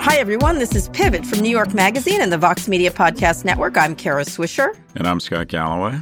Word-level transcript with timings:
Hi, 0.00 0.16
everyone. 0.18 0.60
This 0.60 0.76
is 0.76 0.88
Pivot 0.90 1.26
from 1.26 1.40
New 1.40 1.50
York 1.50 1.74
Magazine 1.74 2.20
and 2.20 2.32
the 2.32 2.38
Vox 2.38 2.68
Media 2.68 2.92
Podcast 2.92 3.44
Network. 3.44 3.76
I'm 3.76 3.96
Kara 3.96 4.24
Swisher. 4.24 4.76
And 4.94 5.08
I'm 5.08 5.18
Scott 5.18 5.48
Galloway. 5.48 5.98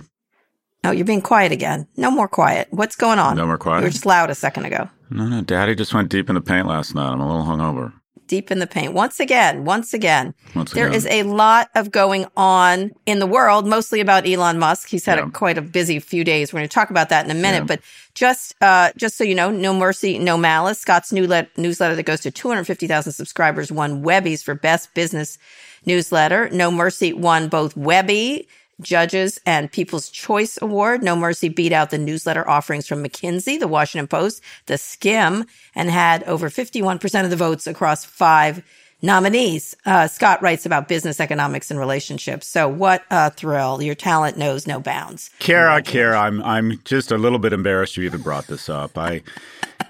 Oh, 0.84 0.90
you're 0.90 1.06
being 1.06 1.22
quiet 1.22 1.50
again. 1.50 1.88
No 1.96 2.10
more 2.10 2.28
quiet. 2.28 2.68
What's 2.72 2.94
going 2.94 3.18
on? 3.18 3.38
No 3.38 3.46
more 3.46 3.56
quiet. 3.56 3.78
You 3.80 3.84
were 3.86 3.90
just 3.90 4.04
loud 4.04 4.28
a 4.28 4.34
second 4.34 4.66
ago. 4.66 4.90
No, 5.08 5.26
no. 5.26 5.40
Daddy 5.40 5.74
just 5.74 5.94
went 5.94 6.10
deep 6.10 6.28
in 6.28 6.34
the 6.34 6.42
paint 6.42 6.66
last 6.66 6.94
night. 6.94 7.10
I'm 7.10 7.20
a 7.20 7.26
little 7.26 7.46
hungover. 7.46 7.94
Deep 8.28 8.50
in 8.50 8.58
the 8.60 8.66
paint. 8.66 8.92
Once 8.92 9.18
again, 9.18 9.64
once 9.64 9.92
again. 9.94 10.34
Once 10.54 10.72
There 10.72 10.86
again. 10.86 10.96
is 10.96 11.06
a 11.06 11.22
lot 11.24 11.70
of 11.74 11.90
going 11.90 12.26
on 12.36 12.92
in 13.06 13.18
the 13.18 13.26
world, 13.26 13.66
mostly 13.66 14.00
about 14.00 14.28
Elon 14.28 14.58
Musk. 14.58 14.88
He's 14.88 15.04
had 15.06 15.18
Yeah. 15.18 15.26
a, 15.26 15.30
quite 15.30 15.58
a 15.58 15.62
busy 15.62 15.98
few 15.98 16.22
days. 16.24 16.52
We're 16.52 16.58
going 16.60 16.68
to 16.68 16.74
talk 16.74 16.90
about 16.90 17.08
that 17.08 17.24
in 17.24 17.30
a 17.30 17.34
minute. 17.34 17.60
Yeah. 17.62 17.64
But 17.64 17.80
just, 18.14 18.54
uh, 18.60 18.90
just 18.96 19.16
so 19.16 19.24
you 19.24 19.34
know, 19.34 19.50
no 19.50 19.72
mercy, 19.74 20.18
no 20.18 20.36
malice. 20.36 20.78
Scott's 20.78 21.10
new 21.10 21.26
let- 21.26 21.56
newsletter 21.58 21.94
that 21.96 22.02
goes 22.04 22.20
to 22.20 22.30
250,000 22.30 23.12
subscribers 23.12 23.72
won 23.72 24.02
Webby's 24.02 24.42
for 24.42 24.54
best 24.54 24.92
business 24.94 25.38
newsletter. 25.86 26.50
No 26.52 26.70
mercy 26.70 27.12
won 27.12 27.48
both 27.48 27.76
Webby 27.76 28.46
Judges 28.80 29.40
and 29.44 29.70
People's 29.70 30.08
Choice 30.08 30.58
Award. 30.60 31.02
No 31.02 31.16
Mercy 31.16 31.48
beat 31.48 31.72
out 31.72 31.90
the 31.90 31.98
newsletter 31.98 32.48
offerings 32.48 32.86
from 32.86 33.02
McKinsey, 33.02 33.58
the 33.58 33.68
Washington 33.68 34.06
Post, 34.06 34.42
the 34.66 34.74
Skimm, 34.74 35.46
and 35.74 35.90
had 35.90 36.22
over 36.24 36.48
51% 36.48 37.24
of 37.24 37.30
the 37.30 37.36
votes 37.36 37.66
across 37.66 38.04
five 38.04 38.62
nominees. 39.02 39.76
Uh, 39.86 40.06
Scott 40.08 40.42
writes 40.42 40.66
about 40.66 40.88
business, 40.88 41.20
economics, 41.20 41.70
and 41.70 41.78
relationships. 41.78 42.46
So 42.46 42.68
what 42.68 43.04
a 43.10 43.30
thrill. 43.30 43.82
Your 43.82 43.94
talent 43.94 44.36
knows 44.36 44.66
no 44.66 44.80
bounds. 44.80 45.30
Kara, 45.38 45.80
Kara, 45.82 46.18
I'm 46.18 46.42
I'm 46.42 46.80
just 46.84 47.10
a 47.12 47.18
little 47.18 47.38
bit 47.38 47.52
embarrassed 47.52 47.96
you 47.96 48.04
even 48.04 48.22
brought 48.22 48.46
this 48.46 48.68
up. 48.68 48.96
I 48.98 49.22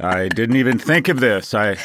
I 0.00 0.28
didn't 0.28 0.56
even 0.56 0.78
think 0.78 1.08
of 1.08 1.20
this. 1.20 1.54
I 1.54 1.76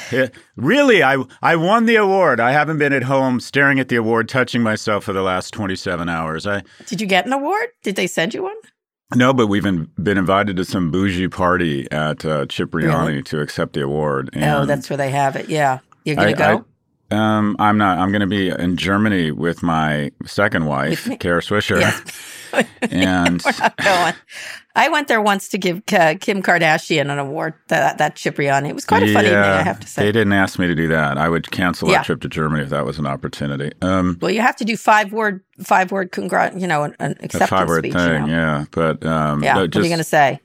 really 0.55 1.01
I 1.03 1.17
I 1.41 1.55
won 1.55 1.85
the 1.85 1.95
award. 1.95 2.39
I 2.39 2.51
haven't 2.51 2.77
been 2.77 2.93
at 2.93 3.03
home 3.03 3.39
staring 3.39 3.79
at 3.79 3.89
the 3.89 3.95
award, 3.95 4.27
touching 4.29 4.61
myself 4.61 5.03
for 5.05 5.13
the 5.13 5.21
last 5.23 5.51
27 5.53 6.09
hours. 6.09 6.45
I 6.45 6.63
Did 6.87 7.01
you 7.01 7.07
get 7.07 7.25
an 7.25 7.33
award? 7.33 7.67
Did 7.83 7.95
they 7.95 8.07
send 8.07 8.33
you 8.33 8.43
one? 8.43 8.55
no, 9.15 9.31
but 9.31 9.45
we've 9.45 9.61
been, 9.61 9.91
been 10.01 10.17
invited 10.17 10.55
to 10.57 10.65
some 10.65 10.89
bougie 10.89 11.27
party 11.27 11.87
at 11.91 12.25
uh, 12.25 12.47
Cipriani 12.47 13.07
Really? 13.11 13.23
to 13.23 13.41
accept 13.41 13.73
the 13.73 13.83
award. 13.83 14.31
oh, 14.35 14.65
that's 14.65 14.89
where 14.89 14.97
they 14.97 15.11
have 15.11 15.35
it. 15.35 15.49
Yeah. 15.49 15.79
You're 16.03 16.15
going 16.15 16.35
to 16.35 16.43
I- 16.43 16.53
go? 16.55 16.59
I- 16.59 16.63
um, 17.13 17.55
I'm 17.59 17.77
not. 17.77 17.97
I'm 17.99 18.11
going 18.11 18.21
to 18.21 18.27
be 18.27 18.49
in 18.49 18.77
Germany 18.77 19.31
with 19.31 19.61
my 19.63 20.11
second 20.25 20.65
wife? 20.65 21.07
Kara 21.19 21.41
Swisher. 21.41 21.79
Yes. 21.79 22.01
and 22.91 23.41
We're 23.45 23.51
not 23.59 23.77
going. 23.77 24.13
I 24.75 24.89
went 24.89 25.07
there 25.07 25.21
once 25.21 25.49
to 25.49 25.57
give 25.59 25.81
uh, 25.93 26.15
Kim 26.19 26.41
Kardashian 26.41 27.11
an 27.11 27.19
award, 27.19 27.53
that, 27.67 27.99
that 27.99 28.15
Cipriani. 28.15 28.69
It 28.69 28.75
was 28.75 28.85
quite 28.85 29.03
a 29.03 29.13
funny 29.13 29.27
evening, 29.27 29.43
I 29.43 29.61
have 29.61 29.79
to 29.79 29.87
say. 29.87 30.03
They 30.03 30.11
didn't 30.11 30.33
ask 30.33 30.57
me 30.57 30.65
to 30.65 30.73
do 30.73 30.87
that. 30.87 31.17
I 31.19 31.29
would 31.29 31.51
cancel 31.51 31.89
Yeah. 31.89 31.97
that 31.97 32.05
trip 32.05 32.21
to 32.21 32.27
Germany 32.29 32.63
if 32.63 32.69
that 32.69 32.83
was 32.85 32.97
an 32.97 33.05
opportunity. 33.05 33.71
Um, 33.83 34.17
Well, 34.19 34.31
you 34.31 34.41
have 34.41 34.55
to 34.57 34.65
do 34.65 34.75
five 34.75 35.13
word, 35.13 35.41
five 35.61 35.91
word, 35.91 36.11
congrat, 36.11 36.59
you 36.59 36.65
know, 36.65 36.83
an, 36.83 36.95
an 36.99 37.15
a 37.19 37.25
acceptance 37.25 37.49
five 37.49 37.67
word 37.67 37.83
speech. 37.83 37.93
thing, 37.93 38.25
you 38.25 38.31
know? 38.31 38.33
yeah. 38.35 38.65
But 38.71 39.05
um, 39.05 39.43
Yeah. 39.43 39.53
but 39.55 39.75
what 39.75 39.75
are 39.75 39.81
you 39.81 39.89
going 39.89 39.97
to 39.99 40.03
say? 40.03 40.39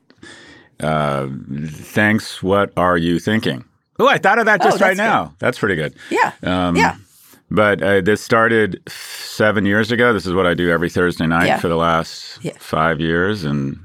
uh, 0.80 1.28
thanks. 1.66 2.42
What 2.42 2.72
are 2.76 2.96
you 2.98 3.18
thinking? 3.18 3.64
Oh, 3.98 4.08
I 4.08 4.18
thought 4.18 4.38
of 4.38 4.46
that 4.46 4.60
Oh, 4.60 4.64
just 4.64 4.80
right 4.80 4.96
that's 4.96 4.98
now. 4.98 5.34
That's 5.38 5.58
pretty 5.58 5.74
good. 5.76 5.94
Yeah. 6.10 6.32
Um, 6.42 6.76
yeah. 6.76 6.96
But 7.50 7.82
uh, 7.82 8.00
this 8.02 8.20
started 8.22 8.80
seven 8.88 9.64
years 9.66 9.90
ago. 9.90 10.12
This 10.12 10.26
is 10.26 10.34
what 10.34 10.46
I 10.46 10.54
do 10.54 10.70
every 10.70 10.90
Thursday 10.90 11.26
night 11.26 11.46
Yeah. 11.46 11.58
for 11.58 11.68
the 11.68 11.76
last 11.76 12.38
Yeah. 12.44 12.52
five 12.58 13.00
years. 13.00 13.44
And 13.44 13.78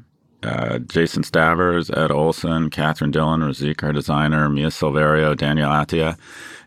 uh, 0.44 0.80
Jason 0.80 1.24
Stavers, 1.24 1.90
Ed 1.90 2.12
Elson, 2.12 2.70
Catherine 2.70 3.12
Dillon, 3.12 3.40
Razik, 3.42 3.82
our 3.82 3.94
designer, 3.94 4.50
Mia 4.50 4.68
Silverio, 4.68 5.36
Daniel 5.38 5.70
Atia. 5.70 6.18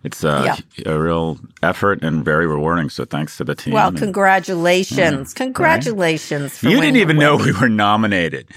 It's 0.05 0.25
uh, 0.25 0.57
a 0.87 0.99
real 0.99 1.39
effort 1.63 2.03
and 2.03 2.25
very 2.25 2.47
rewarding. 2.47 2.89
So 2.89 3.05
thanks 3.05 3.37
to 3.39 3.45
the 3.45 3.55
team. 3.55 3.75
Well, 3.75 3.89
And 3.89 3.99
congratulations. 3.99 5.35
Congratulations. 5.35 6.59
For 6.59 6.69
you 6.69 6.81
didn't 6.81 6.97
even 6.97 7.19
know 7.19 7.37
we 7.37 7.53
were 7.53 7.69
nominated. 7.69 8.49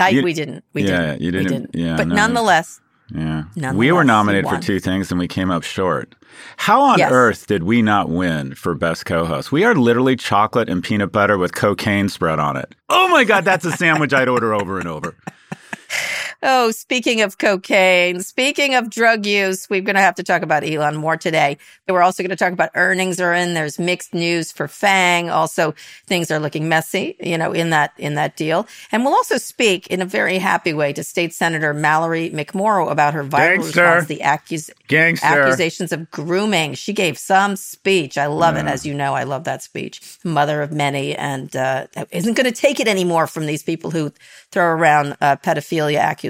I, 0.00 0.10
you- 0.10 0.22
we 0.22 0.32
didn't. 0.34 0.64
We 0.74 0.82
Yeah, 0.84 1.16
didn't. 1.16 1.20
you 1.22 1.32
We 1.32 1.44
didn't- 1.44 1.70
yeah, 1.74 1.96
but 1.96 2.08
no. 2.08 2.14
nonetheless, 2.16 2.80
Yeah. 3.14 3.72
We 3.72 3.90
were 3.92 4.04
nominated 4.04 4.48
for 4.50 4.58
two 4.60 4.80
things 4.80 5.10
and 5.10 5.18
we 5.18 5.28
came 5.28 5.50
up 5.50 5.62
short. 5.62 6.14
How 6.58 6.82
on 6.82 6.98
Yes. 6.98 7.10
earth 7.10 7.46
did 7.46 7.62
we 7.62 7.80
not 7.82 8.08
win 8.10 8.54
for 8.54 8.74
best 8.74 9.06
co-host? 9.06 9.50
We 9.50 9.64
are 9.64 9.74
literally 9.74 10.14
chocolate 10.14 10.68
and 10.68 10.84
peanut 10.84 11.10
butter 11.10 11.38
with 11.38 11.54
cocaine 11.54 12.08
spread 12.08 12.38
on 12.38 12.56
it. 12.56 12.74
Oh 12.90 13.08
my 13.08 13.24
god, 13.24 13.44
that's 13.44 13.64
a 13.64 13.72
sandwich 13.72 14.12
I'd 14.12 14.28
order 14.28 14.54
over 14.54 14.78
and 14.78 14.86
over. 14.88 15.16
Oh, 16.40 16.70
speaking 16.70 17.20
of 17.22 17.36
cocaine, 17.38 18.20
speaking 18.20 18.76
of 18.76 18.90
drug 18.90 19.26
use, 19.26 19.68
we're 19.68 19.80
going 19.80 19.96
to 19.96 20.00
have 20.00 20.14
to 20.16 20.22
talk 20.22 20.42
about 20.42 20.62
Elon 20.62 20.94
more 20.94 21.16
today. 21.16 21.58
We're 21.88 22.00
also 22.02 22.22
going 22.22 22.30
to 22.30 22.36
talk 22.36 22.52
about 22.52 22.70
earnings 22.76 23.18
are 23.18 23.34
in. 23.34 23.54
There's 23.54 23.76
mixed 23.80 24.14
news 24.14 24.52
for 24.52 24.68
Fang. 24.68 25.30
Also, 25.30 25.74
things 26.06 26.30
are 26.30 26.38
looking 26.38 26.68
messy, 26.68 27.16
you 27.18 27.36
know, 27.38 27.52
in 27.52 27.70
that, 27.70 27.92
in 27.98 28.14
that 28.14 28.36
deal. 28.36 28.68
And 28.92 29.04
we'll 29.04 29.14
also 29.14 29.36
speak 29.36 29.88
in 29.88 30.00
a 30.00 30.04
very 30.04 30.38
happy 30.38 30.72
way 30.72 30.92
to 30.92 31.02
State 31.02 31.34
Senator 31.34 31.74
Mallory 31.74 32.30
McMorrow 32.30 32.88
about 32.88 33.14
her 33.14 33.24
viral 33.24 33.56
Gangster. 33.56 33.82
response 33.82 34.02
to 34.04 34.08
the 34.08 34.20
accus- 34.20 34.70
Gangster. 34.86 35.26
accusations 35.26 35.90
of 35.90 36.08
grooming. 36.12 36.74
She 36.74 36.92
gave 36.92 37.18
some 37.18 37.56
speech. 37.56 38.16
I 38.16 38.26
love 38.26 38.54
it. 38.56 38.66
As 38.66 38.86
you 38.86 38.94
know, 38.94 39.12
I 39.12 39.24
love 39.24 39.42
that 39.44 39.60
speech. 39.64 40.00
Mother 40.22 40.62
of 40.62 40.70
many 40.70 41.16
and 41.16 41.54
uh, 41.56 41.88
isn't 42.12 42.34
going 42.34 42.44
to 42.46 42.52
take 42.52 42.78
it 42.78 42.86
anymore 42.86 43.26
from 43.26 43.46
these 43.46 43.64
people 43.64 43.90
who 43.90 44.12
throw 44.52 44.66
around 44.66 45.16
uh, 45.20 45.34
pedophilia 45.36 45.98
accusations, 45.98 46.27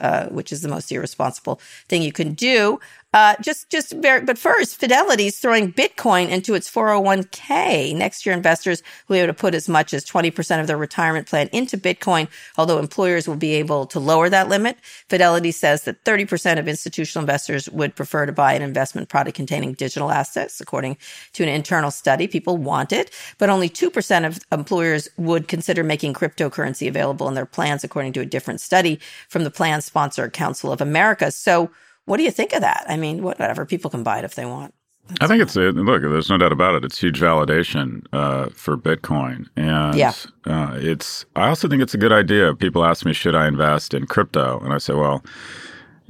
uh, 0.00 0.26
which 0.26 0.52
is 0.52 0.62
the 0.62 0.68
most 0.68 0.90
irresponsible 0.90 1.60
thing 1.88 2.02
you 2.02 2.12
can 2.12 2.34
do. 2.34 2.78
Uh, 3.14 3.36
just, 3.40 3.70
just 3.70 3.92
very, 3.92 4.24
but 4.24 4.36
first, 4.36 4.74
Fidelity 4.74 5.28
is 5.28 5.38
throwing 5.38 5.72
Bitcoin 5.72 6.28
into 6.28 6.54
its 6.54 6.68
401k. 6.68 7.94
Next 7.94 8.26
year, 8.26 8.34
investors 8.34 8.82
will 9.06 9.14
be 9.14 9.20
able 9.20 9.32
to 9.32 9.38
put 9.38 9.54
as 9.54 9.68
much 9.68 9.94
as 9.94 10.04
20% 10.04 10.60
of 10.60 10.66
their 10.66 10.76
retirement 10.76 11.28
plan 11.28 11.48
into 11.52 11.78
Bitcoin, 11.78 12.26
although 12.58 12.80
employers 12.80 13.28
will 13.28 13.36
be 13.36 13.52
able 13.52 13.86
to 13.86 14.00
lower 14.00 14.28
that 14.28 14.48
limit. 14.48 14.78
Fidelity 15.08 15.52
says 15.52 15.84
that 15.84 16.02
30% 16.02 16.58
of 16.58 16.66
institutional 16.66 17.22
investors 17.22 17.70
would 17.70 17.94
prefer 17.94 18.26
to 18.26 18.32
buy 18.32 18.52
an 18.52 18.62
investment 18.62 19.08
product 19.08 19.36
containing 19.36 19.74
digital 19.74 20.10
assets, 20.10 20.60
according 20.60 20.96
to 21.34 21.44
an 21.44 21.48
internal 21.48 21.92
study. 21.92 22.26
People 22.26 22.56
want 22.56 22.92
it, 22.92 23.12
but 23.38 23.48
only 23.48 23.68
2% 23.68 24.26
of 24.26 24.40
employers 24.50 25.08
would 25.18 25.46
consider 25.46 25.84
making 25.84 26.14
cryptocurrency 26.14 26.88
available 26.88 27.28
in 27.28 27.34
their 27.34 27.46
plans, 27.46 27.84
according 27.84 28.12
to 28.14 28.20
a 28.20 28.26
different 28.26 28.60
study 28.60 28.98
from 29.28 29.44
the 29.44 29.52
plan 29.52 29.80
sponsor 29.80 30.28
Council 30.28 30.72
of 30.72 30.80
America. 30.80 31.30
So, 31.30 31.70
what 32.06 32.16
do 32.18 32.22
you 32.22 32.30
think 32.30 32.52
of 32.52 32.60
that? 32.60 32.84
I 32.88 32.96
mean, 32.96 33.22
whatever. 33.22 33.64
People 33.66 33.90
can 33.90 34.02
buy 34.02 34.18
it 34.18 34.24
if 34.24 34.34
they 34.34 34.44
want. 34.44 34.74
I 35.20 35.26
think 35.26 35.42
it's 35.42 35.54
a, 35.54 35.60
look. 35.70 36.00
There's 36.00 36.30
no 36.30 36.38
doubt 36.38 36.52
about 36.52 36.74
it. 36.76 36.84
It's 36.84 36.98
huge 36.98 37.20
validation 37.20 38.06
uh, 38.14 38.48
for 38.54 38.76
Bitcoin, 38.78 39.46
and 39.54 39.94
Yeah. 39.96 40.12
uh, 40.46 40.78
it's. 40.80 41.26
I 41.36 41.48
also 41.48 41.68
think 41.68 41.82
it's 41.82 41.92
a 41.92 41.98
good 41.98 42.12
idea. 42.12 42.54
People 42.54 42.84
ask 42.86 43.04
me, 43.04 43.12
should 43.12 43.34
I 43.34 43.46
invest 43.46 43.92
in 43.92 44.06
crypto? 44.06 44.60
And 44.64 44.72
I 44.72 44.78
say, 44.78 44.94
well, 44.94 45.22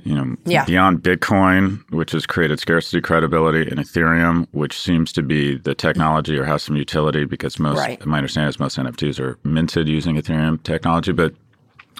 you 0.04 0.14
know, 0.14 0.36
Yeah. 0.44 0.64
beyond 0.64 1.02
Bitcoin, 1.02 1.80
which 1.90 2.12
has 2.12 2.24
created 2.24 2.60
scarcity 2.60 3.00
credibility, 3.00 3.62
and 3.68 3.80
Ethereum, 3.80 4.46
which 4.52 4.78
seems 4.78 5.10
to 5.14 5.22
be 5.22 5.56
the 5.56 5.74
technology 5.74 6.38
or 6.38 6.44
has 6.44 6.62
some 6.62 6.76
utility 6.76 7.24
because 7.24 7.58
most, 7.58 7.78
Right. 7.78 8.04
my 8.06 8.18
understanding 8.18 8.48
is 8.50 8.60
most 8.60 8.78
NFTs 8.78 9.18
are 9.18 9.38
minted 9.42 9.88
using 9.88 10.14
Ethereum 10.16 10.62
technology, 10.62 11.10
but 11.10 11.34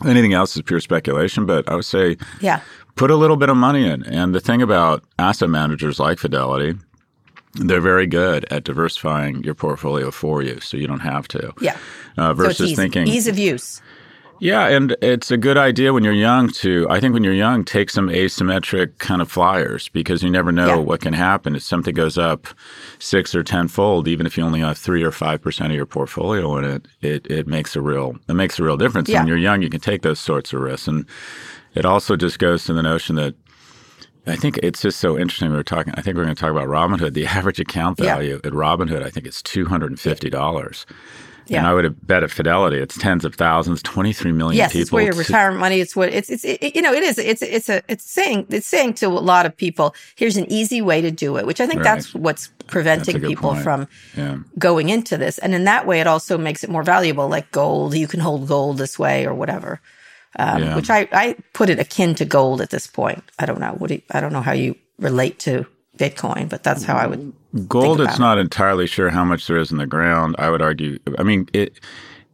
anything 0.05 0.32
else 0.32 0.56
is 0.56 0.62
pure 0.62 0.81
speculation. 0.81 1.47
But 1.47 1.69
I 1.69 1.75
would 1.75 1.84
say 1.84 2.16
Yeah. 2.41 2.60
put 2.97 3.10
a 3.10 3.16
little 3.16 3.37
bit 3.37 3.49
of 3.49 3.56
money 3.56 3.87
in. 3.88 4.03
And 4.05 4.34
the 4.34 4.41
thing 4.41 4.62
about 4.62 5.05
asset 5.19 5.50
managers 5.50 5.99
like 5.99 6.19
Fidelity, 6.19 6.75
they're 7.55 7.81
very 7.81 8.06
good 8.06 8.44
at 8.50 8.65
diversifying 8.65 9.43
your 9.44 9.55
portfolio 9.55 10.10
for 10.10 10.43
you, 10.43 10.59
so 10.60 10.77
you 10.77 10.87
don't 10.88 11.00
have 11.00 11.28
to. 11.28 11.53
Yeah. 11.60 11.77
Uh, 12.19 12.31
So 12.31 12.34
versus 12.34 12.66
easy. 12.71 12.75
thinking, 12.77 13.06
ease 13.06 13.27
of 13.28 13.38
use. 13.38 13.81
Yeah, 14.44 14.69
and 14.69 14.94
it's 15.00 15.31
a 15.31 15.38
good 15.38 15.56
idea 15.56 15.94
when 15.94 16.05
you're 16.05 16.12
young 16.12 16.50
to. 16.50 16.87
I 16.91 17.00
think 17.00 17.15
when 17.15 17.25
you're 17.25 17.32
young, 17.32 17.65
take 17.65 17.88
some 17.88 18.09
asymmetric 18.09 18.99
kind 18.99 19.22
of 19.22 19.31
flyers 19.32 19.88
because 19.88 20.23
you 20.23 20.29
never 20.29 20.52
know 20.52 20.67
Yeah. 20.69 20.76
what 20.76 21.00
can 21.00 21.14
happen 21.14 21.56
if 21.56 21.62
something 21.62 21.94
goes 21.94 22.19
up 22.19 22.46
six 22.99 23.35
or 23.35 23.43
tenfold. 23.43 24.06
Even 24.06 24.26
if 24.26 24.37
you 24.37 24.44
only 24.44 24.61
have 24.61 24.76
three 24.76 25.02
or 25.02 25.11
five 25.11 25.41
percent 25.41 25.70
of 25.73 25.76
your 25.76 25.87
portfolio 25.87 26.58
in 26.58 26.64
it, 26.64 26.87
it 27.00 27.26
it 27.31 27.46
makes 27.46 27.75
a 27.75 27.81
real 27.81 28.17
it 28.29 28.35
makes 28.35 28.58
a 28.58 28.62
real 28.62 28.76
difference. 28.76 29.08
Yeah. 29.08 29.20
When 29.20 29.29
you're 29.29 29.38
young, 29.38 29.62
you 29.62 29.70
can 29.70 29.81
take 29.81 30.02
those 30.02 30.20
sorts 30.20 30.52
of 30.52 30.61
risks, 30.61 30.88
and 30.88 31.06
it 31.75 31.87
also 31.87 32.14
just 32.14 32.38
goes 32.38 32.64
to 32.67 32.73
the 32.75 32.82
notion 32.82 33.17
that. 33.17 33.35
I 34.26 34.37
think 34.37 34.56
it's 34.62 34.81
just 34.81 35.00
so 35.00 35.19
interesting. 35.19 35.50
We 35.50 35.56
were 35.56 35.62
talking. 35.62 35.93
I 35.99 36.00
think 36.00 36.17
we're 36.17 36.25
going 36.25 36.35
to 36.35 36.40
talk 36.40 36.50
about 36.50 36.67
Robinhood. 36.69 37.12
The 37.12 37.26
average 37.38 37.61
account 37.61 37.99
Yeah. 37.99 38.14
value 38.14 38.40
at 38.43 38.52
Robinhood, 38.55 39.02
I 39.02 39.11
think, 39.11 39.26
it's 39.26 39.43
two 39.43 39.67
hundred 39.67 39.90
and 39.90 40.00
fifty 40.00 40.31
dollars. 40.31 40.87
And 41.46 41.50
Yeah. 41.50 41.70
I 41.70 41.75
would 41.75 41.85
have 41.85 42.06
bet 42.06 42.23
at 42.23 42.31
Fidelity, 42.31 42.79
it's 42.79 42.96
tens 42.99 43.25
of 43.25 43.35
thousands, 43.35 43.82
twenty 43.82 44.12
three 44.12 44.32
million 44.32 44.56
Yes, 44.56 44.73
people. 44.73 44.82
it's 44.82 44.93
where 44.93 45.05
your 45.05 45.14
retirement 45.14 45.61
money. 45.61 45.81
It's 45.81 45.94
what 45.94 46.08
it's 46.08 46.31
it's 46.31 46.44
it, 46.44 46.75
you 46.75 46.82
know 46.82 46.93
it 46.93 47.02
is. 47.02 47.19
It's 47.19 47.43
it's 47.43 47.69
a 47.69 47.82
it's 47.88 48.08
saying 48.11 48.46
it's 48.50 48.67
saying 48.67 48.94
to 48.94 49.06
a 49.06 49.20
lot 49.20 49.44
of 49.46 49.56
people, 49.56 49.94
here's 50.17 50.37
an 50.37 50.50
easy 50.50 50.81
way 50.82 51.00
to 51.02 51.11
do 51.11 51.37
it, 51.37 51.46
which 51.46 51.61
I 51.61 51.67
think 51.67 51.81
Right. 51.81 51.94
that's 51.96 52.14
what's 52.14 52.49
preventing 52.67 53.19
good 53.19 53.29
people 53.29 53.50
point. 53.50 53.62
from 53.62 53.88
Yeah. 54.17 54.37
going 54.58 54.88
into 54.88 55.17
this. 55.19 55.38
And 55.38 55.55
in 55.55 55.64
that 55.64 55.87
way, 55.87 56.00
it 56.00 56.06
also 56.06 56.38
makes 56.38 56.64
it 56.64 56.70
more 56.70 56.82
valuable, 56.82 57.29
like 57.29 57.50
gold. 57.52 57.94
You 57.94 58.06
can 58.08 58.20
hold 58.20 58.49
gold 58.49 58.79
this 58.79 58.99
way 58.99 59.26
or 59.26 59.35
whatever. 59.35 59.81
um, 60.37 60.62
Yeah. 60.62 60.75
which 60.75 60.90
I, 60.90 61.06
I 61.12 61.37
put 61.52 61.69
it 61.70 61.79
akin 61.79 62.17
to 62.17 62.25
gold 62.25 62.61
at 62.61 62.70
this 62.70 62.88
point. 62.88 63.23
I 63.38 63.47
don't 63.47 63.61
know. 63.61 63.75
What 63.79 63.87
do 63.88 63.94
you, 63.94 64.02
I 64.11 64.20
don't 64.20 64.32
know 64.32 64.40
how 64.43 64.50
you 64.52 64.75
relate 64.99 65.38
to 65.40 65.64
Bitcoin, 65.97 66.49
but 66.49 66.64
that's 66.64 66.82
how 66.82 66.97
I 66.97 67.06
would. 67.06 67.32
Gold, 67.68 68.00
it's 68.00 68.18
not 68.18 68.38
entirely 68.38 68.86
sure 68.86 69.10
how 69.10 69.24
much 69.24 69.46
there 69.46 69.58
is 69.58 69.70
in 69.70 69.78
the 69.78 69.86
ground. 69.86 70.34
I 70.38 70.50
would 70.50 70.62
argue. 70.62 70.98
I 71.18 71.22
mean, 71.22 71.48
it 71.52 71.78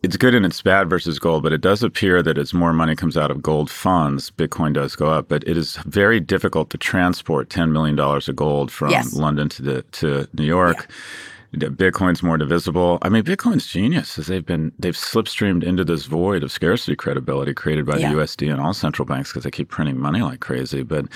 it's 0.02 0.16
good 0.16 0.34
and 0.34 0.46
it's 0.46 0.62
bad 0.62 0.88
versus 0.88 1.18
gold, 1.18 1.42
but 1.42 1.52
it 1.52 1.60
does 1.60 1.82
appear 1.82 2.22
that 2.22 2.38
as 2.38 2.54
more 2.54 2.72
money 2.72 2.96
comes 2.96 3.18
out 3.18 3.30
of 3.30 3.42
gold 3.42 3.70
funds, 3.70 4.30
Bitcoin 4.30 4.72
does 4.72 4.96
go 4.96 5.10
up. 5.10 5.28
But 5.28 5.44
it 5.46 5.58
is 5.58 5.76
very 5.84 6.20
difficult 6.20 6.70
to 6.70 6.78
transport 6.78 7.50
ten 7.50 7.72
million 7.72 7.96
dollars 7.96 8.28
of 8.28 8.36
gold 8.36 8.70
from 8.72 8.90
Yes. 8.90 9.12
London 9.12 9.48
to 9.50 9.62
the 9.62 9.82
to 9.92 10.26
New 10.32 10.44
York. 10.46 10.90
Bitcoin's 11.54 12.22
more 12.22 12.38
divisible. 12.38 12.98
I 13.02 13.08
mean, 13.08 13.22
Bitcoin's 13.24 13.66
genius 13.66 14.16
is 14.18 14.28
they've 14.28 14.44
been 14.46 14.72
they've 14.78 14.94
slipstreamed 14.94 15.64
into 15.64 15.84
this 15.84 16.06
void 16.06 16.42
of 16.44 16.52
scarcity 16.52 16.94
credibility 16.96 17.52
created 17.54 17.86
by 17.86 17.96
Yeah. 17.98 18.10
the 18.12 18.18
USD 18.20 18.50
and 18.52 18.60
all 18.60 18.72
central 18.72 19.04
banks 19.06 19.30
because 19.30 19.42
they 19.44 19.50
keep 19.50 19.68
printing 19.68 19.98
money 19.98 20.22
like 20.22 20.40
crazy. 20.40 20.82
But 20.84 21.06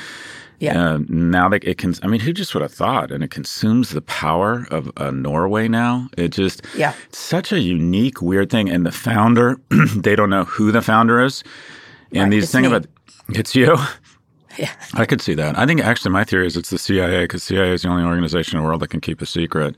Yeah. 0.58 0.80
uh, 0.94 0.98
now 1.08 1.48
that 1.50 1.62
it 1.64 1.78
can, 1.78 1.94
I 2.02 2.08
mean, 2.08 2.20
who 2.20 2.32
just 2.32 2.52
would 2.54 2.62
have 2.62 2.72
thought? 2.72 3.12
And 3.12 3.22
it 3.22 3.30
consumes 3.30 3.90
the 3.90 4.02
power 4.02 4.66
of 4.70 4.90
uh, 4.96 5.10
Norway 5.12 5.68
now. 5.68 6.08
It 6.16 6.28
just, 6.28 6.62
Yeah. 6.76 6.94
it's 7.08 7.18
such 7.18 7.52
a 7.52 7.60
unique, 7.60 8.20
weird 8.20 8.50
thing. 8.50 8.68
And 8.68 8.84
the 8.84 8.92
founder, 8.92 9.58
they 9.96 10.16
don't 10.16 10.30
know 10.30 10.44
who 10.44 10.72
the 10.72 10.82
founder 10.82 11.22
is. 11.22 11.44
And 12.12 12.22
Right, 12.24 12.30
these 12.30 12.44
it's 12.44 12.52
things 12.52 12.68
me. 12.68 12.74
about, 12.76 12.86
it's 13.30 13.54
you. 13.54 13.76
Yeah. 14.58 14.70
I 14.94 15.04
could 15.06 15.20
see 15.20 15.34
that. 15.34 15.58
I 15.58 15.66
think 15.66 15.80
actually 15.80 16.10
my 16.12 16.24
theory 16.24 16.46
is 16.46 16.56
it's 16.56 16.70
the 16.70 16.78
CIA 16.78 17.24
because 17.24 17.42
CIA 17.42 17.72
is 17.72 17.82
the 17.82 17.88
only 17.88 18.04
organization 18.04 18.56
in 18.58 18.62
the 18.62 18.66
world 18.68 18.80
that 18.82 18.88
can 18.88 19.00
keep 19.00 19.20
a 19.22 19.26
secret. 19.26 19.76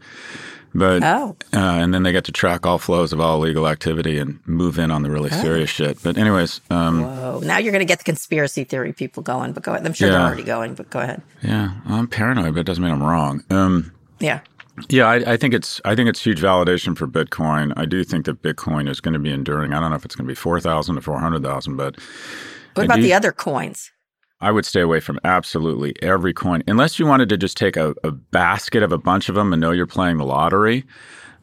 But 0.75 1.03
Oh. 1.03 1.37
uh, 1.55 1.59
and 1.59 1.95
then 1.95 2.03
they 2.03 2.13
get 2.13 2.25
to 2.25 2.33
track 2.33 2.67
all 2.67 2.77
flows 2.79 3.13
of 3.15 3.21
all 3.21 3.37
illegal 3.43 3.67
activity 3.67 4.19
and 4.19 4.41
move 4.47 4.79
in 4.79 4.91
on 4.91 5.03
the 5.03 5.11
really 5.11 5.31
Oh. 5.33 5.41
serious 5.41 5.71
shit. 5.71 6.03
But 6.03 6.19
anyways, 6.19 6.61
um, 6.71 7.03
Whoa. 7.03 7.41
Now 7.43 7.57
you're 7.59 7.73
going 7.73 7.81
to 7.87 7.91
get 7.91 7.99
the 7.99 8.05
conspiracy 8.05 8.65
theory 8.65 8.93
people 8.93 9.23
going, 9.23 9.53
but 9.53 9.63
go 9.63 9.73
ahead. 9.73 9.87
I'm 9.87 9.95
sure 9.95 10.11
they're 10.11 10.21
already 10.21 10.43
going, 10.43 10.75
but 10.75 10.91
go 10.91 10.99
ahead. 11.01 11.23
yeah, 11.43 11.71
I'm 11.87 12.07
paranoid, 12.09 12.53
but 12.55 12.61
it 12.61 12.67
doesn't 12.67 12.83
mean 12.85 12.93
I'm 12.93 13.03
wrong. 13.03 13.43
Um, 13.51 13.93
Yeah. 14.21 14.41
Yeah, 14.91 15.07
I, 15.07 15.33
I 15.33 15.37
think 15.39 15.55
it's 15.55 15.81
I 15.87 15.95
think 15.95 16.11
it's 16.11 16.23
huge 16.23 16.43
validation 16.43 16.95
for 16.99 17.07
Bitcoin. 17.07 17.73
I 17.79 17.87
do 17.87 18.05
think 18.05 18.27
that 18.27 18.43
Bitcoin 18.43 18.91
is 18.91 19.01
going 19.01 19.15
to 19.15 19.19
be 19.21 19.31
enduring. 19.33 19.73
I 19.73 19.81
don't 19.81 19.89
know 19.89 19.97
if 19.97 20.05
it's 20.05 20.15
going 20.15 20.27
to 20.27 20.31
be 20.31 20.35
four 20.35 20.61
thousand 20.61 20.97
to 20.97 21.01
four 21.01 21.19
hundred 21.19 21.43
thousand, 21.43 21.77
but 21.77 21.97
What 22.75 22.85
about 22.85 22.97
do- 22.97 23.03
the 23.03 23.15
other 23.15 23.33
coins? 23.33 23.91
I 24.47 24.51
would 24.53 24.65
stay 24.65 24.81
away 24.81 25.01
from 25.01 25.19
absolutely 25.25 25.95
every 26.03 26.33
coin 26.33 26.63
unless 26.69 26.99
you 26.99 27.07
wanted 27.07 27.29
to 27.31 27.37
just 27.37 27.57
take 27.57 27.77
a, 27.77 27.95
a 28.05 28.11
basket 28.13 28.83
of 28.83 28.93
a 28.93 28.99
bunch 28.99 29.29
of 29.29 29.35
them 29.35 29.53
and 29.53 29.61
know 29.61 29.73
you're 29.73 29.87
playing 29.99 30.19
the 30.19 30.25
lottery. 30.25 30.85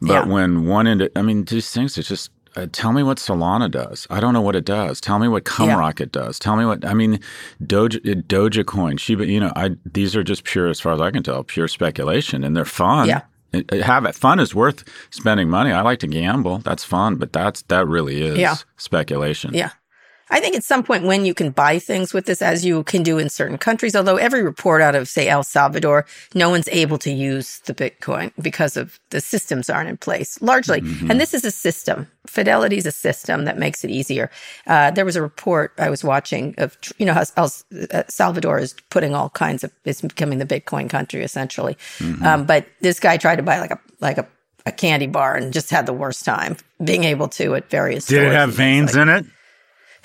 But 0.00 0.08
Yeah. 0.10 0.24
when 0.26 0.64
one 0.66 0.86
end, 0.86 1.08
I 1.14 1.22
mean, 1.22 1.44
these 1.44 1.70
things, 1.70 1.98
it's 1.98 2.08
just. 2.08 2.30
Uh, 2.56 2.68
tell 2.70 2.92
me 2.92 3.02
what 3.02 3.18
Solana 3.18 3.68
does. 3.68 4.06
I 4.10 4.20
don't 4.20 4.32
know 4.32 4.40
what 4.40 4.54
it 4.54 4.64
does. 4.64 5.00
Tell 5.00 5.18
me 5.18 5.26
what 5.26 5.42
Cumrocket 5.44 6.12
does. 6.12 6.38
Tell 6.38 6.54
me 6.56 6.64
what 6.64 6.84
I 6.86 6.94
mean. 6.94 7.18
Doge, 7.66 7.96
uh, 7.96 8.14
Dogecoin, 8.34 8.96
Shiba. 9.00 9.26
You 9.26 9.40
know, 9.40 9.52
I 9.56 9.70
these 9.84 10.14
are 10.14 10.22
just 10.22 10.44
pure, 10.44 10.68
as 10.68 10.78
far 10.80 10.92
as 10.92 11.00
I 11.00 11.10
can 11.10 11.24
tell, 11.24 11.42
pure 11.42 11.66
speculation, 11.66 12.44
and 12.44 12.56
they're 12.56 12.64
fun. 12.64 13.08
Yeah. 13.08 13.22
It- 13.52 13.70
it- 13.72 13.82
have 13.82 14.04
it 14.04 14.14
fun 14.14 14.38
is 14.38 14.54
worth 14.54 14.84
spending 15.10 15.48
money. 15.50 15.72
I 15.72 15.80
like 15.82 15.98
to 16.00 16.06
gamble. 16.06 16.58
That's 16.58 16.84
fun, 16.84 17.16
but 17.16 17.32
that's 17.32 17.62
that 17.62 17.88
really 17.88 18.22
is 18.22 18.38
Yeah. 18.38 18.54
speculation. 18.76 19.52
Yeah. 19.52 19.70
I 20.30 20.40
think 20.40 20.56
at 20.56 20.64
some 20.64 20.82
point 20.82 21.04
when 21.04 21.24
you 21.24 21.34
can 21.34 21.50
buy 21.50 21.78
things 21.78 22.14
with 22.14 22.26
this, 22.26 22.40
as 22.40 22.64
you 22.64 22.82
can 22.84 23.02
do 23.02 23.18
in 23.18 23.28
certain 23.28 23.58
countries, 23.58 23.94
although 23.94 24.16
every 24.16 24.42
report 24.42 24.80
out 24.80 24.94
of, 24.94 25.08
say, 25.08 25.28
El 25.28 25.42
Salvador, 25.42 26.06
no 26.34 26.48
one's 26.50 26.68
able 26.68 26.98
to 26.98 27.10
use 27.10 27.60
the 27.66 27.74
Bitcoin 27.74 28.32
because 28.40 28.76
of 28.76 28.98
the 29.10 29.20
systems 29.20 29.68
aren't 29.68 29.88
in 29.88 29.96
place, 29.96 30.40
largely. 30.40 30.80
And 31.10 31.20
this 31.20 31.34
is 31.34 31.44
a 31.44 31.50
system. 31.50 32.08
Fidelity 32.26 32.78
is 32.78 32.86
a 32.86 32.92
system 32.92 33.44
that 33.44 33.58
makes 33.58 33.84
it 33.84 33.90
easier. 33.90 34.30
Uh, 34.66 34.90
there 34.90 35.04
was 35.04 35.16
a 35.16 35.22
report 35.22 35.72
I 35.78 35.90
was 35.90 36.02
watching 36.02 36.54
of, 36.58 36.78
you 36.98 37.04
know, 37.04 37.12
how 37.12 37.24
El 37.36 37.50
uh, 37.92 38.02
Salvador 38.08 38.58
is 38.58 38.74
putting 38.90 39.14
all 39.14 39.28
kinds 39.30 39.62
of, 39.62 39.72
it's 39.84 40.00
becoming 40.00 40.38
the 40.38 40.46
Bitcoin 40.46 40.88
country 40.88 41.22
essentially. 41.22 41.76
Um, 42.24 42.46
but 42.46 42.66
this 42.80 42.98
guy 42.98 43.18
tried 43.18 43.36
to 43.36 43.42
buy 43.42 43.60
like 43.60 43.72
a, 43.72 43.80
like 44.00 44.18
a, 44.18 44.26
a 44.66 44.72
candy 44.72 45.06
bar 45.06 45.36
and 45.36 45.52
just 45.52 45.68
had 45.68 45.84
the 45.84 45.92
worst 45.92 46.24
time 46.24 46.56
being 46.82 47.04
able 47.04 47.28
to 47.28 47.54
at 47.54 47.68
various 47.68 48.06
Did 48.06 48.22
it 48.22 48.32
have 48.32 48.54
veins 48.54 48.94
like 48.94 49.02
in 49.02 49.08
it? 49.10 49.26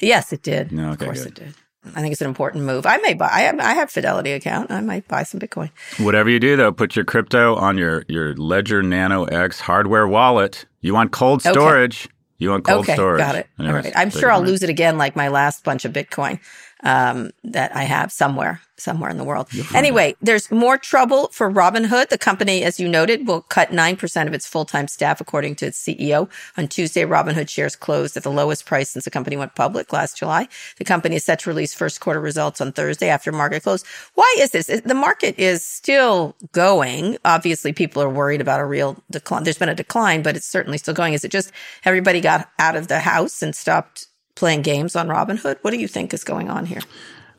Yes, 0.02 0.34
it 0.34 0.42
did. 0.44 0.72
No, 0.72 0.92
of 0.92 1.00
course 1.00 1.24
good. 1.24 1.38
it 1.40 1.46
did. 1.46 1.54
I 1.96 2.02
think 2.02 2.12
it's 2.12 2.22
an 2.22 2.28
important 2.28 2.66
move. 2.66 2.86
I 2.86 2.98
may 2.98 3.14
buy. 3.14 3.30
I 3.32 3.42
have, 3.42 3.60
I 3.60 3.74
have 3.74 3.90
Fidelity 3.90 4.34
account. 4.34 4.70
I 4.70 4.82
might 4.82 5.08
buy 5.08 5.24
some 5.24 5.40
Bitcoin. 5.40 5.72
Whatever 5.98 6.30
you 6.30 6.40
do, 6.40 6.56
though, 6.58 6.72
put 6.74 6.96
your 6.96 7.06
crypto 7.06 7.56
on 7.56 7.78
your 7.78 8.04
your 8.10 8.36
Ledger 8.36 8.84
Nano 8.84 9.24
X 9.26 9.60
hardware 9.62 10.08
wallet. 10.08 10.66
You 10.82 10.94
want 10.94 11.12
cold 11.12 11.40
Okay. 11.46 11.52
storage. 11.52 12.10
You 12.38 12.50
want 12.52 12.66
cold 12.66 12.82
okay, 12.82 12.94
storage. 12.94 13.20
got 13.20 13.36
it. 13.36 13.48
Anyways, 13.60 13.76
All 13.76 13.82
right. 13.82 13.94
I'm 13.98 14.10
sure 14.10 14.32
I'll 14.32 14.42
lose 14.42 14.62
it 14.64 14.70
again, 14.70 14.98
like 14.98 15.16
my 15.16 15.30
last 15.30 15.64
bunch 15.64 15.84
of 15.86 15.94
Bitcoin 15.94 16.40
um, 16.84 17.32
that 17.44 17.76
I 17.76 17.84
have 17.84 18.12
somewhere, 18.12 18.62
somewhere 18.78 19.10
in 19.10 19.18
the 19.18 19.24
world. 19.24 19.50
Anyway, 19.74 20.16
there's 20.22 20.50
more 20.50 20.78
trouble 20.78 21.28
for 21.30 21.52
Robinhood. 21.52 22.10
The 22.10 22.18
company, 22.18 22.64
as 22.64 22.80
you 22.80 22.88
noted, 22.88 23.28
will 23.28 23.42
cut 23.42 23.74
nine 23.74 23.98
percent 23.98 24.30
of 24.30 24.34
its 24.34 24.48
full-time 24.48 24.88
staff, 24.88 25.20
according 25.20 25.56
to 25.56 25.68
its 25.68 25.84
CEO. 25.84 26.30
On 26.58 26.68
Tuesday, 26.68 27.04
Robinhood 27.04 27.50
shares 27.50 27.76
closed 27.76 28.16
at 28.16 28.24
the 28.24 28.32
lowest 28.32 28.66
price 28.66 28.90
since 28.90 29.06
the 29.06 29.12
company 29.12 29.36
went 29.36 29.56
public 29.56 29.92
last 29.92 30.18
July. 30.18 30.48
The 30.78 30.86
company 30.86 31.18
is 31.18 31.26
set 31.26 31.40
to 31.40 31.50
release 31.50 31.74
first 31.74 32.00
quarter 32.00 32.22
results 32.22 32.62
on 32.62 32.72
Thursday 32.72 33.10
after 33.10 33.32
market 33.32 33.64
close. 33.64 33.84
Why 34.16 34.36
is 34.40 34.52
this? 34.52 34.68
The 34.68 34.96
market 34.96 35.38
is 35.38 35.64
still 35.64 36.36
going. 36.52 37.18
Obviously, 37.26 37.74
people 37.74 38.02
are 38.02 38.10
worried 38.10 38.42
about 38.42 38.62
a 38.62 38.66
real 38.66 39.02
decline. 39.12 39.44
There's 39.44 39.58
been 39.58 39.70
a 39.70 39.76
decline, 39.76 40.22
but 40.22 40.38
it's 40.38 40.46
certainly 40.48 40.78
still 40.78 40.94
going. 40.94 41.14
Is 41.14 41.24
it 41.24 41.32
just 41.32 41.52
everybody 41.86 42.22
got 42.22 42.50
out 42.60 42.76
of 42.76 42.88
the 42.88 43.00
house 43.00 43.42
and 43.42 43.56
stopped 43.56 44.08
playing 44.40 44.62
games 44.64 44.96
on 44.96 45.08
Robinhood? 45.08 45.58
What 45.62 45.72
do 45.72 45.78
you 45.78 45.88
think 45.88 46.14
is 46.14 46.24
going 46.24 46.50
on 46.50 46.66
here? 46.66 46.82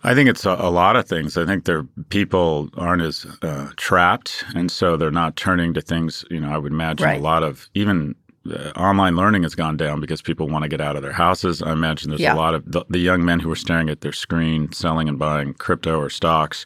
I 0.02 0.14
think 0.14 0.30
it's 0.30 0.46
a, 0.46 0.50
a 0.58 0.70
lot 0.70 0.96
of 0.96 1.06
things. 1.06 1.36
I 1.36 1.44
think 1.44 1.64
their 1.64 1.82
people 2.08 2.70
aren't 2.76 3.02
as 3.02 3.26
uh, 3.42 3.70
trapped, 3.76 4.44
and 4.54 4.70
so 4.70 4.96
they're 4.96 5.10
not 5.10 5.36
turning 5.36 5.74
to 5.74 5.80
things. 5.82 6.24
You 6.30 6.40
know, 6.40 6.50
I 6.52 6.58
would 6.58 6.72
imagine 6.72 7.06
Right. 7.06 7.20
a 7.20 7.22
lot 7.22 7.42
of 7.42 7.68
even 7.74 8.14
uh, 8.50 8.70
online 8.76 9.16
learning 9.16 9.42
has 9.42 9.54
gone 9.54 9.76
down 9.76 10.00
because 10.00 10.22
people 10.22 10.48
want 10.48 10.62
to 10.62 10.68
get 10.68 10.80
out 10.80 10.96
of 10.96 11.02
their 11.02 11.12
houses. 11.12 11.60
I 11.62 11.72
imagine 11.72 12.08
there's 12.10 12.22
Yeah. 12.22 12.34
a 12.34 12.36
lot 12.36 12.54
of 12.54 12.62
the, 12.70 12.84
the 12.88 12.98
young 12.98 13.24
men 13.24 13.40
who 13.40 13.50
are 13.52 13.56
staring 13.56 13.90
at 13.90 14.00
their 14.00 14.12
screen, 14.12 14.72
selling 14.72 15.06
and 15.08 15.18
buying 15.18 15.52
crypto 15.54 15.98
or 16.00 16.08
stocks, 16.08 16.64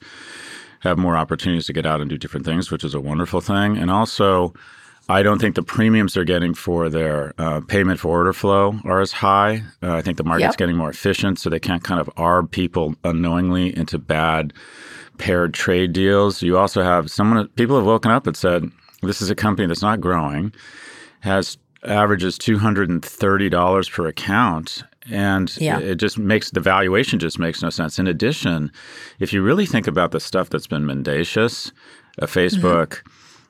have 0.81 0.96
more 0.98 1.16
opportunities 1.16 1.66
to 1.66 1.72
get 1.72 1.86
out 1.86 2.00
and 2.00 2.08
do 2.08 2.16
different 2.16 2.46
things, 2.46 2.70
which 2.70 2.84
is 2.84 2.94
a 2.94 3.00
wonderful 3.00 3.40
thing. 3.40 3.76
And 3.76 3.90
also, 3.90 4.54
I 5.08 5.22
don't 5.22 5.38
think 5.38 5.54
the 5.54 5.62
premiums 5.62 6.14
they're 6.14 6.24
getting 6.24 6.54
for 6.54 6.88
their 6.88 7.34
uh, 7.38 7.60
payment 7.60 8.00
for 8.00 8.08
order 8.08 8.32
flow 8.32 8.80
are 8.84 9.00
as 9.00 9.12
high. 9.12 9.62
Uh, 9.82 9.94
I 9.94 10.02
think 10.02 10.16
the 10.16 10.24
market's 10.24 10.52
Yep. 10.52 10.56
getting 10.56 10.76
more 10.76 10.88
efficient, 10.90 11.38
so 11.38 11.50
they 11.50 11.60
can't 11.60 11.84
kind 11.84 12.00
of 12.00 12.06
arb 12.16 12.50
people 12.50 12.94
unknowingly 13.04 13.76
into 13.76 13.98
bad 13.98 14.52
paired 15.18 15.52
trade 15.54 15.92
deals. 15.92 16.40
You 16.42 16.56
also 16.56 16.82
have 16.82 17.10
someone 17.10 17.48
people 17.48 17.76
have 17.76 17.84
woken 17.86 18.10
up 18.10 18.26
and 18.26 18.36
said, 18.36 18.70
"This 19.02 19.20
is 19.20 19.29
a 19.31 19.34
company 19.34 19.67
that's 19.69 19.82
not 19.82 20.00
growing, 20.00 20.52
has 21.20 21.58
averages 21.84 22.38
two 22.38 22.58
hundred 22.58 22.88
and 22.88 23.05
thirty 23.05 23.50
dollars 23.50 23.88
per 23.90 24.06
account." 24.06 24.84
And 25.10 25.55
Yeah. 25.60 25.81
it 25.81 25.96
just 25.96 26.17
makes 26.17 26.50
the 26.50 26.60
valuation 26.60 27.19
just 27.19 27.38
makes 27.38 27.62
no 27.62 27.69
sense. 27.69 27.98
In 27.98 28.06
addition, 28.06 28.72
if 29.20 29.34
you 29.34 29.43
really 29.43 29.67
think 29.67 29.86
about 29.86 30.12
the 30.12 30.19
stuff 30.20 30.48
that's 30.48 30.67
been 30.67 30.86
mendacious, 30.86 31.72
a 32.19 32.26
Facebook, 32.26 33.02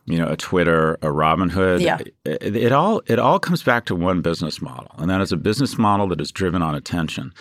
you 0.06 0.18
know, 0.18 0.28
a 0.28 0.36
Twitter, 0.36 0.94
a 0.94 1.06
Robinhood. 1.08 1.80
Yeah. 1.80 1.98
It, 2.24 2.56
it 2.56 2.72
all 2.72 3.02
it 3.06 3.18
all 3.18 3.38
comes 3.38 3.62
back 3.62 3.86
to 3.86 3.94
one 3.94 4.20
business 4.20 4.60
model, 4.60 4.90
and 4.98 5.08
that 5.10 5.20
is 5.20 5.32
a 5.32 5.36
business 5.36 5.78
model 5.78 6.06
that 6.08 6.20
is 6.20 6.30
driven 6.30 6.62
on 6.62 6.74
attention. 6.74 7.32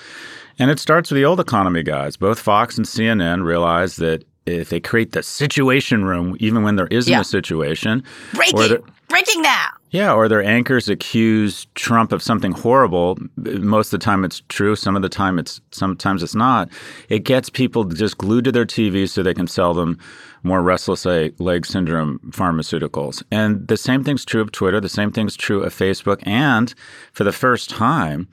And 0.60 0.70
it 0.72 0.80
starts 0.80 1.10
with 1.12 1.16
the 1.18 1.26
old 1.26 1.40
economy 1.40 1.84
guys. 1.84 2.16
Both 2.16 2.40
Fox 2.40 2.78
and 2.78 2.86
CNN 2.86 3.44
realize 3.44 3.96
that 3.98 4.24
if 4.46 4.70
they 4.70 4.80
create 4.80 5.14
the 5.14 5.24
situation 5.24 6.06
room, 6.06 6.36
even 6.40 6.64
when 6.64 6.76
there 6.76 6.88
isn't 6.88 7.12
Yeah. 7.12 7.22
a 7.22 7.24
situation, 7.24 8.04
Breaking, 8.34 8.78
breaking 9.08 9.42
now. 9.42 9.68
yeah, 9.92 10.14
or 10.14 10.28
their 10.28 10.44
anchors 10.44 10.90
accuse 10.90 11.66
Trump 11.76 12.12
of 12.12 12.22
something 12.22 12.52
horrible. 12.52 13.18
Most 13.38 13.94
of 13.94 14.00
the 14.00 14.04
time 14.04 14.24
it's 14.26 14.42
true. 14.50 14.76
Some 14.76 14.96
of 14.98 15.02
the 15.02 15.10
time 15.10 15.40
it's 15.40 15.60
sometimes 15.72 16.22
it's 16.24 16.36
not. 16.36 16.70
It 17.10 17.20
gets 17.24 17.50
people 17.50 17.86
just 17.86 18.18
glued 18.18 18.44
to 18.46 18.52
their 18.52 18.66
TV 18.66 19.08
so 19.10 19.24
they 19.24 19.34
can 19.34 19.48
sell 19.48 19.74
them 19.74 19.98
more 20.44 20.62
restless 20.62 21.06
leg 21.06 21.66
syndrome 21.66 22.20
pharmaceuticals. 22.30 23.24
And 23.32 23.68
the 23.68 23.78
same 23.78 24.04
thing's 24.04 24.26
true 24.26 24.42
of 24.42 24.52
Twitter. 24.52 24.80
The 24.80 24.90
same 24.90 25.12
thing's 25.12 25.36
true 25.36 25.64
of 25.64 25.74
Facebook. 25.74 26.22
And 26.28 26.74
for 27.14 27.24
the 27.24 27.32
first 27.32 27.70
time, 27.70 28.28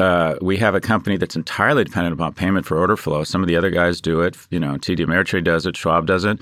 uh, 0.00 0.36
we 0.40 0.56
have 0.56 0.74
a 0.74 0.80
company 0.80 1.16
that's 1.16 1.36
entirely 1.36 1.84
dependent 1.84 2.14
upon 2.14 2.32
payment 2.32 2.66
for 2.66 2.78
order 2.78 2.96
flow. 2.96 3.22
Some 3.22 3.42
of 3.42 3.48
the 3.48 3.56
other 3.56 3.70
guys 3.70 4.00
do 4.00 4.20
it. 4.20 4.36
You 4.50 4.58
know, 4.58 4.74
TD 4.74 5.06
Ameritrade 5.06 5.44
does 5.44 5.66
it. 5.66 5.76
Schwab 5.76 6.06
does 6.06 6.24
it. 6.24 6.40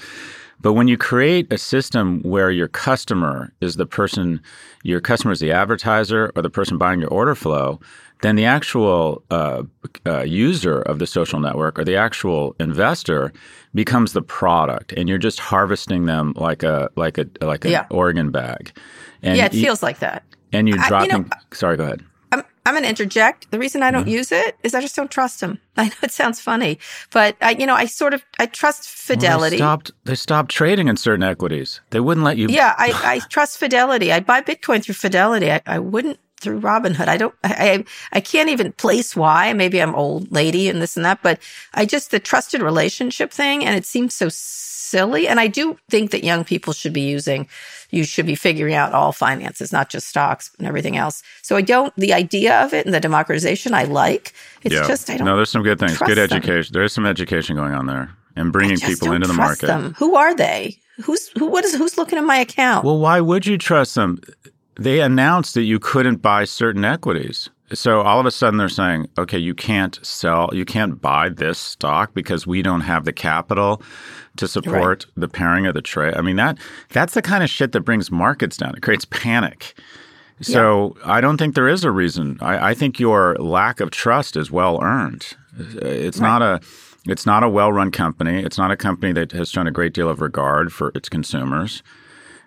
But 0.63 0.75
when 0.75 0.89
you 0.89 0.99
create 0.99 1.51
a 1.53 1.59
system 1.59 2.21
where 2.23 2.51
your 2.51 2.69
customer 2.69 3.53
is 3.61 3.77
the 3.77 3.87
person, 3.87 4.43
your 4.83 5.01
customer 5.01 5.33
is 5.33 5.41
the 5.41 5.53
advertiser 5.53 6.33
or 6.37 6.43
the 6.43 6.51
person 6.51 6.77
buying 6.77 7.01
your 7.01 7.11
order 7.11 7.35
flow, 7.35 7.81
then 8.23 8.37
the 8.37 8.45
actual 8.45 9.23
uh, 9.31 9.63
uh, 10.07 10.23
user 10.23 10.83
of 10.83 10.99
the 10.99 11.07
social 11.07 11.41
network 11.41 11.79
or 11.79 11.85
the 11.85 11.97
actual 11.97 12.55
investor 12.61 13.33
becomes 13.75 14.13
the 14.13 14.23
product, 14.23 14.93
and 14.93 15.09
you're 15.09 15.19
just 15.19 15.41
harvesting 15.41 16.07
them 16.07 16.33
like 16.37 16.63
a 16.63 16.91
like 16.97 17.19
a 17.19 17.27
like 17.41 17.65
an 17.65 17.71
Yeah. 17.73 17.87
organ 17.91 18.31
bag. 18.31 18.73
And 19.23 19.37
yeah, 19.37 19.47
it 19.47 19.55
you- 19.55 19.63
feels 19.63 19.83
like 19.83 20.01
that. 20.01 20.23
and 20.53 20.69
you're 20.69 20.79
I- 20.79 21.03
you 21.05 21.09
know, 21.09 21.19
dropping. 21.19 21.31
sorry, 21.53 21.77
go 21.77 21.85
ahead. 21.85 22.05
I'm 22.67 22.75
going 22.75 22.85
to 22.85 22.91
interject. 22.91 23.51
The 23.51 23.59
reason 23.59 23.83
I 23.83 23.91
don't 23.91 24.03
mm-hmm. 24.03 24.11
use 24.11 24.31
it 24.31 24.57
is 24.63 24.75
I 24.75 24.81
just 24.81 24.95
don't 24.95 25.11
trust 25.11 25.41
them. 25.41 25.59
I 25.77 25.87
know 25.87 25.95
it 26.03 26.13
sounds 26.13 26.41
funny, 26.41 26.79
but 27.11 27.37
I, 27.41 27.53
you 27.53 27.67
know, 27.67 27.75
I 27.75 27.87
sort 27.87 28.13
of 28.15 28.23
I 28.39 28.47
trust 28.47 28.89
Fidelity. 28.89 29.41
Well, 29.41 29.51
they 29.51 29.57
stopped. 29.57 29.91
They 30.05 30.15
stopped 30.15 30.51
trading 30.51 30.89
in 30.89 30.97
certain 30.97 31.23
equities. 31.23 31.81
They 31.91 32.01
wouldn't 32.01 32.25
let 32.25 32.37
you. 32.37 32.49
Yeah, 32.49 32.75
I, 32.77 32.93
I 33.05 33.19
trust 33.29 33.59
Fidelity. 33.59 34.13
I 34.13 34.21
buy 34.21 34.43
Bitcoin 34.43 34.85
through 34.85 34.95
Fidelity. 34.95 35.51
I, 35.51 35.63
I 35.67 35.79
wouldn't 35.79 36.19
through 36.41 36.61
Robinhood. 36.61 37.09
I 37.09 37.17
don't. 37.17 37.35
I 37.45 37.85
I 38.13 38.21
can't 38.21 38.49
even 38.49 38.73
place 38.73 39.15
why. 39.15 39.53
Maybe 39.53 39.81
I'm 39.81 39.95
old 39.95 40.33
lady 40.33 40.69
and 40.69 40.81
this 40.81 40.97
and 40.97 41.05
that, 41.05 41.23
but 41.23 41.39
I 41.75 41.87
just 41.87 42.11
the 42.11 42.19
trusted 42.19 42.63
relationship 42.63 43.33
thing, 43.33 43.65
and 43.65 43.77
it 43.77 43.85
seems 43.87 44.15
so 44.15 44.29
silly. 44.91 45.29
And 45.29 45.39
I 45.39 45.47
do 45.47 45.79
think 45.89 46.11
that 46.11 46.25
young 46.25 46.45
people 46.45 46.73
should 46.73 46.93
be 46.93 47.03
using, 47.03 47.49
you 47.91 48.03
should 48.03 48.27
be 48.27 48.35
figuring 48.35 48.75
out 48.75 48.93
all 48.93 49.13
finances, 49.13 49.73
not 49.73 49.89
just 49.89 50.09
stocks 50.09 50.51
and 50.59 50.67
everything 50.67 50.97
else. 50.97 51.23
So 51.43 51.55
I 51.55 51.61
don't, 51.61 51.95
the 51.95 52.13
idea 52.13 52.61
of 52.65 52.75
it 52.75 52.87
and 52.87 52.95
the 52.95 52.99
democratization 52.99 53.73
I 53.73 53.85
like. 53.85 54.33
It's 54.63 54.75
yeah. 54.75 54.89
just, 54.89 55.09
I 55.09 55.17
don't. 55.17 55.27
No, 55.27 55.37
there's 55.37 55.49
some 55.51 55.63
good 55.63 55.79
things. 55.79 55.97
Good 55.97 56.19
education. 56.19 56.73
Them. 56.73 56.81
There 56.81 56.83
is 56.83 56.93
some 56.93 57.07
education 57.07 57.55
going 57.55 57.73
on 57.73 57.87
there 57.87 58.11
and 58.35 58.53
bringing 58.53 58.79
people 58.79 59.13
into 59.13 59.29
the 59.29 59.35
market. 59.35 59.67
Them. 59.67 59.95
Who 59.99 60.17
are 60.17 60.35
they? 60.35 60.77
Who's, 61.05 61.29
who, 61.39 61.47
what 61.47 61.65
is, 61.65 61.77
who's 61.77 61.97
looking 61.97 62.19
at 62.19 62.25
my 62.25 62.39
account? 62.39 62.85
Well, 62.85 62.99
why 62.99 63.21
would 63.21 63.47
you 63.47 63.59
trust 63.59 63.95
them? 63.95 64.21
They 64.81 65.01
announced 65.01 65.55
that 65.55 65.65
you 65.65 65.79
couldn't 65.79 66.23
buy 66.23 66.45
certain 66.45 66.87
equities. 66.87 67.51
So 67.75 68.01
all 68.01 68.19
of 68.19 68.25
a 68.25 68.31
sudden 68.31 68.57
they're 68.57 68.71
saying, 68.71 69.09
okay, 69.19 69.39
you 69.39 69.55
can't 69.55 69.99
sell, 70.03 70.49
you 70.53 70.65
can't 70.65 71.01
buy 71.01 71.29
this 71.29 71.59
stock 71.59 72.15
because 72.15 72.47
we 72.47 72.63
don't 72.63 72.81
have 72.81 73.05
the 73.05 73.13
capital 73.13 73.83
to 74.39 74.49
support 74.49 75.05
right. 75.05 75.15
the 75.17 75.29
pairing 75.29 75.67
of 75.67 75.75
the 75.75 75.83
trade. 75.83 76.15
I 76.15 76.23
mean 76.23 76.37
that 76.37 76.59
that's 76.89 77.13
the 77.13 77.21
kind 77.21 77.45
of 77.45 77.51
shit 77.51 77.73
that 77.73 77.83
brings 77.83 78.11
markets 78.11 78.57
down. 78.57 78.75
It 78.75 78.81
creates 78.81 79.05
panic. 79.05 79.75
So 80.41 80.97
yeah. 80.99 81.13
I 81.13 81.21
don't 81.21 81.37
think 81.37 81.55
there 81.55 81.69
is 81.69 81.85
a 81.85 81.91
reason. 81.91 82.39
I, 82.41 82.71
I, 82.71 82.75
think 82.75 82.99
your 82.99 83.37
lack 83.37 83.81
of 83.81 83.91
trust 83.91 84.37
is 84.37 84.51
well 84.51 84.83
earned. 84.83 85.27
It's 85.59 86.19
right. 86.19 86.27
not 86.27 86.43
a 86.43 86.61
it's 87.07 87.27
not 87.27 87.43
a 87.43 87.49
well 87.51 87.71
run 87.71 87.91
company. 87.91 88.43
It's 88.43 88.57
not 88.57 88.71
a 88.71 88.77
company 88.77 89.13
that 89.13 89.33
has 89.33 89.51
shown 89.51 89.67
a 89.67 89.71
great 89.71 89.93
deal 89.93 90.09
of 90.09 90.23
regard 90.23 90.73
for 90.73 90.91
its 90.95 91.11
consumers. 91.11 91.83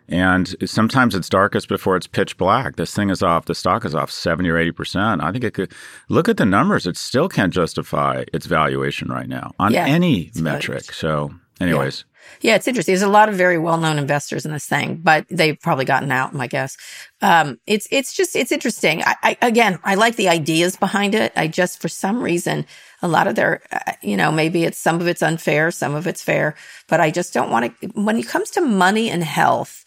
And 0.07 0.55
sometimes 0.69 1.15
it's 1.15 1.29
darkest 1.29 1.69
before 1.69 1.95
it's 1.95 2.07
pitch 2.07 2.37
black. 2.37 2.75
This 2.75 2.93
thing 2.93 3.09
is 3.09 3.23
off, 3.23 3.45
the 3.45 3.55
stock 3.55 3.85
is 3.85 3.95
off 3.95 4.11
70 4.11 4.49
or 4.49 4.55
80%. 4.55 5.23
I 5.23 5.31
think 5.31 5.43
it 5.43 5.53
could 5.53 5.71
look 6.09 6.27
at 6.27 6.37
the 6.37 6.45
numbers, 6.45 6.85
it 6.85 6.97
still 6.97 7.29
can't 7.29 7.53
justify 7.53 8.25
its 8.33 8.45
valuation 8.45 9.09
right 9.09 9.27
now 9.27 9.51
on 9.59 9.73
yeah, 9.73 9.85
any 9.85 10.31
metric. 10.35 10.93
So, 10.93 11.33
anyways. 11.59 11.99
Yeah. 12.05 12.09
Yeah, 12.41 12.55
it's 12.55 12.67
interesting. 12.67 12.93
There's 12.93 13.01
a 13.01 13.07
lot 13.07 13.29
of 13.29 13.35
very 13.35 13.57
well-known 13.57 13.97
investors 13.97 14.45
in 14.45 14.51
this 14.51 14.65
thing, 14.65 14.97
but 14.97 15.25
they've 15.29 15.59
probably 15.59 15.85
gotten 15.85 16.11
out, 16.11 16.33
my 16.33 16.47
guess. 16.47 16.77
Um, 17.21 17.59
it's 17.67 17.87
it's 17.91 18.13
just 18.13 18.35
it's 18.35 18.51
interesting. 18.51 19.03
I, 19.03 19.15
I, 19.23 19.37
again, 19.41 19.79
I 19.83 19.95
like 19.95 20.15
the 20.15 20.29
ideas 20.29 20.75
behind 20.75 21.15
it. 21.15 21.31
I 21.35 21.47
just 21.47 21.81
for 21.81 21.87
some 21.87 22.21
reason, 22.21 22.65
a 23.01 23.07
lot 23.07 23.27
of 23.27 23.35
their, 23.35 23.61
uh, 23.71 23.93
you 24.01 24.17
know, 24.17 24.31
maybe 24.31 24.63
it's 24.63 24.77
some 24.77 24.99
of 24.99 25.07
it's 25.07 25.21
unfair, 25.21 25.71
some 25.71 25.95
of 25.95 26.07
it's 26.07 26.23
fair, 26.23 26.55
but 26.87 26.99
I 26.99 27.11
just 27.11 27.33
don't 27.33 27.49
want 27.49 27.79
to. 27.81 27.87
When 27.87 28.17
it 28.17 28.27
comes 28.27 28.49
to 28.51 28.61
money 28.61 29.09
and 29.09 29.23
health, 29.23 29.82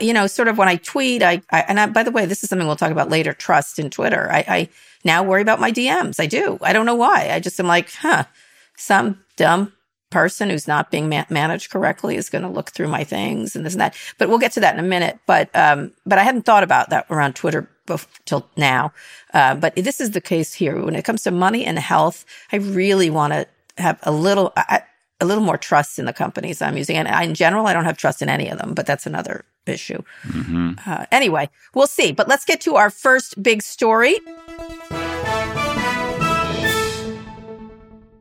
you 0.00 0.12
know, 0.12 0.26
sort 0.26 0.48
of 0.48 0.58
when 0.58 0.68
I 0.68 0.76
tweet, 0.76 1.22
I, 1.22 1.42
I 1.50 1.60
and 1.60 1.80
I, 1.80 1.86
by 1.86 2.02
the 2.02 2.10
way, 2.10 2.26
this 2.26 2.42
is 2.42 2.50
something 2.50 2.66
we'll 2.66 2.76
talk 2.76 2.90
about 2.90 3.08
later. 3.08 3.32
Trust 3.32 3.78
in 3.78 3.90
Twitter. 3.90 4.30
I, 4.30 4.44
I 4.48 4.68
now 5.04 5.22
worry 5.22 5.42
about 5.42 5.60
my 5.60 5.72
DMs. 5.72 6.20
I 6.20 6.26
do. 6.26 6.58
I 6.62 6.72
don't 6.72 6.86
know 6.86 6.94
why. 6.94 7.30
I 7.30 7.40
just 7.40 7.58
am 7.60 7.66
like, 7.66 7.92
huh, 7.92 8.24
some 8.76 9.22
dumb 9.36 9.72
person 10.10 10.50
who's 10.50 10.66
not 10.66 10.90
being 10.90 11.08
ma- 11.08 11.24
managed 11.28 11.70
correctly 11.70 12.16
is 12.16 12.30
going 12.30 12.42
to 12.42 12.48
look 12.48 12.70
through 12.70 12.88
my 12.88 13.04
things 13.04 13.54
and 13.54 13.64
this 13.64 13.74
and 13.74 13.80
that. 13.80 13.96
But 14.18 14.28
we'll 14.28 14.38
get 14.38 14.52
to 14.52 14.60
that 14.60 14.74
in 14.74 14.84
a 14.84 14.88
minute. 14.88 15.18
But 15.26 15.54
um, 15.54 15.92
but 16.06 16.18
I 16.18 16.22
hadn't 16.22 16.42
thought 16.42 16.62
about 16.62 16.90
that 16.90 17.06
around 17.10 17.34
Twitter 17.34 17.68
till 18.24 18.48
now. 18.56 18.92
Uh, 19.32 19.54
but 19.54 19.74
this 19.76 20.00
is 20.00 20.12
the 20.12 20.20
case 20.20 20.54
here. 20.54 20.82
When 20.82 20.94
it 20.94 21.04
comes 21.04 21.22
to 21.22 21.30
money 21.30 21.64
and 21.64 21.78
health, 21.78 22.24
I 22.52 22.56
really 22.56 23.10
want 23.10 23.32
to 23.32 23.46
have 23.76 23.98
a 24.02 24.12
little. 24.12 24.52
I, 24.56 24.82
a 25.20 25.26
little 25.26 25.42
more 25.42 25.58
trust 25.58 25.98
in 25.98 26.04
the 26.04 26.12
companies 26.12 26.62
I'm 26.62 26.76
using. 26.76 26.96
And 26.96 27.08
in 27.24 27.34
general, 27.34 27.66
I 27.66 27.72
don't 27.72 27.84
have 27.84 27.96
trust 27.96 28.22
in 28.22 28.28
any 28.28 28.48
of 28.48 28.58
them, 28.58 28.74
but 28.74 28.86
that's 28.86 29.06
another 29.06 29.44
issue. 29.66 30.02
Mm-hmm. 30.24 30.72
Uh, 30.86 31.06
anyway, 31.10 31.50
we'll 31.74 31.86
see. 31.86 32.12
But 32.12 32.28
let's 32.28 32.44
get 32.44 32.60
to 32.62 32.76
our 32.76 32.90
first 32.90 33.42
big 33.42 33.62
story. 33.62 34.18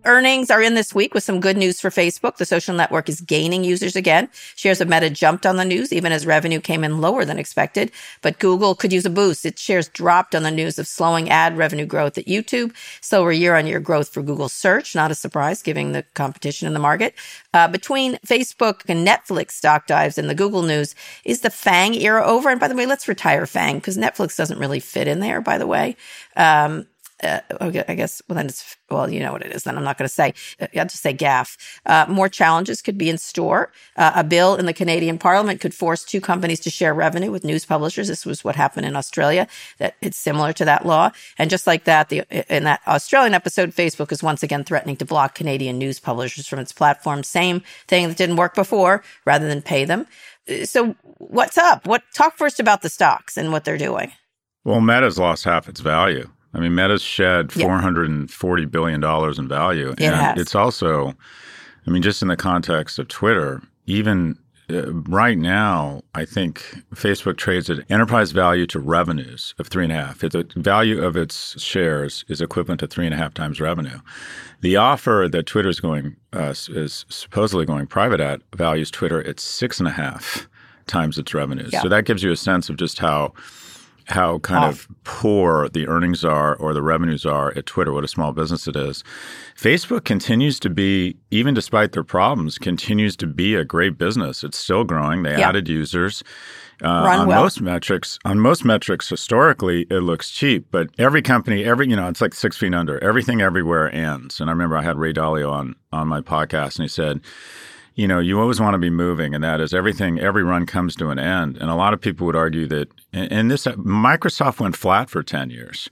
Earnings 0.07 0.49
are 0.49 0.61
in 0.61 0.73
this 0.73 0.95
week 0.95 1.13
with 1.13 1.25
some 1.25 1.41
good 1.41 1.57
news 1.57 1.81
for 1.81 1.89
Facebook. 1.89 2.37
The 2.37 2.45
social 2.45 2.73
network 2.73 3.09
is 3.09 3.19
gaining 3.19 3.65
users 3.65 3.93
again. 3.93 4.29
Shares 4.55 4.79
of 4.79 4.87
Meta 4.87 5.09
jumped 5.09 5.45
on 5.45 5.57
the 5.57 5.65
news 5.65 5.91
even 5.91 6.13
as 6.13 6.25
revenue 6.25 6.61
came 6.61 6.85
in 6.85 7.01
lower 7.01 7.25
than 7.25 7.37
expected. 7.37 7.91
But 8.21 8.39
Google 8.39 8.73
could 8.73 8.93
use 8.93 9.05
a 9.05 9.09
boost. 9.09 9.45
Its 9.45 9.61
shares 9.61 9.89
dropped 9.89 10.33
on 10.33 10.43
the 10.43 10.49
news 10.49 10.79
of 10.79 10.87
slowing 10.87 11.29
ad 11.29 11.57
revenue 11.57 11.85
growth 11.85 12.17
at 12.17 12.25
YouTube, 12.25 12.73
slower 13.01 13.33
year 13.33 13.57
on 13.57 13.67
year 13.67 13.81
growth 13.81 14.07
for 14.07 14.23
Google 14.23 14.47
search. 14.47 14.95
Not 14.95 15.11
a 15.11 15.15
surprise 15.15 15.61
given 15.61 15.91
the 15.91 16.03
competition 16.13 16.67
in 16.67 16.73
the 16.73 16.79
market. 16.79 17.13
Uh, 17.53 17.67
between 17.67 18.15
Facebook 18.25 18.83
and 18.87 19.05
Netflix 19.05 19.51
stock 19.51 19.87
dives 19.87 20.17
and 20.17 20.29
the 20.29 20.35
Google 20.35 20.63
news, 20.63 20.95
is 21.25 21.41
the 21.41 21.49
FANG 21.49 21.95
era 21.95 22.25
over? 22.25 22.47
And 22.47 22.61
by 22.61 22.69
the 22.69 22.75
way, 22.75 22.85
let's 22.85 23.09
retire 23.09 23.45
FANG 23.45 23.79
because 23.79 23.97
Netflix 23.97 24.37
doesn't 24.37 24.57
really 24.57 24.79
fit 24.79 25.09
in 25.09 25.19
there, 25.19 25.41
by 25.41 25.57
the 25.57 25.67
way. 25.67 25.97
Um, 26.37 26.87
uh, 27.24 27.39
okay, 27.62 27.83
I 27.88 27.95
guess, 27.95 28.21
well, 28.27 28.36
then 28.36 28.45
it's, 28.45 28.75
well, 28.89 29.09
you 29.12 29.19
know 29.19 29.31
what 29.31 29.41
it 29.41 29.51
is. 29.51 29.63
Then 29.63 29.77
I'm 29.77 29.83
not 29.83 29.97
going 29.97 30.07
to 30.07 30.13
say, 30.13 30.33
uh, 30.59 30.67
I'll 30.75 30.86
just 30.86 31.01
say 31.01 31.13
gaff. 31.13 31.57
Uh, 31.86 32.05
more 32.07 32.29
challenges 32.29 32.81
could 32.81 32.97
be 32.97 33.09
in 33.09 33.17
store. 33.17 33.71
Uh, 33.95 34.12
a 34.15 34.24
bill 34.24 34.55
in 34.55 34.65
the 34.65 34.74
Canadian 34.74 35.17
Parliament 35.17 35.59
could 35.59 35.74
force 35.74 36.03
two 36.03 36.21
companies 36.21 36.59
to 36.62 36.69
share 36.69 36.93
revenue 36.93 37.31
with 37.31 37.43
news 37.43 37.65
publishers. 37.65 38.07
This 38.07 38.25
was 38.25 38.43
what 38.43 38.55
happened 38.55 38.86
in 38.86 38.95
Australia. 38.95 39.47
That 39.79 39.95
it's 40.01 40.17
similar 40.17 40.53
to 40.53 40.65
that 40.65 40.86
law. 40.86 41.12
And 41.38 41.50
just 41.50 41.65
like 41.65 41.86
that, 41.86 42.09
the, 42.09 42.24
in 42.55 42.63
that 42.65 42.81
Australian 42.88 43.33
episode, 43.33 43.71
Facebook 43.71 44.12
is 44.12 44.21
once 44.21 44.43
again 44.43 44.63
threatening 44.63 44.97
to 44.97 45.05
block 45.05 45.33
Canadian 45.33 45.77
news 45.77 46.00
publishers 46.00 46.47
from 46.47 46.59
its 46.59 46.71
platform. 46.71 47.24
Same 47.24 47.63
thing 47.88 48.07
that 48.07 48.17
didn't 48.17 48.36
work 48.36 48.53
before, 48.53 49.03
rather 49.25 49.47
than 49.47 49.62
pay 49.62 49.86
them. 49.86 50.05
Uh, 50.50 50.65
so 50.65 50.95
what's 51.17 51.57
up? 51.57 51.88
What 51.88 52.03
talk 52.13 52.38
first 52.38 52.59
about 52.59 52.83
the 52.83 52.89
stocks 52.89 53.38
and 53.38 53.51
what 53.51 53.65
they're 53.65 53.77
doing? 53.77 54.12
Well, 54.63 54.81
Meta's 54.81 55.17
lost 55.17 55.45
half 55.45 55.67
its 55.67 55.79
value. 55.79 56.29
I 56.54 56.60
mean, 56.60 56.75
Meta's 56.75 57.01
shed 57.01 57.51
four 57.51 57.77
hundred 57.77 58.10
and 58.10 58.30
forty 58.30 58.66
billion 58.66 59.00
dollars 59.00 59.38
in 59.38 59.48
value, 59.48 59.92
it 59.92 60.01
and 60.01 60.16
has. 60.16 60.39
it's 60.39 60.56
also, 60.56 61.13
I 61.86 61.89
mean, 61.89 62.01
just 62.01 62.22
in 62.22 62.27
the 62.27 62.38
context 62.38 63.00
of 63.00 63.08
Twitter, 63.08 63.62
even 63.86 64.38
uh, 64.70 64.92
right 64.92 65.38
now, 65.38 66.01
I 66.13 66.25
think 66.25 66.84
Facebook 66.94 67.38
trades 67.38 67.70
at 67.70 67.89
enterprise 67.89 68.32
value 68.32 68.66
to 68.68 68.80
revenues 68.80 69.54
of 69.60 69.68
three 69.68 69.86
and 69.86 69.94
a 69.94 69.96
half. 69.96 70.20
The 70.20 70.46
value 70.56 71.01
of 71.04 71.16
its 71.16 71.62
shares 71.62 72.25
is 72.27 72.42
equivalent 72.42 72.82
to 72.82 72.88
three 72.88 73.06
and 73.06 73.13
a 73.13 73.18
half 73.18 73.34
times 73.34 73.62
revenue. 73.62 74.00
The 74.62 74.75
offer 74.75 75.30
that 75.32 75.46
Twitter 75.46 75.70
is 75.70 75.80
going 75.80 76.18
uh, 76.34 76.54
is 76.70 77.06
supposedly 77.08 77.66
going 77.66 77.88
private 77.88 78.20
at 78.20 78.42
values 78.56 78.92
Twitter 78.92 79.25
at 79.25 79.39
six 79.39 79.80
and 79.80 79.88
a 79.88 79.92
half 79.92 80.50
times 80.88 81.18
its 81.18 81.34
revenues. 81.34 81.72
Yeah. 81.72 81.82
So 81.82 81.89
that 81.89 82.06
gives 82.06 82.24
you 82.24 82.32
a 82.32 82.38
sense 82.38 82.70
of 82.70 82.77
just 82.77 83.00
how 83.00 83.34
how 84.07 84.39
kind 84.39 84.63
of 84.63 84.87
poor 85.03 85.67
the 85.69 85.87
earnings 85.87 86.23
are 86.23 86.55
or 86.55 86.73
the 86.73 86.81
revenues 86.81 87.25
are 87.25 87.51
at 87.57 87.65
Twitter, 87.65 87.91
what 87.91 88.03
a 88.03 88.07
small 88.07 88.31
business 88.31 88.67
it 88.67 88.75
is. 88.75 89.03
Facebook 89.55 90.05
continues 90.05 90.59
to 90.61 90.69
be, 90.69 91.17
even 91.29 91.53
despite 91.53 91.91
their 91.91 92.03
problems, 92.03 92.57
continues 92.57 93.15
to 93.17 93.27
be 93.27 93.55
a 93.55 93.65
great 93.65 93.97
business. 93.97 94.43
It's 94.43 94.57
still 94.57 94.83
growing. 94.83 95.23
They 95.23 95.37
yeah. 95.37 95.49
added 95.49 95.67
users. 95.67 96.23
Uh, 96.83 96.87
on 96.87 97.27
well. 97.27 97.41
most 97.41 97.59
metrics, 97.59 98.19
on 98.23 98.39
most 98.39 98.63
metrics, 98.63 99.09
historically, 99.09 99.87
it 99.89 100.01
looks 100.01 100.29
cheap. 100.29 100.67
But 100.69 100.89
every 100.99 101.23
company, 101.23 101.63
every 101.63 101.89
you 101.89 101.95
know, 101.95 102.07
it's 102.07 102.21
like 102.21 102.35
six 102.35 102.55
feet 102.55 102.73
under. 102.73 103.03
Everything 103.03 103.41
everywhere 103.41 103.93
ends. 103.93 104.39
And 104.39 104.49
I 104.49 104.53
remember 104.53 104.77
I 104.77 104.83
had 104.83 104.97
Ray 104.97 105.11
Dalio 105.11 105.51
on 105.51 105.75
on 105.91 106.07
my 106.07 106.21
podcast, 106.21 106.77
and 106.77 106.83
he 106.83 106.87
said, 106.87 107.19
you 107.98 108.08
know, 108.08 108.20
you 108.20 108.39
always 108.39 108.62
want 108.62 108.75
to 108.75 108.77
be 108.77 108.92
moving, 108.92 109.34
and 109.34 109.44
that 109.44 109.60
is 109.60 109.74
everything. 109.74 110.20
Every 110.20 110.44
run 110.44 110.68
comes 110.68 110.96
to 110.98 111.10
an 111.10 111.18
end, 111.18 111.58
and 111.58 111.70
a 111.72 111.75
lot 111.75 111.96
of 111.96 112.00
people 112.00 112.27
would 112.27 112.36
argue 112.36 112.68
that. 112.68 112.89
And 113.12 113.50
this, 113.50 113.66
Microsoft 113.66 114.60
went 114.60 114.77
flat 114.77 115.10
for 115.10 115.24
ten 115.24 115.50
years. 115.50 115.89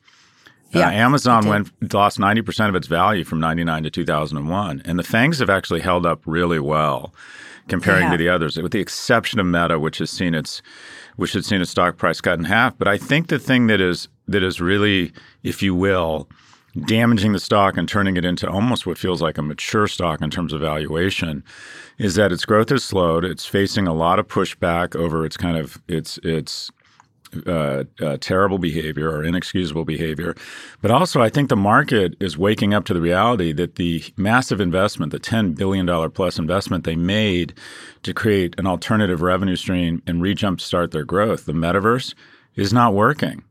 Uh, 0.74 0.80
yeah, 0.80 0.88
uh, 0.90 0.92
Amazon 0.92 1.48
went 1.48 1.94
lost 1.94 2.20
ninety 2.20 2.44
percent 2.44 2.70
of 2.70 2.76
its 2.76 2.86
value 2.86 3.24
from 3.24 3.40
ninety 3.40 3.64
nine 3.64 3.82
to 3.84 3.90
two 3.90 4.06
thousand 4.06 4.38
and 4.38 4.50
one, 4.50 4.84
and 4.86 5.00
the 5.00 5.04
Fangs 5.04 5.40
have 5.40 5.50
actually 5.50 5.82
held 5.82 6.06
up 6.06 6.22
really 6.28 6.60
well 6.60 7.12
comparing 7.68 8.04
yeah. 8.04 8.12
to 8.12 8.18
the 8.18 8.30
others, 8.30 8.56
with 8.58 8.72
the 8.72 8.80
exception 8.80 9.40
of 9.40 9.48
Meta, 9.48 9.80
which 9.80 9.98
has 9.98 10.12
seen 10.12 10.36
its 10.36 10.62
which 11.16 11.34
has 11.34 11.48
seen 11.48 11.60
its 11.60 11.72
stock 11.72 11.98
price 11.98 12.22
cut 12.22 12.38
in 12.38 12.46
half. 12.46 12.78
But 12.78 12.88
I 12.88 13.00
think 13.00 13.30
the 13.30 13.40
thing 13.40 13.66
that 13.66 13.82
is 13.82 14.10
that 14.28 14.44
is 14.44 14.62
really, 14.62 15.12
if 15.42 15.64
you 15.64 15.74
will, 15.74 16.30
damaging 16.82 17.32
the 17.32 17.40
stock 17.40 17.78
and 17.78 17.88
turning 17.88 18.18
it 18.18 18.26
into 18.26 18.50
almost 18.50 18.86
what 18.86 18.98
feels 18.98 19.22
like 19.22 19.38
a 19.38 19.42
mature 19.42 19.88
stock 19.88 20.22
in 20.22 20.30
terms 20.30 20.54
of 20.54 20.62
valuation 20.62 21.44
is 21.98 22.16
that 22.16 22.32
its 22.32 22.46
growth 22.46 22.70
has 22.70 22.84
slowed. 22.84 23.24
It's 23.24 23.46
facing 23.46 23.88
a 23.88 23.94
lot 23.94 24.20
of 24.20 24.28
pushback 24.28 24.96
over 24.96 25.26
its 25.26 25.38
kind 25.38 25.58
of 25.58 25.82
its 25.88 26.18
its 26.24 26.72
uh, 27.48 27.84
uh, 28.02 28.18
terrible 28.22 28.58
behavior 28.58 29.10
or 29.10 29.24
inexcusable 29.24 29.86
behavior. 29.86 30.36
But 30.82 30.92
also, 30.92 31.22
I 31.22 31.30
think 31.30 31.50
the 31.50 31.56
market 31.56 32.16
is 32.20 32.38
waking 32.38 32.74
up 32.74 32.86
to 32.86 32.94
the 32.94 33.02
reality 33.02 33.52
that 33.54 33.76
the 33.76 34.04
massive 34.16 34.62
investment, 34.62 35.12
the 35.12 35.20
$10 35.20 35.56
billion 35.56 36.12
plus 36.12 36.40
investment 36.40 36.84
they 36.84 36.96
made 36.96 37.54
to 38.04 38.14
create 38.14 38.56
an 38.58 38.68
alternative 38.68 39.22
revenue 39.22 39.56
stream 39.56 40.02
and 40.08 40.22
re 40.22 40.34
jumpstart 40.34 40.92
their 40.92 41.04
growth, 41.04 41.46
the 41.46 41.54
metaverse, 41.54 42.14
is 42.56 42.72
not 42.72 42.94
working. 42.94 43.44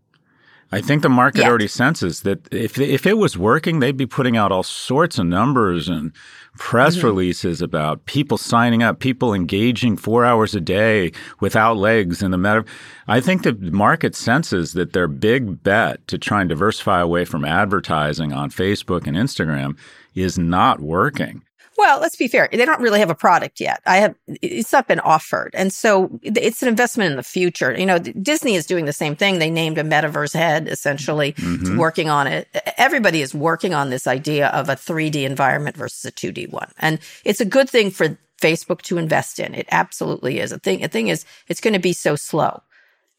I 0.74 0.80
think 0.80 1.02
the 1.02 1.08
market 1.08 1.44
already 1.44 1.68
senses 1.68 2.22
that 2.22 2.52
if 2.52 2.78
if 2.78 3.06
it 3.06 3.16
was 3.16 3.38
working, 3.38 3.78
they'd 3.78 3.96
be 3.96 4.06
putting 4.06 4.36
out 4.36 4.50
all 4.50 4.64
sorts 4.64 5.18
of 5.18 5.26
numbers 5.26 5.88
and 5.88 6.12
press 6.58 6.96
Mm-hmm. 6.96 7.06
releases 7.06 7.62
about 7.62 8.06
people 8.06 8.38
signing 8.38 8.82
up, 8.82 8.98
people 8.98 9.32
engaging 9.34 9.96
four 9.96 10.24
hours 10.24 10.54
a 10.54 10.60
day 10.60 11.12
without 11.40 11.76
legs 11.76 12.22
in 12.22 12.30
the 12.32 12.38
meta. 12.38 12.64
I 13.06 13.20
think 13.20 13.42
the 13.44 13.54
market 13.54 14.16
senses 14.16 14.72
that 14.72 14.92
their 14.92 15.06
big 15.08 15.62
bet 15.62 16.06
to 16.08 16.18
try 16.18 16.40
and 16.40 16.48
diversify 16.48 17.00
away 17.00 17.24
from 17.24 17.44
advertising 17.44 18.32
on 18.32 18.50
Facebook 18.50 19.06
and 19.06 19.16
Instagram 19.16 19.76
is 20.14 20.38
not 20.38 20.80
working. 20.80 21.42
Well, 21.76 22.00
let's 22.00 22.16
be 22.16 22.28
fair. 22.28 22.48
They 22.52 22.64
don't 22.64 22.80
really 22.80 23.00
have 23.00 23.10
a 23.10 23.14
product 23.14 23.60
yet. 23.60 23.82
I 23.84 23.96
have, 23.96 24.14
it's 24.28 24.72
not 24.72 24.86
been 24.86 25.00
offered. 25.00 25.50
And 25.54 25.72
so 25.72 26.18
it's 26.22 26.62
an 26.62 26.68
investment 26.68 27.10
in 27.10 27.16
the 27.16 27.22
future. 27.22 27.76
You 27.76 27.86
know, 27.86 27.98
Disney 27.98 28.54
is 28.54 28.66
doing 28.66 28.84
the 28.84 28.92
same 28.92 29.16
thing. 29.16 29.38
They 29.38 29.50
named 29.50 29.78
a 29.78 29.82
metaverse 29.82 30.34
head, 30.34 30.68
essentially, 30.68 31.34
Mm-hmm. 31.34 31.78
working 31.78 32.08
on 32.08 32.26
it. 32.26 32.48
Everybody 32.76 33.20
is 33.20 33.34
working 33.34 33.74
on 33.74 33.90
this 33.90 34.06
idea 34.06 34.48
of 34.48 34.68
a 34.68 34.74
3D 34.74 35.24
environment 35.24 35.76
versus 35.76 36.04
a 36.04 36.12
2D 36.12 36.50
one. 36.52 36.70
And 36.78 36.98
it's 37.24 37.40
a 37.40 37.44
good 37.44 37.68
thing 37.68 37.90
for 37.90 38.16
Facebook 38.40 38.82
to 38.82 38.98
invest 38.98 39.38
in. 39.38 39.54
It 39.54 39.66
absolutely 39.70 40.40
is. 40.40 40.52
A 40.52 40.58
thing, 40.58 40.84
a 40.84 40.88
thing 40.88 41.08
is, 41.08 41.24
it's 41.48 41.60
going 41.60 41.74
to 41.74 41.80
be 41.80 41.92
so 41.92 42.16
slow. 42.16 42.62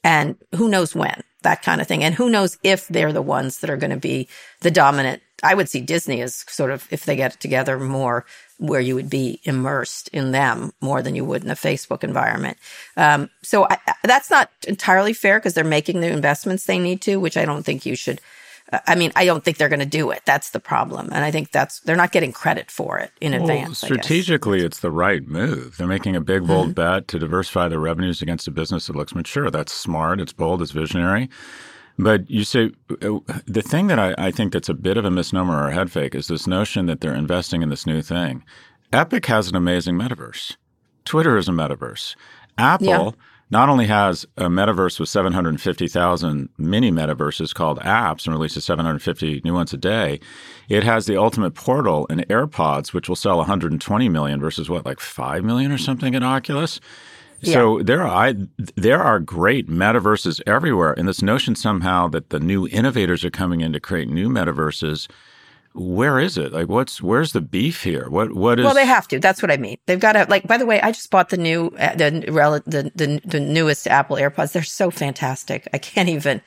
And 0.03 0.37
who 0.55 0.69
knows 0.69 0.93
when, 0.95 1.23
that 1.41 1.61
kind 1.63 1.81
of 1.81 1.87
thing. 1.87 2.03
And 2.03 2.13
who 2.13 2.29
knows 2.29 2.57
if 2.63 2.87
they're 2.87 3.13
the 3.13 3.21
ones 3.21 3.59
that 3.59 3.69
are 3.69 3.77
going 3.77 3.91
to 3.91 3.97
be 3.97 4.27
the 4.61 4.71
dominant. 4.71 5.21
I 5.43 5.53
would 5.55 5.69
see 5.69 5.81
Disney 5.81 6.21
as 6.21 6.45
sort 6.47 6.71
of, 6.71 6.87
if 6.91 7.05
they 7.05 7.15
get 7.15 7.33
it 7.35 7.39
together 7.39 7.79
more, 7.79 8.25
where 8.59 8.81
you 8.81 8.95
would 8.95 9.09
be 9.09 9.39
immersed 9.43 10.07
in 10.09 10.31
them 10.31 10.73
more 10.81 11.01
than 11.01 11.15
you 11.15 11.25
would 11.25 11.43
in 11.43 11.51
a 11.51 11.55
Facebook 11.55 12.03
environment. 12.03 12.57
Um, 12.97 13.29
so 13.43 13.67
I, 13.69 13.77
that's 14.03 14.29
not 14.31 14.49
entirely 14.67 15.13
fair 15.13 15.39
because 15.39 15.53
they're 15.53 15.63
making 15.63 16.01
the 16.01 16.07
investments 16.11 16.65
they 16.65 16.79
need 16.79 17.01
to, 17.01 17.19
which 17.19 17.37
I 17.37 17.45
don't 17.45 17.63
think 17.63 17.85
you 17.85 17.95
should. 17.95 18.21
uh, 18.71 18.79
I 18.87 18.95
mean, 18.95 19.11
I 19.15 19.25
don't 19.25 19.43
think 19.43 19.57
they're 19.57 19.69
going 19.69 19.79
to 19.81 19.85
do 19.85 20.11
it. 20.11 20.21
That's 20.25 20.51
the 20.51 20.59
problem, 20.61 21.09
and 21.11 21.25
I 21.25 21.31
think 21.31 21.51
that's 21.51 21.81
they're 21.81 21.95
not 21.97 22.11
getting 22.13 22.31
credit 22.33 22.71
for 22.71 22.99
it 22.99 23.11
in 23.21 23.33
Well, 23.33 23.41
advance. 23.41 23.83
I 23.83 23.91
guess. 23.91 24.29
strategically, 24.33 24.61
it's 24.61 24.79
the 24.81 24.91
right 24.91 25.27
move. 25.27 25.77
They're 25.77 25.87
making 25.87 26.15
a 26.15 26.21
big, 26.21 26.47
bold 26.47 26.69
Mm-hmm. 26.69 26.73
bet 26.75 27.07
to 27.09 27.19
diversify 27.19 27.67
their 27.69 27.79
revenues 27.79 28.21
against 28.21 28.47
a 28.47 28.51
business 28.51 28.87
that 28.87 28.95
looks 28.95 29.15
mature. 29.15 29.51
That's 29.51 29.73
smart. 29.73 30.21
It's 30.21 30.33
bold. 30.33 30.61
It's 30.61 30.71
visionary. 30.71 31.29
But 31.97 32.29
you 32.29 32.43
say 32.43 32.71
the 32.89 33.63
thing 33.65 33.87
that 33.87 33.99
I, 33.99 34.13
I 34.17 34.31
think 34.31 34.53
that's 34.53 34.69
a 34.69 34.73
bit 34.73 34.97
of 34.97 35.05
a 35.05 35.11
misnomer 35.11 35.55
or 35.63 35.69
a 35.69 35.73
head 35.73 35.91
fake 35.91 36.13
is 36.13 36.27
this 36.27 36.45
notion 36.47 36.87
that 36.87 36.99
they're 37.01 37.15
investing 37.15 37.61
in 37.61 37.69
this 37.69 37.85
new 37.85 38.01
thing. 38.01 38.43
Epic 38.91 39.25
has 39.27 39.47
an 39.47 39.55
amazing 39.55 39.95
metaverse. 39.95 40.57
Twitter 41.05 41.37
is 41.37 41.47
a 41.47 41.51
metaverse. 41.51 42.15
Apple 42.57 42.87
Yeah. 42.87 43.11
not 43.49 43.69
only 43.69 43.85
has 43.87 44.25
a 44.37 44.45
metaverse 44.49 44.99
with 44.99 45.07
750,000 45.07 46.49
mini 46.57 46.91
metaverses 46.91 47.53
called 47.53 47.79
apps 47.79 48.25
and 48.25 48.35
releases 48.35 48.65
750 48.65 49.41
new 49.45 49.53
ones 49.53 49.71
a 49.71 49.77
day, 49.77 50.19
it 50.67 50.83
has 50.83 51.05
the 51.05 51.15
ultimate 51.17 51.53
portal 51.53 52.05
in 52.07 52.19
AirPods, 52.29 52.93
which 52.93 53.07
will 53.07 53.15
sell 53.15 53.37
120 53.37 54.09
million 54.09 54.39
versus 54.39 54.69
what, 54.69 54.85
like 54.85 54.99
5 54.99 55.43
million 55.43 55.71
or 55.71 55.77
something 55.77 56.13
at 56.15 56.23
Oculus? 56.23 56.79
So 57.43 57.81
there 57.83 58.01
are 58.01 58.07
I, 58.07 58.35
there 58.75 59.01
are 59.01 59.19
great 59.19 59.69
metaverses 59.69 60.41
everywhere, 60.47 60.93
and 60.97 61.07
this 61.07 61.21
notion 61.21 61.55
somehow 61.55 62.07
that 62.09 62.29
the 62.29 62.39
new 62.39 62.67
innovators 62.67 63.23
are 63.23 63.29
coming 63.29 63.61
in 63.61 63.73
to 63.73 63.79
create 63.79 64.09
new 64.09 64.29
metaverses. 64.29 65.07
Where 65.73 66.19
is 66.19 66.37
it? 66.37 66.53
Like, 66.53 66.69
what's 66.69 67.01
where's 67.01 67.33
the 67.33 67.41
beef 67.41 67.83
here? 67.83 68.09
What 68.09 68.33
what 68.33 68.59
is? 68.59 68.65
Well, 68.65 68.73
they 68.73 68.85
have 68.85 69.07
to. 69.09 69.19
That's 69.19 69.41
what 69.41 69.51
I 69.51 69.57
mean. 69.57 69.77
They've 69.85 69.99
got 69.99 70.13
to 70.13 70.25
like. 70.29 70.47
By 70.47 70.57
the 70.57 70.65
way, 70.65 70.79
I 70.81 70.91
just 70.91 71.11
bought 71.11 71.29
the 71.29 71.37
new, 71.37 71.67
uh, 71.77 71.95
the 71.95 72.11
the 72.65 72.91
the, 72.95 73.21
the 73.25 73.39
newest 73.41 73.85
Apple 73.87 74.15
AirPods. 74.15 74.53
They're 74.53 74.63
so 74.63 74.89
fantastic. 74.89 75.67
I 75.73 75.77
can't 75.77 76.07
even. 76.07 76.41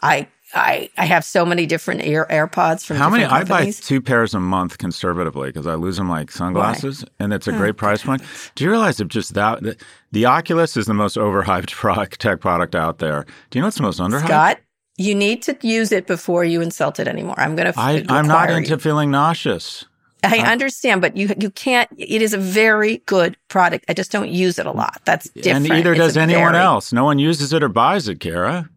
I 0.00 0.28
I 0.54 0.88
I 0.96 1.04
have 1.04 1.24
so 1.24 1.44
many 1.44 1.66
different 1.66 2.02
Air 2.02 2.26
AirPods 2.30 2.84
from 2.84 2.96
How 2.96 3.10
many? 3.10 3.24
different 3.24 3.50
I 3.50 3.64
buy 3.64 3.70
two 3.70 4.00
pairs 4.00 4.34
a 4.34 4.40
month 4.40 4.78
conservatively 4.78 5.48
because 5.50 5.66
I 5.66 5.74
lose 5.74 5.96
them 5.98 6.08
like 6.08 6.30
sunglasses, 6.30 7.04
and 7.18 7.32
it's 7.32 7.46
a 7.46 7.54
Oh, 7.54 7.58
great 7.58 7.76
price 7.76 8.02
point. 8.02 8.22
Do 8.54 8.64
you 8.64 8.70
realize 8.70 8.98
if 9.00 9.08
just 9.08 9.34
that 9.34 9.62
the, 9.62 9.76
the 10.12 10.24
Oculus 10.26 10.76
is 10.76 10.86
the 10.86 10.94
most 10.94 11.16
overhyped 11.16 11.70
product, 11.72 12.20
tech 12.20 12.40
product 12.40 12.74
out 12.74 12.98
there? 12.98 13.26
Do 13.50 13.58
you 13.58 13.62
know 13.62 13.66
what's 13.66 13.76
the 13.76 13.82
most 13.82 14.00
underhyped? 14.00 14.24
Scott, 14.26 14.58
you 14.96 15.14
need 15.14 15.42
to 15.42 15.56
use 15.60 15.92
it 15.92 16.06
before 16.06 16.44
you 16.44 16.60
insult 16.62 16.98
it 16.98 17.08
anymore. 17.08 17.34
I'm 17.38 17.54
going 17.54 17.72
to. 17.72 17.78
I, 17.78 18.04
I'm 18.08 18.26
not 18.26 18.50
into 18.50 18.78
feeling 18.78 19.10
nauseous. 19.10 19.84
I 20.24 20.38
understand, 20.40 21.00
but 21.00 21.16
you 21.16 21.32
you 21.38 21.50
can't. 21.50 21.88
It 21.96 22.22
is 22.22 22.32
a 22.34 22.38
very 22.38 22.98
good 23.06 23.36
product. 23.48 23.84
I 23.88 23.94
just 23.94 24.10
don't 24.10 24.30
use 24.30 24.58
it 24.58 24.66
a 24.66 24.72
lot. 24.72 25.00
That's 25.04 25.28
different. 25.30 25.66
And 25.70 25.74
either 25.78 25.92
It's 25.92 25.98
does 26.00 26.16
anyone 26.16 26.52
very- 26.54 26.64
else. 26.64 26.92
No 26.92 27.04
one 27.04 27.18
uses 27.20 27.52
it 27.52 27.62
or 27.62 27.68
buys 27.68 28.08
it, 28.08 28.18
Kara. 28.18 28.68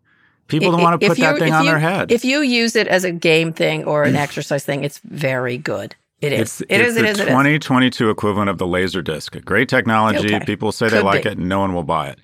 People 0.52 0.72
don't 0.72 0.82
want 0.82 1.00
to 1.00 1.08
put 1.08 1.18
that 1.18 1.40
thing 1.40 1.54
on 1.54 1.64
you- 1.64 1.72
their 1.72 1.80
head. 1.80 2.12
If 2.12 2.24
you 2.24 2.42
use 2.42 2.76
it 2.76 2.88
as 2.88 3.04
a 3.04 3.12
game 3.12 3.54
thing 3.54 3.84
or 3.86 4.04
an 4.04 4.14
mm. 4.14 4.20
exercise 4.20 4.64
thing, 4.64 4.84
it's 4.84 5.00
very 5.00 5.58
good. 5.58 5.96
It 6.22 6.34
is. 6.34 6.62
It's, 6.62 6.62
It 6.70 6.82
is. 6.82 6.94
the 6.96 7.00
It 7.02 7.06
is. 7.10 7.20
It 7.20 7.24
is. 7.24 7.28
2022 7.28 8.10
equivalent 8.10 8.50
of 8.50 8.60
the 8.60 8.68
laser 8.68 9.02
disc. 9.02 9.36
Great 9.44 9.68
technology. 9.68 10.36
Okay. 10.36 10.46
People 10.46 10.72
say 10.72 10.88
they 10.88 11.02
like 11.02 11.24
be. 11.24 11.30
it, 11.30 11.38
and 11.40 11.50
no 11.50 11.60
one 11.60 11.74
will 11.74 11.84
buy 11.84 12.10
it. 12.10 12.20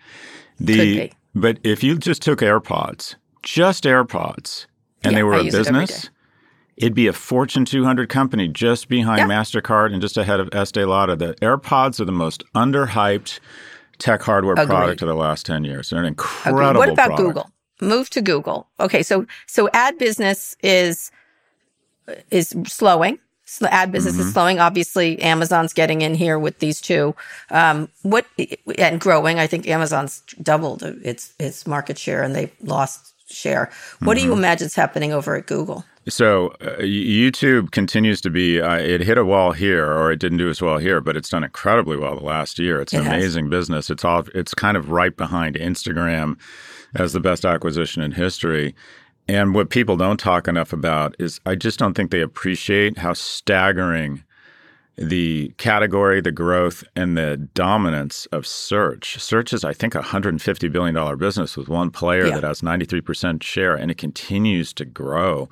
The 0.59 1.09
Could 1.09 1.17
but 1.37 1.59
if 1.63 1.83
you 1.83 1.97
just 1.97 2.21
took 2.21 2.39
AirPods, 2.39 3.15
just 3.43 3.83
AirPods, 3.83 4.65
and 5.03 5.13
Yeah, 5.13 5.19
they 5.19 5.23
were 5.23 5.35
I 5.35 5.39
a 5.39 5.43
use 5.43 5.53
it 5.53 5.57
business, 5.57 6.09
it'd 6.77 6.95
be 6.95 7.07
a 7.07 7.13
Fortune 7.13 7.63
200 7.63 8.09
company 8.09 8.47
just 8.47 8.89
behind 8.89 9.19
Yeah. 9.19 9.27
Mastercard 9.27 9.93
and 9.93 10.01
just 10.01 10.17
ahead 10.17 10.39
of 10.39 10.49
Estee 10.51 10.85
Lauder. 10.85 11.15
The 11.15 11.35
AirPods 11.35 11.99
are 11.99 12.05
the 12.05 12.11
most 12.11 12.43
underhyped 12.55 13.39
tech 13.99 14.23
hardware 14.23 14.53
Agreed. 14.53 14.67
product 14.67 15.01
of 15.03 15.07
the 15.07 15.15
last 15.15 15.45
10 15.45 15.63
years. 15.63 15.89
They're 15.89 15.99
an 15.99 16.05
incredible. 16.05 16.79
What 16.79 16.89
about 16.89 17.07
product. 17.07 17.27
Google? 17.27 17.49
Move 17.81 18.09
to 18.11 18.21
Google. 18.21 18.67
Okay, 18.79 19.03
so 19.03 19.25
so 19.45 19.69
ad 19.73 19.97
business 19.97 20.55
is 20.63 21.11
is 22.31 22.55
slowing. 22.65 23.19
So 23.45 23.65
ad 23.67 23.91
business 23.93 24.15
Mm-hmm. 24.15 24.27
is 24.27 24.33
slowing. 24.33 24.59
Obviously, 24.59 25.21
Amazon's 25.21 25.71
getting 25.73 26.01
in 26.01 26.15
here 26.15 26.37
with 26.37 26.59
these 26.59 26.81
two. 26.81 27.15
Um, 27.49 27.87
what 28.01 28.25
and 28.77 28.99
growing. 28.99 29.39
I 29.39 29.47
think 29.47 29.67
Amazon's 29.67 30.21
doubled 30.41 30.83
its 30.83 31.33
its 31.39 31.65
market 31.65 31.97
share, 31.97 32.23
and 32.23 32.35
they've 32.35 32.51
lost 32.61 33.13
share. 33.29 33.69
What 34.01 34.15
do 34.15 34.21
you 34.21 34.29
Mm-hmm. 34.31 34.39
imagine 34.39 34.65
is 34.67 34.75
happening 34.75 35.13
over 35.13 35.35
at 35.35 35.45
Google? 35.45 35.85
So 36.09 36.47
uh, 36.61 36.77
YouTube 36.79 37.71
continues 37.71 38.21
to 38.21 38.29
be. 38.29 38.61
Uh, 38.61 38.75
it 38.77 39.01
hit 39.01 39.17
a 39.17 39.25
wall 39.25 39.51
here, 39.51 39.85
or 39.85 40.11
it 40.11 40.19
didn't 40.19 40.37
do 40.37 40.49
as 40.49 40.61
well 40.61 40.77
here, 40.77 40.99
but 41.01 41.15
it's 41.17 41.29
done 41.29 41.43
incredibly 41.43 41.97
well 41.97 42.15
the 42.17 42.23
last 42.23 42.57
year. 42.59 42.81
It's 42.81 42.93
an 42.93 43.01
It 43.01 43.07
amazing 43.07 43.49
business. 43.49 43.89
It's 43.89 44.03
all. 44.05 44.23
It's 44.33 44.53
kind 44.53 44.75
of 44.77 44.89
right 44.91 45.15
behind 45.15 45.55
Instagram 45.55 46.37
as 46.97 47.13
the 47.13 47.19
best 47.19 47.45
acquisition 47.45 48.01
in 48.01 48.12
history. 48.12 48.75
And 49.29 49.53
what 49.53 49.69
people 49.69 49.97
don't 49.97 50.19
talk 50.19 50.47
enough 50.47 50.73
about 50.73 51.15
is 51.19 51.39
I 51.45 51.55
just 51.55 51.79
don't 51.79 51.93
think 51.93 52.12
they 52.12 52.21
appreciate 52.21 52.97
how 52.97 53.13
staggering 53.13 54.23
the 54.97 55.53
category, 55.57 56.21
the 56.21 56.31
growth, 56.31 56.83
and 56.95 57.15
the 57.15 57.38
dominance 57.53 58.25
of 58.27 58.47
search. 58.47 59.21
Search 59.21 59.53
is, 59.53 59.63
I 59.63 59.71
think, 59.73 59.93
a 59.93 59.99
$150 59.99 60.71
billion 60.71 61.17
business 61.19 61.55
with 61.55 61.69
one 61.69 61.91
player 61.91 62.25
Yeah. 62.27 62.36
that 62.39 62.43
has 62.43 62.62
93% 62.62 63.43
share, 63.43 63.75
and 63.75 63.91
it 63.91 63.97
continues 63.97 64.73
to 64.73 64.86
grow. 64.86 65.49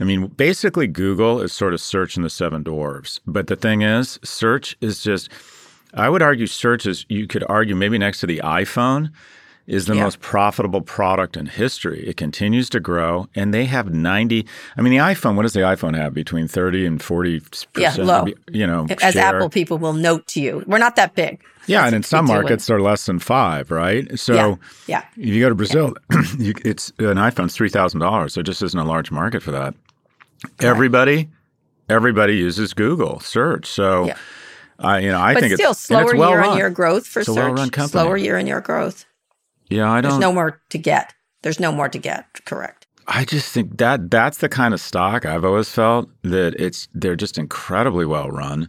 I 0.00 0.04
mean, 0.04 0.26
basically, 0.26 0.88
Google 0.88 1.40
is 1.40 1.52
sort 1.52 1.74
of 1.74 1.80
search 1.80 2.16
in 2.16 2.24
the 2.24 2.30
seven 2.30 2.64
dwarves. 2.64 3.20
But 3.24 3.46
the 3.46 3.54
thing 3.54 3.82
is, 3.82 4.18
search 4.24 4.76
is 4.80 5.00
just, 5.00 5.28
I 5.94 6.08
would 6.08 6.22
argue 6.22 6.48
search 6.48 6.84
is, 6.84 7.06
you 7.08 7.28
could 7.28 7.44
argue 7.48 7.76
maybe 7.76 7.98
next 7.98 8.18
to 8.20 8.26
the 8.26 8.40
iPhone, 8.42 9.12
is 9.66 9.86
the 9.86 9.94
Yeah. 9.94 10.02
most 10.04 10.20
profitable 10.20 10.80
product 10.80 11.36
in 11.36 11.46
history. 11.46 12.04
It 12.06 12.16
continues 12.16 12.68
to 12.70 12.80
grow, 12.80 13.28
and 13.34 13.54
they 13.54 13.64
have 13.66 13.92
90. 13.94 14.46
I 14.76 14.82
mean, 14.82 14.90
the 14.92 14.98
iPhone, 14.98 15.36
what 15.36 15.42
does 15.42 15.52
the 15.52 15.60
iPhone 15.60 15.96
have? 15.96 16.12
Between 16.14 16.48
30 16.48 16.84
and 16.84 17.00
40%. 17.00 17.66
Yeah, 17.76 17.94
low. 17.98 18.26
You 18.50 18.66
know, 18.66 18.86
As 19.00 19.14
share. 19.14 19.24
Apple 19.36 19.48
people 19.48 19.78
will 19.78 19.92
note 19.92 20.26
to 20.28 20.40
you, 20.40 20.64
we're 20.66 20.78
not 20.78 20.96
that 20.96 21.14
big. 21.14 21.40
Yeah, 21.66 21.78
That's 21.82 21.86
and 21.88 21.96
in 21.96 22.02
some 22.02 22.26
markets, 22.26 22.66
they're 22.66 22.80
less 22.80 23.06
than 23.06 23.20
five, 23.20 23.70
right? 23.70 24.18
So 24.18 24.34
Yeah, 24.34 24.54
yeah. 24.88 25.02
if 25.16 25.26
you 25.28 25.40
go 25.40 25.48
to 25.48 25.54
Brazil, 25.54 25.94
you, 26.38 26.54
it's 26.64 26.88
an 26.98 27.16
iPhone's 27.18 27.54
three 27.54 27.68
thousand 27.68 28.00
dollars. 28.00 28.34
There 28.34 28.42
just 28.42 28.62
isn't 28.62 28.78
a 28.78 28.84
large 28.84 29.12
market 29.12 29.44
for 29.44 29.52
that. 29.52 29.74
Everybody, 30.60 31.28
everybody 31.88 32.36
uses 32.36 32.74
Google 32.74 33.20
search. 33.20 33.66
So, 33.66 34.06
Yeah. 34.06 34.16
I, 34.78 34.98
you 34.98 35.08
know, 35.10 35.20
I 35.20 35.34
but 35.34 35.40
think 35.44 35.54
still, 35.54 35.70
it's 35.70 35.80
it's 35.80 35.86
slower 35.86 36.16
well 36.16 36.30
year 36.30 36.38
run. 36.40 36.48
on 36.50 36.56
year 36.56 36.70
growth 36.70 37.06
for 37.06 37.20
It's 37.20 37.28
search. 37.28 37.36
well-run 37.36 37.70
company. 37.70 37.92
Slower 38.02 38.16
year 38.16 38.38
on 38.38 38.48
year 38.48 38.60
growth. 38.60 39.04
Yeah, 39.72 39.90
I 39.90 40.00
don't. 40.00 40.12
There's 40.12 40.20
no 40.20 40.32
more 40.32 40.60
to 40.70 40.78
get. 40.78 41.14
There's 41.42 41.60
no 41.60 41.72
more 41.72 41.88
to 41.88 41.98
get. 41.98 42.26
Correct. 42.44 42.86
I 43.08 43.24
just 43.24 43.52
think 43.52 43.78
that 43.78 44.10
that's 44.10 44.38
the 44.38 44.48
kind 44.48 44.72
of 44.74 44.80
stock 44.80 45.26
I've 45.26 45.44
always 45.44 45.68
felt 45.68 46.08
that 46.22 46.54
it's 46.58 46.88
they're 46.94 47.16
just 47.16 47.38
incredibly 47.38 48.06
well 48.06 48.30
run. 48.30 48.68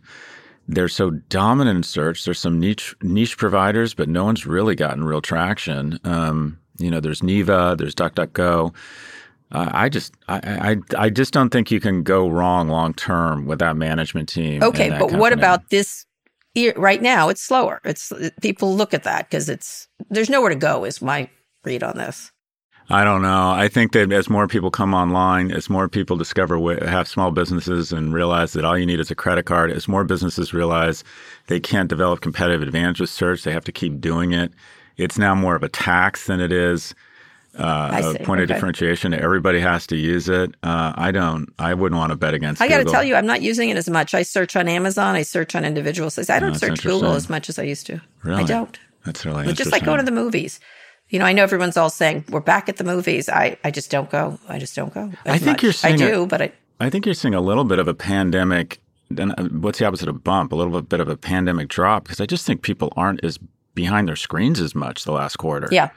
They're 0.67 0.87
so 0.87 1.11
dominant 1.11 1.77
in 1.77 1.83
search. 1.83 2.25
There's 2.25 2.39
some 2.39 2.59
niche 2.59 2.95
niche 3.01 3.37
providers, 3.37 3.93
but 3.93 4.09
no 4.09 4.23
one's 4.23 4.45
really 4.45 4.75
gotten 4.75 5.03
real 5.03 5.21
traction. 5.21 5.99
Um, 6.03 6.57
you 6.79 6.89
know, 6.89 6.99
there's 6.99 7.21
Neeva, 7.21 7.77
there's 7.77 7.93
DuckDuckGo. 7.93 8.73
Uh, 9.51 9.69
I 9.71 9.89
just 9.89 10.15
I, 10.27 10.77
I 10.97 11.03
I 11.05 11.09
just 11.09 11.31
don't 11.31 11.49
think 11.51 11.69
you 11.69 11.79
can 11.79 12.01
go 12.01 12.27
wrong 12.27 12.69
long 12.69 12.93
term 12.95 13.45
with 13.45 13.59
that 13.59 13.77
management 13.77 14.29
team. 14.29 14.63
Okay, 14.63 14.89
but 14.89 15.11
what 15.11 15.31
about 15.31 15.69
this? 15.69 16.05
Right 16.75 17.01
now, 17.01 17.29
it's 17.29 17.41
slower. 17.41 17.81
It's 17.83 18.11
people 18.41 18.75
look 18.75 18.93
at 18.93 19.03
that 19.03 19.29
because 19.29 19.49
it's 19.49 19.87
there's 20.09 20.29
nowhere 20.29 20.49
to 20.49 20.55
go. 20.55 20.83
Is 20.85 21.01
my 21.01 21.29
read 21.63 21.83
on 21.83 21.97
this. 21.97 22.31
I 22.89 23.05
don't 23.05 23.21
know. 23.21 23.51
I 23.51 23.69
think 23.69 23.93
that 23.93 24.11
as 24.11 24.29
more 24.29 24.47
people 24.47 24.69
come 24.69 24.93
online, 24.93 25.51
as 25.51 25.69
more 25.69 25.87
people 25.87 26.17
discover 26.17 26.59
have 26.85 27.07
small 27.07 27.31
businesses 27.31 27.93
and 27.93 28.13
realize 28.13 28.53
that 28.53 28.65
all 28.65 28.77
you 28.77 28.85
need 28.85 28.99
is 28.99 29.09
a 29.09 29.15
credit 29.15 29.45
card, 29.45 29.71
as 29.71 29.87
more 29.87 30.03
businesses 30.03 30.53
realize 30.53 31.03
they 31.47 31.61
can't 31.61 31.89
develop 31.89 32.19
competitive 32.19 32.61
advantage 32.61 32.99
with 32.99 33.09
search, 33.09 33.43
they 33.43 33.53
have 33.53 33.63
to 33.65 33.71
keep 33.71 34.01
doing 34.01 34.33
it. 34.33 34.51
It's 34.97 35.17
now 35.17 35.33
more 35.33 35.55
of 35.55 35.63
a 35.63 35.69
tax 35.69 36.27
than 36.27 36.41
it 36.41 36.51
is 36.51 36.93
uh, 37.57 37.89
I 37.91 37.99
a 37.99 38.19
point 38.25 38.41
of 38.41 38.47
differentiation. 38.47 39.13
Everybody 39.13 39.59
has 39.59 39.85
to 39.87 39.95
use 39.95 40.27
it. 40.29 40.55
Uh, 40.63 40.93
I 40.95 41.11
don't. 41.11 41.53
I 41.59 41.73
wouldn't 41.73 41.97
want 41.97 42.11
to 42.11 42.15
bet 42.15 42.33
against. 42.33 42.61
I 42.61 42.67
got 42.67 42.79
to 42.79 42.85
tell 42.85 43.03
you, 43.03 43.15
I'm 43.15 43.27
not 43.27 43.41
using 43.41 43.69
it 43.69 43.77
as 43.77 43.89
much. 43.89 44.13
I 44.13 44.23
search 44.23 44.55
on 44.55 44.67
Amazon. 44.67 45.15
I 45.15 45.21
search 45.21 45.55
on 45.55 45.63
individual 45.63 46.09
sites. 46.09 46.29
I 46.29 46.39
don't 46.39 46.53
that's 46.53 46.61
search 46.61 46.83
Google 46.83 47.13
as 47.13 47.29
much 47.29 47.49
as 47.49 47.59
I 47.59 47.63
used 47.63 47.85
to. 47.87 48.01
Really? 48.23 48.43
I 48.43 48.45
don't. 48.45 48.77
That's 49.05 49.25
really 49.25 49.45
But 49.45 49.55
just 49.55 49.71
like 49.71 49.83
going 49.83 49.99
to 49.99 50.05
the 50.05 50.11
movies. 50.11 50.59
You 51.09 51.19
know, 51.19 51.25
I 51.25 51.33
know 51.33 51.43
everyone's 51.43 51.77
all 51.77 51.89
saying 51.91 52.25
we're 52.29 52.39
back 52.39 52.69
at 52.69 52.77
the 52.77 52.83
movies. 52.83 53.29
I, 53.29 53.57
I 53.63 53.69
just 53.69 53.91
don't 53.91 54.09
go. 54.09 54.39
I 54.47 54.57
just 54.57 54.75
don't 54.75 54.93
go. 54.93 55.11
I 55.25 55.37
think 55.37 55.57
much. 55.57 55.63
you're 55.63 55.69
I 55.71 55.95
seeing 55.95 56.01
a- 56.01 56.11
do, 56.11 56.25
but 56.25 56.41
I, 56.41 56.51
I 56.79 56.89
think 56.89 57.05
you're 57.05 57.13
seeing 57.13 57.35
a 57.35 57.41
little 57.41 57.65
bit 57.65 57.77
of 57.77 57.87
a 57.87 57.93
pandemic. 57.93 58.79
Then 59.11 59.31
uh, 59.31 59.43
what's 59.49 59.77
the 59.77 59.85
opposite 59.85 60.09
of 60.09 60.23
bump? 60.23 60.53
A 60.53 60.55
little 60.55 60.81
bit 60.81 60.99
of 60.99 61.07
a 61.09 61.17
pandemic 61.17 61.67
drop 61.67 62.03
because 62.05 62.19
I 62.19 62.25
just 62.25 62.47
think 62.47 62.63
people 62.63 62.91
aren't 62.95 63.23
as 63.23 63.37
behind 63.75 64.07
their 64.07 64.15
screens 64.15 64.59
as 64.59 64.73
much 64.73 65.03
the 65.03 65.11
last 65.11 65.37
quarter. 65.37 65.67
yeah, 65.71 65.89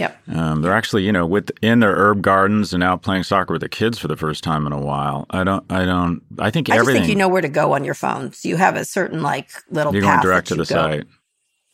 yeah. 0.00 0.14
Um, 0.34 0.62
they're 0.62 0.72
actually, 0.72 1.04
you 1.04 1.12
know, 1.12 1.26
within 1.26 1.80
their 1.80 1.94
herb 1.94 2.22
gardens 2.22 2.72
and 2.72 2.82
out 2.82 3.02
playing 3.02 3.24
soccer 3.24 3.52
with 3.52 3.60
the 3.60 3.68
kids 3.68 3.98
for 3.98 4.08
the 4.08 4.16
first 4.16 4.42
time 4.42 4.66
in 4.66 4.72
a 4.72 4.80
while. 4.80 5.26
I 5.28 5.44
don't, 5.44 5.64
I 5.70 5.84
don't, 5.84 6.22
I 6.38 6.50
think 6.50 6.70
I 6.70 6.76
everything. 6.76 7.02
think 7.02 7.10
you 7.10 7.16
know 7.16 7.28
where 7.28 7.42
to 7.42 7.48
go 7.48 7.74
on 7.74 7.84
your 7.84 7.94
phones. 7.94 8.44
You 8.44 8.56
have 8.56 8.76
a 8.76 8.84
certain 8.86 9.22
like 9.22 9.50
little. 9.70 9.92
you're 9.92 10.00
going 10.02 10.14
path 10.14 10.22
direct 10.22 10.48
to 10.48 10.54
the 10.54 10.64
go. 10.64 10.64
site. 10.64 11.06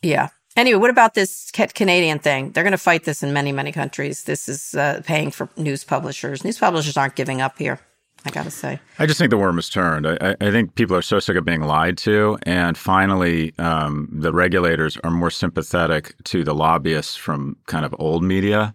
Yeah. 0.01 0.27
Anyway, 0.57 0.79
what 0.79 0.89
about 0.89 1.13
this 1.13 1.51
Canadian 1.51 2.19
thing? 2.19 2.51
They're 2.51 2.63
going 2.63 2.71
to 2.71 2.77
fight 2.79 3.03
this 3.03 3.21
in 3.21 3.31
many, 3.31 3.51
many 3.51 3.71
countries. 3.71 4.23
This 4.23 4.49
is 4.49 4.73
uh, 4.73 5.01
paying 5.05 5.29
for 5.29 5.49
news 5.55 5.83
publishers. 5.83 6.43
News 6.43 6.57
publishers 6.57 6.97
aren't 6.97 7.15
giving 7.15 7.41
up 7.41 7.59
here. 7.59 7.79
I 8.27 8.29
got 8.31 8.43
to 8.43 8.51
say. 8.51 8.79
I 8.99 9.05
just 9.05 9.17
think 9.19 9.29
the 9.31 9.37
worm 9.37 9.55
has 9.55 9.69
turned. 9.69 10.05
I, 10.07 10.17
I 10.21 10.35
I 10.47 10.51
think 10.51 10.75
people 10.75 10.95
are 10.95 11.01
so 11.01 11.19
sick 11.19 11.35
of 11.37 11.45
being 11.45 11.61
lied 11.61 11.97
to, 11.99 12.37
and 12.43 12.77
finally, 12.77 13.53
um, 13.57 14.07
the 14.11 14.33
regulators 14.33 14.97
are 15.03 15.11
more 15.11 15.31
sympathetic 15.31 16.13
to 16.25 16.43
the 16.43 16.53
lobbyists 16.53 17.15
from 17.15 17.55
kind 17.67 17.85
of 17.85 17.95
old 17.99 18.23
media, 18.23 18.73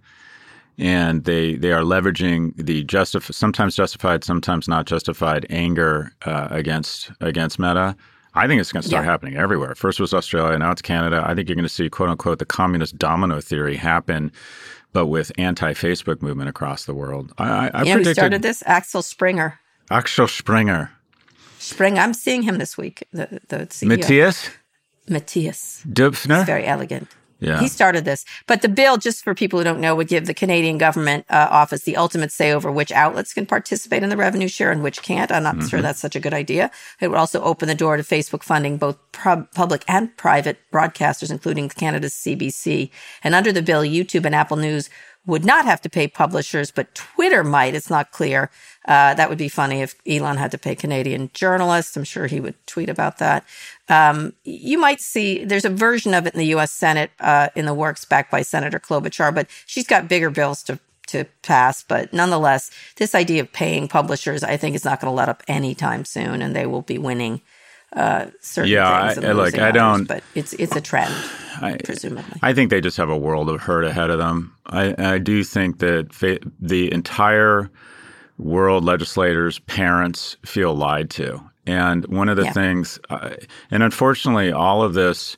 and 0.78 1.24
they 1.24 1.54
they 1.56 1.72
are 1.72 1.82
leveraging 1.82 2.52
the 2.56 2.84
justif- 2.84 3.32
sometimes 3.34 3.76
justified, 3.76 4.24
sometimes 4.24 4.68
not 4.68 4.86
justified 4.86 5.46
anger 5.50 6.12
uh, 6.24 6.48
against 6.50 7.10
against 7.20 7.58
Meta. 7.58 7.94
I 8.34 8.46
think 8.46 8.60
it's 8.62 8.72
going 8.72 8.80
to 8.82 8.88
start 8.88 9.04
Yeah. 9.04 9.10
happening 9.10 9.36
everywhere. 9.36 9.74
First 9.74 10.00
was 10.00 10.14
Australia, 10.14 10.58
now 10.58 10.70
it's 10.70 10.80
Canada. 10.80 11.22
I 11.26 11.34
think 11.34 11.48
you're 11.50 11.56
going 11.56 11.64
to 11.64 11.68
see 11.68 11.90
"quote 11.90 12.08
unquote" 12.08 12.38
the 12.38 12.46
communist 12.46 12.96
domino 12.96 13.40
theory 13.42 13.76
happen, 13.76 14.32
but 14.92 15.06
with 15.06 15.32
anti-Facebook 15.38 16.22
movement 16.22 16.48
across 16.48 16.84
the 16.84 16.94
world. 16.94 17.32
I, 17.38 17.44
I, 17.44 17.70
I 17.74 17.78
who 17.80 17.92
predicted 17.94 18.16
started 18.16 18.42
this? 18.42 18.62
Axel 18.66 19.02
Springer. 19.02 19.58
Axel 19.90 20.28
Springer. 20.28 20.90
Spring. 21.58 21.98
I'm 21.98 22.12
seeing 22.12 22.42
him 22.42 22.58
this 22.58 22.76
week. 22.76 23.06
The 23.12 23.40
the 23.48 23.58
CEO. 23.66 23.88
Mathias 23.88 24.50
Mathias. 25.08 25.82
Döpfner? 25.88 26.44
Very 26.44 26.64
elegant. 26.64 27.08
Yeah. 27.42 27.60
He 27.60 27.68
started 27.68 28.04
this. 28.04 28.24
But 28.46 28.62
the 28.62 28.68
bill, 28.68 28.96
just 28.98 29.24
for 29.24 29.34
people 29.34 29.58
who 29.58 29.64
don't 29.64 29.80
know, 29.80 29.94
would 29.96 30.08
give 30.08 30.26
the 30.26 30.34
Canadian 30.34 30.78
government 30.78 31.26
uh, 31.28 31.48
office 31.50 31.82
the 31.82 31.96
ultimate 31.96 32.30
say 32.32 32.52
over 32.52 32.70
which 32.70 32.92
outlets 32.92 33.34
can 33.34 33.46
participate 33.46 34.02
in 34.02 34.08
the 34.10 34.16
revenue 34.16 34.48
share 34.48 34.70
and 34.70 34.82
which 34.82 35.02
can't. 35.02 35.30
I'm 35.32 35.42
not 35.42 35.56
Mm-hmm. 35.56 35.66
sure 35.68 35.82
that's 35.82 36.00
such 36.00 36.16
a 36.16 36.20
good 36.20 36.32
idea. 36.34 36.70
It 37.00 37.08
would 37.08 37.18
also 37.18 37.42
open 37.42 37.68
the 37.68 37.74
door 37.74 37.96
to 37.96 38.02
Facebook 38.02 38.42
funding 38.42 38.78
both 38.78 38.96
pub- 39.12 39.50
public 39.54 39.84
and 39.88 40.16
private 40.16 40.56
broadcasters, 40.72 41.30
including 41.30 41.68
Canada's 41.68 42.14
CBC. 42.14 42.90
And 43.24 43.34
under 43.34 43.52
the 43.52 43.62
bill, 43.62 43.82
YouTube 43.82 44.24
and 44.24 44.34
Apple 44.34 44.56
News 44.56 44.88
would 45.24 45.44
not 45.44 45.64
have 45.64 45.80
to 45.82 45.90
pay 45.90 46.08
publishers, 46.08 46.70
but 46.70 46.94
Twitter 46.94 47.44
might. 47.44 47.74
It's 47.74 47.90
not 47.90 48.10
clear. 48.10 48.50
Uh, 48.86 49.14
that 49.14 49.28
would 49.28 49.38
be 49.38 49.48
funny 49.48 49.80
if 49.80 49.94
Elon 50.06 50.36
had 50.36 50.50
to 50.50 50.58
pay 50.58 50.74
Canadian 50.74 51.30
journalists. 51.32 51.96
I'm 51.96 52.04
sure 52.04 52.26
he 52.26 52.40
would 52.40 52.54
tweet 52.66 52.88
about 52.88 53.18
that. 53.18 53.44
Um, 53.88 54.32
you 54.42 54.78
might 54.78 55.00
see 55.00 55.44
there's 55.44 55.64
a 55.64 55.70
version 55.70 56.12
of 56.14 56.26
it 56.26 56.34
in 56.34 56.38
the 56.38 56.46
U.S. 56.46 56.72
Senate 56.72 57.12
uh, 57.20 57.48
in 57.54 57.66
the 57.66 57.74
works, 57.74 58.04
backed 58.04 58.32
by 58.32 58.42
Senator 58.42 58.80
Klobuchar, 58.80 59.32
but 59.32 59.46
she's 59.66 59.86
got 59.86 60.08
bigger 60.08 60.30
bills 60.30 60.62
to 60.64 60.78
to 61.08 61.26
pass. 61.42 61.82
But 61.82 62.12
nonetheless, 62.12 62.70
this 62.96 63.14
idea 63.14 63.42
of 63.42 63.52
paying 63.52 63.86
publishers, 63.86 64.42
I 64.42 64.56
think, 64.56 64.74
is 64.74 64.84
not 64.84 65.00
going 65.00 65.10
to 65.10 65.14
let 65.14 65.28
up 65.28 65.42
anytime 65.46 66.04
soon, 66.04 66.42
and 66.42 66.56
they 66.56 66.66
will 66.66 66.82
be 66.82 66.98
winning 66.98 67.42
uh, 67.94 68.26
certain 68.40 68.70
Yeah, 68.70 69.12
things. 69.12 69.24
and 69.24 69.40
I- 69.40 69.68
I 69.68 69.70
don't- 69.70 70.04
But 70.08 70.22
it's 70.34 70.52
it's 70.54 70.74
a 70.76 70.80
trend, 70.80 71.12
I, 71.60 71.76
presumably. 71.84 72.38
I 72.42 72.52
think 72.54 72.70
they 72.70 72.80
just 72.80 72.96
have 72.96 73.10
a 73.10 73.16
world 73.16 73.48
of 73.50 73.60
hurt 73.60 73.84
ahead 73.84 74.10
of 74.10 74.18
them. 74.18 74.54
I, 74.66 74.94
I 74.98 75.18
do 75.18 75.44
think 75.44 75.78
that 75.78 76.12
fa- 76.14 76.38
the 76.60 76.92
entire 76.92 77.70
world, 78.38 78.84
legislators, 78.84 79.58
parents 79.60 80.36
feel 80.44 80.74
lied 80.74 81.10
to. 81.10 81.40
And 81.66 82.06
one 82.06 82.28
of 82.28 82.36
the 82.36 82.44
Yeah. 82.44 82.52
things, 82.52 82.98
uh, 83.10 83.30
and 83.70 83.82
unfortunately, 83.82 84.50
all 84.50 84.82
of 84.82 84.94
this 84.94 85.36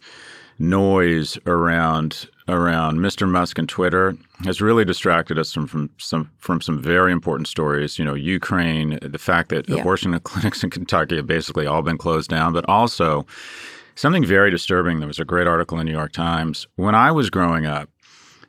noise 0.58 1.36
around 1.46 2.28
around 2.48 2.98
Mr. 2.98 3.28
Musk 3.28 3.58
and 3.58 3.68
Twitter 3.68 4.16
has 4.44 4.60
really 4.60 4.84
distracted 4.84 5.38
us 5.38 5.52
from, 5.52 5.66
from 5.66 5.90
some 5.98 6.30
from 6.38 6.60
some 6.60 6.82
very 6.82 7.10
important 7.12 7.48
stories. 7.48 7.98
You 7.98 8.04
know, 8.04 8.14
Ukraine, 8.14 8.98
the 9.02 9.18
fact 9.18 9.48
that 9.48 9.68
Yeah. 9.68 9.80
abortion 9.80 10.18
clinics 10.24 10.62
in 10.62 10.70
Kentucky 10.70 11.16
have 11.16 11.26
basically 11.26 11.66
all 11.66 11.82
been 11.82 11.98
closed 11.98 12.28
down, 12.30 12.52
but 12.52 12.68
also 12.68 13.26
something 13.94 14.24
very 14.24 14.50
disturbing. 14.50 14.98
There 14.98 15.08
was 15.08 15.18
a 15.18 15.24
great 15.24 15.46
article 15.46 15.78
in 15.78 15.86
the 15.86 15.92
New 15.92 15.96
York 15.98 16.12
Times 16.12 16.66
when 16.76 16.94
I 16.94 17.10
was 17.12 17.30
growing 17.30 17.66
up. 17.66 17.88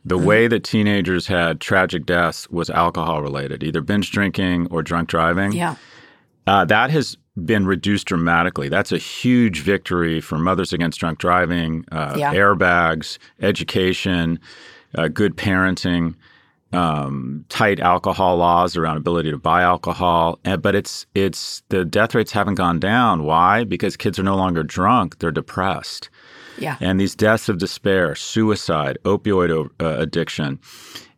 The 0.08 0.18
Mm-hmm. 0.18 0.26
way 0.28 0.48
that 0.48 0.64
teenagers 0.64 1.26
had 1.28 1.60
tragic 1.60 2.06
deaths 2.06 2.48
was 2.52 2.70
alcohol 2.70 3.24
related, 3.24 3.64
either 3.64 3.82
binge 3.82 4.12
drinking 4.12 4.68
or 4.70 4.84
drunk 4.84 5.10
driving. 5.10 5.52
Yeah, 5.54 5.76
Uh, 6.48 6.66
that 6.66 6.90
has 6.92 7.18
been 7.44 7.66
reduced 7.66 8.08
dramatically. 8.08 8.70
That's 8.70 8.92
a 8.92 8.98
huge 8.98 9.62
victory 9.62 10.22
for 10.22 10.38
Mothers 10.38 10.72
Against 10.74 11.00
Drunk 11.00 11.20
Driving, 11.20 11.84
uh, 11.92 12.16
Yeah. 12.18 12.34
airbags, 12.34 13.18
education, 13.42 14.40
uh, 14.98 15.08
good 15.10 15.36
parenting, 15.36 16.16
um, 16.72 17.46
tight 17.50 17.80
alcohol 17.80 18.38
laws 18.38 18.78
around 18.78 18.98
ability 18.98 19.32
to 19.32 19.38
buy 19.38 19.62
alcohol. 19.62 20.40
And, 20.46 20.62
but 20.62 20.76
it's 20.76 21.06
it's 21.16 21.62
the 21.70 21.84
death 21.86 22.16
rates 22.16 22.32
haven't 22.32 22.56
gone 22.56 22.80
down. 22.80 23.24
Why? 23.24 23.64
Because 23.64 23.96
kids 23.98 24.18
are 24.20 24.24
no 24.24 24.36
longer 24.36 24.64
drunk; 24.64 25.20
they're 25.20 25.32
depressed. 25.32 26.10
yeah. 26.58 26.78
And 26.80 27.00
these 27.00 27.16
deaths 27.16 27.50
of 27.50 27.58
despair, 27.58 28.16
suicide, 28.16 28.98
opioid 29.04 29.70
uh, 29.82 29.86
addiction. 30.00 30.60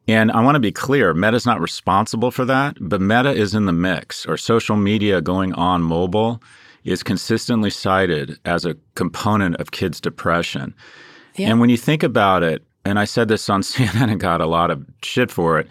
And 0.08 0.32
I 0.32 0.42
want 0.42 0.56
to 0.56 0.60
be 0.60 0.72
clear 0.72 1.14
Meta's 1.14 1.46
not 1.46 1.60
responsible 1.60 2.32
for 2.32 2.46
that, 2.46 2.78
but 2.80 3.02
Meta 3.02 3.32
is 3.32 3.54
in 3.54 3.66
the 3.66 3.74
mix, 3.74 4.26
or 4.26 4.38
social 4.38 4.78
media 4.78 5.22
going 5.22 5.54
on 5.54 5.82
mobile 5.82 6.42
is 6.86 7.04
consistently 7.04 7.70
cited 7.70 8.40
as 8.46 8.64
a 8.66 8.78
component 8.96 9.58
of 9.58 9.72
kids' 9.72 10.00
depression. 10.00 10.74
Yeah. 11.36 11.50
And 11.50 11.60
when 11.60 11.70
you 11.70 11.76
think 11.78 12.04
about 12.04 12.44
it, 12.44 12.64
and 12.86 12.98
I 12.98 13.04
said 13.06 13.28
this 13.28 13.50
on 13.50 13.62
CNN 13.64 14.10
and 14.10 14.20
got 14.20 14.40
a 14.40 14.46
lot 14.46 14.72
of 14.72 14.86
shit 15.04 15.30
for 15.30 15.60
it, 15.60 15.68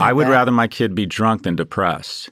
I 0.00 0.12
would 0.12 0.24
bet. 0.24 0.32
rather 0.32 0.50
my 0.52 0.66
kid 0.66 0.94
be 0.94 1.06
drunk 1.06 1.44
than 1.44 1.54
depressed. 1.56 2.30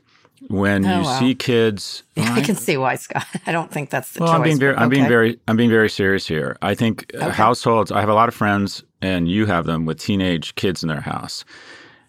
When 0.49 0.85
Oh, 0.85 0.99
you 0.99 1.05
wow. 1.05 1.19
see 1.19 1.35
kids, 1.35 2.03
I 2.17 2.41
can 2.41 2.55
see 2.57 2.77
why, 2.77 2.95
Scott. 2.97 3.25
I 3.47 3.53
don't 3.53 3.71
think 3.71 3.91
that's 3.91 4.13
the 4.13 4.21
well, 4.21 4.29
choice. 4.33 4.37
I'm 4.37 4.43
being 4.43 4.59
very, 4.59 4.75
but 4.75 4.83
I'm 4.83 4.89
being 4.89 5.09
very, 5.09 5.39
I'm 5.49 5.57
being 5.57 5.71
very 5.71 5.89
serious 5.91 6.27
here. 6.27 6.57
I 6.63 6.75
think 6.75 7.11
Okay. 7.15 7.31
households. 7.31 7.91
I 7.91 7.99
have 8.01 8.09
a 8.09 8.15
lot 8.15 8.29
of 8.29 8.35
friends, 8.35 8.83
and 9.03 9.29
you 9.29 9.47
have 9.47 9.67
them 9.67 9.85
with 9.87 9.99
teenage 9.99 10.55
kids 10.55 10.83
in 10.83 10.89
their 10.89 11.01
house. 11.01 11.45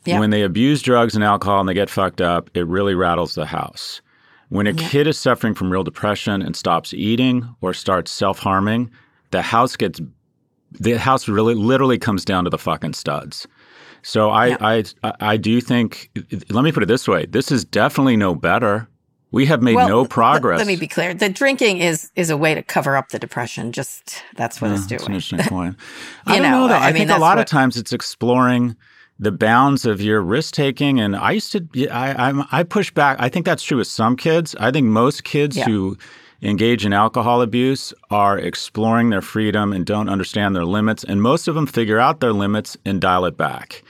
Yeah. 0.06 0.20
When 0.20 0.30
they 0.30 0.44
abuse 0.44 0.82
drugs 0.82 1.16
and 1.16 1.24
alcohol 1.24 1.60
and 1.60 1.68
they 1.68 1.74
get 1.74 1.90
fucked 1.90 2.22
up, 2.22 2.50
it 2.54 2.66
really 2.66 2.96
rattles 2.96 3.36
the 3.36 3.46
house. 3.46 4.02
When 4.50 4.66
a 4.66 4.74
kid 4.74 5.08
is 5.08 5.20
suffering 5.20 5.54
from 5.54 5.70
real 5.70 5.84
depression 5.84 6.42
and 6.42 6.56
stops 6.56 6.94
eating 6.94 7.54
or 7.60 7.74
starts 7.74 8.12
self 8.12 8.40
harming, 8.40 8.90
the 9.32 9.42
house 9.42 9.76
gets, 9.76 10.00
the 10.72 10.98
house 10.98 11.28
really 11.28 11.54
literally 11.56 11.98
comes 11.98 12.24
down 12.24 12.46
to 12.46 12.50
the 12.50 12.58
fucking 12.58 12.94
studs. 12.94 13.46
So 14.04 14.30
I, 14.30 14.48
Yeah. 14.48 14.58
I, 14.62 14.84
I, 15.04 15.14
I 15.20 15.38
do 15.38 15.60
think. 15.60 16.10
Let 16.50 16.64
me 16.64 16.72
put 16.72 16.84
it 16.84 16.86
this 16.86 17.10
way: 17.10 17.26
this 17.26 17.52
is 17.52 17.66
definitely 17.66 18.16
no 18.16 18.36
better. 18.36 18.88
We 19.32 19.46
have 19.48 19.62
made 19.62 19.76
Well, 19.76 19.90
no 19.90 20.02
let- 20.02 20.10
progress. 20.10 20.58
Let, 20.60 20.68
me 20.68 20.78
be 20.78 20.88
clear. 20.88 21.14
The 21.14 21.30
drinking 21.30 21.80
is 21.80 22.12
is 22.16 22.30
a 22.30 22.38
way 22.38 22.56
to 22.56 22.64
cover 22.64 22.96
up 22.96 23.10
the 23.10 23.20
depression. 23.20 23.72
Just 23.74 24.24
that's 24.36 24.62
what 24.62 24.72
it's 24.72 24.88
That's 24.88 25.04
an 25.04 25.08
doing. 25.12 25.16
interesting 25.16 25.40
point. 25.50 25.76
I 26.26 26.34
don't 26.40 26.44
know, 26.44 26.62
know, 26.62 26.68
though. 26.70 26.76
I 26.76 26.88
I, 26.90 26.92
mean, 26.94 27.08
think 27.08 27.12
a 27.12 27.20
lot 27.22 27.38
what- 27.38 27.40
of 27.40 27.46
times 27.46 27.76
it's 27.78 27.92
exploring 27.94 28.76
the 29.20 29.32
bounds 29.32 29.86
of 29.86 30.00
your 30.00 30.22
risk 30.22 30.54
taking. 30.54 31.00
And 31.00 31.16
I 31.16 31.32
used 31.32 31.52
to, 31.54 31.88
I, 31.90 32.28
I'm, 32.30 32.44
I 32.52 32.62
push 32.64 32.92
back. 32.92 33.18
I 33.20 33.30
think 33.30 33.46
that's 33.48 33.64
true 33.64 33.78
with 33.78 33.88
some 33.88 34.16
kids. 34.16 34.56
I 34.60 34.72
think 34.72 34.86
most 34.86 35.24
kids 35.24 35.58
Yeah. 35.58 35.66
who 35.66 35.98
engage 36.44 36.86
in 36.86 36.94
alcohol 36.94 37.42
abuse 37.42 37.94
are 38.12 38.38
exploring 38.38 39.10
their 39.10 39.24
freedom 39.24 39.74
and 39.74 39.88
don't 39.88 40.08
understand 40.08 40.56
their 40.56 40.66
limits. 40.66 41.04
And 41.04 41.20
most 41.20 41.48
of 41.48 41.56
them 41.56 41.66
figure 41.66 41.98
out 42.00 42.20
their 42.20 42.32
limits 42.32 42.78
and 42.86 43.02
dial 43.02 43.26
it 43.26 43.36
back. 43.38 43.82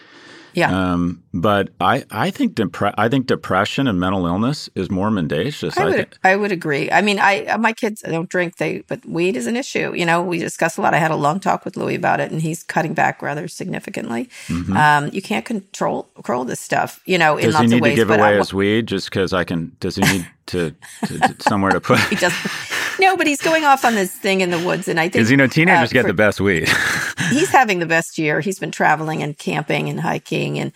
Yeah. 0.57 0.71
Um, 0.93 1.21
but 1.35 1.69
I, 1.79 2.03
I 2.09 2.31
think 2.31 2.55
depre- 2.55 2.95
I 2.97 3.09
think 3.09 3.27
depression 3.27 3.87
and 3.87 3.99
mental 3.99 4.25
illness 4.25 4.71
is 4.73 4.89
more 4.89 5.11
mendacious. 5.11 5.77
I 5.77 5.85
would, 5.85 5.95
think. 5.95 6.17
I 6.23 6.35
would 6.35 6.51
agree. 6.51 6.89
I 6.91 7.01
mean, 7.01 7.19
I 7.19 7.55
my 7.57 7.73
kids 7.73 8.01
don't 8.01 8.27
drink, 8.27 8.57
they 8.57 8.79
but 8.87 9.05
weed 9.05 9.35
is 9.35 9.45
an 9.45 9.55
issue. 9.55 9.93
You 9.93 10.03
know, 10.03 10.23
we 10.23 10.39
discuss 10.39 10.77
a 10.77 10.81
lot. 10.81 10.95
I 10.95 10.97
had 10.97 11.11
a 11.11 11.15
long 11.15 11.39
talk 11.39 11.63
with 11.63 11.77
Louis 11.77 11.93
about 11.93 12.19
it, 12.19 12.31
and 12.31 12.41
he's 12.41 12.63
cutting 12.63 12.95
back 12.95 13.21
rather 13.21 13.47
significantly. 13.47 14.29
Mm-hmm. 14.47 14.75
Um, 14.75 15.09
you 15.13 15.21
can't 15.21 15.45
control 15.45 16.09
control 16.15 16.43
this 16.43 16.59
stuff. 16.59 17.01
You 17.05 17.19
know, 17.19 17.37
in 17.37 17.45
Does 17.45 17.53
lots 17.53 17.63
he 17.65 17.67
need 17.69 17.75
of 17.75 17.81
ways. 17.83 17.91
to 17.91 17.95
give 17.97 18.09
away 18.09 18.33
I- 18.33 18.37
his 18.37 18.51
weed 18.51 18.87
just 18.87 19.11
because 19.11 19.33
I 19.33 19.43
can? 19.43 19.77
Does 19.79 19.97
he 19.97 20.01
need 20.01 20.27
to, 20.47 20.73
to, 21.05 21.19
to 21.19 21.35
somewhere 21.41 21.69
to 21.71 21.79
put? 21.89 21.99
he 21.99 22.15
doesn't. 22.15 22.51
No, 22.99 23.15
but 23.17 23.27
he's 23.27 23.41
going 23.41 23.63
off 23.65 23.85
on 23.85 23.95
this 23.95 24.11
thing 24.11 24.41
in 24.41 24.49
the 24.49 24.59
woods, 24.59 24.87
and 24.87 24.99
I 24.99 25.03
think 25.03 25.13
Because 25.13 25.31
you 25.31 25.37
know 25.37 25.47
teenagers 25.47 25.89
uh, 25.91 25.93
get 25.93 26.01
for- 26.03 26.07
the 26.07 26.13
best 26.13 26.41
weed. 26.41 26.67
he's 27.29 27.49
having 27.49 27.79
the 27.79 27.85
best 27.85 28.17
year. 28.17 28.39
He's 28.39 28.59
been 28.59 28.71
traveling 28.71 29.21
and 29.23 29.37
camping 29.37 29.89
and 29.89 29.99
hiking 29.99 30.57
and 30.59 30.71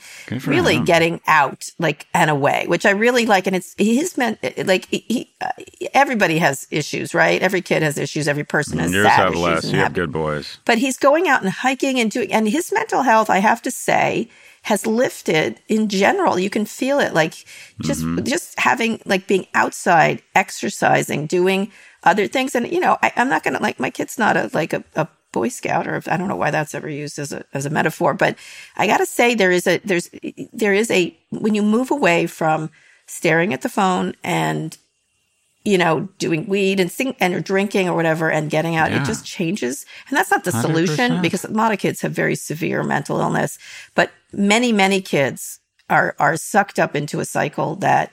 really 0.45 0.75
him. 0.75 0.85
getting 0.85 1.21
out 1.27 1.69
like 1.79 2.05
and 2.13 2.29
away, 2.29 2.65
which 2.67 2.85
I 2.85 2.91
really 2.91 3.25
like. 3.25 3.47
And 3.47 3.55
it's 3.55 3.73
his 3.77 4.17
meant 4.17 4.39
like 4.67 4.85
he, 4.91 5.29
uh, 5.41 5.49
everybody 5.93 6.37
has 6.39 6.67
issues, 6.71 7.13
right? 7.13 7.41
Every 7.41 7.61
kid 7.61 7.81
has 7.83 7.97
issues. 7.97 8.27
Every 8.27 8.43
person 8.43 8.79
has 8.79 8.91
Yours 8.91 9.07
have 9.07 9.31
issues 9.33 9.41
less. 9.41 9.71
You 9.71 9.79
have 9.79 9.93
good 9.93 10.11
boys. 10.11 10.57
but 10.65 10.77
he's 10.77 10.97
going 10.97 11.27
out 11.27 11.41
and 11.41 11.49
hiking 11.51 11.99
and 11.99 12.11
doing 12.11 12.31
and 12.31 12.47
his 12.47 12.71
mental 12.71 13.01
health 13.03 13.29
i 13.29 13.37
have 13.39 13.61
to 13.61 13.71
say 13.71 14.27
has 14.63 14.85
lifted 14.85 15.59
in 15.67 15.89
general 15.89 16.37
you 16.37 16.49
can 16.49 16.65
feel 16.65 16.99
it 16.99 17.13
like 17.13 17.33
just 17.81 18.01
Mm-hmm. 18.03 18.23
just 18.25 18.59
having 18.59 19.01
like 19.05 19.25
being 19.27 19.47
outside 19.55 20.21
exercising 20.35 21.25
doing 21.27 21.71
other 22.03 22.27
things 22.27 22.55
and 22.55 22.71
you 22.71 22.79
know 22.79 22.97
I, 23.01 23.11
i'm 23.15 23.29
not 23.29 23.43
gonna 23.43 23.61
like 23.61 23.79
my 23.79 23.89
kid's 23.89 24.17
not 24.17 24.35
a 24.37 24.49
like 24.53 24.73
a, 24.73 24.83
a 24.95 25.07
boy 25.31 25.49
scout 25.49 25.87
or 25.87 26.01
i 26.07 26.17
don't 26.17 26.27
know 26.27 26.35
why 26.35 26.51
that's 26.51 26.73
ever 26.75 26.89
used 26.89 27.17
as 27.19 27.31
a 27.31 27.45
as 27.53 27.65
a 27.65 27.69
metaphor 27.69 28.13
but 28.13 28.35
i 28.77 28.87
gotta 28.87 29.05
say 29.05 29.35
there 29.35 29.51
is 29.51 29.67
a 29.67 29.77
there's 29.79 30.09
there 30.51 30.73
is 30.73 30.89
a 30.91 31.15
when 31.29 31.55
you 31.55 31.61
move 31.63 31.91
away 31.91 32.27
from 32.27 32.69
staring 33.07 33.53
at 33.53 33.61
the 33.61 33.69
phone 33.69 34.15
and 34.23 34.77
you 35.63 35.77
know, 35.77 36.09
doing 36.17 36.47
weed 36.47 36.79
and 36.79 36.91
sing 36.91 37.15
and 37.19 37.35
or 37.35 37.39
drinking 37.39 37.87
or 37.87 37.95
whatever 37.95 38.31
and 38.31 38.49
getting 38.49 38.75
out, 38.75 38.89
Yeah. 38.89 39.03
it 39.03 39.05
just 39.05 39.23
changes. 39.23 39.85
And 40.09 40.17
that's 40.17 40.31
not 40.31 40.43
the 40.43 40.51
solution 40.51 41.11
100%. 41.11 41.21
because 41.21 41.45
a 41.45 41.51
lot 41.51 41.71
of 41.71 41.77
kids 41.77 42.01
have 42.01 42.13
very 42.13 42.33
severe 42.33 42.81
mental 42.81 43.19
illness, 43.19 43.59
but 43.93 44.09
many, 44.33 44.71
many 44.71 45.01
kids 45.01 45.59
are 45.87 46.15
are 46.17 46.35
sucked 46.35 46.79
up 46.79 46.95
into 46.95 47.19
a 47.19 47.25
cycle 47.25 47.75
that 47.75 48.11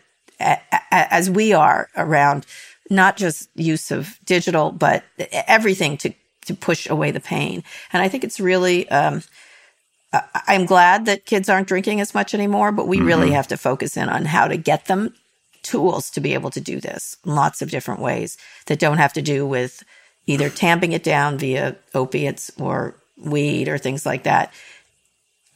as 0.90 1.30
we 1.30 1.54
are 1.54 1.88
around 1.96 2.44
not 2.90 3.16
just 3.16 3.50
use 3.54 3.90
of 3.90 4.18
digital, 4.24 4.72
but 4.72 5.04
everything 5.30 5.96
to 5.98 6.12
to 6.46 6.54
push 6.54 6.88
away 6.88 7.10
the 7.10 7.20
pain. 7.20 7.62
And 7.92 8.02
I 8.02 8.08
think 8.08 8.24
it's 8.24 8.40
really 8.40 8.88
um 8.90 9.22
I- 10.12 10.22
I'm 10.48 10.66
glad 10.66 11.04
that 11.06 11.26
kids 11.26 11.48
aren't 11.48 11.68
drinking 11.68 12.00
as 12.00 12.14
much 12.14 12.34
anymore, 12.34 12.72
but 12.72 12.88
we 12.88 13.00
really 13.00 13.30
have 13.32 13.48
to 13.48 13.56
focus 13.56 13.96
in 13.96 14.08
on 14.08 14.24
how 14.24 14.48
to 14.48 14.56
get 14.56 14.86
them 14.86 15.14
tools 15.62 16.10
to 16.10 16.20
be 16.20 16.34
able 16.34 16.50
to 16.50 16.60
do 16.60 16.80
this 16.80 17.16
in 17.26 17.34
lots 17.34 17.60
of 17.60 17.70
different 17.70 18.00
ways 18.00 18.38
that 18.66 18.78
don't 18.78 18.98
have 18.98 19.12
to 19.14 19.22
do 19.22 19.46
with 19.46 19.82
either 20.26 20.48
tamping 20.48 20.92
it 20.92 21.02
down 21.02 21.36
via 21.38 21.76
opiates 21.94 22.50
or 22.58 22.94
weed 23.18 23.68
or 23.68 23.76
things 23.76 24.06
like 24.06 24.22
that 24.22 24.52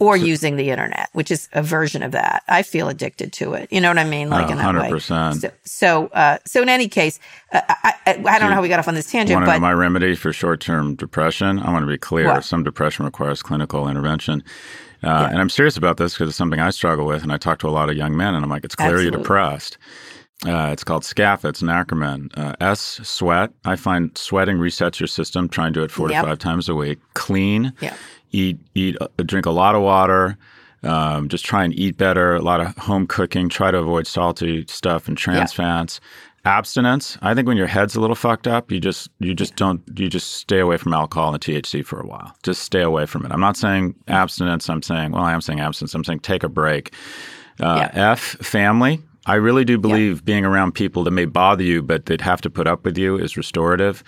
or 0.02 0.16
using 0.16 0.56
the 0.56 0.70
internet 0.70 1.08
which 1.12 1.30
is 1.30 1.48
a 1.52 1.62
version 1.62 2.02
of 2.02 2.12
that 2.12 2.42
i 2.48 2.62
feel 2.62 2.88
addicted 2.88 3.32
to 3.32 3.52
it 3.54 3.68
you 3.70 3.80
know 3.80 3.88
what 3.88 3.98
i 3.98 4.04
mean 4.04 4.30
like 4.30 4.50
in 4.50 4.56
that 4.58 4.74
way 4.74 4.90
100%. 4.90 5.40
so 5.40 5.50
so, 5.64 6.06
uh, 6.08 6.38
so 6.44 6.62
in 6.62 6.68
any 6.68 6.88
case 6.88 7.18
uh, 7.52 7.60
I, 7.68 7.94
I, 8.06 8.10
I 8.10 8.38
don't 8.38 8.50
know 8.50 8.54
how 8.54 8.62
we 8.62 8.68
got 8.68 8.78
off 8.78 8.88
on 8.88 8.94
this 8.94 9.10
tangent 9.10 9.40
know 9.40 9.46
but 9.46 9.60
my 9.60 9.72
remedy 9.72 10.14
for 10.14 10.32
short-term 10.32 10.94
depression? 10.96 11.58
I 11.58 11.72
want 11.72 11.82
to 11.82 11.86
be 11.86 11.98
clear. 11.98 12.26
What? 12.26 12.44
Some 12.44 12.62
depression 12.62 13.04
requires 13.04 13.42
clinical 13.42 13.88
intervention, 13.88 14.42
uh, 15.02 15.28
and 15.30 15.40
I'm 15.40 15.50
serious 15.50 15.76
about 15.76 15.96
this 15.96 16.14
because 16.14 16.28
it's 16.28 16.38
something 16.38 16.60
I 16.60 16.70
struggle 16.70 17.06
with. 17.06 17.22
And 17.22 17.32
I 17.32 17.36
talk 17.36 17.58
to 17.60 17.68
a 17.68 17.70
lot 17.70 17.90
of 17.90 17.96
young 17.96 18.16
men, 18.16 18.34
and 18.34 18.44
I'm 18.44 18.50
like, 18.50 18.64
"It's 18.64 18.74
clear 18.74 18.90
Absolutely. 18.90 19.12
you're 19.12 19.22
depressed." 19.22 19.78
Uh, 20.46 20.70
it's 20.72 20.83
called 20.83 21.02
SCAF. 21.05 21.44
It's 21.48 21.62
an 21.62 21.68
acronym. 21.68 22.37
Uh, 22.37 22.55
S, 22.61 23.00
sweat. 23.05 23.50
I 23.64 23.76
find 23.76 24.16
sweating 24.18 24.57
resets 24.57 24.98
your 24.98 25.07
system. 25.07 25.48
Try 25.48 25.66
and 25.66 25.74
do 25.74 25.83
it 25.85 25.90
four 25.90 26.11
Yep. 26.11 26.22
to 26.22 26.28
five 26.31 26.38
times 26.38 26.68
a 26.68 26.74
week. 26.74 26.98
Clean. 27.14 27.72
Yeah. 27.81 27.94
Eat, 28.33 28.59
eat, 28.74 28.96
uh, 29.00 29.07
drink 29.24 29.46
a 29.46 29.50
lot 29.50 29.74
of 29.74 29.83
water. 29.83 30.37
Um, 30.83 31.28
just 31.28 31.44
try 31.44 31.62
and 31.64 31.72
eat 31.78 31.96
better. 31.96 32.35
A 32.35 32.42
lot 32.42 32.61
of 32.61 32.76
home 32.76 33.07
cooking. 33.07 33.48
Try 33.48 33.70
to 33.70 33.78
avoid 33.78 34.07
salty 34.09 34.64
stuff 34.68 35.07
and 35.07 35.16
trans 35.16 35.52
fats. 35.52 36.00
Abstinence. 36.44 37.16
I 37.22 37.35
think 37.35 37.46
when 37.46 37.57
your 37.57 37.68
head's 37.68 37.94
a 37.94 38.00
little 38.00 38.16
fucked 38.16 38.48
up, 38.48 38.72
you 38.72 38.81
just 38.81 39.09
you 39.20 39.33
just 39.33 39.55
don't 39.55 39.81
you 39.94 40.09
just 40.09 40.33
stay 40.33 40.59
away 40.59 40.76
from 40.76 40.92
alcohol 40.92 41.33
and 41.33 41.40
THC 41.40 41.87
for 41.87 42.00
a 42.00 42.07
while. 42.07 42.35
Just 42.42 42.64
stay 42.64 42.83
away 42.83 43.07
from 43.07 43.24
it. 43.24 43.31
I'm 43.31 43.38
not 43.38 43.57
saying 43.57 43.94
abstinence. 44.09 44.68
I'm 44.68 44.83
saying 44.83 45.12
well, 45.12 45.22
I 45.22 45.33
am 45.35 45.40
saying 45.40 45.61
abstinence. 45.61 45.94
I'm 45.94 46.02
saying 46.02 46.18
take 46.20 46.42
a 46.42 46.48
break. 46.48 46.92
Uh, 47.61 47.88
F 47.92 48.18
family. 48.40 49.00
I 49.26 49.35
really 49.35 49.64
do 49.64 49.78
believe 49.78 50.24
being 50.24 50.44
around 50.44 50.72
people 50.72 51.04
that 51.04 51.11
may 51.12 51.26
bother 51.26 51.62
you, 51.62 51.82
but 51.82 52.06
they'd 52.06 52.20
have 52.20 52.40
to 52.42 52.50
put 52.50 52.66
up 52.66 52.85
with 52.85 52.98
you 52.98 53.16
is 53.16 53.37
restorative. 53.37 54.02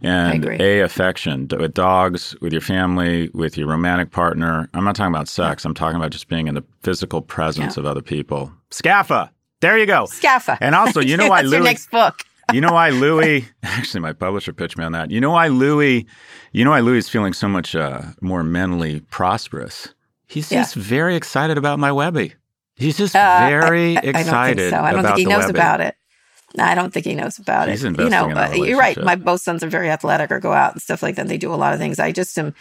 And. 0.00 0.44
A 0.44 0.80
affection 0.80 1.48
with 1.50 1.74
dogs, 1.74 2.36
with 2.40 2.52
your 2.52 2.60
family, 2.60 3.30
with 3.34 3.56
your 3.58 3.66
romantic 3.66 4.10
partner. 4.12 4.68
I'm 4.74 4.84
not 4.84 4.94
talking 4.94 5.12
about 5.12 5.28
sex. 5.28 5.64
I'm 5.64 5.74
talking 5.74 5.96
about 5.96 6.10
just 6.10 6.28
being 6.28 6.46
in 6.48 6.54
the 6.54 6.64
physical 6.82 7.20
presence 7.22 7.76
of 7.76 7.84
other 7.86 8.02
people. 8.02 8.52
Scaffa. 8.70 9.30
There 9.60 9.76
you 9.76 9.86
go. 9.86 10.04
Scaffa. 10.04 10.58
And 10.60 10.74
also, 10.74 11.00
you 11.00 11.16
know 11.16 11.28
why 11.30 11.40
Louis 11.42 11.64
next 11.64 11.90
book 11.90 12.22
you 12.52 12.60
know 12.60 12.72
why 12.72 12.90
Louis? 13.04 13.48
Actually, 13.62 14.00
my 14.00 14.12
publisher 14.12 14.52
pitched 14.52 14.78
me 14.78 14.84
on 14.84 14.92
that. 14.92 15.10
You 15.10 15.20
know 15.20 15.30
why 15.32 15.48
Louis? 15.48 16.06
You 16.52 16.64
know 16.64 16.70
why 16.70 16.80
Louis 16.80 16.98
is 16.98 17.08
feeling 17.08 17.32
so 17.32 17.48
much 17.48 17.74
uh, 17.74 18.02
more 18.20 18.44
mentally 18.44 19.00
prosperous? 19.10 19.92
He's 20.28 20.52
Yeah. 20.52 20.60
just 20.60 20.74
very 20.76 21.16
excited 21.16 21.58
about 21.58 21.78
my 21.78 21.90
Webby. 21.90 22.34
He's 22.78 22.96
just 22.96 23.14
Uh, 23.14 23.46
very 23.48 23.96
I, 23.96 24.00
I 24.00 24.22
don't 24.22 24.56
think 24.56 24.70
so. 24.70 24.80
I 24.80 24.92
don't 24.92 25.04
think 25.04 25.18
he 25.18 25.24
knows 25.24 25.46
Webby. 25.46 25.58
about 25.58 25.80
it. 25.80 25.96
No, 26.56 26.64
I 26.64 26.74
don't 26.74 26.92
think 26.92 27.04
he 27.04 27.14
knows 27.14 27.38
about 27.38 27.68
He's 27.68 27.84
it. 27.84 27.98
you 27.98 28.08
know, 28.08 28.30
uh, 28.30 28.52
you're 28.54 28.78
right. 28.78 28.96
My 29.02 29.16
both 29.16 29.42
sons 29.42 29.62
are 29.62 29.68
very 29.68 29.90
athletic 29.90 30.30
or 30.30 30.40
go 30.40 30.52
out 30.52 30.72
and 30.72 30.80
stuff 30.80 31.02
like 31.02 31.16
that. 31.16 31.28
They 31.28 31.36
do 31.36 31.52
a 31.52 31.56
lot 31.56 31.74
of 31.74 31.78
things. 31.78 31.98
I 31.98 32.10
just 32.10 32.38
am 32.38 32.54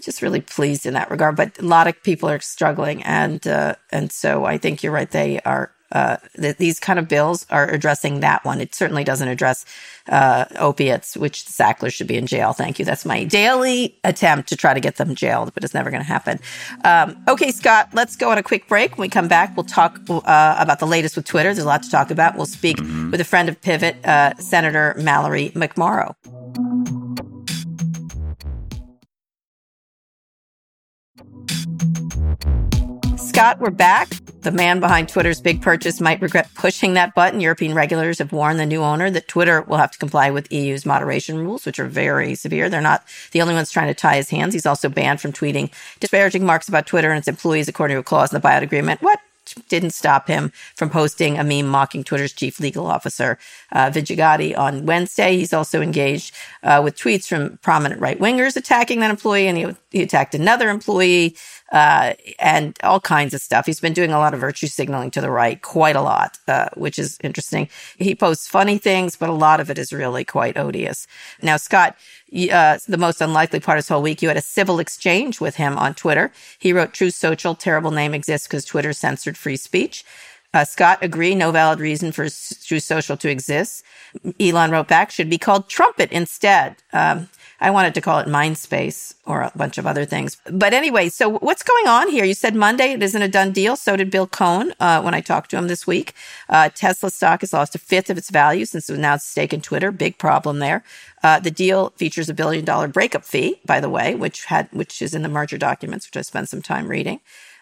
just 0.00 0.22
really 0.22 0.40
pleased 0.40 0.86
in 0.86 0.94
that 0.94 1.10
regard. 1.10 1.34
But 1.36 1.58
a 1.58 1.62
lot 1.66 1.88
of 1.88 2.00
people 2.04 2.28
are 2.28 2.40
struggling, 2.40 3.02
and 3.02 3.44
uh, 3.46 3.74
and 3.90 4.12
so 4.12 4.44
I 4.44 4.58
think 4.58 4.82
you're 4.82 4.92
right. 4.92 5.10
They 5.10 5.40
are. 5.40 5.72
Uh, 5.94 6.16
th- 6.36 6.56
these 6.58 6.80
kind 6.80 6.98
of 6.98 7.08
bills 7.08 7.46
are 7.50 7.70
addressing 7.70 8.20
that 8.20 8.44
one. 8.44 8.60
It 8.60 8.74
certainly 8.74 9.04
doesn't 9.04 9.28
address 9.28 9.64
uh, 10.08 10.44
opiates, 10.58 11.16
which 11.16 11.46
the 11.46 11.52
Sackler 11.52 11.92
should 11.92 12.06
be 12.06 12.16
in 12.16 12.26
jail. 12.26 12.52
Thank 12.52 12.78
you. 12.78 12.84
That's 12.84 13.04
my 13.04 13.24
daily 13.24 13.96
attempt 14.04 14.48
to 14.50 14.56
try 14.56 14.74
to 14.74 14.80
get 14.80 14.96
them 14.96 15.14
jailed, 15.14 15.54
but 15.54 15.64
it's 15.64 15.72
never 15.72 15.90
going 15.90 16.02
to 16.02 16.08
happen. 16.08 16.40
Um, 16.84 17.22
okay, 17.28 17.52
Scott, 17.52 17.90
let's 17.92 18.16
go 18.16 18.30
on 18.30 18.38
a 18.38 18.42
quick 18.42 18.68
break. 18.68 18.98
When 18.98 19.06
we 19.06 19.08
come 19.08 19.28
back, 19.28 19.56
we'll 19.56 19.64
talk 19.64 20.00
uh, 20.10 20.56
about 20.58 20.80
the 20.80 20.86
latest 20.86 21.16
with 21.16 21.24
Twitter. 21.24 21.54
There's 21.54 21.64
a 21.64 21.68
lot 21.68 21.82
to 21.84 21.90
talk 21.90 22.10
about. 22.10 22.36
We'll 22.36 22.46
speak 22.46 22.78
with 22.78 23.20
a 23.20 23.24
friend 23.24 23.48
of 23.48 23.60
Pivot, 23.60 24.04
uh, 24.04 24.34
Senator 24.36 24.94
Mallory 24.98 25.50
McMorrow. 25.50 26.14
Scott, 33.34 33.58
we're 33.58 33.70
back. 33.70 34.10
The 34.42 34.52
man 34.52 34.78
behind 34.78 35.08
Twitter's 35.08 35.40
big 35.40 35.60
purchase 35.60 36.00
might 36.00 36.22
regret 36.22 36.48
pushing 36.54 36.94
that 36.94 37.16
button. 37.16 37.40
European 37.40 37.74
regulators 37.74 38.20
have 38.20 38.30
warned 38.30 38.60
the 38.60 38.64
new 38.64 38.80
owner 38.80 39.10
that 39.10 39.26
Twitter 39.26 39.62
will 39.62 39.76
have 39.76 39.90
to 39.90 39.98
comply 39.98 40.30
with 40.30 40.52
EU's 40.52 40.86
moderation 40.86 41.38
rules, 41.38 41.66
which 41.66 41.80
are 41.80 41.86
very 41.86 42.36
severe. 42.36 42.68
They're 42.68 42.80
not 42.80 43.02
the 43.32 43.42
only 43.42 43.54
ones 43.54 43.72
trying 43.72 43.88
to 43.88 43.94
tie 43.94 44.14
his 44.14 44.30
hands. 44.30 44.54
He's 44.54 44.66
also 44.66 44.88
banned 44.88 45.20
from 45.20 45.32
tweeting 45.32 45.72
disparaging 45.98 46.46
marks 46.46 46.68
about 46.68 46.86
Twitter 46.86 47.10
and 47.10 47.18
its 47.18 47.26
employees, 47.26 47.66
according 47.66 47.96
to 47.96 48.00
a 48.02 48.04
clause 48.04 48.32
in 48.32 48.40
the 48.40 48.48
buyout 48.48 48.62
agreement. 48.62 49.02
What 49.02 49.18
didn't 49.68 49.90
stop 49.90 50.28
him 50.28 50.52
from 50.76 50.90
posting 50.90 51.38
a 51.38 51.44
meme 51.44 51.66
mocking 51.66 52.04
Twitter's 52.04 52.32
chief 52.32 52.60
legal 52.60 52.86
officer, 52.86 53.38
uh, 53.72 53.90
Vijaya 53.92 54.16
Gadde, 54.16 54.54
on 54.54 54.86
Wednesday. 54.86 55.36
He's 55.36 55.52
also 55.52 55.82
engaged 55.82 56.34
uh, 56.62 56.80
with 56.82 56.96
tweets 56.96 57.26
from 57.26 57.58
prominent 57.58 58.00
right 58.00 58.18
wingers 58.18 58.56
attacking 58.56 59.00
that 59.00 59.10
employee, 59.10 59.48
and 59.48 59.58
he, 59.58 59.76
he 59.94 60.02
attacked 60.02 60.34
another 60.34 60.68
employee 60.70 61.36
uh, 61.72 62.14
and 62.40 62.76
all 62.82 63.00
kinds 63.00 63.32
of 63.32 63.40
stuff. 63.40 63.64
He's 63.64 63.78
been 63.78 63.92
doing 63.92 64.12
a 64.12 64.18
lot 64.18 64.34
of 64.34 64.40
virtue 64.40 64.66
signaling 64.66 65.12
to 65.12 65.20
the 65.20 65.30
right, 65.30 65.62
quite 65.62 65.94
a 65.94 66.02
lot, 66.02 66.36
uh, 66.48 66.68
which 66.74 66.98
is 66.98 67.16
interesting. 67.22 67.68
He 67.96 68.14
posts 68.16 68.48
funny 68.48 68.76
things, 68.76 69.14
but 69.14 69.28
a 69.28 69.32
lot 69.32 69.60
of 69.60 69.70
it 69.70 69.78
is 69.78 69.92
really 69.92 70.24
quite 70.24 70.56
odious. 70.56 71.06
Now, 71.42 71.56
Scott, 71.56 71.96
uh, 72.52 72.78
the 72.88 72.98
most 72.98 73.20
unlikely 73.20 73.60
part 73.60 73.78
of 73.78 73.84
this 73.84 73.88
whole 73.88 74.02
week, 74.02 74.20
you 74.20 74.28
had 74.28 74.36
a 74.36 74.42
civil 74.42 74.80
exchange 74.80 75.40
with 75.40 75.54
him 75.56 75.78
on 75.78 75.94
Twitter. 75.94 76.32
He 76.58 76.72
wrote, 76.72 76.92
Truth 76.92 77.14
Social, 77.14 77.54
terrible 77.54 77.92
name 77.92 78.14
exists 78.14 78.48
because 78.48 78.64
Twitter 78.64 78.92
censored 78.92 79.38
free 79.38 79.56
speech. 79.56 80.04
Uh, 80.52 80.64
Scott 80.64 80.98
agreed, 81.02 81.36
no 81.36 81.50
valid 81.50 81.80
reason 81.80 82.12
for 82.12 82.24
Truth 82.24 82.82
Social 82.82 83.16
to 83.16 83.28
exist. 83.28 83.84
Elon 84.40 84.70
wrote 84.70 84.88
back, 84.88 85.10
should 85.10 85.30
be 85.30 85.38
called 85.38 85.68
Trumpet 85.68 86.12
instead. 86.12 86.76
Um, 86.92 87.28
I 87.64 87.70
wanted 87.70 87.94
to 87.94 88.02
call 88.02 88.18
it 88.18 88.26
Mindspace 88.26 89.14
or 89.24 89.40
a 89.40 89.50
bunch 89.56 89.78
of 89.78 89.86
other 89.86 90.04
things. 90.04 90.36
But 90.50 90.74
anyway, 90.74 91.08
so 91.08 91.30
what's 91.30 91.62
going 91.62 91.86
on 91.86 92.10
here? 92.10 92.26
You 92.26 92.34
said 92.34 92.54
Monday 92.54 92.92
it 92.92 93.02
isn't 93.02 93.22
a 93.22 93.26
done 93.26 93.52
deal. 93.52 93.74
So 93.74 93.96
did 93.96 94.10
Bill 94.10 94.26
Cohan 94.26 94.74
uh, 94.80 95.00
when 95.00 95.14
I 95.14 95.22
talked 95.22 95.50
to 95.52 95.56
him 95.56 95.66
this 95.66 95.86
week. 95.86 96.12
Uh, 96.50 96.68
Tesla 96.68 97.10
stock 97.10 97.40
has 97.40 97.54
lost 97.54 97.74
a 97.74 97.78
fifth 97.78 98.10
of 98.10 98.18
its 98.18 98.28
value 98.28 98.66
since 98.66 98.90
it 98.90 98.98
announced 98.98 99.30
stake 99.30 99.54
in 99.54 99.62
Twitter. 99.62 99.90
Big 99.90 100.18
problem 100.18 100.58
there. 100.58 100.84
Uh, 101.22 101.40
the 101.40 101.50
deal 101.50 101.88
features 101.96 102.28
a 102.28 102.34
billion 102.34 102.66
dollar 102.66 102.86
breakup 102.86 103.24
fee, 103.24 103.58
by 103.64 103.80
the 103.80 103.88
way, 103.88 104.14
which 104.14 104.44
had 104.44 104.68
which 104.70 105.00
is 105.00 105.14
in 105.14 105.22
the 105.22 105.28
merger 105.30 105.56
documents, 105.56 106.06
which 106.06 106.18
I 106.18 106.20
spent 106.20 106.50
some 106.50 106.60
time 106.60 106.86
reading. 106.86 107.20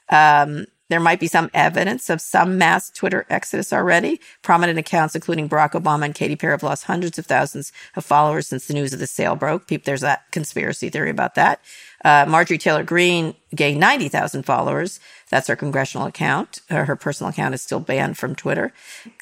Um, 0.08 0.66
there 0.92 1.00
might 1.00 1.18
be 1.18 1.26
some 1.26 1.50
evidence 1.54 2.10
of 2.10 2.20
some 2.20 2.58
mass 2.58 2.90
Twitter 2.90 3.24
exodus 3.30 3.72
already. 3.72 4.20
Prominent 4.42 4.78
accounts, 4.78 5.14
including 5.14 5.48
Barack 5.48 5.70
Obama 5.72 6.04
and 6.04 6.14
Katy 6.14 6.36
Perry, 6.36 6.52
have 6.52 6.62
lost 6.62 6.84
hundreds 6.84 7.18
of 7.18 7.24
thousands 7.24 7.72
of 7.96 8.04
followers 8.04 8.46
since 8.48 8.66
the 8.66 8.74
news 8.74 8.92
of 8.92 8.98
the 8.98 9.06
sale 9.06 9.34
broke. 9.34 9.66
People, 9.66 9.84
there's 9.86 10.02
that 10.02 10.30
conspiracy 10.32 10.90
theory 10.90 11.08
about 11.08 11.34
that. 11.36 11.62
Uh, 12.04 12.26
Marjorie 12.28 12.58
Taylor 12.58 12.82
Greene 12.82 13.34
gained 13.54 13.80
90,000 13.80 14.42
followers. 14.42 15.00
That's 15.30 15.48
her 15.48 15.56
congressional 15.56 16.06
account. 16.06 16.60
Uh, 16.68 16.84
her 16.84 16.96
personal 16.96 17.30
account 17.30 17.54
is 17.54 17.62
still 17.62 17.80
banned 17.80 18.18
from 18.18 18.34
Twitter. 18.34 18.70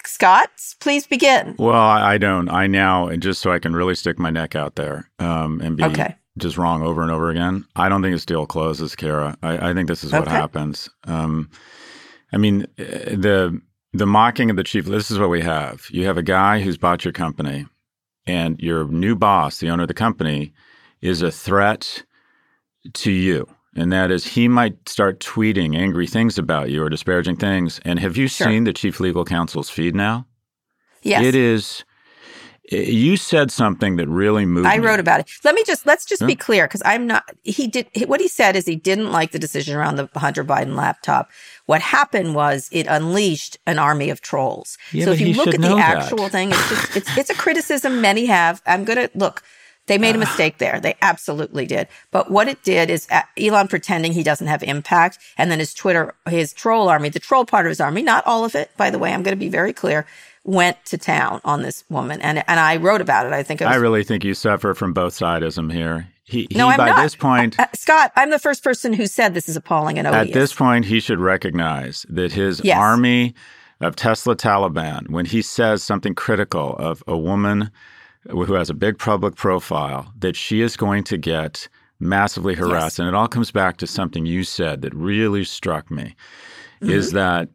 Scott, 0.05 0.51
please 0.81 1.07
begin. 1.07 1.55
Well, 1.57 1.75
I, 1.75 2.15
I 2.15 2.19
don't. 2.19 2.49
I 2.49 2.67
now, 2.67 3.07
and 3.07 3.23
just 3.23 3.43
so 3.43 3.53
I 3.53 3.61
can 3.61 3.77
really 3.77 3.95
stick 3.95 4.19
my 4.19 4.31
neck 4.31 4.57
out 4.57 4.75
there 4.75 5.09
um, 5.21 5.61
and 5.61 5.77
be 5.77 5.85
Okay. 5.85 6.17
Just 6.41 6.59
wrong 6.59 6.83
over 6.83 7.03
and 7.03 7.11
over 7.11 7.31
again, 7.31 7.65
I 7.77 7.89
don't 7.89 8.03
think 8.03 8.15
this 8.15 8.27
deal 8.27 8.47
closes, 8.47 8.97
Kara. 8.97 9.37
I, 9.43 9.71
I 9.71 9.75
think 9.75 9.89
this 9.89 10.03
is 10.05 10.13
what 10.13 10.23
Okay. 10.23 10.31
happens. 10.33 10.89
Um, 11.05 11.51
I 12.33 12.37
mean, 12.37 12.67
the 12.77 13.61
the 13.93 14.07
mocking 14.07 14.51
of 14.51 14.57
the 14.57 14.63
chief. 14.65 14.85
This 14.87 15.11
is 15.11 15.19
what 15.19 15.31
we 15.31 15.41
have. 15.43 15.87
You 15.91 16.07
have 16.07 16.17
a 16.17 16.23
guy 16.23 16.61
who's 16.61 16.79
bought 16.79 17.05
your 17.05 17.13
company, 17.13 17.67
and 18.27 18.59
your 18.61 18.85
new 18.87 19.17
boss, 19.17 19.59
the 19.59 19.69
owner 19.71 19.83
of 19.83 19.89
the 19.89 19.95
company, 19.95 20.53
is 21.01 21.23
a 21.23 21.31
threat 21.33 22.05
to 22.95 23.11
you. 23.11 23.47
And 23.77 23.93
that 23.93 24.11
is, 24.11 24.25
he 24.27 24.49
might 24.49 24.89
start 24.89 25.21
tweeting 25.21 25.77
angry 25.77 26.07
things 26.07 26.39
about 26.39 26.71
you 26.71 26.83
or 26.83 26.89
disparaging 26.89 27.37
things. 27.37 27.81
And 27.85 27.99
have 28.01 28.17
you 28.17 28.27
Sure. 28.27 28.49
seen 28.49 28.65
the 28.65 28.73
chief 28.73 28.99
legal 29.01 29.25
counsel's 29.25 29.71
feed 29.71 29.95
now? 29.95 30.27
Yes. 31.03 31.25
It 31.25 31.35
is. 31.35 31.85
You 32.71 33.17
said 33.17 33.51
something 33.51 33.97
that 33.97 34.09
really 34.09 34.47
moved. 34.47 34.67
I 34.67 34.79
me. 34.79 34.87
wrote 34.87 35.01
about 35.01 35.21
it. 35.21 35.29
Let 35.43 35.57
me 35.57 35.65
just 35.65 35.87
let's 35.87 36.05
just 36.05 36.25
be 36.25 36.37
clear 36.37 36.69
because 36.69 36.83
I'm 36.85 37.05
not. 37.05 37.25
He 37.43 37.67
did 37.67 37.89
what 38.07 38.21
he 38.21 38.29
said 38.29 38.55
is 38.55 38.65
he 38.65 38.77
didn't 38.77 39.11
like 39.11 39.33
the 39.33 39.41
decision 39.41 39.77
around 39.77 39.97
the 39.97 40.09
Hunter 40.15 40.45
Biden 40.45 40.77
laptop. 40.77 41.31
What 41.67 41.83
happened 41.83 42.37
was 42.37 42.69
it 42.71 42.87
unleashed 42.87 43.59
an 43.67 43.81
army 43.81 44.09
of 44.09 44.21
trolls. 44.21 44.79
Yeah, 44.93 45.07
so 45.07 45.13
if 45.13 45.21
you 45.21 45.35
look 45.35 45.49
at 45.49 45.61
the 45.61 45.69
that. 45.69 45.99
actual 45.99 46.29
thing, 46.29 46.51
it's 46.53 46.69
just 46.69 46.97
it's 46.97 47.19
it's 47.19 47.31
a 47.31 47.35
criticism 47.35 48.01
many 48.01 48.27
have. 48.27 48.63
I'm 48.67 48.85
gonna 48.85 49.11
look. 49.17 49.43
They 49.87 49.99
made 49.99 50.15
a 50.15 50.19
mistake 50.27 50.59
there. 50.59 50.79
They 50.79 50.95
absolutely 51.03 51.67
did. 51.67 51.89
But 52.13 52.31
what 52.31 52.47
it 52.47 52.63
did 52.63 52.89
is 52.89 53.09
uh, 53.11 53.23
Elon 53.37 53.67
pretending 53.67 54.13
he 54.13 54.23
doesn't 54.23 54.47
have 54.47 54.63
impact, 54.63 55.19
and 55.37 55.51
then 55.51 55.59
his 55.59 55.75
Twitter, 55.75 56.15
his 56.29 56.53
troll 56.53 56.89
army, 56.89 57.09
the 57.09 57.19
troll 57.19 57.45
part 57.45 57.67
of 57.67 57.71
his 57.71 57.81
army, 57.81 58.03
not 58.03 58.25
all 58.29 58.45
of 58.45 58.55
it, 58.55 58.71
by 58.77 58.91
the 58.91 58.99
way. 58.99 59.13
I'm 59.13 59.25
going 59.25 59.37
to 59.37 59.41
be 59.41 59.49
very 59.49 59.73
clear. 59.73 60.07
Went 60.45 60.83
to 60.87 60.97
town 60.97 61.41
on 61.45 61.61
this 61.63 61.85
woman, 61.91 62.21
and 62.23 62.43
and 62.49 62.59
I 62.59 62.77
wrote 62.79 63.03
about 63.03 63.27
it. 63.27 63.33
I 63.33 63.43
think 63.43 63.61
it 63.61 63.67
was 63.67 63.75
I 63.75 63.79
really 63.79 64.03
think 64.05 64.25
you 64.25 64.33
suffer 64.35 64.73
from 64.75 64.95
both 64.95 65.13
sidism 65.13 65.71
here. 65.71 66.09
He, 66.25 66.47
he 66.51 66.57
No, 66.57 66.69
I'm 66.69 66.79
by 66.79 66.87
not. 66.91 67.03
this 67.03 67.15
point, 67.15 67.59
Uh, 67.59 67.67
Scott, 67.75 68.11
I'm 68.17 68.31
the 68.31 68.39
first 68.39 68.65
person 68.65 68.93
who 68.95 69.07
said 69.07 69.35
this 69.35 69.49
is 69.51 69.57
appalling 69.57 69.99
and 69.99 70.07
odious. 70.09 70.29
at 70.29 70.33
this 70.33 70.55
point, 70.55 70.87
he 70.87 70.99
should 71.01 71.19
recognize 71.21 72.07
that 72.09 72.33
his 72.33 72.63
Yes. 72.65 72.79
army 72.79 73.35
of 73.81 73.97
Tesla 73.97 74.35
Taliban, 74.35 75.11
when 75.11 75.27
he 75.27 75.43
says 75.43 75.83
something 75.83 76.15
critical 76.15 76.75
of 76.79 77.03
a 77.07 77.19
woman 77.19 77.71
who 78.29 78.55
has 78.55 78.71
a 78.71 78.75
big 78.75 78.99
public 78.99 79.35
profile, 79.35 80.13
that 80.19 80.37
she 80.37 80.61
is 80.63 80.77
going 80.77 81.03
to 81.05 81.17
get 81.19 81.69
massively 81.99 82.55
harassed. 82.55 82.99
And 82.99 83.09
it 83.09 83.15
all 83.15 83.29
comes 83.29 83.51
back 83.51 83.77
to 83.79 83.87
something 83.87 84.25
you 84.25 84.45
said 84.45 84.81
that 84.83 84.95
really 84.95 85.45
struck 85.45 85.91
me 85.91 86.15
Mm-hmm. 86.83 86.93
is 86.93 87.13
that 87.13 87.49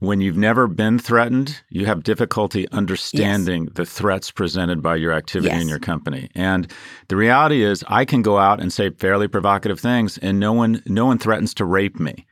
when 0.00 0.20
you've 0.20 0.36
never 0.36 0.66
been 0.66 0.98
threatened, 0.98 1.60
you 1.68 1.86
have 1.86 2.02
difficulty 2.02 2.66
understanding 2.72 3.66
the 3.74 3.84
threats 3.84 4.30
presented 4.30 4.82
by 4.82 4.96
your 4.96 5.12
activity 5.12 5.54
in 5.60 5.68
your 5.68 5.78
company. 5.78 6.28
And 6.34 6.70
the 7.08 7.16
reality 7.16 7.62
is 7.62 7.84
I 7.86 8.04
can 8.04 8.22
go 8.22 8.38
out 8.38 8.60
and 8.60 8.72
say 8.72 8.90
fairly 8.90 9.28
provocative 9.28 9.78
things 9.78 10.18
and 10.18 10.40
no 10.40 10.52
one 10.52 10.82
no 10.86 11.06
one 11.06 11.18
threatens 11.18 11.54
to 11.54 11.64
rape 11.64 12.00
me. 12.00 12.26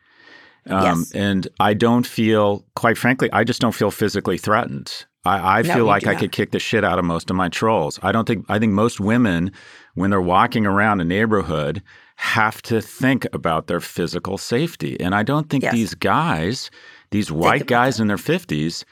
Um, 0.67 0.83
Yes. 1.01 1.13
And 1.13 1.49
I 1.61 1.75
don't 1.75 2.07
feel, 2.07 2.65
quite 2.75 2.99
frankly, 2.99 3.31
I 3.33 3.45
just 3.45 3.61
don't 3.61 3.75
feel 3.75 3.91
physically 3.91 4.39
threatened. 4.39 5.07
I, 5.25 5.59
I 5.59 5.63
No, 5.63 5.75
feel 5.75 5.85
like 5.87 6.07
I 6.07 6.13
not. 6.13 6.21
could 6.21 6.33
kick 6.33 6.51
the 6.51 6.59
shit 6.59 6.85
out 6.85 6.99
of 6.99 7.05
most 7.05 7.31
of 7.31 7.37
my 7.37 7.49
trolls. 7.49 7.99
I 8.03 8.13
don't 8.13 8.27
think, 8.27 8.45
I 8.49 8.59
think 8.59 8.73
most 8.73 8.99
women, 9.01 9.51
when 9.95 10.11
they're 10.11 10.21
walking 10.21 10.67
around 10.67 11.01
a 11.01 11.05
neighborhood, 11.05 11.83
have 12.17 12.61
to 12.63 12.81
think 12.83 13.27
about 13.33 13.67
their 13.67 13.81
physical 13.81 14.37
safety. 14.39 14.99
And 15.01 15.15
I 15.15 15.23
don't 15.23 15.49
think 15.49 15.65
Yes. 15.65 15.73
these 15.73 15.95
guys, 15.95 16.71
these 17.11 17.31
white 17.31 17.66
guys 17.66 18.01
in 18.01 18.09
their 18.09 18.16
50s, 18.16 18.85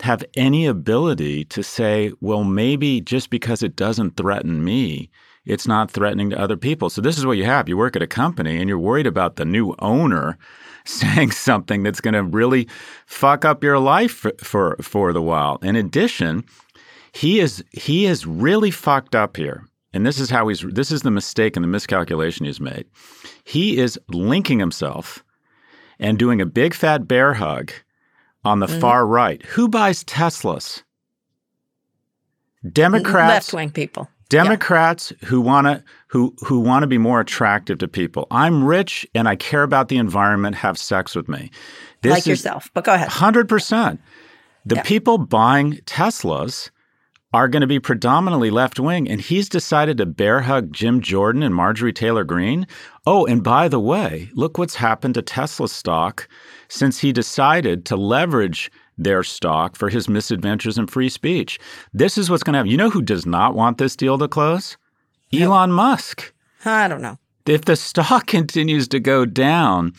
have 0.00 0.24
any 0.34 0.66
ability 0.66 1.44
to 1.46 1.62
say, 1.62 2.12
well, 2.20 2.44
maybe 2.44 3.00
just 3.00 3.30
because 3.30 3.62
it 3.62 3.76
doesn't 3.76 4.16
threaten 4.16 4.64
me, 4.64 5.10
it's 5.44 5.66
not 5.66 5.90
threatening 5.90 6.30
to 6.30 6.38
other 6.38 6.56
people. 6.56 6.90
So 6.90 7.00
this 7.00 7.18
is 7.18 7.26
what 7.26 7.36
you 7.36 7.44
have. 7.44 7.68
You 7.68 7.76
work 7.76 7.96
at 7.96 8.02
a 8.02 8.06
company 8.06 8.58
and 8.58 8.68
you're 8.68 8.78
worried 8.78 9.06
about 9.06 9.36
the 9.36 9.44
new 9.44 9.74
owner 9.78 10.38
saying 10.84 11.30
something 11.30 11.82
that's 11.82 12.00
going 12.00 12.14
to 12.14 12.22
really 12.22 12.68
fuck 13.06 13.44
up 13.44 13.62
your 13.62 13.78
life 13.78 14.12
for, 14.12 14.32
for 14.38 14.76
for 14.80 15.12
the 15.12 15.22
while. 15.22 15.58
In 15.62 15.76
addition, 15.76 16.44
he 17.12 17.40
is 17.40 17.64
he 17.72 18.06
is 18.06 18.26
really 18.26 18.70
fucked 18.70 19.14
up 19.14 19.36
here. 19.36 19.64
And 19.94 20.06
this 20.06 20.18
is 20.18 20.30
how 20.30 20.48
he's 20.48 20.62
this 20.62 20.90
is 20.90 21.02
the 21.02 21.10
mistake 21.10 21.56
and 21.56 21.62
the 21.62 21.68
miscalculation 21.68 22.46
he's 22.46 22.60
made. 22.60 22.86
He 23.44 23.78
is 23.78 23.98
linking 24.08 24.58
himself 24.58 25.22
and 26.02 26.18
doing 26.18 26.40
a 26.40 26.46
big 26.46 26.74
fat 26.74 27.08
bear 27.08 27.32
hug 27.34 27.72
on 28.44 28.58
the 28.58 28.66
mm-hmm. 28.66 28.80
far 28.80 29.06
right. 29.06 29.42
Who 29.46 29.68
buys 29.68 30.04
Teslas? 30.04 30.82
Democrats 32.70 33.52
left 33.52 33.54
wing 33.54 33.70
people. 33.70 34.08
Democrats 34.28 35.12
who 35.24 35.40
want 35.40 35.66
to 35.66 35.84
who 36.08 36.34
who 36.40 36.60
want 36.60 36.82
to 36.82 36.86
be 36.86 36.98
more 36.98 37.20
attractive 37.20 37.78
to 37.78 37.88
people. 37.88 38.26
I'm 38.30 38.64
rich 38.64 39.06
and 39.14 39.28
I 39.28 39.36
care 39.36 39.62
about 39.62 39.88
the 39.88 39.96
environment. 39.96 40.56
Have 40.56 40.78
sex 40.78 41.14
with 41.14 41.28
me. 41.28 41.50
This 42.02 42.10
like 42.10 42.26
yourself. 42.26 42.70
But 42.74 42.84
go 42.84 42.94
ahead. 42.94 43.08
Hundred 43.08 43.48
percent. 43.48 44.00
The 44.64 44.76
Yeah. 44.76 44.82
people 44.82 45.18
buying 45.18 45.74
Teslas 45.86 46.70
are 47.32 47.48
going 47.48 47.62
to 47.62 47.66
be 47.66 47.80
predominantly 47.80 48.50
left 48.50 48.78
wing, 48.78 49.08
and 49.08 49.20
he's 49.20 49.48
decided 49.48 49.96
to 49.96 50.06
bear 50.06 50.42
hug 50.42 50.72
Jim 50.72 51.00
Jordan 51.00 51.42
and 51.42 51.54
Marjorie 51.54 51.92
Taylor 51.92 52.24
Greene. 52.24 52.66
Oh, 53.06 53.24
and 53.26 53.42
by 53.42 53.68
the 53.68 53.80
way, 53.80 54.28
look 54.34 54.58
what's 54.58 54.74
happened 54.74 55.14
to 55.14 55.22
Tesla 55.22 55.68
stock 55.68 56.28
since 56.68 56.98
he 56.98 57.12
decided 57.12 57.84
to 57.86 57.96
leverage 57.96 58.70
their 58.98 59.22
stock 59.22 59.76
for 59.76 59.88
his 59.88 60.08
misadventures 60.08 60.78
in 60.78 60.86
free 60.86 61.08
speech. 61.08 61.58
This 61.92 62.18
is 62.18 62.30
what's 62.30 62.42
going 62.42 62.52
to 62.52 62.58
happen. 62.58 62.70
You 62.70 62.76
know 62.76 62.90
who 62.90 63.02
does 63.02 63.24
not 63.24 63.54
want 63.54 63.78
this 63.78 63.96
deal 63.96 64.18
to 64.18 64.28
close? 64.28 64.76
Elon 65.32 65.72
Musk. 65.72 66.32
I 66.64 66.88
don't 66.88 67.02
know. 67.02 67.18
If 67.46 67.64
the 67.64 67.76
stock 67.76 68.26
continues 68.26 68.88
to 68.88 69.00
go 69.00 69.24
down, 69.24 69.94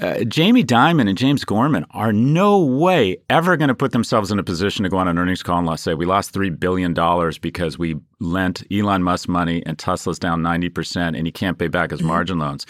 uh, 0.00 0.24
Jamie 0.24 0.64
Dimon 0.64 1.08
and 1.08 1.16
James 1.16 1.44
Gorman 1.44 1.86
are 1.90 2.12
no 2.12 2.58
way 2.64 3.16
ever 3.30 3.56
going 3.56 3.68
to 3.68 3.74
put 3.74 3.92
themselves 3.92 4.32
in 4.32 4.38
a 4.38 4.42
position 4.42 4.82
to 4.82 4.88
go 4.88 4.96
on 4.96 5.06
an 5.06 5.18
earnings 5.18 5.42
call 5.42 5.58
and 5.58 5.66
let's 5.68 5.82
say 5.82 5.94
we 5.94 6.04
lost 6.04 6.32
three 6.32 6.50
billion 6.50 6.92
dollars 6.94 7.38
because 7.38 7.78
we 7.78 7.96
lent 8.18 8.64
Elon 8.72 9.02
Musk 9.04 9.28
money 9.28 9.62
and 9.66 9.78
Tesla's 9.78 10.18
down 10.18 10.42
ninety 10.42 10.68
percent 10.68 11.14
and 11.14 11.26
he 11.26 11.32
can't 11.32 11.58
pay 11.58 11.68
back 11.68 11.90
his 11.90 12.00
Mm-hmm. 12.00 12.08
margin 12.08 12.38
loans. 12.38 12.66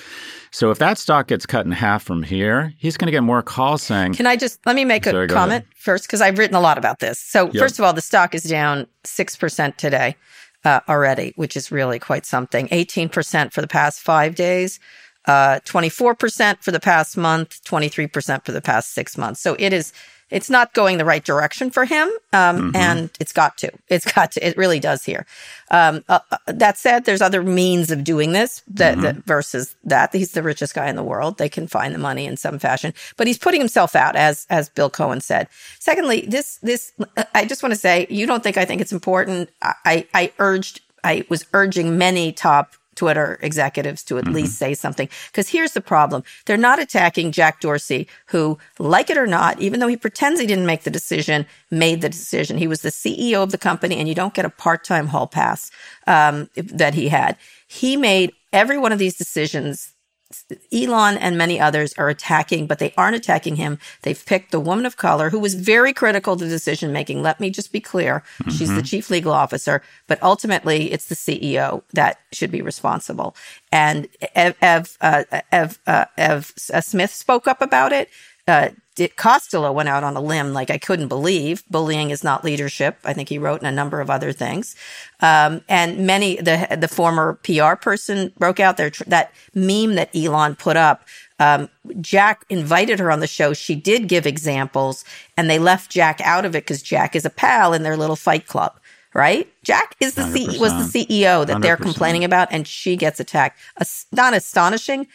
So 0.50 0.70
if 0.70 0.78
that 0.80 0.98
stock 0.98 1.28
gets 1.28 1.46
cut 1.46 1.64
in 1.64 1.72
half 1.72 2.02
from 2.02 2.22
here, 2.22 2.72
he's 2.78 2.96
going 2.96 3.06
to 3.06 3.12
get 3.12 3.22
more 3.22 3.42
calls 3.42 3.82
saying, 3.82 4.14
Can 4.14 4.26
I 4.26 4.36
just 4.36 4.64
let 4.66 4.76
me 4.76 4.84
make 4.84 5.06
a 5.06 5.10
Sorry, 5.10 5.26
go 5.26 5.34
comment 5.34 5.64
first 5.76 6.04
because 6.06 6.20
I've 6.20 6.38
written 6.38 6.56
a 6.56 6.60
lot 6.60 6.76
about 6.78 6.98
this. 6.98 7.18
So 7.18 7.50
first 7.52 7.78
of 7.78 7.84
all, 7.84 7.92
the 7.94 8.02
stock 8.02 8.34
is 8.34 8.42
down 8.42 8.86
six 9.04 9.34
percent 9.34 9.78
today 9.78 10.16
uh, 10.64 10.80
already, 10.88 11.32
which 11.36 11.56
is 11.56 11.72
really 11.72 11.98
quite 11.98 12.26
something. 12.26 12.68
Eighteen 12.70 13.08
percent 13.08 13.52
for 13.54 13.62
the 13.62 13.66
past 13.68 14.00
five 14.00 14.34
days. 14.34 14.78
Uh, 15.26 15.58
24% 15.64 16.62
for 16.62 16.70
the 16.70 16.80
past 16.80 17.16
month, 17.16 17.64
23% 17.64 18.44
for 18.44 18.52
the 18.52 18.60
past 18.60 18.92
six 18.92 19.16
months. 19.16 19.40
So 19.40 19.56
it 19.58 19.72
is, 19.72 19.92
it's 20.30 20.50
not 20.50 20.74
going 20.74 20.98
the 20.98 21.04
right 21.04 21.24
direction 21.24 21.70
for 21.70 21.86
him. 21.86 22.10
Um, 22.32 22.72
and 22.74 23.10
it's 23.20 23.32
got 23.32 23.56
to, 23.58 23.70
it's 23.88 24.04
got 24.12 24.32
to, 24.32 24.46
it 24.46 24.56
really 24.56 24.80
does 24.80 25.04
here. 25.04 25.24
Um, 25.70 26.04
uh, 26.08 26.18
uh, 26.30 26.36
that 26.46 26.76
said, 26.76 27.04
there's 27.04 27.22
other 27.22 27.42
means 27.42 27.90
of 27.90 28.04
doing 28.04 28.32
this 28.32 28.62
that, 28.68 29.00
that 29.00 29.16
versus 29.24 29.76
that. 29.84 30.12
He's 30.12 30.32
the 30.32 30.42
richest 30.42 30.74
guy 30.74 30.88
in 30.88 30.96
the 30.96 31.02
world. 31.02 31.38
They 31.38 31.48
can 31.48 31.68
find 31.68 31.94
the 31.94 31.98
money 31.98 32.26
in 32.26 32.36
some 32.36 32.58
fashion, 32.58 32.92
but 33.16 33.26
he's 33.26 33.38
putting 33.38 33.60
himself 33.60 33.96
out 33.96 34.16
as, 34.16 34.46
as 34.50 34.68
Bill 34.68 34.90
Cohan 34.90 35.20
said. 35.20 35.48
Secondly, 35.78 36.26
this, 36.28 36.58
this, 36.58 36.92
I 37.34 37.46
just 37.46 37.62
want 37.62 37.72
to 37.72 37.80
say, 37.80 38.06
you 38.10 38.26
don't 38.26 38.42
think 38.42 38.58
I 38.58 38.64
think 38.64 38.80
it's 38.80 38.92
important. 38.92 39.50
I, 39.62 39.74
I, 39.84 40.08
I 40.12 40.32
urged, 40.38 40.80
I 41.02 41.24
was 41.30 41.46
urging 41.54 41.96
many 41.96 42.32
top 42.32 42.74
Twitter 42.94 43.38
executives 43.42 44.02
to 44.04 44.18
at 44.18 44.28
least 44.28 44.58
say 44.58 44.74
something. 44.74 45.08
Because 45.26 45.48
here's 45.48 45.72
the 45.72 45.80
problem. 45.80 46.22
They're 46.46 46.56
not 46.56 46.80
attacking 46.80 47.32
Jack 47.32 47.60
Dorsey, 47.60 48.08
who, 48.26 48.58
like 48.78 49.10
it 49.10 49.18
or 49.18 49.26
not, 49.26 49.60
even 49.60 49.80
though 49.80 49.88
he 49.88 49.96
pretends 49.96 50.40
he 50.40 50.46
didn't 50.46 50.66
make 50.66 50.82
the 50.82 50.90
decision, 50.90 51.46
made 51.70 52.00
the 52.00 52.08
decision. 52.08 52.58
He 52.58 52.66
was 52.66 52.82
the 52.82 52.90
CEO 52.90 53.42
of 53.42 53.50
the 53.50 53.58
company, 53.58 53.96
and 53.96 54.08
you 54.08 54.14
don't 54.14 54.34
get 54.34 54.44
a 54.44 54.50
part 54.50 54.84
time 54.84 55.06
hall 55.06 55.26
pass 55.26 55.70
um, 56.06 56.48
that 56.56 56.94
he 56.94 57.08
had. 57.08 57.36
He 57.66 57.96
made 57.96 58.32
every 58.52 58.78
one 58.78 58.92
of 58.92 58.98
these 58.98 59.16
decisions 59.16 59.93
Elon 60.72 61.16
and 61.16 61.38
many 61.38 61.60
others 61.60 61.94
are 61.94 62.08
attacking, 62.08 62.66
but 62.66 62.78
they 62.78 62.92
aren't 62.96 63.16
attacking 63.16 63.56
him. 63.56 63.78
They've 64.02 64.24
picked 64.24 64.50
the 64.50 64.60
woman 64.60 64.86
of 64.86 64.96
color 64.96 65.30
who 65.30 65.38
was 65.38 65.54
very 65.54 65.92
critical 65.92 66.36
to 66.36 66.48
decision 66.48 66.92
making. 66.92 67.22
Let 67.22 67.40
me 67.40 67.50
just 67.50 67.72
be 67.72 67.80
clear. 67.80 68.24
Mm-hmm. 68.40 68.50
She's 68.50 68.68
the 68.68 68.76
mm-hmm. 68.76 68.82
chief 68.82 69.10
legal 69.10 69.32
officer, 69.32 69.82
but 70.06 70.22
ultimately 70.22 70.92
it's 70.92 71.06
the 71.06 71.14
CEO 71.14 71.82
that 71.92 72.18
should 72.32 72.50
be 72.50 72.62
responsible. 72.62 73.36
And 73.70 74.08
Ev, 74.34 74.56
Ev, 74.60 74.96
uh, 75.00 75.24
Ev, 75.52 75.78
uh, 75.86 76.06
Ev 76.16 76.52
uh, 76.72 76.80
Smith 76.80 77.12
spoke 77.12 77.46
up 77.46 77.62
about 77.62 77.92
it. 77.92 78.08
Uh, 78.46 78.68
Costolo 78.96 79.74
went 79.74 79.88
out 79.88 80.04
on 80.04 80.16
a 80.16 80.20
limb 80.20 80.52
like 80.52 80.70
I 80.70 80.78
couldn't 80.78 81.08
believe. 81.08 81.64
Bullying 81.68 82.10
is 82.10 82.22
not 82.22 82.44
leadership. 82.44 82.98
I 83.04 83.12
think 83.12 83.28
he 83.28 83.38
wrote 83.38 83.60
in 83.60 83.66
a 83.66 83.72
number 83.72 84.00
of 84.00 84.08
other 84.08 84.30
things. 84.32 84.76
Um, 85.20 85.62
and 85.68 86.06
many 86.06 86.36
the 86.36 86.76
the 86.78 86.86
former 86.86 87.34
PR 87.42 87.74
person 87.74 88.32
broke 88.38 88.60
out 88.60 88.76
there 88.76 88.90
that 89.06 89.32
meme 89.54 89.96
that 89.96 90.14
Elon 90.14 90.54
put 90.54 90.76
up. 90.76 91.04
Um, 91.40 91.68
Jack 92.00 92.44
invited 92.48 93.00
her 93.00 93.10
on 93.10 93.18
the 93.18 93.26
show. 93.26 93.52
She 93.52 93.74
did 93.74 94.06
give 94.06 94.26
examples, 94.26 95.04
and 95.36 95.50
they 95.50 95.58
left 95.58 95.90
Jack 95.90 96.20
out 96.20 96.44
of 96.44 96.54
it 96.54 96.64
because 96.64 96.80
Jack 96.82 97.16
is 97.16 97.24
a 97.24 97.30
pal 97.30 97.72
in 97.72 97.82
their 97.82 97.96
little 97.96 98.16
fight 98.16 98.46
club. 98.46 98.78
Right? 99.12 99.48
Jack 99.62 99.94
is 100.00 100.14
the 100.14 100.24
C- 100.30 100.58
was 100.60 100.92
the 100.92 101.04
CEO 101.06 101.46
that 101.46 101.60
they 101.62 101.70
are 101.70 101.76
complaining 101.76 102.24
about, 102.24 102.48
and 102.52 102.66
she 102.66 102.96
gets 102.96 103.18
attacked. 103.18 103.58
not 104.12 104.34
astonishing. 104.34 105.06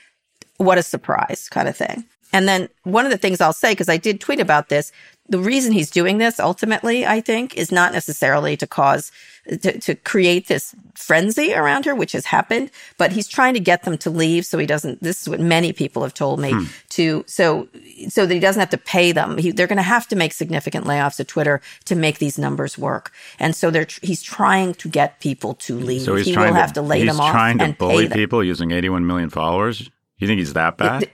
What 0.57 0.77
a 0.77 0.83
surprise, 0.83 1.47
kind 1.49 1.69
of 1.69 1.77
thing. 1.77 2.05
And 2.31 2.47
then 2.47 2.69
one 2.83 3.05
of 3.05 3.11
the 3.11 3.17
things 3.17 3.41
I'll 3.41 3.53
say, 3.53 3.71
because 3.71 3.89
I 3.89 3.97
did 3.97 4.19
tweet 4.19 4.39
about 4.39 4.69
this, 4.69 4.91
the 5.29 5.39
reason 5.39 5.71
he's 5.71 5.91
doing 5.91 6.17
this 6.17 6.39
ultimately, 6.39 7.05
I 7.05 7.21
think, 7.21 7.55
is 7.55 7.71
not 7.71 7.93
necessarily 7.93 8.57
to 8.57 8.65
cause, 8.65 9.11
to, 9.47 9.79
to 9.79 9.95
create 9.95 10.47
this 10.47 10.75
frenzy 10.95 11.53
around 11.53 11.85
her, 11.85 11.93
which 11.93 12.13
has 12.13 12.25
happened, 12.25 12.71
but 12.97 13.11
he's 13.11 13.27
trying 13.27 13.53
to 13.53 13.59
get 13.59 13.83
them 13.83 13.97
to 13.99 14.09
leave 14.09 14.45
so 14.45 14.57
he 14.57 14.65
doesn't, 14.65 15.01
this 15.03 15.21
is 15.21 15.29
what 15.29 15.39
many 15.39 15.71
people 15.71 16.01
have 16.01 16.15
told 16.15 16.39
me, 16.39 16.51
hmm. 16.51 16.63
to, 16.89 17.23
so, 17.27 17.67
so 18.09 18.25
that 18.25 18.33
he 18.33 18.39
doesn't 18.39 18.59
have 18.59 18.71
to 18.71 18.77
pay 18.77 19.11
them. 19.11 19.37
He, 19.37 19.51
they're 19.51 19.67
going 19.67 19.77
to 19.77 19.83
have 19.83 20.07
to 20.07 20.15
make 20.15 20.33
significant 20.33 20.85
layoffs 20.85 21.19
at 21.19 21.27
Twitter 21.27 21.61
to 21.85 21.95
make 21.95 22.17
these 22.17 22.39
numbers 22.39 22.75
work. 22.75 23.11
And 23.37 23.55
so 23.55 23.69
they're, 23.69 23.87
he's 24.01 24.23
trying 24.23 24.73
to 24.75 24.89
get 24.89 25.19
people 25.19 25.53
to 25.55 25.77
leave. 25.77 26.01
So 26.01 26.15
he's 26.15 26.25
he 26.25 26.33
trying 26.33 26.47
will 26.47 26.55
to, 26.55 26.61
have 26.61 26.73
to 26.73 26.81
lay 26.81 27.05
them 27.05 27.19
off. 27.19 27.27
He's 27.27 27.33
trying 27.33 27.57
to 27.59 27.73
bully 27.73 28.09
people 28.09 28.43
using 28.43 28.71
81 28.71 29.05
million 29.05 29.29
followers. 29.29 29.89
You 30.17 30.27
think 30.27 30.39
he's 30.39 30.53
that 30.53 30.77
bad? 30.77 31.03
It, 31.03 31.11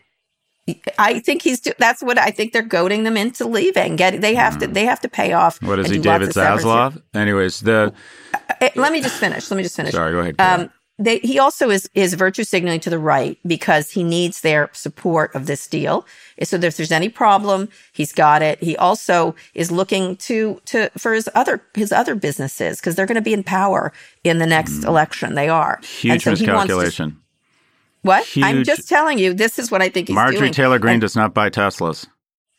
I 0.97 1.19
think 1.19 1.43
he's. 1.43 1.61
That's 1.77 2.01
what 2.01 2.17
I 2.17 2.31
think 2.31 2.51
they're 2.51 2.63
goading 2.63 3.03
them 3.03 3.17
into 3.17 3.47
leaving. 3.47 3.95
Get 3.95 4.21
they 4.21 4.33
have 4.33 4.55
mm. 4.55 4.59
to. 4.61 4.67
Hmm. 4.67 4.73
They 4.73 4.85
have 4.85 4.99
to 5.01 5.09
pay 5.09 5.33
off. 5.33 5.61
What 5.61 5.77
is 5.79 5.89
he, 5.89 5.99
David 5.99 6.29
Zaslav? 6.29 7.01
Anyways, 7.13 7.61
the. 7.61 7.93
Uh, 8.33 8.37
uh, 8.61 8.69
let 8.75 8.91
me 8.91 9.01
just 9.01 9.19
finish. 9.19 9.51
Let 9.51 9.57
me 9.57 9.63
just 9.63 9.75
finish. 9.75 9.93
Sorry, 9.93 10.11
go 10.11 10.19
ahead. 10.19 10.41
Um, 10.41 10.71
they, 10.97 11.19
he 11.19 11.39
also 11.39 11.69
is 11.69 11.89
is 11.93 12.13
virtue 12.13 12.43
signaling 12.43 12.79
to 12.79 12.89
the 12.89 12.97
right 12.97 13.37
because 13.45 13.91
he 13.91 14.03
needs 14.03 14.41
their 14.41 14.69
support 14.73 15.35
of 15.35 15.45
this 15.45 15.67
deal. 15.67 16.05
So 16.41 16.55
if 16.55 16.77
there's 16.77 16.91
any 16.91 17.09
problem, 17.09 17.69
he's 17.91 18.13
got 18.13 18.41
it. 18.41 18.63
He 18.63 18.77
also 18.77 19.35
is 19.53 19.71
looking 19.71 20.15
to 20.17 20.61
to 20.65 20.89
for 20.97 21.13
his 21.13 21.29
other 21.35 21.61
his 21.73 21.91
other 21.91 22.15
businesses 22.15 22.79
because 22.79 22.95
they're 22.95 23.05
going 23.05 23.15
to 23.15 23.21
be 23.21 23.33
in 23.33 23.43
power 23.43 23.91
in 24.23 24.39
the 24.39 24.47
next 24.47 24.79
mm. 24.79 24.87
election. 24.87 25.35
They 25.35 25.49
are 25.49 25.79
huge 25.83 26.23
so 26.23 26.31
miscalculation. 26.31 27.21
What? 28.05 28.23
Huge. 28.23 28.45
I'm 28.45 28.63
just 28.63 28.87
telling 28.87 29.17
you, 29.17 29.33
this 29.33 29.57
is 29.57 29.71
what 29.71 29.81
I 29.81 29.89
think 29.89 30.09
he's 30.09 30.15
doing. 30.15 30.23
Marjorie 30.23 30.39
doing. 30.41 30.53
Taylor 30.53 30.77
Greene 30.77 30.93
and 30.93 31.01
does 31.01 31.15
not 31.15 31.33
buy 31.33 31.49
Teslas. 31.49 32.05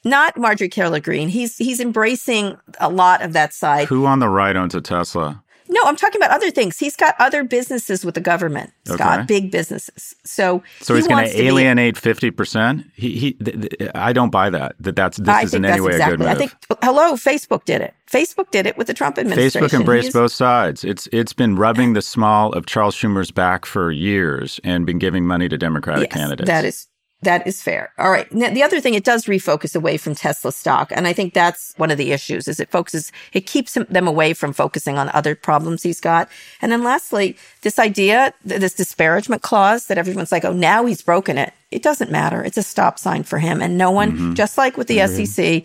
Not 0.05 0.37
Marjorie 0.37 0.69
Taylor 0.69 0.99
Greene. 0.99 1.29
He's 1.29 1.57
he's 1.57 1.79
embracing 1.79 2.57
a 2.81 2.89
lot 2.89 3.23
of 3.23 3.33
that 3.35 3.55
side. 3.55 3.87
Who 3.87 4.07
on 4.07 4.19
the 4.19 4.29
right 4.29 4.57
owns 4.57 4.75
a 4.75 4.81
Tesla? 4.81 5.45
No, 5.69 5.81
I'm 5.85 5.97
talking 5.97 6.21
about 6.21 6.31
other 6.31 6.51
things. 6.51 6.79
He's 6.79 6.97
got 6.97 7.14
other 7.19 7.45
businesses 7.45 8.05
with 8.05 8.14
the 8.14 8.21
government. 8.21 8.73
Scott, 8.85 9.21
okay. 9.21 9.27
big 9.27 9.51
businesses. 9.51 10.14
So 10.25 10.62
so 10.81 10.95
he 10.95 11.01
he's 11.01 11.09
going 11.09 11.29
to 11.29 11.41
alienate 11.43 11.97
fifty 11.97 12.31
percent. 12.31 12.87
He 12.95 13.17
he. 13.17 13.33
Th- 13.35 13.61
th- 13.61 13.91
I 13.95 14.12
don't 14.12 14.31
buy 14.31 14.51
that. 14.51 14.77
That 14.81 14.97
that's 14.97 15.19
this 15.19 15.29
I 15.29 15.43
is 15.43 15.55
in 15.55 15.64
any 15.64 15.81
way 15.81 15.93
exactly. 15.93 16.14
a 16.14 16.17
good 16.17 16.25
move. 16.25 16.29
I 16.29 16.35
think 16.35 16.53
hello, 16.83 17.14
Facebook 17.14 17.64
did 17.64 17.81
it. 17.81 17.95
Facebook 18.11 18.51
did 18.51 18.67
it 18.67 18.77
with 18.77 18.87
the 18.87 18.95
Trump 18.95 19.19
administration. 19.19 19.62
Facebook 19.62 19.81
embraced 19.81 20.12
both 20.12 20.33
sides. 20.33 20.85
It's 20.85 21.09
it's 21.12 21.33
been 21.33 21.57
rubbing 21.57 21.95
the 21.95 22.03
small 22.03 22.53
of 22.53 22.67
Charles 22.67 22.95
Schumer's 22.95 23.31
back 23.31 23.67
for 23.67 23.91
years 23.91 24.61
and 24.64 24.87
been 24.87 24.99
giving 24.99 25.27
money 25.27 25.49
to 25.49 25.59
Democratic 25.59 26.11
yes, 26.11 26.21
candidates. 26.21 26.49
That 26.49 26.64
is 26.64 26.89
that 27.27 27.47
is 27.47 27.61
fair. 27.61 27.93
All 27.99 28.11
right. 28.11 28.31
Now, 28.33 28.51
the 28.51 28.62
other 28.62 28.81
thing, 28.81 28.95
it 28.95 29.05
does 29.05 29.27
refocus 29.27 29.74
away 29.74 29.97
from 29.97 30.14
Tesla 30.14 30.53
stock. 30.53 30.93
And 30.93 31.07
I 31.07 31.12
think 31.12 31.35
that's 31.35 31.74
one 31.77 31.91
of 31.91 31.99
the 31.99 32.12
issues 32.12 32.47
is 32.49 32.61
it 32.61 32.70
focuses, 32.70 33.12
it 33.33 33.47
keeps 33.47 33.74
them 33.74 34.07
away 34.07 34.33
from 34.33 34.53
focusing 34.53 34.97
on 34.97 35.11
other 35.11 35.35
problems 35.35 35.83
he's 35.83 36.01
got. 36.01 36.29
And 36.62 36.70
then 36.70 36.85
lastly, 36.85 37.37
this 37.62 37.79
idea, 37.79 38.33
this 38.45 38.74
disparagement 38.74 39.43
clause 39.43 39.87
that 39.87 39.99
everyone's 39.99 40.33
like, 40.33 40.45
oh, 40.45 40.53
now 40.53 40.87
he's 40.87 41.03
broken 41.03 41.37
it. 41.37 41.53
It 41.72 41.83
doesn't 41.83 42.12
matter. 42.12 42.43
It's 42.43 42.57
a 42.57 42.62
stop 42.62 42.99
sign 42.99 43.24
for 43.24 43.39
him. 43.39 43.61
And 43.61 43.77
no 43.77 43.91
one, 43.91 44.12
mm-hmm. 44.12 44.35
just 44.35 44.57
like 44.57 44.77
with 44.77 44.87
the 44.87 44.99
mm-hmm. 44.99 45.24
SEC, 45.24 45.64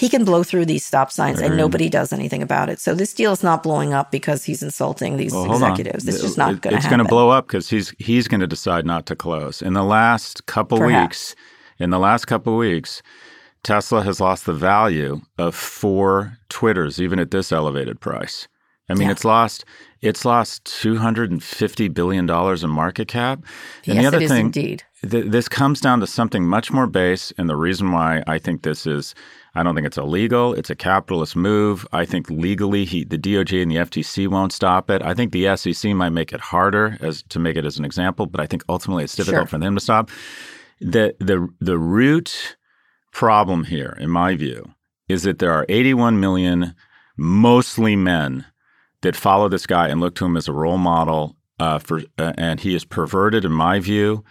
he 0.00 0.08
can 0.08 0.24
blow 0.24 0.42
through 0.42 0.64
these 0.64 0.82
stop 0.82 1.12
signs 1.12 1.40
and 1.40 1.58
nobody 1.58 1.90
does 1.90 2.10
anything 2.10 2.42
about 2.42 2.70
it. 2.70 2.80
So 2.80 2.94
this 2.94 3.12
deal 3.12 3.32
is 3.32 3.42
not 3.42 3.62
blowing 3.62 3.92
up 3.92 4.10
because 4.10 4.44
he's 4.44 4.62
insulting 4.62 5.18
these 5.18 5.34
well, 5.34 5.52
executives. 5.52 6.08
It's 6.08 6.22
just 6.22 6.38
not 6.38 6.62
going 6.62 6.72
to 6.72 6.78
It's 6.78 6.86
going 6.88 7.00
to 7.00 7.04
blow 7.04 7.28
up 7.28 7.46
because 7.46 7.68
he's 7.68 7.92
he's 7.98 8.26
going 8.26 8.40
to 8.40 8.46
decide 8.46 8.86
not 8.86 9.04
to 9.06 9.14
close. 9.14 9.60
In 9.60 9.74
the 9.74 9.84
last 9.84 10.46
couple 10.46 10.78
Perhaps. 10.78 11.34
weeks, 11.34 11.36
in 11.78 11.90
the 11.90 11.98
last 11.98 12.24
couple 12.24 12.56
weeks, 12.56 13.02
Tesla 13.62 14.02
has 14.02 14.22
lost 14.22 14.46
the 14.46 14.54
value 14.54 15.20
of 15.36 15.54
four 15.54 16.38
Twitters, 16.48 16.98
even 16.98 17.18
at 17.18 17.30
this 17.30 17.52
elevated 17.52 18.00
price. 18.00 18.48
I 18.88 18.94
mean, 18.94 19.08
yeah. 19.08 19.12
it's 19.12 19.24
lost 19.26 19.66
it's 20.00 20.24
lost 20.24 20.64
two 20.64 20.96
hundred 20.96 21.30
and 21.30 21.44
fifty 21.44 21.88
billion 21.88 22.24
dollars 22.24 22.64
in 22.64 22.70
market 22.70 23.06
cap. 23.06 23.44
And 23.86 23.96
yes, 23.96 24.02
the 24.02 24.16
other 24.16 24.26
thing, 24.26 24.46
indeed. 24.46 24.82
Th- 25.02 25.26
this 25.26 25.46
comes 25.46 25.78
down 25.78 26.00
to 26.00 26.06
something 26.06 26.46
much 26.46 26.72
more 26.72 26.86
base, 26.86 27.34
and 27.36 27.50
the 27.50 27.56
reason 27.56 27.92
why 27.92 28.22
I 28.26 28.38
think 28.38 28.62
this 28.62 28.86
is 28.86 29.14
I 29.54 29.62
don't 29.62 29.74
think 29.74 29.86
it's 29.86 29.98
illegal. 29.98 30.54
It's 30.54 30.70
a 30.70 30.76
capitalist 30.76 31.34
move. 31.34 31.86
I 31.92 32.04
think 32.04 32.30
legally, 32.30 32.84
he, 32.84 33.04
the 33.04 33.18
DOJ 33.18 33.62
and 33.62 33.70
the 33.70 33.76
FTC 33.76 34.28
won't 34.28 34.52
stop 34.52 34.90
it. 34.90 35.02
I 35.02 35.12
think 35.14 35.32
the 35.32 35.56
SEC 35.56 35.92
might 35.92 36.10
make 36.10 36.32
it 36.32 36.40
harder 36.40 36.96
as 37.00 37.22
to 37.30 37.38
make 37.38 37.56
it 37.56 37.64
as 37.64 37.78
an 37.78 37.84
example, 37.84 38.26
but 38.26 38.40
I 38.40 38.46
think 38.46 38.62
ultimately 38.68 39.04
it's 39.04 39.16
difficult 39.16 39.42
sure. 39.42 39.46
for 39.46 39.58
them 39.58 39.74
to 39.74 39.80
stop. 39.80 40.10
The 40.80 41.14
the 41.18 41.48
the 41.60 41.78
root 41.78 42.56
problem 43.12 43.64
here, 43.64 43.96
in 44.00 44.08
my 44.08 44.36
view, 44.36 44.72
is 45.08 45.24
that 45.24 45.40
there 45.40 45.52
are 45.52 45.66
81 45.68 46.20
million, 46.20 46.74
mostly 47.16 47.96
men, 47.96 48.46
that 49.02 49.16
follow 49.16 49.48
this 49.48 49.66
guy 49.66 49.88
and 49.88 50.00
look 50.00 50.14
to 50.16 50.26
him 50.26 50.36
as 50.36 50.48
a 50.48 50.52
role 50.52 50.78
model. 50.78 51.36
Uh, 51.58 51.78
for 51.78 52.00
uh, 52.18 52.32
and 52.38 52.60
he 52.60 52.72
has 52.72 52.86
perverted, 52.86 53.44
in 53.44 53.52
my 53.52 53.80
view, 53.80 54.24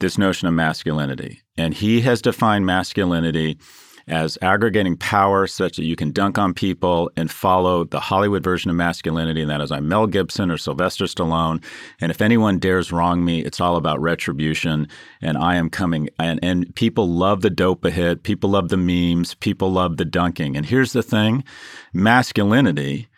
this 0.00 0.18
notion 0.18 0.48
of 0.48 0.52
masculinity, 0.52 1.40
and 1.56 1.72
he 1.72 2.02
has 2.02 2.20
defined 2.20 2.66
masculinity 2.66 3.58
as 4.06 4.36
aggregating 4.42 4.96
power 4.96 5.46
such 5.46 5.76
that 5.76 5.84
you 5.84 5.96
can 5.96 6.10
dunk 6.10 6.38
on 6.38 6.52
people 6.52 7.10
and 7.16 7.30
follow 7.30 7.84
the 7.84 8.00
Hollywood 8.00 8.44
version 8.44 8.70
of 8.70 8.76
masculinity, 8.76 9.40
and 9.40 9.50
that 9.50 9.60
is 9.60 9.72
I'm 9.72 9.88
Mel 9.88 10.06
Gibson 10.06 10.50
or 10.50 10.58
Sylvester 10.58 11.04
Stallone. 11.04 11.62
And 12.00 12.10
if 12.10 12.20
anyone 12.20 12.58
dares 12.58 12.92
wrong 12.92 13.24
me, 13.24 13.44
it's 13.44 13.60
all 13.60 13.76
about 13.76 14.00
retribution. 14.00 14.88
And 15.22 15.38
I 15.38 15.56
am 15.56 15.70
coming. 15.70 16.10
And, 16.18 16.38
and 16.42 16.74
people 16.74 17.08
love 17.08 17.40
the 17.40 17.50
dope 17.50 17.84
a 17.84 17.90
hit. 17.90 18.22
People 18.22 18.50
love 18.50 18.68
the 18.68 18.76
memes. 18.76 19.34
People 19.34 19.72
love 19.72 19.96
the 19.96 20.04
dunking. 20.04 20.56
And 20.56 20.66
here's 20.66 20.92
the 20.92 21.02
thing 21.02 21.44
masculinity 21.92 23.08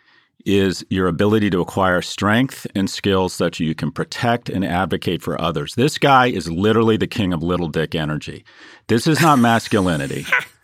is 0.45 0.85
your 0.89 1.07
ability 1.07 1.49
to 1.49 1.59
acquire 1.59 2.01
strength 2.01 2.65
and 2.73 2.89
skills 2.89 3.33
such 3.33 3.57
that 3.57 3.63
you 3.65 3.75
can 3.75 3.91
protect 3.91 4.47
and 4.49 4.63
advocate 4.63 5.21
for 5.21 5.39
others. 5.41 5.75
This 5.75 5.97
guy 5.97 6.27
is 6.27 6.49
literally 6.49 6.95
the 6.95 7.05
king 7.05 7.33
of 7.33 7.43
little 7.43 7.67
dick 7.67 7.93
energy. 7.93 8.45
This 8.87 9.07
is 9.07 9.19
not 9.21 9.39
masculinity. 9.39 10.25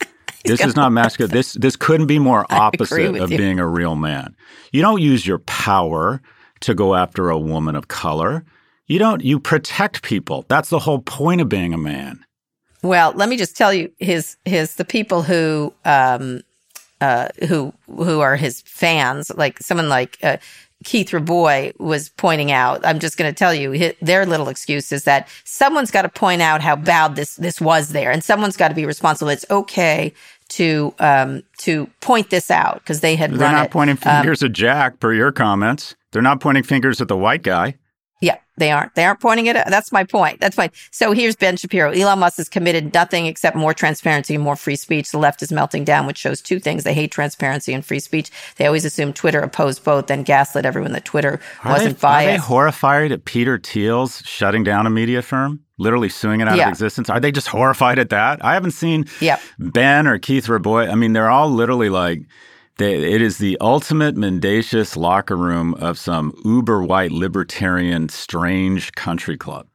this 0.44 0.62
is 0.62 0.76
not 0.76 0.92
masculine. 0.92 1.32
This 1.32 1.54
this 1.54 1.76
couldn't 1.76 2.08
be 2.08 2.20
more 2.20 2.46
opposite 2.52 3.16
of 3.16 3.32
you. 3.32 3.38
being 3.38 3.60
a 3.60 3.68
real 3.68 3.96
man. 3.96 4.36
You 4.72 4.82
don't 4.82 5.02
use 5.02 5.26
your 5.26 5.40
power 5.40 6.22
to 6.62 6.74
go 6.74 6.96
after 6.96 7.30
a 7.30 7.38
woman 7.38 7.76
of 7.76 7.88
color. 7.88 8.46
You 8.88 9.00
don't. 9.00 9.24
You 9.24 9.40
protect 9.40 10.04
people. 10.04 10.46
That's 10.48 10.70
the 10.70 10.80
whole 10.80 11.00
point 11.00 11.42
of 11.42 11.50
being 11.50 11.74
a 11.74 11.78
man. 11.78 12.26
Well, 12.82 13.14
let 13.16 13.30
me 13.30 13.38
just 13.38 13.56
tell 13.56 13.74
you, 13.74 13.92
his 14.00 14.36
his 14.46 14.76
the 14.76 14.86
people 14.86 15.24
who 15.24 15.74
um 15.86 16.42
uh 17.00 17.30
who 17.48 17.74
who 17.88 18.20
are 18.20 18.36
his 18.36 18.62
fans, 18.62 19.32
like 19.36 19.60
someone 19.60 19.88
like 19.88 20.18
uh, 20.22 20.38
Keith 20.84 21.14
Rabois 21.14 21.72
was 21.80 22.10
pointing 22.10 22.52
out. 22.52 22.86
I'm 22.86 23.00
just 23.00 23.18
going 23.18 23.32
to 23.32 23.38
tell 23.38 23.54
you 23.54 23.94
their 24.02 24.26
little 24.26 24.50
excuse 24.50 24.92
is 24.92 25.06
that 25.06 25.28
someone's 25.44 25.92
got 25.92 26.04
to 26.04 26.10
point 26.10 26.42
out 26.42 26.62
how 26.62 26.76
bad 26.76 27.16
this 27.16 27.36
this 27.36 27.62
was 27.62 27.90
there, 27.90 28.12
and 28.12 28.24
someone's 28.24 28.58
got 28.58 28.68
to 28.68 28.76
be 28.76 28.86
responsible. 28.86 29.30
It's 29.30 29.46
okay 29.50 30.14
to 30.54 30.94
um, 31.00 31.44
to 31.58 31.88
point 32.00 32.30
this 32.30 32.52
out 32.52 32.76
because 32.80 33.00
they 33.02 33.16
had. 33.16 33.32
They're 33.32 33.52
not 33.52 33.68
it. 33.68 33.72
pointing 33.72 33.98
um, 34.06 34.22
fingers 34.22 34.44
um, 34.44 34.48
at 34.48 34.54
Jack, 34.54 35.00
per 35.00 35.14
your 35.14 35.32
comments. 35.32 35.96
They're 36.12 36.22
not 36.22 36.40
pointing 36.40 36.64
fingers 36.64 37.02
at 37.02 37.08
the 37.08 37.18
white 37.18 37.42
guy. 37.42 37.78
Yeah, 38.22 38.38
they 38.58 38.72
aren't. 38.72 38.94
They 38.96 39.04
aren't 39.04 39.20
pointing 39.20 39.48
it. 39.48 39.56
At, 39.56 39.70
that's 39.70 39.92
my 39.92 40.04
point. 40.04 40.40
That's 40.40 40.56
fine. 40.56 40.70
So 40.92 41.12
here's 41.12 41.36
Ben 41.36 41.58
Shapiro. 41.58 41.92
Elon 41.92 42.20
Musk 42.20 42.38
has 42.38 42.50
committed 42.50 42.94
nothing 42.94 43.26
except 43.26 43.58
more 43.58 43.74
transparency 43.74 44.36
and 44.36 44.44
more 44.44 44.56
free 44.56 44.76
speech. 44.76 45.12
The 45.12 45.18
left 45.18 45.42
is 45.42 45.52
melting 45.52 45.84
down, 45.84 46.06
which 46.06 46.20
shows 46.20 46.40
two 46.40 46.60
things. 46.60 46.84
They 46.84 46.94
hate 46.94 47.12
transparency 47.12 47.74
and 47.74 47.84
free 47.84 48.00
speech. 48.00 48.32
They 48.58 48.68
always 48.68 48.86
assume 48.86 49.12
Twitter 49.12 49.40
opposed 49.40 49.84
both, 49.84 50.08
then 50.08 50.24
gaslit 50.24 50.66
everyone 50.66 50.94
that 50.94 51.04
Twitter 51.04 51.40
are 51.64 51.72
wasn't 51.72 51.98
they, 51.98 52.02
biased. 52.02 52.28
Are 52.28 52.32
they 52.32 52.38
horrified 52.38 53.12
at 53.12 53.26
Peter 53.26 53.58
Thiel's 53.58 54.22
shutting 54.24 54.64
down 54.64 54.86
a 54.86 54.92
media 54.92 55.22
firm? 55.24 55.63
Literally 55.80 56.10
suing 56.10 56.40
it 56.42 56.48
out 56.48 56.58
Yeah. 56.58 56.66
of 56.68 56.70
existence. 56.70 57.10
Are 57.10 57.20
they 57.20 57.32
just 57.32 57.48
horrified 57.48 57.98
at 58.00 58.10
that? 58.10 58.44
I 58.46 58.54
haven't 58.54 58.72
seen 58.72 59.06
Yep. 59.22 59.42
Ben 59.60 60.08
or 60.08 60.20
Keith 60.20 60.48
Rabois. 60.48 60.88
I 60.92 60.96
mean, 60.96 61.14
they're 61.14 61.30
all 61.32 61.50
literally 61.50 61.90
like, 61.90 62.22
they, 62.78 62.94
it 62.96 63.22
is 63.22 63.38
the 63.40 63.58
ultimate 63.60 64.16
mendacious 64.16 64.96
locker 64.96 65.36
room 65.36 65.74
of 65.76 65.98
some 65.98 66.34
uber 66.46 66.84
white 66.84 67.12
libertarian 67.12 68.10
strange 68.10 68.92
country 68.94 69.38
club. 69.38 69.68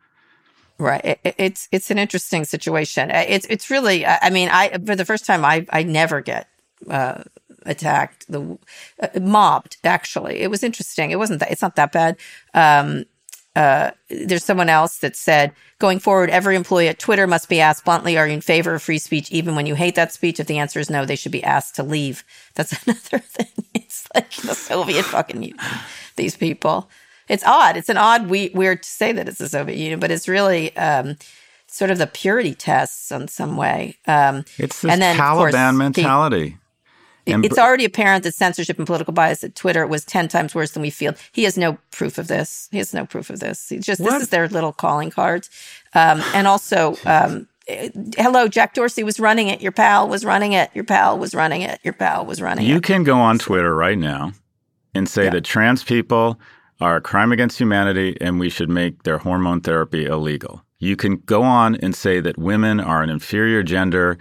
Right. 0.78 1.05
It, 1.05 1.20
it- 1.24 1.34
it's 1.38 1.68
it's 1.72 1.90
an 1.90 1.99
interesting 1.99 2.44
situation. 2.44 3.11
Uh, 3.11 3.24
It's 3.26 3.46
it's 3.51 3.68
really. 3.68 4.07
I 4.07 4.18
I 4.22 4.30
mean, 4.30 4.49
I 4.53 4.70
for 4.86 4.94
the 4.94 5.05
first 5.05 5.26
time, 5.26 5.44
I 5.44 5.66
I 5.70 5.82
never 5.82 6.20
get 6.20 6.46
uh, 6.88 7.24
attacked, 7.66 8.26
the 8.30 8.57
uh, 9.03 9.18
mobbed. 9.20 9.78
Actually, 9.82 10.38
it 10.40 10.51
was 10.51 10.62
interesting. 10.62 11.11
It 11.11 11.18
wasn't 11.18 11.40
that. 11.40 11.51
It's 11.51 11.62
not 11.62 11.74
that 11.74 11.90
bad. 11.90 12.16
Um, 12.55 13.05
uh, 13.59 13.90
there's 14.09 14.44
someone 14.44 14.68
else 14.68 14.98
that 14.98 15.16
said, 15.16 15.52
going 15.78 15.98
forward, 15.98 16.30
every 16.30 16.54
employee 16.56 16.88
at 16.88 16.98
Twitter 16.98 17.26
must 17.26 17.48
be 17.48 17.61
asked 17.61 17.84
bluntly, 17.84 18.16
are 18.16 18.26
you 18.28 18.34
in 18.34 18.40
favor 18.40 18.72
of 18.74 18.82
free 18.82 18.98
speech, 18.98 19.30
even 19.32 19.54
when 19.56 19.66
you 19.66 19.74
hate 19.74 19.96
that 19.96 20.12
speech? 20.12 20.38
If 20.40 20.46
the 20.46 20.59
answer 20.59 20.78
is 20.80 20.88
no, 20.90 21.04
they 21.04 21.16
should 21.16 21.32
be 21.32 21.42
asked 21.44 21.74
to 21.76 21.82
leave. 21.82 22.24
That's 22.54 22.72
another 22.86 23.18
thing. 23.18 23.48
It's 23.88 24.06
like 24.14 24.30
the 24.48 24.54
Soviet 24.54 25.04
fucking 25.04 25.42
Union, 25.42 25.59
these 26.16 26.36
people. 26.36 26.88
It's 27.28 27.44
odd. 27.44 27.76
It's 27.76 27.88
an 27.88 27.96
odd, 27.96 28.28
we- 28.28 28.50
weird 28.54 28.82
to 28.82 28.88
say 28.88 29.12
that 29.12 29.28
it's 29.28 29.38
the 29.38 29.48
Soviet 29.48 29.76
Union, 29.76 29.98
but 29.98 30.11
it's 30.11 30.28
really 30.28 30.76
um, 30.76 31.16
sort 31.66 31.90
of 31.90 31.98
the 31.98 32.06
purity 32.06 32.54
tests 32.54 33.11
in 33.11 33.28
some 33.28 33.56
way. 33.56 33.96
Um, 34.06 34.44
It's 34.59 34.82
this 34.82 34.92
And 34.92 35.00
then, 35.02 35.16
of 35.18 35.36
course, 35.36 35.54
Taliban 35.54 35.72
the- 35.72 35.78
mentality. 35.78 36.56
And 37.34 37.44
it's 37.44 37.58
already 37.58 37.84
apparent 37.84 38.24
that 38.24 38.34
censorship 38.34 38.78
and 38.78 38.86
political 38.86 39.12
bias 39.12 39.44
at 39.44 39.54
Twitter 39.54 39.86
was 39.86 40.04
10 40.04 40.28
times 40.28 40.54
worse 40.54 40.72
than 40.72 40.82
we 40.82 40.90
feel. 40.90 41.14
He 41.32 41.44
has 41.44 41.56
no 41.56 41.78
proof 41.90 42.18
of 42.18 42.28
this. 42.28 42.68
He 42.70 42.78
has 42.78 42.92
no 42.94 43.04
proof 43.06 43.30
of 43.30 43.40
this. 43.40 43.68
He 43.68 43.78
just, 43.78 44.00
What? 44.00 44.12
this 44.12 44.22
is 44.22 44.28
their 44.30 44.48
little 44.48 44.72
calling 44.72 45.10
cards. 45.10 45.50
Um, 45.94 46.22
and 46.34 46.46
also, 46.46 46.96
um, 47.06 47.46
eh, 47.68 47.90
hello, 48.16 48.48
Jack 48.48 48.74
Dorsey 48.74 49.02
was 49.04 49.18
running 49.20 49.48
it. 49.48 49.60
Your 49.60 49.72
pal 49.72 50.08
was 50.08 50.24
running 50.24 50.52
it. 50.52 50.70
Your 50.74 50.84
pal 50.84 51.18
was 51.18 51.34
running 51.34 51.62
it. 51.62 51.80
Your 51.84 51.94
pal 51.94 52.24
was 52.26 52.40
running 52.42 52.64
You 52.66 52.76
it. 52.76 52.82
can 52.82 53.04
go 53.04 53.18
on 53.18 53.38
Twitter 53.38 53.74
right 53.74 53.98
now 53.98 54.32
and 54.94 55.08
say 55.08 55.24
Yeah. 55.24 55.30
that 55.30 55.44
trans 55.44 55.84
people 55.84 56.38
are 56.80 56.96
a 56.96 57.00
crime 57.00 57.32
against 57.32 57.58
humanity 57.58 58.16
and 58.20 58.38
we 58.38 58.48
should 58.48 58.68
make 58.70 59.02
their 59.02 59.18
hormone 59.18 59.60
therapy 59.60 60.06
illegal. 60.06 60.62
You 60.78 60.94
can 60.94 61.16
go 61.26 61.42
on 61.42 61.74
and 61.76 61.92
say 61.94 62.20
that 62.20 62.38
women 62.38 62.78
are 62.78 63.02
an 63.02 63.10
inferior 63.10 63.64
gender 63.64 64.16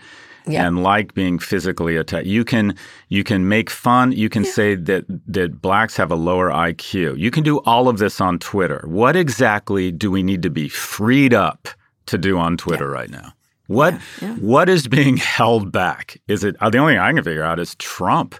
Yeah. 0.47 0.65
and 0.65 0.81
like 0.83 1.13
being 1.13 1.39
physically 1.39 1.95
attacked. 1.97 2.25
You 2.25 2.43
can 2.45 2.75
you 3.09 3.23
can 3.23 3.47
make 3.47 3.69
fun. 3.69 4.11
You 4.13 4.29
can 4.29 4.45
say 4.45 4.75
that 4.75 5.05
that 5.27 5.61
blacks 5.61 5.97
have 5.97 6.11
a 6.11 6.15
lower 6.15 6.49
IQ. 6.49 7.17
You 7.19 7.31
can 7.31 7.43
do 7.43 7.59
all 7.59 7.87
of 7.89 7.97
this 7.97 8.21
on 8.21 8.39
Twitter. 8.39 8.83
What 8.85 9.15
exactly 9.15 9.91
do 9.91 10.09
we 10.09 10.23
need 10.23 10.41
to 10.43 10.49
be 10.49 10.69
freed 10.69 11.33
up 11.33 11.67
to 12.07 12.17
do 12.17 12.37
on 12.37 12.57
Twitter 12.57 12.89
right 12.89 13.09
now? 13.09 13.33
What 13.67 13.95
what 14.39 14.69
is 14.69 14.87
being 14.87 15.17
held 15.37 15.71
back? 15.71 16.19
Is 16.27 16.43
it 16.43 16.55
uh, 16.61 16.69
the 16.69 16.77
only 16.77 16.93
thing 16.93 17.01
I 17.01 17.11
can 17.13 17.23
figure 17.23 17.43
out 17.43 17.59
is 17.59 17.75
Trump? 17.75 18.35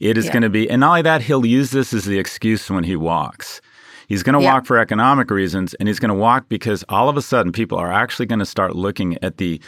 It 0.00 0.16
is 0.18 0.26
Yeah. 0.26 0.32
going 0.32 0.42
to 0.44 0.50
be, 0.50 0.68
and 0.70 0.80
not 0.80 0.88
only 0.90 1.02
that, 1.02 1.22
he'll 1.22 1.44
use 1.44 1.70
this 1.72 1.92
as 1.92 2.04
the 2.06 2.18
excuse 2.18 2.70
when 2.70 2.84
he 2.84 2.96
walks. 2.96 3.60
He's 4.10 4.24
going 4.24 4.34
to 4.36 4.42
Yeah. 4.42 4.54
walk 4.54 4.66
for 4.66 4.76
economic 4.76 5.30
reasons, 5.30 5.72
and 5.74 5.88
he's 5.88 6.00
going 6.00 6.08
to 6.08 6.16
walk 6.16 6.48
because 6.48 6.84
all 6.88 7.08
of 7.08 7.16
a 7.16 7.22
sudden 7.22 7.52
people 7.52 7.78
are 7.78 7.92
actually 7.92 8.26
going 8.26 8.40
to 8.40 8.44
start 8.44 8.74
looking 8.74 9.16
at 9.22 9.36
the 9.36 9.60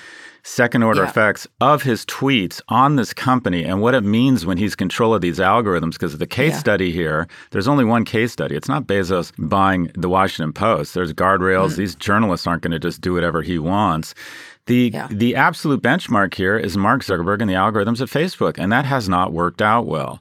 second 0.42 0.82
order 0.82 1.02
Yeah. 1.04 1.08
effects 1.10 1.46
of 1.60 1.84
his 1.84 2.04
tweets 2.06 2.60
on 2.68 2.96
this 2.96 3.14
company 3.14 3.62
and 3.62 3.80
what 3.80 3.94
it 3.94 4.02
means 4.02 4.44
when 4.44 4.58
he's 4.58 4.74
control 4.74 5.14
of 5.14 5.20
these 5.20 5.38
algorithms. 5.38 5.92
Because 5.92 6.18
the 6.18 6.26
case 6.26 6.54
Yeah. 6.54 6.58
study 6.58 6.90
here, 6.90 7.28
there's 7.52 7.68
only 7.68 7.84
one 7.84 8.04
case 8.04 8.32
study. 8.32 8.56
It's 8.56 8.68
not 8.68 8.88
Bezos 8.88 9.30
buying 9.38 9.92
the 9.96 10.08
Washington 10.08 10.52
Post. 10.52 10.94
There's 10.94 11.12
guardrails. 11.12 11.74
Mm. 11.74 11.76
These 11.76 11.94
journalists 11.94 12.44
aren't 12.44 12.62
going 12.62 12.72
to 12.72 12.80
just 12.80 13.00
do 13.00 13.12
whatever 13.12 13.42
he 13.42 13.60
wants. 13.60 14.12
The 14.66 14.90
Yeah. 14.92 15.06
the 15.08 15.36
absolute 15.36 15.82
benchmark 15.82 16.34
here 16.34 16.56
is 16.56 16.76
Mark 16.76 17.04
Zuckerberg 17.04 17.40
and 17.40 17.48
the 17.48 17.54
algorithms 17.54 18.00
at 18.00 18.08
Facebook, 18.08 18.54
and 18.58 18.72
that 18.72 18.86
has 18.86 19.08
not 19.08 19.32
worked 19.32 19.62
out 19.62 19.86
well. 19.86 20.20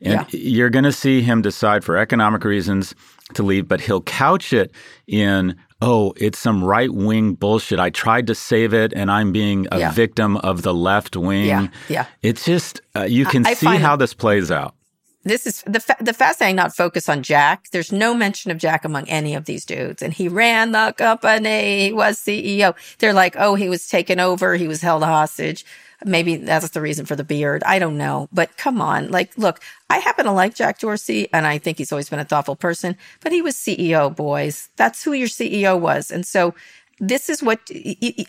And 0.00 0.24
you're 0.30 0.70
going 0.70 0.84
to 0.84 0.92
see 0.92 1.22
him 1.22 1.42
decide 1.42 1.82
for 1.82 1.96
economic 1.96 2.44
reasons 2.44 2.94
to 3.34 3.42
leave, 3.42 3.68
but 3.68 3.80
he'll 3.80 4.02
couch 4.02 4.52
it 4.52 4.72
in, 5.06 5.54
oh, 5.82 6.12
it's 6.16 6.38
some 6.38 6.64
right 6.64 6.92
wing 6.92 7.34
bullshit. 7.34 7.78
I 7.78 7.90
tried 7.90 8.26
to 8.28 8.34
save 8.34 8.72
it 8.74 8.92
and 8.94 9.10
I'm 9.10 9.32
being 9.32 9.66
a 9.70 9.78
Yeah. 9.78 9.90
victim 9.92 10.36
of 10.38 10.62
the 10.62 10.74
left 10.74 11.16
wing. 11.16 11.46
Yeah, 11.46 11.68
yeah. 11.88 12.06
It's 12.22 12.44
just, 12.44 12.80
uh, 12.96 13.02
you 13.04 13.26
can 13.26 13.46
I 13.46 13.54
see 13.54 13.66
find 13.66 13.82
how 13.82 13.96
this 13.96 14.14
plays 14.14 14.50
out. 14.50 14.74
this 15.24 15.46
is 15.46 15.62
the 15.66 15.80
fa- 15.80 15.96
the 16.00 16.14
fascinating 16.14 16.56
not 16.56 16.74
focus 16.74 17.06
on 17.08 17.22
Jack. 17.22 17.66
There's 17.70 17.92
no 17.92 18.14
mention 18.14 18.50
of 18.50 18.56
Jack 18.56 18.84
among 18.86 19.06
any 19.10 19.34
of 19.34 19.44
these 19.44 19.66
dudes, 19.66 20.00
and 20.00 20.14
he 20.14 20.26
ran 20.26 20.72
the 20.72 20.94
company. 20.96 21.86
He 21.86 21.92
was 21.92 22.18
CEO. 22.18 22.74
They're 22.98 23.12
like, 23.12 23.36
oh, 23.38 23.54
he 23.54 23.68
was 23.68 23.86
taken 23.88 24.20
over. 24.20 24.54
He 24.54 24.66
was 24.68 24.80
held 24.80 25.02
hostage. 25.04 25.66
Maybe 26.04 26.36
that's 26.36 26.68
the 26.70 26.80
reason 26.80 27.06
for 27.06 27.16
the 27.16 27.24
beard. 27.24 27.62
I 27.64 27.78
don't 27.78 27.98
know, 27.98 28.28
but 28.32 28.56
come 28.56 28.80
on, 28.80 29.10
like, 29.10 29.36
look, 29.36 29.60
I 29.90 29.98
happen 29.98 30.26
to 30.26 30.32
like 30.32 30.54
Jack 30.54 30.78
Dorsey, 30.78 31.28
and 31.32 31.46
I 31.46 31.58
think 31.58 31.78
he's 31.78 31.90
always 31.90 32.08
been 32.08 32.20
a 32.20 32.24
thoughtful 32.24 32.56
person. 32.56 32.96
But 33.20 33.32
he 33.32 33.42
was 33.42 33.56
CEO, 33.56 34.14
boys. 34.14 34.68
That's 34.76 35.02
who 35.02 35.12
your 35.12 35.28
CEO 35.28 35.78
was, 35.78 36.10
and 36.10 36.24
so 36.24 36.54
this 37.00 37.28
is 37.28 37.42
what 37.42 37.60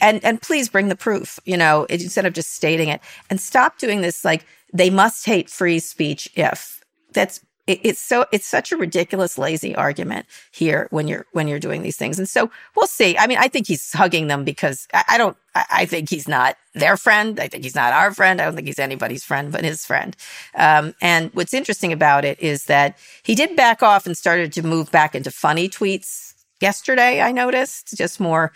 and 0.01 0.23
and 0.23 0.41
please 0.41 0.69
bring 0.69 0.89
the 0.89 0.95
proof 0.95 1.39
you 1.45 1.57
know 1.57 1.85
instead 1.85 2.25
of 2.25 2.33
just 2.33 2.53
stating 2.53 2.89
it 2.89 3.01
and 3.29 3.41
stop 3.41 3.77
doing 3.79 4.01
this 4.01 4.23
like 4.23 4.45
they 4.71 4.89
must 4.89 5.25
hate 5.25 5.49
free 5.49 5.79
speech 5.79 6.29
if 6.35 6.83
that's 7.11 7.41
it, 7.69 7.79
it's 7.83 8.01
so 8.01 8.25
it's 8.31 8.47
such 8.47 8.71
a 8.71 8.77
ridiculous 8.77 9.37
lazy 9.37 9.75
argument 9.75 10.25
here 10.51 10.87
when 10.89 11.07
you're 11.07 11.25
when 11.31 11.47
you're 11.47 11.59
doing 11.59 11.83
these 11.83 11.97
things. 11.97 12.17
And 12.17 12.27
so 12.27 12.49
we'll 12.75 12.87
see. 12.87 13.17
I 13.17 13.27
mean 13.27 13.37
i 13.37 13.47
think 13.47 13.67
he's 13.67 13.93
hugging 13.93 14.27
them 14.27 14.43
because 14.43 14.87
i, 14.93 15.03
I 15.09 15.17
don't 15.17 15.37
I, 15.55 15.65
I 15.71 15.85
think 15.85 16.09
he's 16.09 16.27
not 16.27 16.57
their 16.73 16.97
friend. 16.97 17.39
I 17.39 17.47
think 17.47 17.63
he's 17.63 17.75
not 17.75 17.93
our 17.93 18.13
friend. 18.13 18.39
I 18.39 18.45
don't 18.45 18.55
think 18.55 18.67
he's 18.67 18.79
anybody's 18.79 19.23
friend 19.23 19.51
but 19.51 19.63
his 19.63 19.85
friend. 19.85 20.15
Um, 20.55 20.95
and 21.01 21.31
what's 21.33 21.53
interesting 21.53 21.93
about 21.93 22.25
it 22.25 22.39
is 22.39 22.65
that 22.65 22.97
he 23.23 23.35
did 23.35 23.55
back 23.55 23.83
off 23.83 24.05
and 24.05 24.17
started 24.17 24.51
to 24.53 24.63
move 24.63 24.91
back 24.91 25.15
into 25.15 25.31
funny 25.31 25.69
tweets 25.69 26.33
yesterday 26.61 27.21
i 27.21 27.31
noticed 27.31 27.95
just 27.95 28.19
more 28.19 28.51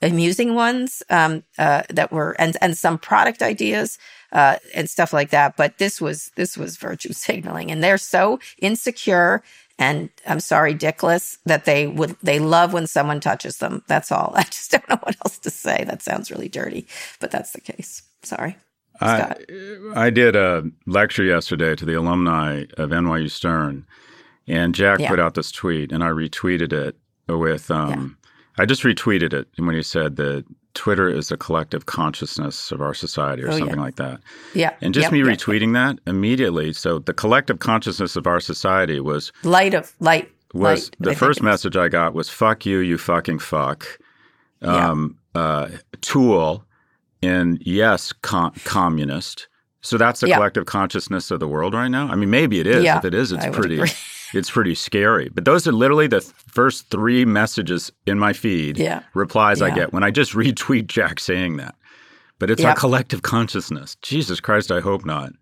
amusing 0.00 0.54
ones 0.54 1.02
um, 1.10 1.42
uh, 1.58 1.82
that 1.90 2.12
were 2.12 2.32
and 2.38 2.56
and 2.60 2.78
some 2.78 2.98
product 2.98 3.42
ideas 3.42 3.98
uh, 4.32 4.56
and 4.74 4.90
stuff 4.90 5.12
like 5.12 5.30
that. 5.30 5.56
But 5.56 5.78
this 5.78 6.00
was 6.00 6.30
this 6.36 6.56
was 6.56 6.76
virtue 6.76 7.12
signaling. 7.12 7.70
And 7.70 7.82
they're 7.82 7.98
so 7.98 8.40
insecure 8.58 9.42
and 9.80 10.10
i'm 10.26 10.40
sorry 10.40 10.74
dickless 10.74 11.38
that 11.46 11.64
they 11.64 11.86
would 11.86 12.16
they 12.22 12.38
love 12.40 12.72
when 12.72 12.86
someone 12.86 13.20
touches 13.20 13.58
them. 13.58 13.82
That's 13.88 14.12
all. 14.12 14.32
I 14.36 14.44
just 14.44 14.70
don't 14.72 14.88
know 14.88 14.98
what 15.02 15.16
else 15.24 15.38
to 15.40 15.50
say. 15.50 15.84
That 15.86 16.02
sounds 16.02 16.30
really 16.30 16.48
dirty 16.48 16.86
but 17.20 17.30
that's 17.30 17.52
the 17.52 17.60
case. 17.60 18.02
Sorry. 18.22 18.56
I, 19.00 19.18
Scott. 19.20 19.40
I 19.96 20.10
did 20.10 20.36
a 20.36 20.64
lecture 20.86 21.24
yesterday 21.24 21.76
to 21.76 21.84
the 21.84 21.94
alumni 21.94 22.64
of 22.78 22.90
NYU 22.90 23.30
Stern, 23.30 23.86
and 24.48 24.74
Jack 24.74 24.98
Yeah. 25.00 25.08
put 25.10 25.20
out 25.20 25.34
this 25.34 25.52
tweet, 25.52 25.92
and 25.92 26.02
I 26.02 26.08
retweeted 26.08 26.72
it 26.72 26.96
with. 27.28 27.70
Um, 27.70 28.16
I 28.58 28.66
just 28.66 28.82
retweeted 28.82 29.32
it 29.32 29.48
and 29.56 29.66
when 29.66 29.76
he 29.76 29.82
said 29.82 30.16
that 30.16 30.44
Twitter 30.74 31.08
is 31.08 31.30
a 31.32 31.36
collective 31.36 31.86
consciousness 31.86 32.70
of 32.70 32.80
our 32.80 32.94
society, 32.94 33.42
or 33.42 33.48
Oh, 33.48 33.52
yeah. 33.52 33.58
something 33.58 33.80
like 33.80 33.96
that. 33.96 34.20
yeah 34.54 34.74
And 34.80 34.94
just 34.94 35.06
Yep, 35.06 35.12
me 35.12 35.18
yep. 35.18 35.28
retweeting 35.28 35.72
that 35.74 35.98
immediately. 36.06 36.72
So 36.72 36.98
the 37.00 37.14
collective 37.14 37.58
consciousness 37.58 38.14
of 38.16 38.26
our 38.26 38.40
society 38.40 39.00
was 39.00 39.32
light 39.42 39.74
of 39.74 39.92
light 40.00 40.30
was 40.54 40.84
light, 40.86 40.96
the 41.00 41.10
I 41.10 41.14
first 41.14 41.42
message 41.42 41.76
I 41.76 41.88
got 41.88 42.14
was 42.14 42.28
"fuck 42.30 42.64
you, 42.66 42.78
you 42.78 42.96
fucking 42.98 43.38
fuck." 43.40 43.98
Yeah. 44.62 44.90
Um, 44.90 45.16
uh, 45.34 45.68
tool, 46.00 46.64
and 47.22 47.58
yes, 47.62 48.12
com- 48.22 48.52
communist. 48.64 49.46
So 49.80 49.96
that's 49.98 50.20
the 50.20 50.28
Yeah. 50.28 50.36
collective 50.36 50.66
consciousness 50.66 51.30
of 51.30 51.38
the 51.40 51.46
world 51.48 51.74
right 51.74 51.88
now. 51.88 52.08
I 52.08 52.14
mean, 52.16 52.30
maybe 52.30 52.58
it 52.60 52.66
is. 52.66 52.82
Yeah, 52.84 52.98
if 52.98 53.04
it 53.04 53.14
is, 53.14 53.30
it's 53.32 53.44
I 53.44 53.50
pretty. 53.50 53.80
It's 54.34 54.50
pretty 54.50 54.74
scary. 54.74 55.28
But 55.28 55.44
those 55.44 55.66
are 55.66 55.72
literally 55.72 56.06
the 56.06 56.20
first 56.20 56.90
three 56.90 57.24
messages 57.24 57.92
in 58.06 58.18
my 58.18 58.32
feed. 58.32 58.78
Yeah. 58.78 59.02
Replies 59.14 59.62
I 59.62 59.70
get 59.70 59.92
when 59.92 60.02
I 60.02 60.10
just 60.10 60.32
retweet 60.34 60.86
Jack 60.86 61.20
saying 61.20 61.56
that. 61.56 61.74
But 62.38 62.50
it's 62.50 62.62
our 62.62 62.74
collective 62.76 63.22
consciousness. 63.22 63.96
Jesus 64.00 64.38
Christ, 64.40 64.70
I 64.70 64.80
hope 64.80 65.04
not. 65.04 65.32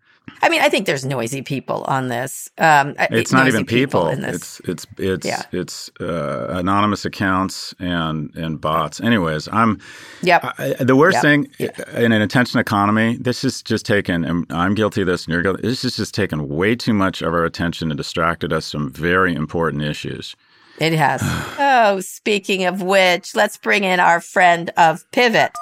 I 0.42 0.48
mean, 0.48 0.60
I 0.60 0.68
think 0.68 0.86
there's 0.86 1.04
noisy 1.04 1.42
people 1.42 1.84
on 1.88 2.08
this. 2.08 2.50
Um, 2.58 2.94
It's 3.10 3.32
not 3.32 3.48
even 3.48 3.64
people. 3.64 4.08
in 4.08 4.20
this. 4.20 4.60
It's 4.60 4.60
it's 4.68 4.86
it's 4.98 5.26
Yeah. 5.26 5.42
it's 5.52 5.90
uh, 6.00 6.48
anonymous 6.50 7.04
accounts 7.04 7.74
and 7.78 8.34
and 8.36 8.60
bots. 8.60 9.00
Anyways, 9.00 9.48
I'm 9.52 9.80
Yep. 10.22 10.54
I, 10.58 10.74
the 10.80 10.96
worst 10.96 11.16
Yep. 11.16 11.22
thing 11.22 11.48
in 11.96 12.12
an 12.12 12.22
attention 12.22 12.60
economy. 12.60 13.16
This 13.20 13.44
is 13.44 13.62
just 13.62 13.86
taken, 13.86 14.24
and 14.24 14.46
I'm 14.50 14.74
guilty 14.74 15.00
of 15.02 15.06
this, 15.06 15.24
and 15.24 15.32
you're 15.32 15.42
guilty. 15.42 15.62
This 15.62 15.84
is 15.84 15.96
just 15.96 16.14
taken 16.14 16.48
way 16.48 16.74
too 16.76 16.92
much 16.94 17.22
of 17.22 17.32
our 17.32 17.44
attention 17.44 17.90
and 17.90 17.96
distracted 17.98 18.52
us 18.52 18.70
from 18.70 18.92
very 18.92 19.34
important 19.34 19.82
issues. 19.82 20.36
It 20.78 20.92
has. 20.92 21.22
oh, 21.58 22.00
speaking 22.00 22.66
of 22.66 22.82
which, 22.82 23.34
let's 23.34 23.56
bring 23.56 23.84
in 23.84 24.00
our 24.00 24.20
friend 24.20 24.70
of 24.76 25.10
Pivot. 25.12 25.52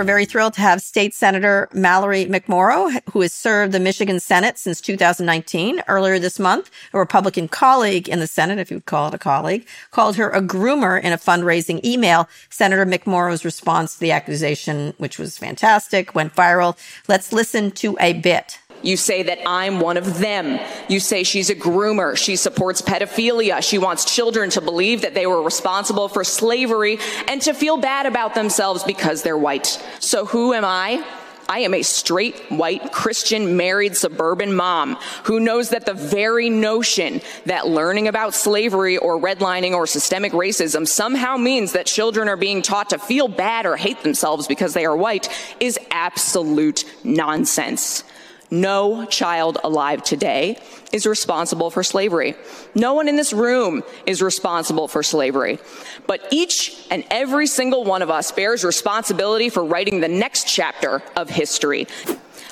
We're 0.00 0.04
very 0.04 0.24
thrilled 0.24 0.54
to 0.54 0.62
have 0.62 0.80
State 0.80 1.12
Senator 1.12 1.68
Mallory 1.74 2.24
McMorrow, 2.24 3.02
who 3.12 3.20
has 3.20 3.34
served 3.34 3.72
the 3.72 3.78
Michigan 3.78 4.18
Senate 4.18 4.56
since 4.56 4.80
2019. 4.80 5.82
Earlier 5.88 6.18
this 6.18 6.38
month, 6.38 6.70
a 6.94 6.98
Republican 6.98 7.48
colleague 7.48 8.08
in 8.08 8.18
the 8.18 8.26
Senate, 8.26 8.58
if 8.58 8.70
you 8.70 8.78
would 8.78 8.86
call 8.86 9.08
it 9.08 9.14
a 9.14 9.18
colleague, 9.18 9.66
called 9.90 10.16
her 10.16 10.30
a 10.30 10.40
groomer 10.40 10.98
in 10.98 11.12
a 11.12 11.18
fundraising 11.18 11.84
email. 11.84 12.30
Senator 12.48 12.86
McMorrow's 12.86 13.44
response 13.44 13.92
to 13.92 14.00
the 14.00 14.10
accusation, 14.10 14.94
which 14.96 15.18
was 15.18 15.36
fantastic, 15.36 16.14
went 16.14 16.34
viral. 16.34 16.78
Let's 17.06 17.30
listen 17.30 17.70
to 17.72 17.98
a 18.00 18.14
bit. 18.14 18.59
You 18.82 18.96
say 18.96 19.22
that 19.24 19.38
I'm 19.46 19.80
one 19.80 19.96
of 19.96 20.18
them. 20.18 20.58
You 20.88 21.00
say 21.00 21.22
she's 21.22 21.50
a 21.50 21.54
groomer. 21.54 22.16
She 22.16 22.36
supports 22.36 22.82
pedophilia. 22.82 23.62
She 23.62 23.78
wants 23.78 24.04
children 24.04 24.50
to 24.50 24.60
believe 24.60 25.02
that 25.02 25.14
they 25.14 25.26
were 25.26 25.42
responsible 25.42 26.08
for 26.08 26.24
slavery 26.24 26.98
and 27.28 27.42
to 27.42 27.54
feel 27.54 27.76
bad 27.76 28.06
about 28.06 28.34
themselves 28.34 28.84
because 28.84 29.22
they're 29.22 29.36
white. 29.38 29.82
So 30.00 30.24
who 30.26 30.54
am 30.54 30.64
I? 30.64 31.04
I 31.50 31.60
am 31.60 31.74
a 31.74 31.82
straight, 31.82 32.38
white, 32.48 32.92
Christian, 32.92 33.56
married, 33.56 33.96
suburban 33.96 34.54
mom 34.54 34.96
who 35.24 35.40
knows 35.40 35.70
that 35.70 35.84
the 35.84 35.94
very 35.94 36.48
notion 36.48 37.20
that 37.46 37.66
learning 37.66 38.06
about 38.06 38.34
slavery 38.34 38.96
or 38.96 39.18
redlining 39.18 39.72
or 39.72 39.84
systemic 39.88 40.30
racism 40.30 40.86
somehow 40.86 41.36
means 41.36 41.72
that 41.72 41.86
children 41.86 42.28
are 42.28 42.36
being 42.36 42.62
taught 42.62 42.90
to 42.90 42.98
feel 43.00 43.26
bad 43.26 43.66
or 43.66 43.76
hate 43.76 44.00
themselves 44.04 44.46
because 44.46 44.74
they 44.74 44.86
are 44.86 44.96
white 44.96 45.28
is 45.58 45.76
absolute 45.90 46.84
nonsense. 47.02 48.04
No 48.50 49.06
child 49.06 49.58
alive 49.62 50.02
today 50.02 50.58
is 50.92 51.06
responsible 51.06 51.70
for 51.70 51.84
slavery. 51.84 52.34
No 52.74 52.94
one 52.94 53.06
in 53.06 53.14
this 53.14 53.32
room 53.32 53.82
is 54.06 54.20
responsible 54.20 54.88
for 54.88 55.02
slavery. 55.04 55.58
But 56.06 56.26
each 56.32 56.86
and 56.90 57.04
every 57.10 57.46
single 57.46 57.84
one 57.84 58.02
of 58.02 58.10
us 58.10 58.32
bears 58.32 58.64
responsibility 58.64 59.50
for 59.50 59.64
writing 59.64 60.00
the 60.00 60.08
next 60.08 60.48
chapter 60.48 61.02
of 61.14 61.30
history. 61.30 61.86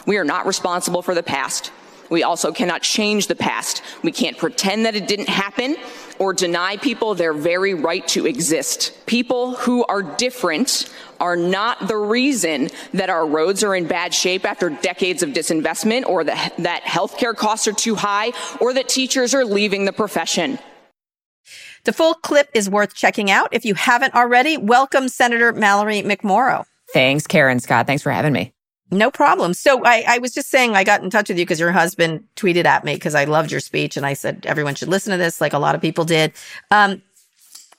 We 0.06 0.18
are 0.18 0.24
not 0.24 0.46
responsible 0.46 1.02
for 1.02 1.14
the 1.14 1.22
past. 1.22 1.72
We 2.10 2.22
also 2.22 2.52
cannot 2.52 2.82
change 2.82 3.26
the 3.26 3.34
past. 3.34 3.82
We 4.02 4.12
can't 4.12 4.38
pretend 4.38 4.86
that 4.86 4.94
it 4.94 5.08
didn't 5.08 5.28
happen 5.28 5.76
or 6.18 6.32
deny 6.32 6.76
people 6.76 7.14
their 7.14 7.32
very 7.32 7.74
right 7.74 8.06
to 8.08 8.26
exist. 8.26 8.92
People 9.06 9.54
who 9.56 9.84
are 9.86 10.02
different 10.02 10.92
are 11.20 11.36
not 11.36 11.88
the 11.88 11.96
reason 11.96 12.68
that 12.92 13.10
our 13.10 13.26
roads 13.26 13.64
are 13.64 13.74
in 13.74 13.86
bad 13.86 14.14
shape 14.14 14.44
after 14.44 14.70
decades 14.70 15.22
of 15.22 15.30
disinvestment 15.30 16.06
or 16.06 16.24
that, 16.24 16.54
that 16.58 16.82
healthcare 16.82 17.34
costs 17.34 17.66
are 17.66 17.72
too 17.72 17.94
high 17.94 18.32
or 18.60 18.72
that 18.74 18.88
teachers 18.88 19.34
are 19.34 19.44
leaving 19.44 19.84
the 19.84 19.92
profession. 19.92 20.58
The 21.84 21.92
full 21.92 22.14
clip 22.14 22.50
is 22.54 22.68
worth 22.68 22.94
checking 22.94 23.30
out. 23.30 23.48
If 23.52 23.64
you 23.64 23.74
haven't 23.74 24.14
already, 24.14 24.56
welcome 24.56 25.08
Senator 25.08 25.52
Mallory 25.52 26.02
McMorrow. 26.02 26.64
Thanks, 26.92 27.26
Karen 27.26 27.60
Scott. 27.60 27.86
Thanks 27.86 28.02
for 28.02 28.10
having 28.10 28.32
me. 28.32 28.52
No 28.90 29.10
problem. 29.10 29.52
So 29.52 29.84
I, 29.84 30.04
I 30.08 30.18
was 30.18 30.32
just 30.32 30.48
saying 30.48 30.74
I 30.74 30.82
got 30.82 31.02
in 31.02 31.10
touch 31.10 31.28
with 31.28 31.38
you 31.38 31.44
because 31.44 31.60
your 31.60 31.72
husband 31.72 32.24
tweeted 32.36 32.64
at 32.64 32.84
me 32.84 32.94
because 32.94 33.14
I 33.14 33.24
loved 33.24 33.50
your 33.50 33.60
speech 33.60 33.96
and 33.96 34.06
I 34.06 34.14
said 34.14 34.46
everyone 34.46 34.74
should 34.76 34.88
listen 34.88 35.10
to 35.10 35.18
this, 35.18 35.40
like 35.40 35.52
a 35.52 35.58
lot 35.58 35.74
of 35.74 35.82
people 35.82 36.04
did. 36.04 36.32
Um, 36.70 37.02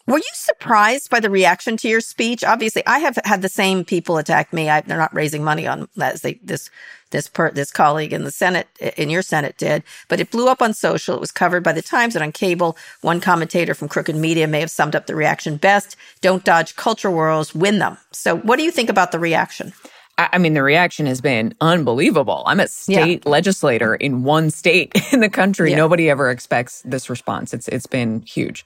were 0.10 0.18
you 0.18 0.24
surprised 0.34 1.12
by 1.12 1.20
the 1.20 1.30
reaction 1.30 1.78
to 1.78 1.88
your 1.88 2.01
speech? 2.01 2.43
Obviously, 2.43 2.84
I 2.88 2.97
have 2.97 3.20
had 3.26 3.43
the 3.43 3.49
same 3.49 3.86
people 3.86 4.18
attack 4.18 4.51
me. 4.51 4.68
I, 4.68 4.82
they're 4.82 4.97
not 4.97 5.14
raising 5.14 5.43
money 5.43 5.68
on 5.68 5.88
that. 5.97 6.22
They, 6.22 6.39
this 6.43 6.72
this 7.12 7.28
per, 7.28 7.51
this 7.51 7.72
colleague 7.72 8.12
in 8.12 8.24
the 8.24 8.32
Senate 8.32 8.68
in 8.97 9.12
your 9.12 9.22
Senate 9.22 9.55
did, 9.60 9.84
but 10.07 10.20
it 10.20 10.32
blew 10.32 10.47
up 10.47 10.64
on 10.64 10.74
social. 10.74 11.14
It 11.14 11.22
was 11.22 11.32
covered 11.32 11.64
by 11.64 11.74
the 11.74 11.84
Times 11.84 12.16
and 12.16 12.24
on 12.24 12.32
cable. 12.32 12.76
One 13.01 13.22
commentator 13.22 13.76
from 13.76 13.88
Crooked 13.88 14.16
Media 14.16 14.47
may 14.47 14.62
have 14.62 14.72
summed 14.72 14.95
up 14.95 15.05
the 15.05 15.16
reaction 15.16 15.57
best: 15.57 15.95
"Don't 16.22 16.43
dodge 16.43 16.76
culture 16.76 17.12
wars, 17.12 17.53
win 17.53 17.78
them." 17.78 17.97
So, 18.12 18.38
what 18.38 18.57
do 18.57 18.64
you 18.64 18.72
think 18.72 18.89
about 18.89 19.12
the 19.12 19.20
reaction? 19.20 19.74
I 20.20 20.38
mean, 20.38 20.53
the 20.53 20.63
reaction 20.63 21.05
has 21.05 21.22
been 21.22 21.53
unbelievable. 21.61 22.43
I'm 22.45 22.59
a 22.59 22.67
state 22.67 23.24
yeah. 23.26 23.32
legislator 23.32 23.95
in 23.95 24.24
one 24.24 24.49
state 24.51 24.91
in 25.13 25.22
the 25.22 25.30
country. 25.30 25.72
Yeah. 25.72 25.78
Nobody 25.78 26.09
ever 26.09 26.30
expects 26.30 26.82
this 26.84 27.09
response. 27.09 27.53
It's 27.53 27.67
it's 27.70 27.88
been 27.88 28.22
huge. 28.22 28.65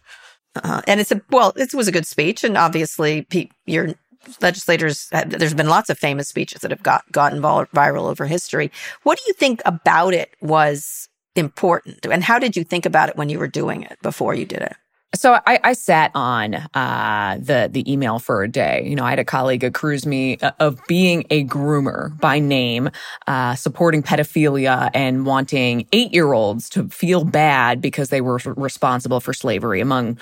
Uh, 0.55 0.81
and 0.87 0.99
it's 0.99 1.11
a 1.11 1.21
well, 1.31 1.53
it 1.55 1.73
was 1.73 1.87
a 1.87 1.91
good 1.91 2.07
speech, 2.07 2.43
and 2.43 2.57
obviously, 2.57 3.27
your 3.65 3.93
legislators. 4.41 5.09
There's 5.25 5.53
been 5.53 5.69
lots 5.69 5.89
of 5.89 5.97
famous 5.97 6.27
speeches 6.27 6.61
that 6.61 6.71
have 6.71 6.83
got 6.83 7.09
gotten 7.11 7.41
viral 7.41 8.09
over 8.09 8.25
history. 8.25 8.71
What 9.03 9.17
do 9.17 9.23
you 9.27 9.33
think 9.33 9.61
about 9.65 10.13
it 10.13 10.33
was 10.41 11.09
important, 11.35 12.05
and 12.05 12.23
how 12.23 12.39
did 12.39 12.55
you 12.55 12.63
think 12.63 12.85
about 12.85 13.09
it 13.09 13.17
when 13.17 13.29
you 13.29 13.39
were 13.39 13.47
doing 13.47 13.83
it 13.83 13.97
before 14.01 14.33
you 14.33 14.45
did 14.45 14.61
it? 14.61 14.75
So 15.15 15.39
I, 15.45 15.59
I 15.63 15.73
sat 15.73 16.09
on 16.15 16.55
uh, 16.55 17.37
the 17.39 17.69
the 17.71 17.91
email 17.91 18.17
for 18.17 18.43
a 18.43 18.47
day. 18.47 18.83
You 18.87 18.95
know, 18.95 19.03
I 19.03 19.11
had 19.11 19.19
a 19.19 19.25
colleague 19.25 19.63
accuse 19.63 20.07
me 20.07 20.37
uh, 20.37 20.51
of 20.59 20.79
being 20.87 21.25
a 21.29 21.45
groomer 21.45 22.19
by 22.19 22.39
name, 22.39 22.89
uh, 23.27 23.53
supporting 23.55 24.01
pedophilia 24.01 24.89
and 24.93 25.25
wanting 25.25 25.87
eight 25.91 26.13
year 26.13 26.33
olds 26.33 26.67
to 26.69 26.87
feel 26.89 27.25
bad 27.25 27.79
because 27.79 28.09
they 28.09 28.21
were 28.21 28.39
responsible 28.55 29.19
for 29.19 29.33
slavery, 29.33 29.81
among 29.81 30.19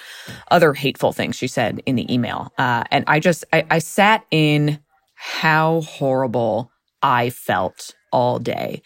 other 0.49 0.73
hateful 0.73 1.13
things 1.13 1.37
she 1.37 1.47
said 1.47 1.81
in 1.85 1.95
the 1.95 2.11
email. 2.13 2.51
Uh, 2.57 2.83
and 2.91 3.05
I 3.07 3.21
just 3.21 3.45
I, 3.53 3.65
I 3.69 3.79
sat 3.79 4.25
in 4.29 4.79
how 5.15 5.81
horrible 5.81 6.69
I 7.01 7.29
felt 7.29 7.95
all 8.11 8.39
day 8.39 8.81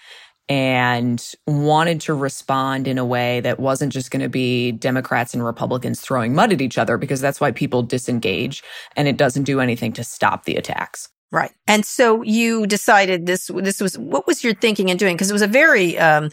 and 0.48 1.34
wanted 1.48 2.02
to 2.02 2.14
respond 2.14 2.88
in 2.88 2.98
a 2.98 3.06
way 3.06 3.40
that 3.42 3.60
wasn't 3.60 3.92
just 3.92 4.12
going 4.12 4.22
to 4.22 4.30
be 4.30 4.72
Democrats 4.72 5.34
and 5.34 5.44
Republicans 5.44 6.00
throwing 6.00 6.36
mud 6.36 6.54
at 6.54 6.62
each 6.62 6.78
other 6.78 6.98
because 6.98 7.20
that's 7.20 7.42
why 7.42 7.52
people 7.52 7.82
disengage 7.82 8.64
and 8.96 9.08
it 9.08 9.18
doesn't 9.18 9.44
do 9.44 9.60
anything 9.60 9.92
to 9.94 10.04
stop 10.04 10.46
the 10.46 10.56
attacks. 10.56 11.10
Right. 11.32 11.52
And 11.68 11.84
so 11.84 12.22
you 12.22 12.68
decided 12.68 13.26
this 13.26 13.48
this 13.54 13.82
was 13.82 13.98
what 13.98 14.28
was 14.28 14.44
your 14.44 14.54
thinking 14.54 14.90
and 14.90 15.00
doing 15.00 15.16
because 15.16 15.30
it 15.30 15.34
was 15.34 15.42
a 15.42 15.48
very 15.48 15.98
um 15.98 16.30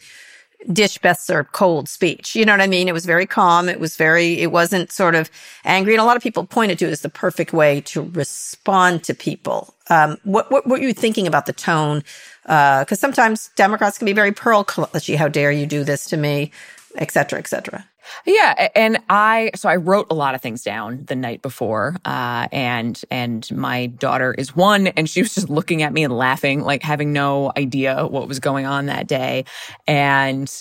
dish 0.73 0.99
best 0.99 1.27
served 1.27 1.53
cold 1.53 1.89
speech. 1.89 2.37
You 2.37 2.45
know 2.45 2.53
what 2.53 2.61
I 2.61 2.67
mean? 2.67 2.89
It 2.89 2.95
was 2.95 3.07
very 3.07 3.27
calm. 3.27 3.69
It 3.69 3.81
was 3.81 3.97
very, 3.97 4.41
it 4.41 4.53
wasn't 4.53 4.93
sort 4.93 5.15
of 5.15 5.31
angry. 5.65 5.95
And 5.95 6.01
a 6.01 6.05
lot 6.05 6.17
of 6.17 6.23
people 6.23 6.45
pointed 6.45 6.79
to 6.81 6.87
it 6.87 6.93
as 6.93 7.01
the 7.01 7.09
perfect 7.09 7.53
way 7.53 7.81
to 7.83 8.03
respond 8.03 9.05
to 9.05 9.15
people. 9.15 9.75
Um, 9.91 10.19
what, 10.25 10.51
what, 10.51 10.67
what 10.67 10.81
were 10.81 10.87
you 10.87 10.95
thinking 10.95 11.27
about 11.27 11.47
the 11.47 11.53
tone 11.53 12.03
because 12.43 12.93
uh, 12.93 12.97
sometimes 12.97 13.51
Democrats 13.57 13.99
can 13.99 14.07
be 14.07 14.13
very 14.13 14.33
pearl 14.33 14.65
clutchy. 14.65 15.17
How 15.17 15.29
dare 15.29 15.53
you 15.53 15.67
do 15.67 15.85
this 15.85 16.07
to 16.07 16.17
me, 16.17 16.51
et 16.97 17.11
cetera, 17.13 17.39
et 17.39 17.47
cetera. 17.47 17.85
Yeah, 18.27 18.69
and 18.75 18.99
I 19.09 19.51
so 19.55 19.69
I 19.69 19.77
wrote 19.77 20.07
a 20.11 20.15
lot 20.15 20.35
of 20.35 20.41
things 20.41 20.63
down 20.63 21.05
the 21.07 21.17
night 21.17 21.43
before, 21.43 21.97
uh, 22.05 22.49
and 22.53 23.01
and 23.11 23.49
my 23.53 23.87
daughter 23.87 24.35
is 24.35 24.55
one, 24.55 24.89
and 24.89 25.09
she 25.09 25.23
was 25.23 25.35
just 25.35 25.49
looking 25.51 25.83
at 25.83 25.93
me 25.93 26.05
and 26.05 26.17
laughing, 26.17 26.61
like 26.63 26.83
having 26.83 27.13
no 27.13 27.53
idea 27.57 28.07
what 28.07 28.29
was 28.29 28.39
going 28.41 28.67
on 28.67 28.87
that 28.87 29.07
day, 29.07 29.45
and 29.87 30.53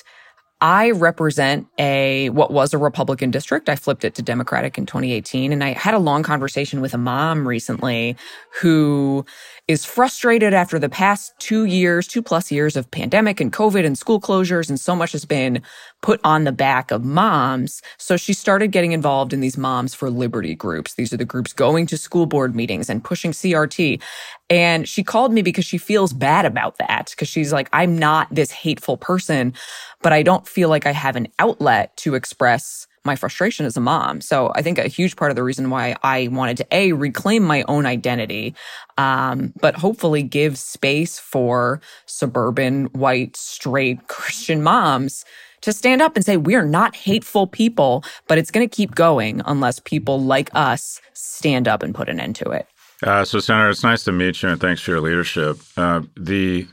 I 0.62 0.92
represent 0.92 1.68
a 1.80 2.30
what 2.30 2.52
was 2.52 2.74
a 2.74 2.78
Republican 2.78 3.32
district. 3.32 3.68
I 3.68 3.76
flipped 3.76 4.06
it 4.06 4.14
to 4.16 4.22
Democratic 4.22 4.78
in 4.78 4.86
2018 4.86 5.52
and 5.52 5.64
I 5.64 5.74
had 5.74 5.96
a 5.96 6.00
long 6.00 6.22
conversation 6.22 6.82
with 6.82 6.94
a 6.94 7.00
mom 7.00 7.48
recently 7.48 8.16
who 8.62 9.26
is 9.72 9.86
frustrated 9.86 10.54
after 10.54 10.78
the 10.78 10.90
past 10.90 11.34
2 11.40 11.66
years, 11.66 12.08
2 12.08 12.22
plus 12.22 12.52
years 12.52 12.76
of 12.76 12.92
pandemic 12.92 13.40
and 13.40 13.52
COVID 13.52 13.86
and 13.86 13.98
school 13.98 14.22
closures 14.22 14.70
and 14.70 14.80
so 14.80 14.96
much 14.96 15.14
has 15.14 15.26
been 15.26 15.62
put 16.02 16.20
on 16.24 16.44
the 16.44 16.52
back 16.52 16.92
of 16.92 17.04
moms. 17.04 17.82
So 17.98 18.18
she 18.18 18.34
started 18.34 18.72
getting 18.72 18.92
involved 18.92 19.34
in 19.34 19.40
these 19.40 19.58
moms 19.58 19.94
for 19.94 20.10
liberty 20.10 20.56
groups. 20.56 20.96
These 20.96 21.14
are 21.14 21.18
the 21.18 21.26
groups 21.26 21.54
going 21.54 21.88
to 21.88 21.98
school 21.98 22.26
board 22.26 22.56
meetings 22.56 22.90
and 22.90 23.04
pushing 23.04 23.32
CRT. 23.32 24.02
And 24.50 24.88
she 24.88 25.04
called 25.04 25.34
me 25.34 25.42
because 25.42 25.66
she 25.66 25.78
feels 25.78 26.14
bad 26.14 26.46
about 26.46 26.78
that 26.78 27.12
because 27.12 27.30
she's 27.30 27.54
like 27.54 27.70
I'm 27.72 27.98
not 27.98 28.28
this 28.32 28.52
hateful 28.52 28.98
person 28.98 29.54
but 30.02 30.14
I 30.14 30.24
don't 30.24 30.48
feel 30.48 30.70
like 30.70 30.86
I 30.86 30.92
have 30.92 31.16
an 31.16 31.28
outlet 31.40 31.96
to 31.98 32.16
express 32.16 32.88
my 33.04 33.16
frustration 33.16 33.66
as 33.66 33.76
a 33.76 33.82
mom. 33.82 34.22
So 34.22 34.52
I 34.56 34.62
think 34.62 34.78
a 34.78 34.88
huge 34.88 35.16
part 35.16 35.32
of 35.32 35.36
the 35.36 35.44
reason 35.44 35.70
why 35.70 35.96
I 36.04 36.28
wanted 36.28 36.58
to 36.58 36.68
a 36.72 36.94
reclaim 36.94 37.44
my 37.44 37.64
own 37.68 37.86
identity, 37.86 38.54
um, 38.98 39.54
but 39.60 39.76
hopefully 39.76 40.24
give 40.24 40.58
space 40.58 41.18
for 41.20 41.82
suburban, 42.06 42.86
white, 42.88 43.36
straight 43.36 44.08
Christian 44.08 44.62
moms 44.62 45.26
to 45.62 45.72
stand 45.72 46.02
up 46.02 46.16
and 46.16 46.26
say, 46.26 46.38
we're 46.38 46.66
not 46.66 46.96
hateful 46.96 47.48
people, 47.48 48.04
but 48.28 48.38
it's 48.38 48.52
going 48.52 48.68
to 48.68 48.76
keep 48.76 48.96
going 48.96 49.42
unless 49.46 49.80
people 49.80 50.20
like 50.20 50.50
us 50.54 51.00
stand 51.14 51.68
up 51.68 51.84
and 51.84 51.94
put 51.94 52.10
an 52.10 52.20
end 52.20 52.36
to 52.36 52.50
it. 52.50 52.68
Uh, 53.04 53.26
so, 53.26 53.40
Senator, 53.40 53.70
it's 53.70 53.84
nice 53.84 54.04
to 54.04 54.12
meet 54.12 54.44
you 54.44 54.50
and 54.50 54.62
thanks 54.62 54.82
for 54.82 54.92
your 54.92 55.02
leadership. 55.02 55.58
Uh, 55.76 56.02
the 56.16 56.68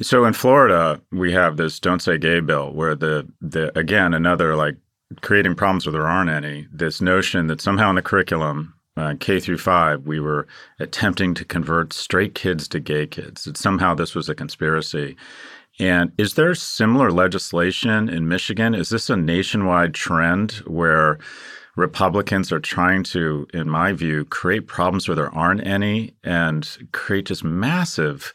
so 0.00 0.24
in 0.24 0.32
Florida, 0.32 1.00
we 1.12 1.32
have 1.32 1.56
this 1.56 1.78
"Don't 1.78 2.00
Say 2.00 2.18
Gay" 2.18 2.40
bill, 2.40 2.72
where 2.72 2.94
the 2.94 3.28
the 3.40 3.76
again 3.78 4.14
another 4.14 4.56
like 4.56 4.76
creating 5.20 5.54
problems 5.54 5.86
where 5.86 5.92
there 5.92 6.06
aren't 6.06 6.30
any. 6.30 6.66
This 6.72 7.00
notion 7.00 7.46
that 7.48 7.60
somehow 7.60 7.90
in 7.90 7.96
the 7.96 8.02
curriculum, 8.02 8.74
uh, 8.96 9.14
K 9.20 9.40
through 9.40 9.58
five, 9.58 10.06
we 10.06 10.20
were 10.20 10.46
attempting 10.78 11.34
to 11.34 11.44
convert 11.44 11.92
straight 11.92 12.34
kids 12.34 12.68
to 12.68 12.80
gay 12.80 13.06
kids. 13.06 13.44
That 13.44 13.56
somehow 13.56 13.94
this 13.94 14.14
was 14.14 14.28
a 14.28 14.34
conspiracy. 14.34 15.16
And 15.78 16.12
is 16.18 16.34
there 16.34 16.54
similar 16.54 17.10
legislation 17.10 18.08
in 18.08 18.28
Michigan? 18.28 18.74
Is 18.74 18.90
this 18.90 19.08
a 19.08 19.16
nationwide 19.16 19.94
trend 19.94 20.52
where 20.66 21.18
Republicans 21.76 22.52
are 22.52 22.60
trying 22.60 23.02
to, 23.04 23.46
in 23.54 23.68
my 23.68 23.92
view, 23.92 24.26
create 24.26 24.66
problems 24.66 25.08
where 25.08 25.16
there 25.16 25.34
aren't 25.34 25.66
any 25.66 26.14
and 26.22 26.76
create 26.92 27.26
just 27.26 27.42
massive, 27.42 28.32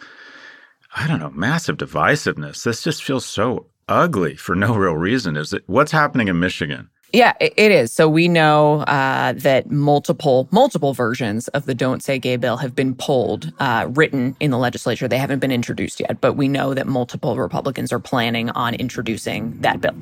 I 0.96 1.08
don't 1.08 1.20
know, 1.20 1.30
massive 1.30 1.78
divisiveness. 1.78 2.64
This 2.64 2.82
just 2.82 3.04
feels 3.04 3.26
so 3.26 3.68
ugly 3.88 4.36
for 4.36 4.56
no 4.56 4.76
real 4.76 4.96
reason. 4.96 5.38
Is 5.38 5.54
it 5.54 5.64
what's 5.68 5.92
happening 5.92 6.28
in 6.28 6.40
Michigan? 6.40 6.90
Yeah, 7.14 7.34
it 7.40 7.72
is. 7.72 7.92
So 7.92 8.10
we 8.10 8.28
know 8.28 8.82
uh, 8.82 9.34
that 9.34 9.72
multiple 9.72 10.48
multiple 10.52 10.94
versions 10.94 11.48
of 11.50 11.66
the 11.66 11.74
"Don't 11.74 12.04
Say 12.04 12.20
Gay" 12.20 12.36
bill 12.36 12.58
have 12.58 12.76
been 12.76 12.96
pulled, 12.96 13.52
uh, 13.60 13.88
written 13.92 14.36
in 14.42 14.52
the 14.52 14.58
legislature. 14.58 15.08
They 15.08 15.18
haven't 15.18 15.40
been 15.40 15.52
introduced 15.52 16.02
yet, 16.02 16.22
but 16.22 16.34
we 16.34 16.50
know 16.50 16.74
that 16.74 16.86
multiple 16.86 17.38
Republicans 17.38 17.94
are 17.94 18.00
planning 18.00 18.50
on 18.52 18.76
introducing 18.76 19.60
that 19.62 19.82
bill. 19.82 19.96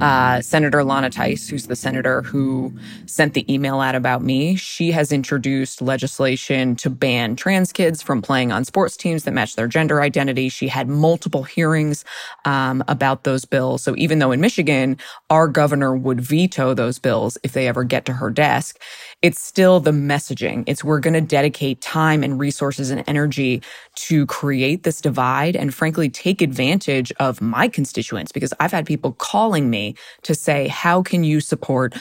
Uh, 0.00 0.42
senator 0.42 0.84
Lana 0.84 1.10
Theis, 1.10 1.48
who's 1.48 1.66
the 1.66 1.76
senator 1.76 2.22
who 2.22 2.72
sent 3.06 3.34
the 3.34 3.52
email 3.52 3.80
out 3.80 3.94
about 3.94 4.22
me, 4.22 4.54
she 4.54 4.92
has 4.92 5.12
introduced 5.12 5.82
legislation 5.82 6.76
to 6.76 6.90
ban 6.90 7.36
trans 7.36 7.72
kids 7.72 8.02
from 8.02 8.22
playing 8.22 8.52
on 8.52 8.64
sports 8.64 8.96
teams 8.96 9.24
that 9.24 9.32
match 9.32 9.56
their 9.56 9.66
gender 9.68 10.02
identity. 10.02 10.48
She 10.50 10.68
had 10.68 10.88
multiple 10.88 11.42
hearings 11.42 12.04
um, 12.44 12.84
about 12.86 13.24
those 13.24 13.46
bills. 13.46 13.82
So 13.82 13.96
even 13.96 14.18
though 14.20 14.32
in 14.32 14.40
Michigan 14.40 14.98
our 15.30 15.48
governor 15.48 15.96
would 15.96 16.20
veto 16.20 16.49
veto 16.50 16.74
those 16.74 16.98
bills 16.98 17.38
if 17.42 17.52
they 17.52 17.68
ever 17.68 17.84
get 17.84 18.04
to 18.06 18.12
her 18.12 18.30
desk. 18.30 18.80
It's 19.22 19.40
still 19.40 19.80
the 19.80 19.92
messaging. 19.92 20.64
It's 20.66 20.82
we're 20.82 21.00
going 21.00 21.14
to 21.14 21.20
dedicate 21.20 21.80
time 21.80 22.22
and 22.22 22.40
resources 22.40 22.90
and 22.90 23.04
energy 23.06 23.62
to 24.06 24.26
create 24.26 24.82
this 24.82 25.00
divide 25.00 25.54
and 25.56 25.72
frankly 25.72 26.08
take 26.08 26.42
advantage 26.42 27.12
of 27.20 27.40
my 27.40 27.68
constituents 27.68 28.32
because 28.32 28.52
I've 28.58 28.72
had 28.72 28.86
people 28.86 29.12
calling 29.12 29.70
me 29.70 29.94
to 30.22 30.34
say, 30.34 30.68
how 30.68 31.02
can 31.02 31.24
you 31.24 31.40
support 31.40 31.94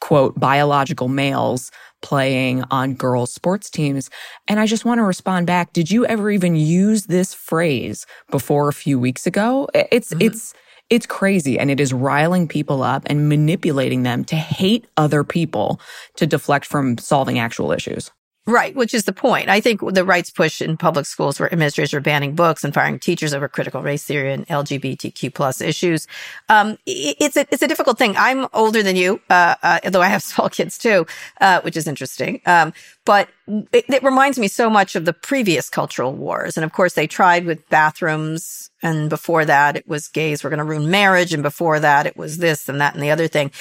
quote 0.00 0.38
biological 0.38 1.06
males 1.06 1.70
playing 2.00 2.64
on 2.72 2.92
girls 2.94 3.32
sports 3.32 3.70
teams 3.70 4.10
and 4.48 4.58
i 4.58 4.66
just 4.66 4.84
want 4.84 4.98
to 4.98 5.04
respond 5.04 5.46
back 5.46 5.72
did 5.72 5.92
you 5.92 6.04
ever 6.06 6.28
even 6.28 6.56
use 6.56 7.06
this 7.06 7.32
phrase 7.32 8.04
before 8.28 8.68
a 8.68 8.72
few 8.72 8.98
weeks 8.98 9.28
ago 9.28 9.68
it's 9.72 10.10
mm-hmm. 10.10 10.22
it's 10.22 10.54
it's 10.92 11.06
crazy 11.06 11.58
and 11.58 11.70
it 11.70 11.80
is 11.80 11.90
riling 11.94 12.46
people 12.46 12.82
up 12.82 13.02
and 13.06 13.26
manipulating 13.26 14.02
them 14.02 14.26
to 14.26 14.36
hate 14.36 14.86
other 14.98 15.24
people 15.24 15.80
to 16.16 16.26
deflect 16.26 16.66
from 16.66 16.98
solving 16.98 17.38
actual 17.38 17.72
issues. 17.72 18.10
Right, 18.44 18.74
which 18.74 18.92
is 18.92 19.04
the 19.04 19.12
point. 19.12 19.48
I 19.48 19.60
think 19.60 19.80
the 19.94 20.04
rights 20.04 20.28
push 20.28 20.60
in 20.60 20.76
public 20.76 21.06
schools 21.06 21.38
where 21.38 21.50
administrators 21.50 21.94
are 21.94 22.00
banning 22.00 22.34
books 22.34 22.64
and 22.64 22.74
firing 22.74 22.98
teachers 22.98 23.32
over 23.32 23.48
critical 23.48 23.82
race 23.82 24.04
theory 24.04 24.32
and 24.32 24.46
LGBTQ 24.48 25.32
plus 25.32 25.60
issues. 25.60 26.08
Um, 26.48 26.76
it's 26.84 27.36
a 27.36 27.46
it's 27.52 27.62
a 27.62 27.68
difficult 27.68 27.98
thing. 27.98 28.16
I'm 28.18 28.48
older 28.52 28.82
than 28.82 28.96
you, 28.96 29.20
uh, 29.30 29.54
uh, 29.62 29.88
though 29.88 30.02
I 30.02 30.08
have 30.08 30.22
small 30.32 30.50
kids 30.50 30.76
too, 30.76 31.06
uh, 31.40 31.60
which 31.60 31.76
is 31.76 31.86
interesting. 31.86 32.42
Um, 32.44 32.74
but 33.04 33.28
it, 33.72 33.84
it 33.88 34.02
reminds 34.02 34.38
me 34.38 34.48
so 34.48 34.70
much 34.70 34.96
of 34.96 35.04
the 35.04 35.12
previous 35.12 35.68
cultural 35.68 36.12
wars, 36.12 36.56
and 36.56 36.64
of 36.64 36.72
course 36.72 36.94
they 36.94 37.06
tried 37.06 37.44
with 37.44 37.68
bathrooms 37.68 38.70
and 38.82 39.08
before 39.08 39.44
that, 39.44 39.76
it 39.76 39.86
was 39.86 40.08
gays 40.08 40.42
were 40.42 40.50
going 40.50 40.58
to 40.58 40.64
ruin 40.64 40.90
marriage. 40.90 41.32
And 41.32 41.42
before 41.42 41.78
that, 41.80 42.06
it 42.06 42.16
was 42.16 42.38
this 42.38 42.68
and 42.68 42.80
that 42.80 42.94
and 42.94 43.02
the 43.02 43.10
other 43.10 43.28
thing. 43.28 43.52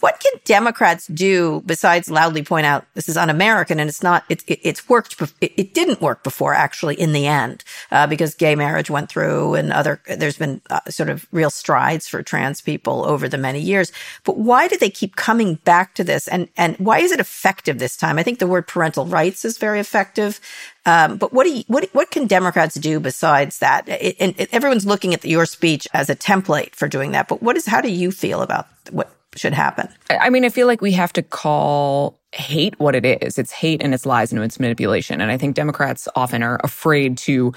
What 0.00 0.18
can 0.18 0.32
Democrats 0.46 1.06
do 1.08 1.62
besides 1.66 2.10
loudly 2.10 2.42
point 2.42 2.64
out 2.64 2.86
this 2.94 3.06
is 3.06 3.18
un-American 3.18 3.78
and 3.78 3.90
it's 3.90 4.02
not, 4.02 4.24
it, 4.30 4.42
it, 4.46 4.58
it's 4.62 4.88
worked, 4.88 5.20
it, 5.42 5.52
it, 5.58 5.74
didn't 5.74 6.00
work 6.00 6.24
before 6.24 6.54
actually 6.54 6.94
in 6.94 7.12
the 7.12 7.26
end, 7.26 7.62
uh, 7.90 8.06
because 8.06 8.34
gay 8.34 8.54
marriage 8.54 8.88
went 8.88 9.10
through 9.10 9.56
and 9.56 9.70
other, 9.70 10.00
there's 10.16 10.38
been 10.38 10.62
uh, 10.70 10.80
sort 10.88 11.10
of 11.10 11.26
real 11.32 11.50
strides 11.50 12.08
for 12.08 12.22
trans 12.22 12.62
people 12.62 13.04
over 13.04 13.28
the 13.28 13.36
many 13.36 13.60
years. 13.60 13.92
But 14.24 14.38
why 14.38 14.68
do 14.68 14.78
they 14.78 14.88
keep 14.88 15.16
coming 15.16 15.56
back 15.56 15.94
to 15.96 16.04
this? 16.04 16.28
And, 16.28 16.48
and 16.56 16.78
why 16.78 17.00
is 17.00 17.12
it 17.12 17.20
effective 17.20 17.78
this 17.78 17.94
time? 17.94 18.18
I 18.18 18.22
think 18.22 18.38
the 18.38 18.46
word 18.46 18.66
parental 18.66 18.89
rights 18.96 19.44
is 19.44 19.58
very 19.58 19.80
effective. 19.80 20.40
Um, 20.86 21.16
but 21.16 21.32
what 21.32 21.44
do 21.44 21.50
you, 21.50 21.64
what 21.66 21.88
what 21.92 22.10
can 22.10 22.26
Democrats 22.26 22.74
do 22.74 23.00
besides 23.00 23.58
that? 23.58 23.88
It, 23.88 24.16
and 24.18 24.34
it, 24.38 24.48
everyone's 24.52 24.86
looking 24.86 25.14
at 25.14 25.24
your 25.24 25.46
speech 25.46 25.86
as 25.92 26.08
a 26.08 26.16
template 26.16 26.74
for 26.74 26.88
doing 26.88 27.12
that. 27.12 27.28
But 27.28 27.42
what 27.42 27.56
is 27.56 27.66
how 27.66 27.80
do 27.80 27.90
you 27.90 28.10
feel 28.10 28.42
about 28.42 28.66
what 28.90 29.12
should 29.36 29.54
happen? 29.54 29.88
I 30.08 30.30
mean, 30.30 30.44
I 30.44 30.48
feel 30.48 30.66
like 30.66 30.80
we 30.80 30.92
have 30.92 31.12
to 31.14 31.22
call 31.22 32.18
hate 32.32 32.78
what 32.78 32.94
it 32.94 33.04
is. 33.04 33.38
It's 33.38 33.50
hate 33.50 33.82
and 33.82 33.92
it's 33.92 34.06
lies 34.06 34.32
and 34.32 34.40
it's 34.42 34.60
manipulation. 34.60 35.20
And 35.20 35.32
I 35.32 35.36
think 35.36 35.56
Democrats 35.56 36.08
often 36.14 36.42
are 36.42 36.60
afraid 36.62 37.18
to 37.18 37.52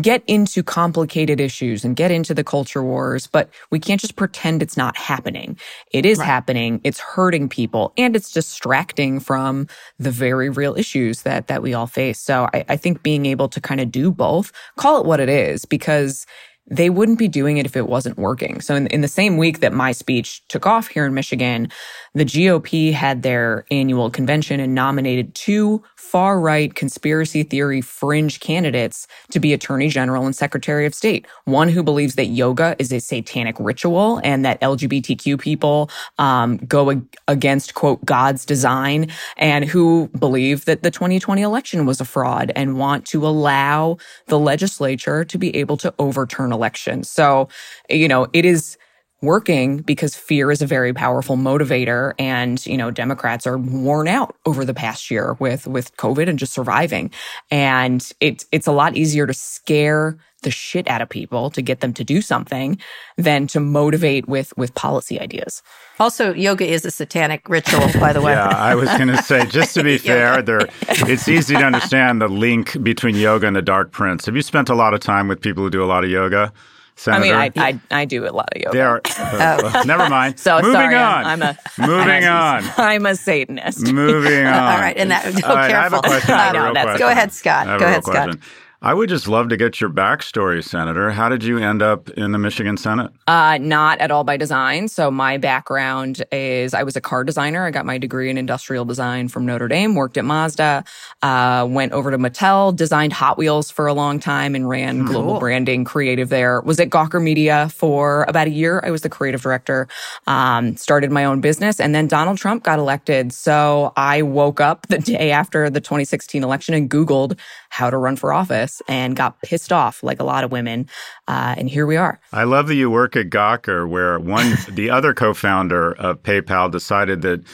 get 0.00 0.22
into 0.26 0.62
complicated 0.62 1.40
issues 1.40 1.84
and 1.84 1.94
get 1.94 2.10
into 2.10 2.34
the 2.34 2.42
culture 2.42 2.82
wars, 2.82 3.28
but 3.28 3.48
we 3.70 3.78
can't 3.78 4.00
just 4.00 4.16
pretend 4.16 4.62
it's 4.62 4.76
not 4.76 4.96
happening. 4.96 5.56
It 5.92 6.04
is 6.04 6.18
right. 6.18 6.26
happening. 6.26 6.80
It's 6.82 6.98
hurting 6.98 7.48
people 7.48 7.92
and 7.96 8.16
it's 8.16 8.32
distracting 8.32 9.20
from 9.20 9.68
the 9.98 10.10
very 10.10 10.50
real 10.50 10.74
issues 10.76 11.22
that, 11.22 11.46
that 11.46 11.62
we 11.62 11.72
all 11.72 11.86
face. 11.86 12.18
So 12.18 12.48
I, 12.52 12.64
I 12.68 12.76
think 12.76 13.02
being 13.04 13.26
able 13.26 13.48
to 13.48 13.60
kind 13.60 13.80
of 13.80 13.92
do 13.92 14.10
both, 14.10 14.50
call 14.76 15.00
it 15.00 15.06
what 15.06 15.20
it 15.20 15.28
is, 15.28 15.64
because 15.64 16.26
they 16.68 16.90
wouldn't 16.90 17.18
be 17.18 17.28
doing 17.28 17.58
it 17.58 17.66
if 17.66 17.76
it 17.76 17.88
wasn't 17.88 18.18
working. 18.18 18.60
So 18.60 18.74
in, 18.74 18.86
in 18.88 19.00
the 19.00 19.08
same 19.08 19.36
week 19.36 19.60
that 19.60 19.72
my 19.72 19.92
speech 19.92 20.46
took 20.48 20.66
off 20.66 20.88
here 20.88 21.06
in 21.06 21.14
Michigan, 21.14 21.68
the 22.14 22.24
GOP 22.24 22.92
had 22.92 23.22
their 23.22 23.66
annual 23.70 24.10
convention 24.10 24.58
and 24.58 24.74
nominated 24.74 25.34
two 25.34 25.82
far 25.96 26.40
right 26.40 26.74
conspiracy 26.74 27.42
theory 27.42 27.80
fringe 27.80 28.40
candidates 28.40 29.06
to 29.30 29.38
be 29.38 29.52
attorney 29.52 29.88
general 29.88 30.26
and 30.26 30.34
secretary 30.34 30.86
of 30.86 30.94
state. 30.94 31.26
One 31.44 31.68
who 31.68 31.82
believes 31.82 32.14
that 32.14 32.26
yoga 32.26 32.74
is 32.78 32.92
a 32.92 33.00
satanic 33.00 33.56
ritual 33.60 34.20
and 34.24 34.44
that 34.44 34.60
LGBTQ 34.60 35.38
people 35.38 35.90
um, 36.18 36.56
go 36.58 36.90
ag- 36.90 37.16
against, 37.28 37.74
quote, 37.74 38.04
God's 38.04 38.44
design, 38.44 39.10
and 39.36 39.64
who 39.64 40.08
believe 40.18 40.64
that 40.64 40.82
the 40.82 40.90
2020 40.90 41.42
election 41.42 41.86
was 41.86 42.00
a 42.00 42.04
fraud 42.04 42.50
and 42.56 42.78
want 42.78 43.06
to 43.06 43.26
allow 43.26 43.98
the 44.26 44.38
legislature 44.38 45.24
to 45.24 45.38
be 45.38 45.54
able 45.56 45.76
to 45.76 45.92
overturn 45.98 46.52
elections. 46.56 47.10
So, 47.10 47.48
you 47.88 48.08
know, 48.08 48.26
it 48.32 48.44
is 48.44 48.76
working 49.22 49.78
because 49.78 50.14
fear 50.14 50.50
is 50.50 50.60
a 50.60 50.66
very 50.66 50.92
powerful 50.92 51.36
motivator. 51.36 52.12
And 52.18 52.64
you 52.66 52.76
know 52.76 52.90
democrats 52.90 53.46
are 53.46 53.58
worn 53.58 54.08
out 54.08 54.36
over 54.44 54.64
the 54.64 54.74
past 54.74 55.10
year 55.10 55.34
with 55.34 55.66
with 55.66 55.96
covid 55.96 56.28
and 56.28 56.38
just 56.38 56.52
surviving. 56.52 57.10
And 57.50 58.08
it's 58.20 58.46
it's 58.52 58.66
a 58.66 58.72
lot 58.72 58.96
easier 58.96 59.26
to 59.26 59.34
scare 59.34 60.18
the 60.42 60.50
shit 60.50 60.86
out 60.86 61.00
of 61.00 61.08
people 61.08 61.50
to 61.50 61.62
get 61.62 61.80
them 61.80 61.92
to 61.94 62.04
do 62.04 62.20
something 62.20 62.78
than 63.16 63.46
to 63.48 63.58
motivate 63.58 64.28
with 64.28 64.56
with 64.56 64.74
policy 64.74 65.18
ideas. 65.18 65.62
Also 65.98 66.34
yoga 66.34 66.66
is 66.66 66.84
a 66.84 66.90
satanic 66.90 67.48
ritual 67.48 67.88
by 68.00 68.12
the 68.12 68.20
way. 68.20 68.32
Yeah 68.32 68.48
i 68.48 68.74
was 68.74 68.88
going 68.90 69.08
to 69.08 69.22
say 69.22 69.46
just 69.46 69.74
to 69.74 69.82
be 69.82 69.98
fair 70.10 70.42
there 70.42 70.60
it's 70.88 71.26
easy 71.26 71.54
to 71.54 71.64
understand 71.64 72.20
the 72.20 72.28
link 72.28 72.82
between 72.82 73.16
yoga 73.16 73.46
and 73.46 73.56
the 73.56 73.62
dark 73.62 73.92
prince. 73.92 74.26
Have 74.26 74.36
you 74.36 74.42
spent 74.42 74.68
a 74.68 74.74
lot 74.74 74.94
of 74.94 75.00
time 75.00 75.26
with 75.26 75.40
people 75.40 75.64
who 75.64 75.70
do 75.70 75.82
a 75.82 75.86
lot 75.86 76.04
of 76.04 76.10
yoga 76.10 76.52
Senator. 76.98 77.34
I 77.34 77.50
mean, 77.50 77.52
I, 77.56 77.78
I, 77.90 78.00
I 78.00 78.04
do 78.06 78.26
a 78.26 78.32
lot 78.32 78.48
of 78.56 78.62
yoga. 78.62 78.76
There, 78.76 78.88
are, 78.88 79.00
uh, 79.18 79.84
never 79.84 80.08
mind. 80.08 80.38
So 80.46 80.56
moving 80.56 80.72
sorry, 80.72 80.94
on. 80.94 81.24
I'm, 81.24 81.42
I'm 81.42 81.56
a 81.56 81.58
moving 81.86 82.24
on. 82.24 82.64
I'm 82.78 83.04
a 83.06 83.14
Satanist. 83.14 83.92
Moving 83.92 84.46
on. 84.46 84.54
All 84.54 84.80
right, 84.80 84.96
and 84.96 85.10
that. 85.10 85.26
Oh, 85.44 85.48
All 85.48 85.56
right, 85.56 85.74
I 85.74 85.82
have 85.82 85.92
a 85.92 86.00
question. 86.00 86.34
I, 86.34 86.52
know, 86.52 86.72
question. 86.72 86.98
Go 86.98 87.08
ahead, 87.08 87.32
Scott. 87.32 87.78
Go 87.78 87.84
ahead, 87.84 88.02
Scott. 88.02 88.14
Question. 88.30 88.42
I 88.86 88.94
would 88.94 89.08
just 89.08 89.26
love 89.26 89.48
to 89.48 89.56
get 89.56 89.80
your 89.80 89.90
backstory, 89.90 90.62
Senator. 90.62 91.10
How 91.10 91.28
did 91.28 91.42
you 91.42 91.58
end 91.58 91.82
up 91.82 92.08
in 92.10 92.30
the 92.30 92.38
Michigan 92.38 92.76
Senate? 92.76 93.10
Uh, 93.26 93.58
not 93.60 93.98
at 93.98 94.12
all 94.12 94.22
by 94.22 94.36
design. 94.36 94.86
So 94.86 95.10
my 95.10 95.38
background 95.38 96.24
is 96.30 96.72
I 96.72 96.84
was 96.84 96.94
a 96.94 97.00
car 97.00 97.24
designer. 97.24 97.66
I 97.66 97.72
got 97.72 97.84
my 97.84 97.98
degree 97.98 98.30
in 98.30 98.38
industrial 98.38 98.84
design 98.84 99.26
from 99.26 99.44
Notre 99.44 99.66
Dame, 99.66 99.96
worked 99.96 100.16
at 100.16 100.24
Mazda, 100.24 100.84
uh, 101.22 101.66
went 101.68 101.94
over 101.94 102.12
to 102.12 102.16
Mattel, 102.18 102.76
designed 102.76 103.12
Hot 103.12 103.36
Wheels 103.36 103.72
for 103.72 103.88
a 103.88 103.92
long 103.92 104.20
time 104.20 104.54
and 104.54 104.68
ran 104.68 105.00
hmm. 105.00 105.06
global 105.06 105.40
branding 105.40 105.84
creative 105.84 106.28
there. 106.28 106.60
Was 106.60 106.78
at 106.78 106.88
Gawker 106.88 107.20
Media 107.20 107.68
for 107.70 108.24
about 108.28 108.46
a 108.46 108.50
year. 108.50 108.80
I 108.84 108.92
was 108.92 109.00
the 109.00 109.08
creative 109.08 109.42
director, 109.42 109.88
um, 110.28 110.76
started 110.76 111.10
my 111.10 111.24
own 111.24 111.40
business 111.40 111.80
and 111.80 111.92
then 111.92 112.06
Donald 112.06 112.38
Trump 112.38 112.62
got 112.62 112.78
elected. 112.78 113.32
So 113.32 113.92
I 113.96 114.22
woke 114.22 114.60
up 114.60 114.86
the 114.86 114.98
day 115.16 115.32
after 115.32 115.70
the 115.70 115.80
2016 115.80 116.44
election 116.44 116.72
and 116.72 116.88
Googled 116.88 117.36
how 117.68 117.90
to 117.90 117.96
run 117.96 118.14
for 118.14 118.32
office 118.32 118.75
and 118.88 119.16
got 119.16 119.40
pissed 119.42 119.72
off 119.72 120.02
like 120.02 120.20
a 120.20 120.24
lot 120.24 120.44
of 120.44 120.52
women. 120.52 120.88
Uh, 121.28 121.54
and 121.58 121.68
here 121.68 121.86
we 121.86 121.96
are. 121.96 122.20
I 122.32 122.44
love 122.44 122.68
that 122.68 122.74
you 122.74 122.90
work 122.90 123.16
at 123.16 123.30
Gawker, 123.30 123.88
where 123.88 124.18
one, 124.18 124.54
the 124.70 124.90
other 124.90 125.14
co 125.14 125.34
founder 125.34 125.92
of 125.92 126.22
PayPal 126.22 126.70
decided 126.70 127.22
that 127.22 127.44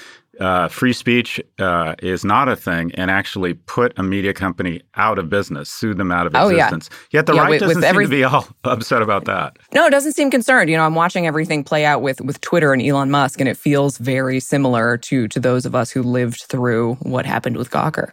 uh, 0.41 0.69
free 0.69 0.93
speech 0.93 1.41
uh, 1.59 1.95
is 2.03 2.25
not 2.25 2.49
a 2.49 2.57
thing 2.57 2.91
and 2.95 3.11
actually 3.11 3.55
put 3.55 3.93
a 3.99 4.03
media 4.03 4.33
company 4.33 4.81
out 4.95 5.19
of 5.19 5.29
business, 5.29 5.71
sued 5.71 5.99
them 5.99 6.11
out 6.11 6.27
of 6.27 6.35
existence. 6.35 6.89
Oh, 6.91 6.95
yeah. 6.95 7.19
Yet 7.19 7.27
the 7.27 7.35
yeah, 7.35 7.41
right 7.43 7.51
with, 7.51 7.61
doesn't 7.61 7.77
with 7.77 7.85
every... 7.85 8.05
seem 8.05 8.11
to 8.11 8.17
be 8.17 8.25
all 8.25 8.49
upset 8.65 9.03
about 9.03 9.27
that. 9.27 9.57
No, 9.75 9.87
it 9.87 9.91
doesn't 9.91 10.15
seem 10.15 10.31
concerned. 10.31 10.71
You 10.71 10.77
know, 10.77 10.85
I'm 10.85 10.95
watching 10.95 11.27
everything 11.27 11.65
play 11.65 11.85
out 11.85 12.03
with 12.03 12.21
with 12.21 12.41
Twitter 12.41 12.73
and 12.73 12.83
Elon 12.83 13.11
Musk, 13.11 13.41
and 13.41 13.49
it 13.49 13.57
feels 13.57 13.99
very 13.99 14.41
similar 14.41 14.97
to 14.99 15.29
to 15.29 15.41
those 15.41 15.67
of 15.67 15.75
us 15.75 15.91
who 15.91 16.03
lived 16.03 16.43
through 16.43 16.95
what 16.97 17.27
happened 17.27 17.57
with 17.57 17.71
Gawker. 17.71 18.11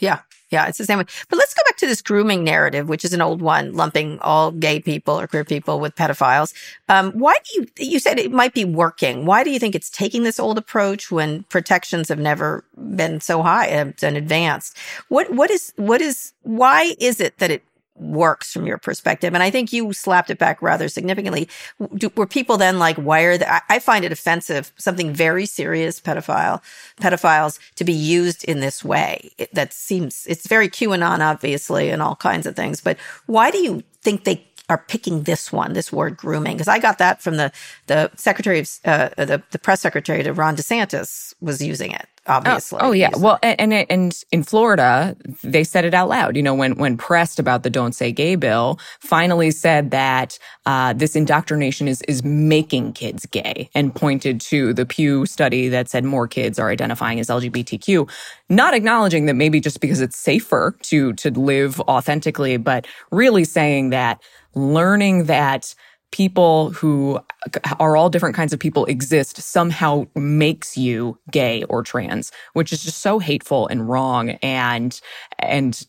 Yeah. 0.00 0.20
Yeah, 0.50 0.66
it's 0.66 0.78
the 0.78 0.84
same 0.84 0.98
way. 0.98 1.04
But 1.28 1.38
let's 1.38 1.54
go 1.54 1.62
back 1.64 1.76
to 1.76 1.86
this 1.86 2.02
grooming 2.02 2.42
narrative, 2.42 2.88
which 2.88 3.04
is 3.04 3.12
an 3.12 3.20
old 3.20 3.40
one, 3.40 3.72
lumping 3.72 4.18
all 4.20 4.50
gay 4.50 4.80
people 4.80 5.18
or 5.18 5.28
queer 5.28 5.44
people 5.44 5.78
with 5.78 5.94
pedophiles. 5.94 6.52
Um, 6.88 7.12
why 7.12 7.34
do 7.34 7.60
you, 7.60 7.68
you 7.78 7.98
said 8.00 8.18
it 8.18 8.32
might 8.32 8.52
be 8.52 8.64
working. 8.64 9.26
Why 9.26 9.44
do 9.44 9.50
you 9.50 9.60
think 9.60 9.76
it's 9.76 9.88
taking 9.88 10.24
this 10.24 10.40
old 10.40 10.58
approach 10.58 11.08
when 11.08 11.44
protections 11.44 12.08
have 12.08 12.18
never 12.18 12.64
been 12.76 13.20
so 13.20 13.42
high 13.42 13.66
and 13.66 13.94
advanced? 14.02 14.76
What, 15.08 15.32
what 15.32 15.52
is, 15.52 15.72
what 15.76 16.00
is, 16.00 16.32
why 16.42 16.96
is 16.98 17.20
it 17.20 17.38
that 17.38 17.52
it 17.52 17.62
works 18.00 18.52
from 18.52 18.66
your 18.66 18.78
perspective. 18.78 19.34
And 19.34 19.42
I 19.42 19.50
think 19.50 19.72
you 19.72 19.92
slapped 19.92 20.30
it 20.30 20.38
back 20.38 20.60
rather 20.62 20.88
significantly. 20.88 21.48
Do, 21.94 22.10
were 22.16 22.26
people 22.26 22.56
then 22.56 22.78
like 22.78 22.96
wired? 22.98 23.42
I, 23.42 23.60
I 23.68 23.78
find 23.78 24.04
it 24.04 24.12
offensive, 24.12 24.72
something 24.76 25.12
very 25.12 25.46
serious, 25.46 26.00
pedophile, 26.00 26.62
pedophiles 27.00 27.58
to 27.76 27.84
be 27.84 27.92
used 27.92 28.44
in 28.44 28.60
this 28.60 28.84
way. 28.84 29.30
It, 29.38 29.54
that 29.54 29.72
seems, 29.72 30.26
it's 30.26 30.48
very 30.48 30.68
QAnon, 30.68 31.20
obviously, 31.20 31.90
and 31.90 32.00
all 32.02 32.16
kinds 32.16 32.46
of 32.46 32.56
things. 32.56 32.80
But 32.80 32.96
why 33.26 33.50
do 33.50 33.58
you 33.58 33.82
think 34.02 34.24
they 34.24 34.46
are 34.68 34.78
picking 34.78 35.24
this 35.24 35.52
one, 35.52 35.74
this 35.74 35.92
word 35.92 36.16
grooming? 36.16 36.56
Because 36.56 36.68
I 36.68 36.78
got 36.78 36.98
that 36.98 37.20
from 37.20 37.36
the, 37.36 37.52
the 37.86 38.10
secretary 38.16 38.60
of, 38.60 38.70
uh, 38.84 39.10
the, 39.16 39.42
the 39.50 39.58
press 39.58 39.80
secretary 39.80 40.22
to 40.22 40.32
Ron 40.32 40.56
DeSantis 40.56 41.34
was 41.40 41.60
using 41.60 41.92
it 41.92 42.06
obviously. 42.26 42.78
Oh, 42.82 42.88
oh 42.88 42.92
yeah. 42.92 43.10
Well, 43.16 43.38
and, 43.42 43.72
and, 43.72 43.86
and 43.90 44.24
in 44.30 44.42
Florida, 44.42 45.16
they 45.42 45.64
said 45.64 45.84
it 45.84 45.94
out 45.94 46.08
loud. 46.08 46.36
You 46.36 46.42
know, 46.42 46.54
when 46.54 46.76
when 46.76 46.96
pressed 46.96 47.38
about 47.38 47.62
the 47.62 47.70
"Don't 47.70 47.94
Say 47.94 48.12
Gay" 48.12 48.36
bill, 48.36 48.78
finally 49.00 49.50
said 49.50 49.90
that 49.90 50.38
uh, 50.66 50.92
this 50.92 51.16
indoctrination 51.16 51.88
is 51.88 52.02
is 52.02 52.22
making 52.24 52.92
kids 52.92 53.26
gay, 53.26 53.70
and 53.74 53.94
pointed 53.94 54.40
to 54.42 54.72
the 54.72 54.86
Pew 54.86 55.26
study 55.26 55.68
that 55.68 55.88
said 55.88 56.04
more 56.04 56.28
kids 56.28 56.58
are 56.58 56.70
identifying 56.70 57.20
as 57.20 57.28
LGBTQ, 57.28 58.08
not 58.48 58.74
acknowledging 58.74 59.26
that 59.26 59.34
maybe 59.34 59.60
just 59.60 59.80
because 59.80 60.00
it's 60.00 60.16
safer 60.16 60.76
to 60.82 61.12
to 61.14 61.30
live 61.30 61.80
authentically, 61.80 62.56
but 62.56 62.86
really 63.10 63.44
saying 63.44 63.90
that 63.90 64.22
learning 64.54 65.24
that 65.24 65.74
people 66.12 66.70
who 66.70 67.20
are 67.78 67.96
all 67.96 68.10
different 68.10 68.34
kinds 68.34 68.52
of 68.52 68.58
people 68.58 68.84
exist 68.86 69.40
somehow 69.40 70.06
makes 70.14 70.76
you 70.76 71.18
gay 71.30 71.62
or 71.64 71.82
trans, 71.82 72.32
which 72.52 72.72
is 72.72 72.82
just 72.82 72.98
so 72.98 73.18
hateful 73.18 73.66
and 73.68 73.88
wrong 73.88 74.30
and, 74.42 75.00
and, 75.38 75.86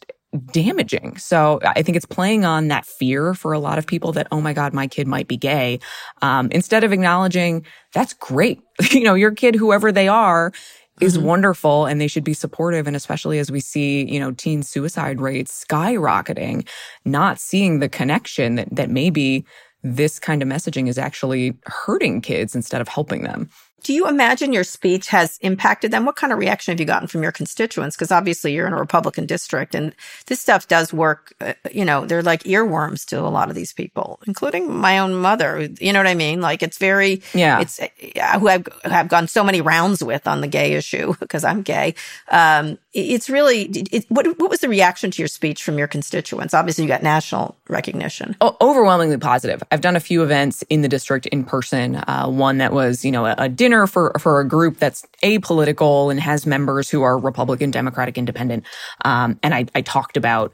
damaging. 0.53 1.17
So 1.17 1.59
I 1.61 1.82
think 1.82 1.97
it's 1.97 2.05
playing 2.05 2.45
on 2.45 2.69
that 2.69 2.86
fear 2.86 3.34
for 3.34 3.51
a 3.51 3.59
lot 3.59 3.78
of 3.78 3.86
people 3.86 4.13
that, 4.13 4.28
oh 4.32 4.39
my 4.39 4.53
God, 4.53 4.74
my 4.74 4.88
kid 4.88 5.05
might 5.05 5.28
be 5.28 5.36
gay. 5.36 5.82
Um, 6.22 6.47
instead 6.51 6.86
of 6.86 6.93
acknowledging 6.93 7.65
that's 7.93 8.13
great. 8.13 8.61
you 8.91 9.03
know, 9.03 9.13
your 9.13 9.32
kid, 9.32 9.55
whoever 9.55 9.91
they 9.91 10.07
are, 10.07 10.53
is 11.01 11.17
mm-hmm. 11.17 11.28
wonderful 11.28 11.86
and 11.86 11.99
they 11.99 12.07
should 12.07 12.24
be 12.24 12.34
supportive. 12.34 12.88
And 12.88 12.95
especially 12.95 13.39
as 13.39 13.51
we 13.51 13.59
see, 13.59 14.09
you 14.09 14.19
know, 14.19 14.32
teen 14.32 14.63
suicide 14.63 15.19
rates 15.19 15.65
skyrocketing, 15.67 16.67
not 17.03 17.39
seeing 17.39 17.80
the 17.80 17.89
connection 17.89 18.55
that, 18.55 18.74
that 18.74 18.89
maybe 18.89 19.45
this 19.84 20.19
kind 20.19 20.41
of 20.41 20.47
messaging 20.47 20.88
is 20.88 20.97
actually 20.97 21.57
hurting 21.65 22.21
kids 22.21 22.55
instead 22.55 22.82
of 22.82 22.88
helping 22.88 23.23
them. 23.23 23.49
Do 23.84 23.93
you 23.93 24.07
imagine 24.07 24.53
your 24.53 24.63
speech 24.63 25.07
has 25.07 25.39
impacted 25.41 25.91
them? 25.91 26.05
What 26.05 26.15
kind 26.15 26.32
of 26.32 26.38
reaction 26.38 26.71
have 26.71 26.79
you 26.79 26.86
gotten 26.86 27.07
from 27.07 27.23
your 27.23 27.32
constituents? 27.32 27.95
Because 27.95 28.11
obviously 28.11 28.53
you're 28.53 28.67
in 28.67 28.73
a 28.73 28.79
Republican 28.79 29.25
district 29.25 29.73
and 29.73 29.95
this 30.27 30.39
stuff 30.39 30.67
does 30.67 30.93
work. 30.93 31.34
Uh, 31.41 31.53
you 31.71 31.84
know, 31.84 32.05
they're 32.05 32.21
like 32.21 32.43
earworms 32.43 33.05
to 33.07 33.19
a 33.19 33.29
lot 33.29 33.49
of 33.49 33.55
these 33.55 33.73
people, 33.73 34.19
including 34.27 34.71
my 34.71 34.99
own 34.99 35.15
mother. 35.15 35.67
You 35.79 35.93
know 35.93 35.99
what 35.99 36.07
I 36.07 36.13
mean? 36.13 36.41
Like 36.41 36.61
it's 36.61 36.77
very, 36.77 37.23
yeah, 37.34 37.59
it's 37.59 37.79
uh, 37.79 38.39
who 38.39 38.49
I've, 38.49 38.67
have 38.84 39.07
gone 39.07 39.27
so 39.27 39.43
many 39.43 39.61
rounds 39.61 40.03
with 40.03 40.27
on 40.27 40.41
the 40.41 40.47
gay 40.47 40.73
issue 40.73 41.15
because 41.19 41.43
I'm 41.43 41.63
gay. 41.63 41.95
Um, 42.29 42.77
it's 42.94 43.30
really, 43.30 43.64
it, 43.64 44.06
what, 44.10 44.28
what 44.39 44.50
was 44.50 44.60
the 44.60 44.70
reaction 44.70 45.12
to 45.12 45.22
your 45.22 45.28
speech 45.28 45.64
from 45.64 45.78
your 45.78 45.88
constituents? 45.88 46.54
Obviously 46.54 46.84
you 46.84 46.88
got 46.88 47.02
national 47.02 47.58
recognition. 47.68 48.36
O- 48.42 48.56
overwhelmingly 48.62 49.18
positive. 49.18 49.64
I've 49.72 49.82
done 49.82 49.96
a 49.96 50.02
few 50.02 50.22
events 50.22 50.64
in 50.70 50.82
the 50.82 50.88
district 50.88 51.26
in 51.28 51.44
person. 51.44 51.96
Uh, 51.96 52.28
one 52.28 52.60
that 52.60 52.74
was, 52.74 53.04
you 53.04 53.12
know, 53.12 53.26
a, 53.26 53.36
a 53.38 53.50
dinner 53.50 53.72
dinner 53.72 53.88
for 53.88 54.14
for 54.20 54.39
a 54.39 54.48
group 54.48 54.78
that's 54.78 55.06
apolitical 55.24 56.12
and 56.12 56.20
has 56.20 56.46
members 56.46 56.89
who 56.89 57.02
are 57.02 57.18
Republican, 57.18 57.72
Democratic, 57.72 58.18
Independent. 58.18 58.66
Um, 59.06 59.39
and 59.44 59.54
I, 59.54 59.66
I 59.74 59.82
talked 59.82 60.18
about 60.18 60.54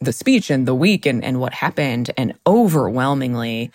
the 0.00 0.12
speech 0.12 0.50
and 0.50 0.66
the 0.66 0.74
week 0.74 1.06
and, 1.06 1.22
and 1.24 1.40
what 1.40 1.54
happened, 1.54 2.10
and 2.16 2.34
overwhelmingly 2.46 3.70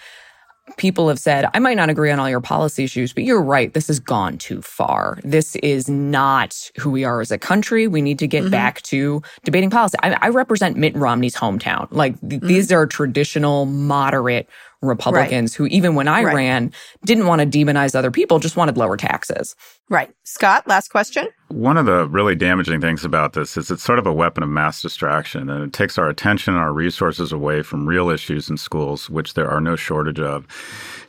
people 0.78 1.10
have 1.10 1.20
said, 1.20 1.46
I 1.54 1.60
might 1.60 1.76
not 1.76 1.90
agree 1.90 2.12
on 2.12 2.20
all 2.20 2.30
your 2.30 2.42
policy 2.42 2.84
issues, 2.84 3.14
but 3.14 3.24
you're 3.24 3.42
right. 3.42 3.74
This 3.74 3.88
has 3.88 4.00
gone 4.00 4.38
too 4.38 4.62
far. 4.62 5.20
This 5.24 5.56
is 5.58 5.90
not 5.90 6.72
who 6.78 6.90
we 6.90 7.04
are 7.04 7.22
as 7.22 7.32
a 7.32 7.38
country. 7.38 7.88
We 7.88 8.02
need 8.02 8.20
to 8.20 8.28
get 8.28 8.44
mm-hmm. 8.44 8.52
back 8.52 8.82
to 8.84 9.22
debating 9.44 9.70
policy. 9.70 9.98
I, 10.02 10.18
I, 10.22 10.30
represent 10.30 10.78
Mitt 10.78 10.96
Romney's 10.96 11.36
hometown. 11.36 11.88
Like 11.92 12.20
th- 12.22 12.34
mm-hmm. 12.34 12.48
these 12.48 12.72
are 12.72 12.86
traditional, 12.86 13.66
moderate 13.66 14.50
Republicans 14.82 15.54
right. 15.54 15.70
who, 15.70 15.76
even 15.76 15.96
when 15.96 16.08
I 16.08 16.24
right. 16.24 16.36
ran, 16.36 16.74
didn't 17.04 17.28
want 17.28 17.42
to 17.42 17.48
demonize 17.48 17.96
other 17.96 18.12
people, 18.12 18.40
just 18.40 18.56
wanted 18.56 18.78
lower 18.78 18.98
taxes. 18.98 19.56
Right. 19.90 20.10
Scott, 20.24 20.68
last 20.68 20.90
question. 20.90 21.28
One 21.50 21.78
of 21.78 21.86
the 21.86 22.08
really 22.08 22.36
damaging 22.36 22.80
things 22.80 23.04
about 23.04 23.34
this 23.34 23.58
is 23.58 23.72
it's 23.72 23.84
sort 23.84 24.00
of 24.00 24.08
a 24.08 24.14
weapon 24.14 24.44
of 24.44 24.50
mass 24.50 24.82
distraction, 24.82 25.50
and 25.50 25.64
it 25.64 25.74
takes 25.74 25.98
our 25.98 26.08
attention 26.08 26.54
and 26.54 26.62
our 26.62 26.72
resources 26.72 27.32
away 27.32 27.64
from 27.64 27.88
real 27.88 28.10
issues 28.10 28.50
in 28.50 28.58
schools, 28.58 29.10
which 29.10 29.34
there 29.34 29.50
are 29.50 29.60
no 29.60 29.76
shortage 29.76 30.20
of. 30.20 30.48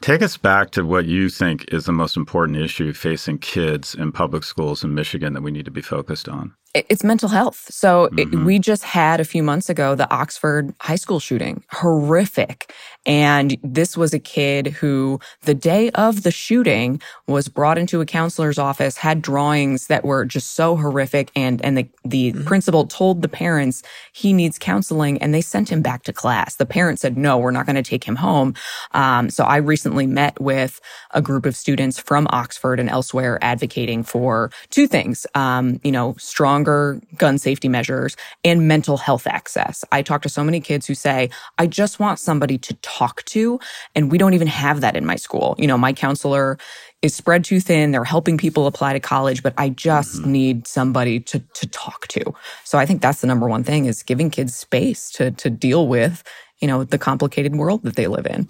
Take 0.00 0.22
us 0.22 0.38
back 0.38 0.70
to 0.70 0.82
what 0.82 1.04
you 1.04 1.28
think 1.28 1.66
is 1.72 1.84
the 1.84 1.92
most 1.92 2.16
important 2.16 2.56
issue 2.56 2.94
facing 2.94 3.38
kids 3.38 3.94
in 3.94 4.12
public 4.12 4.44
schools 4.44 4.82
in 4.82 4.94
Michigan 4.94 5.34
that 5.34 5.42
we 5.42 5.50
need 5.50 5.66
to 5.66 5.70
be 5.70 5.82
focused 5.82 6.26
on 6.26 6.54
it's 6.72 7.02
mental 7.02 7.28
health. 7.28 7.66
So 7.68 8.08
mm-hmm. 8.12 8.18
it, 8.18 8.44
we 8.44 8.58
just 8.60 8.84
had 8.84 9.18
a 9.18 9.24
few 9.24 9.42
months 9.42 9.68
ago 9.68 9.96
the 9.96 10.10
Oxford 10.12 10.72
high 10.80 10.96
school 10.96 11.18
shooting, 11.18 11.64
horrific. 11.70 12.72
And 13.04 13.56
this 13.64 13.96
was 13.96 14.14
a 14.14 14.20
kid 14.20 14.68
who 14.68 15.18
the 15.42 15.54
day 15.54 15.90
of 15.92 16.22
the 16.22 16.30
shooting 16.30 17.00
was 17.26 17.48
brought 17.48 17.76
into 17.76 18.00
a 18.00 18.06
counselor's 18.06 18.58
office, 18.58 18.96
had 18.96 19.20
drawings 19.20 19.88
that 19.88 20.04
were 20.04 20.24
just 20.24 20.54
so 20.54 20.76
horrific. 20.76 21.32
And, 21.34 21.64
and 21.64 21.76
the, 21.76 21.88
the 22.04 22.32
mm-hmm. 22.32 22.44
principal 22.44 22.86
told 22.86 23.22
the 23.22 23.28
parents 23.28 23.82
he 24.12 24.32
needs 24.32 24.58
counseling 24.58 25.18
and 25.18 25.34
they 25.34 25.40
sent 25.40 25.70
him 25.70 25.82
back 25.82 26.04
to 26.04 26.12
class. 26.12 26.54
The 26.54 26.66
parents 26.66 27.02
said, 27.02 27.16
no, 27.16 27.36
we're 27.36 27.50
not 27.50 27.66
going 27.66 27.76
to 27.76 27.82
take 27.82 28.04
him 28.04 28.16
home. 28.16 28.54
Um, 28.92 29.28
so 29.28 29.42
I 29.42 29.56
recently 29.56 29.89
met 30.06 30.40
with 30.40 30.80
a 31.12 31.22
group 31.22 31.46
of 31.46 31.56
students 31.56 31.98
from 31.98 32.26
Oxford 32.30 32.80
and 32.80 32.88
elsewhere 32.88 33.38
advocating 33.42 34.02
for 34.02 34.50
two 34.70 34.86
things. 34.86 35.26
Um, 35.34 35.80
you 35.82 35.92
know, 35.92 36.14
stronger 36.18 37.00
gun 37.16 37.38
safety 37.38 37.68
measures 37.68 38.16
and 38.44 38.68
mental 38.68 38.96
health 38.96 39.26
access. 39.26 39.84
I 39.92 40.02
talk 40.02 40.22
to 40.22 40.28
so 40.28 40.44
many 40.44 40.60
kids 40.60 40.86
who 40.86 40.94
say, 40.94 41.30
I 41.58 41.66
just 41.66 41.98
want 41.98 42.18
somebody 42.18 42.58
to 42.58 42.74
talk 42.82 43.24
to. 43.26 43.60
And 43.94 44.10
we 44.10 44.18
don't 44.18 44.34
even 44.34 44.48
have 44.48 44.80
that 44.80 44.96
in 44.96 45.04
my 45.04 45.16
school. 45.16 45.54
You 45.58 45.66
know, 45.66 45.78
my 45.78 45.92
counselor 45.92 46.58
is 47.02 47.14
spread 47.14 47.44
too 47.44 47.60
thin. 47.60 47.92
They're 47.92 48.04
helping 48.04 48.36
people 48.36 48.66
apply 48.66 48.92
to 48.92 49.00
college, 49.00 49.42
but 49.42 49.54
I 49.56 49.70
just 49.70 50.16
mm-hmm. 50.16 50.32
need 50.32 50.66
somebody 50.66 51.20
to, 51.20 51.38
to 51.38 51.66
talk 51.68 52.06
to. 52.08 52.34
So 52.64 52.78
I 52.78 52.86
think 52.86 53.00
that's 53.00 53.20
the 53.20 53.26
number 53.26 53.48
one 53.48 53.64
thing 53.64 53.86
is 53.86 54.02
giving 54.02 54.30
kids 54.30 54.54
space 54.54 55.10
to, 55.12 55.30
to 55.30 55.48
deal 55.48 55.88
with, 55.88 56.22
you 56.58 56.68
know, 56.68 56.84
the 56.84 56.98
complicated 56.98 57.56
world 57.56 57.82
that 57.84 57.96
they 57.96 58.06
live 58.06 58.26
in. 58.26 58.48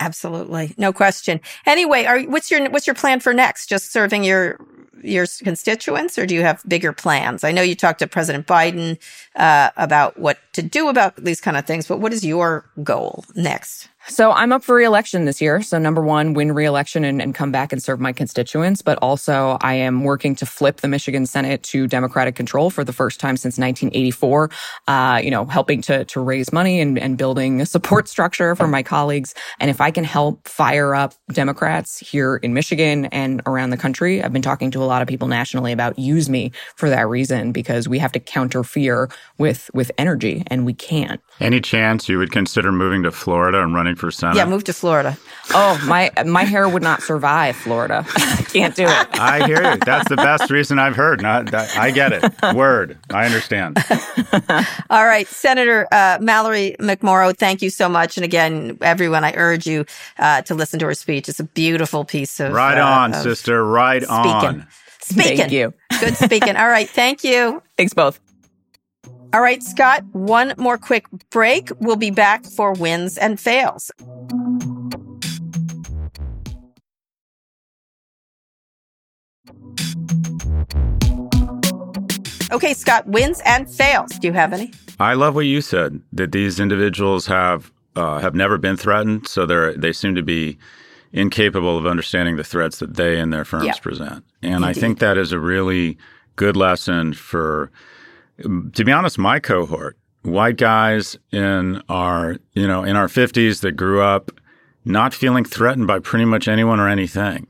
Absolutely. 0.00 0.74
No 0.78 0.92
question. 0.92 1.40
Anyway, 1.66 2.04
are, 2.04 2.20
what's 2.22 2.50
your, 2.50 2.70
what's 2.70 2.86
your 2.86 2.94
plan 2.94 3.20
for 3.20 3.34
next? 3.34 3.68
Just 3.68 3.92
serving 3.92 4.24
your 4.24 4.58
your 5.02 5.26
constituents, 5.44 6.18
or 6.18 6.26
do 6.26 6.34
you 6.34 6.42
have 6.42 6.62
bigger 6.66 6.92
plans? 6.92 7.44
I 7.44 7.52
know 7.52 7.62
you 7.62 7.74
talked 7.74 8.00
to 8.00 8.06
President 8.06 8.46
Biden 8.46 8.98
uh, 9.36 9.70
about 9.76 10.18
what 10.18 10.38
to 10.54 10.62
do 10.62 10.88
about 10.88 11.16
these 11.16 11.40
kind 11.40 11.56
of 11.56 11.66
things, 11.66 11.86
but 11.86 12.00
what 12.00 12.12
is 12.12 12.24
your 12.24 12.68
goal 12.82 13.24
next? 13.34 13.88
So 14.08 14.32
I'm 14.32 14.52
up 14.52 14.64
for 14.64 14.74
reelection 14.74 15.26
this 15.26 15.40
year. 15.40 15.60
So 15.60 15.78
number 15.78 16.02
one, 16.02 16.32
win 16.32 16.52
reelection 16.52 17.04
and, 17.04 17.20
and 17.20 17.34
come 17.34 17.52
back 17.52 17.72
and 17.72 17.82
serve 17.82 18.00
my 18.00 18.12
constituents. 18.12 18.80
But 18.80 18.98
also 19.02 19.58
I 19.60 19.74
am 19.74 20.02
working 20.02 20.34
to 20.36 20.46
flip 20.46 20.80
the 20.80 20.88
Michigan 20.88 21.26
Senate 21.26 21.62
to 21.64 21.86
Democratic 21.86 22.34
control 22.34 22.70
for 22.70 22.84
the 22.84 22.92
first 22.92 23.20
time 23.20 23.36
since 23.36 23.58
1984. 23.58 24.50
Uh, 24.86 25.20
you 25.22 25.30
know, 25.30 25.44
helping 25.44 25.82
to, 25.82 26.06
to 26.06 26.20
raise 26.20 26.52
money 26.52 26.80
and, 26.80 26.98
and 26.98 27.18
building 27.18 27.60
a 27.60 27.66
support 27.66 28.08
structure 28.08 28.56
for 28.56 28.66
my 28.66 28.82
colleagues. 28.82 29.34
And 29.60 29.70
if 29.70 29.80
I 29.80 29.90
can 29.90 30.04
help 30.04 30.48
fire 30.48 30.94
up 30.94 31.12
Democrats 31.30 31.98
here 31.98 32.36
in 32.36 32.54
Michigan 32.54 33.06
and 33.06 33.42
around 33.44 33.70
the 33.70 33.76
country, 33.76 34.22
I've 34.22 34.32
been 34.32 34.42
talking 34.42 34.70
to 34.70 34.82
a 34.82 34.86
lot 34.86 35.02
of 35.02 35.08
people 35.08 35.28
nationally 35.28 35.72
about 35.72 35.98
use 35.98 36.30
me 36.30 36.52
for 36.76 36.88
that 36.88 37.06
reason 37.08 37.52
because 37.52 37.86
we 37.86 37.98
have 37.98 38.12
to 38.12 38.20
counter 38.20 38.64
fear 38.64 39.10
with, 39.36 39.70
with 39.74 39.90
energy 39.98 40.44
and 40.46 40.64
we 40.64 40.72
can't. 40.72 41.20
Any 41.40 41.60
chance 41.60 42.08
you 42.08 42.18
would 42.18 42.32
consider 42.32 42.72
moving 42.72 43.02
to 43.02 43.10
Florida 43.10 43.62
and 43.62 43.74
running 43.74 43.97
for 43.98 44.10
Senate? 44.10 44.36
Yeah, 44.36 44.46
move 44.46 44.64
to 44.64 44.72
Florida. 44.72 45.16
Oh, 45.50 45.82
my 45.86 46.10
my 46.24 46.44
hair 46.44 46.68
would 46.68 46.82
not 46.82 47.02
survive 47.02 47.56
Florida. 47.56 48.04
Can't 48.52 48.74
do 48.74 48.84
it. 48.84 49.20
I 49.20 49.46
hear 49.46 49.72
you. 49.72 49.78
That's 49.78 50.08
the 50.08 50.16
best 50.16 50.50
reason 50.50 50.78
I've 50.78 50.96
heard. 50.96 51.22
Not 51.22 51.50
that, 51.50 51.76
I 51.76 51.90
get 51.90 52.12
it. 52.12 52.54
Word. 52.54 52.98
I 53.12 53.26
understand. 53.26 53.78
All 54.90 55.04
right, 55.04 55.26
Senator 55.26 55.86
uh, 55.92 56.18
Mallory 56.20 56.76
McMorrow, 56.80 57.36
thank 57.36 57.62
you 57.62 57.70
so 57.70 57.88
much. 57.88 58.16
And 58.16 58.24
again, 58.24 58.78
everyone, 58.80 59.24
I 59.24 59.32
urge 59.34 59.66
you 59.66 59.84
uh, 60.18 60.42
to 60.42 60.54
listen 60.54 60.78
to 60.80 60.86
her 60.86 60.94
speech. 60.94 61.28
It's 61.28 61.40
a 61.40 61.44
beautiful 61.44 62.04
piece 62.04 62.40
of 62.40 62.52
right 62.52 62.78
uh, 62.78 62.84
on, 62.84 63.14
of 63.14 63.22
sister. 63.22 63.64
Right 63.64 64.02
speaking. 64.02 64.16
on. 64.16 64.66
Speaking. 65.00 65.36
Thank 65.38 65.52
you. 65.52 65.72
Good 66.00 66.16
speaking. 66.16 66.56
All 66.56 66.68
right. 66.68 66.88
Thank 66.88 67.24
you. 67.24 67.62
Thanks 67.76 67.94
both. 67.94 68.20
All 69.34 69.42
right, 69.42 69.62
Scott, 69.62 70.04
one 70.12 70.54
more 70.56 70.78
quick 70.78 71.04
break. 71.30 71.68
We'll 71.80 71.96
be 71.96 72.10
back 72.10 72.44
for 72.46 72.72
wins 72.72 73.18
and 73.18 73.38
fails. 73.38 73.90
Okay, 82.50 82.72
Scott, 82.72 83.06
wins 83.06 83.42
and 83.44 83.70
fails. 83.70 84.10
Do 84.18 84.26
you 84.26 84.32
have 84.32 84.52
any? 84.54 84.72
I 84.98 85.14
love 85.14 85.34
what 85.34 85.44
you 85.44 85.60
said 85.60 86.00
that 86.12 86.32
these 86.32 86.58
individuals 86.58 87.26
have 87.26 87.70
uh, 87.94 88.20
have 88.20 88.34
never 88.34 88.56
been 88.56 88.76
threatened, 88.76 89.28
so 89.28 89.44
they 89.44 89.74
they 89.76 89.92
seem 89.92 90.14
to 90.14 90.22
be 90.22 90.56
incapable 91.12 91.76
of 91.76 91.86
understanding 91.86 92.36
the 92.36 92.44
threats 92.44 92.78
that 92.78 92.94
they 92.96 93.18
and 93.18 93.32
their 93.32 93.44
firms 93.44 93.66
Yeah. 93.66 93.74
present. 93.80 94.24
And 94.42 94.64
I 94.64 94.72
think 94.72 94.98
that 95.00 95.18
is 95.18 95.32
a 95.32 95.38
really 95.38 95.98
good 96.36 96.56
lesson 96.56 97.12
for, 97.14 97.70
to 98.42 98.84
be 98.84 98.92
honest, 98.92 99.18
my 99.18 99.40
cohort, 99.40 99.96
white 100.22 100.56
guys 100.56 101.16
in 101.32 101.82
our 101.88 102.36
you 102.52 102.66
know 102.66 102.84
in 102.84 102.96
our 102.96 103.08
fifties 103.08 103.60
that 103.60 103.72
grew 103.72 104.02
up 104.02 104.30
not 104.84 105.12
feeling 105.12 105.44
threatened 105.44 105.86
by 105.86 105.98
pretty 105.98 106.24
much 106.24 106.48
anyone 106.48 106.80
or 106.80 106.88
anything. 106.88 107.46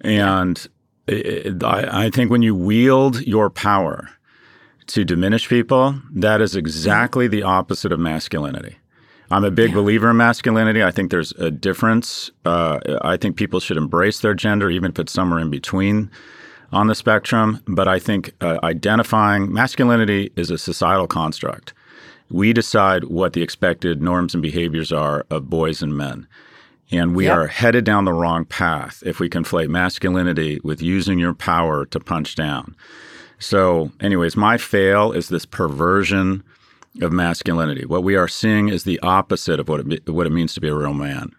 And 0.00 0.66
it, 1.06 1.62
I, 1.62 2.06
I 2.06 2.10
think 2.10 2.30
when 2.30 2.42
you 2.42 2.54
wield 2.54 3.20
your 3.22 3.50
power 3.50 4.10
to 4.88 5.04
diminish 5.04 5.48
people, 5.48 6.00
that 6.12 6.40
is 6.40 6.56
exactly 6.56 7.28
the 7.28 7.42
opposite 7.42 7.92
of 7.92 8.00
masculinity. 8.00 8.76
I'm 9.30 9.44
a 9.44 9.50
big 9.50 9.74
believer 9.74 10.10
in 10.10 10.16
masculinity. 10.16 10.82
I 10.82 10.90
think 10.90 11.10
there's 11.10 11.32
a 11.32 11.50
difference. 11.50 12.30
Uh, 12.46 12.78
I 13.02 13.18
think 13.18 13.36
people 13.36 13.60
should 13.60 13.76
embrace 13.76 14.20
their 14.20 14.34
gender, 14.34 14.70
even 14.70 14.90
if 14.90 14.98
it's 14.98 15.12
somewhere 15.12 15.38
in 15.38 15.50
between 15.50 16.10
on 16.72 16.86
the 16.86 16.94
spectrum. 16.94 17.62
But 17.66 17.88
I 17.88 17.98
think 17.98 18.32
uh, 18.40 18.58
identifying 18.62 19.52
masculinity 19.52 20.32
is 20.36 20.50
a 20.50 20.58
societal 20.58 21.06
construct. 21.06 21.72
We 22.30 22.52
decide 22.52 23.04
what 23.04 23.32
the 23.32 23.42
expected 23.42 24.02
norms 24.02 24.34
and 24.34 24.42
behaviors 24.42 24.92
are 24.92 25.24
of 25.30 25.48
boys 25.48 25.82
and 25.82 25.96
men. 25.96 26.26
And 26.90 27.14
we 27.14 27.26
Yep. 27.26 27.36
are 27.36 27.46
headed 27.48 27.84
down 27.84 28.04
the 28.04 28.12
wrong 28.12 28.44
path 28.44 29.02
if 29.04 29.20
we 29.20 29.28
conflate 29.28 29.68
masculinity 29.68 30.58
with 30.64 30.80
using 30.82 31.18
your 31.18 31.34
power 31.34 31.84
to 31.86 32.00
punch 32.00 32.34
down. 32.34 32.74
So, 33.38 33.92
anyways, 34.00 34.36
my 34.36 34.56
fail 34.56 35.12
is 35.12 35.28
this 35.28 35.44
perversion 35.46 36.42
of 37.00 37.12
masculinity. 37.12 37.84
What 37.84 38.02
we 38.02 38.16
are 38.16 38.26
seeing 38.26 38.68
is 38.68 38.84
the 38.84 38.98
opposite 39.00 39.60
of 39.60 39.68
what 39.68 39.80
it, 39.80 40.08
what 40.08 40.26
it 40.26 40.32
means 40.32 40.54
to 40.54 40.60
be 40.60 40.68
a 40.68 40.74
real 40.74 40.94
man. 40.94 41.32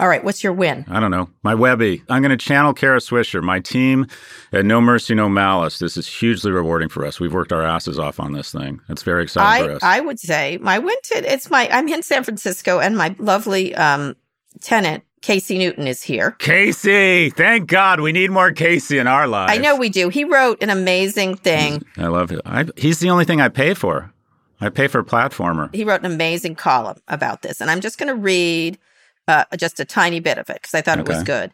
All 0.00 0.08
right, 0.08 0.24
what's 0.24 0.42
your 0.42 0.52
win? 0.52 0.84
I 0.88 0.98
don't 0.98 1.12
know. 1.12 1.28
My 1.42 1.54
Webby. 1.54 2.02
I'm 2.08 2.20
going 2.20 2.30
to 2.30 2.36
channel 2.36 2.74
Kara 2.74 2.98
Swisher. 2.98 3.42
My 3.42 3.60
team 3.60 4.06
at 4.52 4.64
No 4.64 4.80
Mercy, 4.80 5.14
No 5.14 5.28
Malice. 5.28 5.78
This 5.78 5.96
is 5.96 6.08
hugely 6.08 6.50
rewarding 6.50 6.88
for 6.88 7.06
us. 7.06 7.20
We've 7.20 7.32
worked 7.32 7.52
our 7.52 7.62
asses 7.62 7.98
off 7.98 8.18
on 8.18 8.32
this 8.32 8.50
thing. 8.50 8.80
It's 8.88 9.04
very 9.04 9.22
exciting 9.22 9.66
for 9.66 9.76
us. 9.76 9.82
I 9.82 10.00
would 10.00 10.18
say 10.18 10.58
my 10.60 10.80
win 10.80 10.96
to 11.04 11.32
it's 11.32 11.48
my 11.48 11.68
I'm 11.70 11.86
in 11.88 12.02
San 12.02 12.24
Francisco 12.24 12.80
and 12.80 12.96
my 12.96 13.14
lovely 13.18 13.74
um 13.76 14.16
tenant 14.60 15.04
Casey 15.24 15.56
Newton 15.56 15.86
is 15.86 16.02
here. 16.02 16.32
Casey, 16.32 17.30
thank 17.30 17.66
God 17.66 18.00
we 18.00 18.12
need 18.12 18.30
more 18.30 18.52
Casey 18.52 18.98
in 18.98 19.06
our 19.06 19.26
lives. 19.26 19.52
I 19.52 19.56
know 19.56 19.74
we 19.74 19.88
do. 19.88 20.10
He 20.10 20.24
wrote 20.24 20.62
an 20.62 20.68
amazing 20.68 21.36
thing. 21.36 21.82
I 21.96 22.08
love 22.08 22.30
it. 22.30 22.42
I, 22.44 22.66
he's 22.76 22.98
the 22.98 23.08
only 23.08 23.24
thing 23.24 23.40
I 23.40 23.48
pay 23.48 23.72
for. 23.72 24.12
I 24.60 24.68
pay 24.68 24.86
for 24.86 25.02
platformer. 25.02 25.74
He 25.74 25.82
wrote 25.82 26.00
an 26.00 26.12
amazing 26.12 26.56
column 26.56 27.00
about 27.08 27.40
this, 27.40 27.62
and 27.62 27.70
I'm 27.70 27.80
just 27.80 27.96
going 27.96 28.08
to 28.08 28.14
read 28.14 28.78
uh, 29.28 29.44
just 29.56 29.80
a 29.80 29.84
tiny 29.84 30.20
bit 30.20 30.38
of 30.38 30.50
it 30.50 30.54
because 30.54 30.74
I 30.74 30.82
thought 30.82 30.98
it 30.98 31.08
was 31.08 31.22
good. 31.22 31.52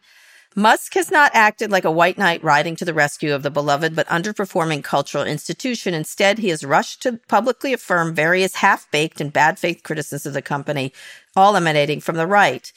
Musk 0.53 0.95
has 0.95 1.09
not 1.09 1.31
acted 1.33 1.71
like 1.71 1.85
a 1.85 1.91
white 1.91 2.17
knight 2.17 2.43
riding 2.43 2.75
to 2.75 2.83
the 2.83 2.93
rescue 2.93 3.33
of 3.33 3.41
the 3.41 3.49
beloved 3.49 3.95
but 3.95 4.07
underperforming 4.07 4.83
cultural 4.83 5.23
institution. 5.23 5.93
Instead, 5.93 6.39
he 6.39 6.49
has 6.49 6.65
rushed 6.65 7.01
to 7.03 7.21
publicly 7.29 7.71
affirm 7.71 8.13
various 8.13 8.55
half 8.55 8.89
baked 8.91 9.21
and 9.21 9.31
bad 9.31 9.57
faith 9.57 9.81
criticisms 9.81 10.25
of 10.25 10.33
the 10.33 10.41
company, 10.41 10.91
all 11.37 11.55
emanating 11.55 12.01
from 12.01 12.17
the 12.17 12.27
right. 12.27 12.73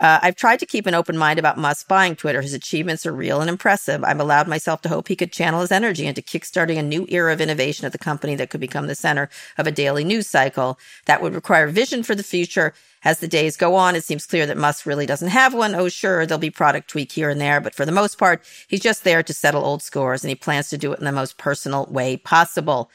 Uh, 0.00 0.18
I've 0.20 0.34
tried 0.34 0.58
to 0.58 0.66
keep 0.66 0.86
an 0.86 0.94
open 0.94 1.16
mind 1.16 1.38
about 1.38 1.58
Musk 1.58 1.86
buying 1.86 2.16
Twitter. 2.16 2.42
His 2.42 2.54
achievements 2.54 3.06
are 3.06 3.12
real 3.12 3.40
and 3.40 3.48
impressive. 3.48 4.02
I've 4.02 4.18
allowed 4.18 4.48
myself 4.48 4.82
to 4.82 4.88
hope 4.88 5.06
he 5.06 5.14
could 5.14 5.30
channel 5.30 5.60
his 5.60 5.70
energy 5.70 6.06
into 6.06 6.22
kickstarting 6.22 6.76
a 6.76 6.82
new 6.82 7.06
era 7.08 7.32
of 7.32 7.40
innovation 7.40 7.86
at 7.86 7.92
the 7.92 7.98
company 7.98 8.34
that 8.34 8.50
could 8.50 8.60
become 8.60 8.88
the 8.88 8.96
center 8.96 9.30
of 9.58 9.68
a 9.68 9.70
daily 9.70 10.02
news 10.02 10.26
cycle. 10.26 10.76
That 11.04 11.22
would 11.22 11.36
require 11.36 11.68
vision 11.68 12.02
for 12.02 12.16
the 12.16 12.24
future. 12.24 12.74
As 13.04 13.18
the 13.18 13.28
days 13.28 13.56
go 13.56 13.74
on, 13.74 13.96
it 13.96 14.04
seems 14.04 14.26
clear 14.26 14.46
that 14.46 14.56
Musk 14.56 14.86
really 14.86 15.06
doesn't 15.06 15.28
have 15.28 15.54
one. 15.54 15.74
Oh, 15.74 15.88
sure, 15.88 16.24
there'll 16.24 16.38
be 16.38 16.50
product 16.50 16.88
tweak 16.88 17.12
here 17.12 17.30
and 17.30 17.40
there, 17.40 17.60
but 17.60 17.74
for 17.74 17.84
the 17.84 17.92
most 17.92 18.18
part, 18.18 18.44
he's 18.68 18.80
just 18.80 19.04
there 19.04 19.22
to 19.22 19.34
settle 19.34 19.64
old 19.64 19.82
scores, 19.82 20.22
and 20.22 20.28
he 20.28 20.34
plans 20.34 20.68
to 20.70 20.78
do 20.78 20.92
it 20.92 20.98
in 20.98 21.04
the 21.04 21.12
most 21.12 21.38
personal 21.38 21.86
way 21.86 22.16
possible. 22.16 22.90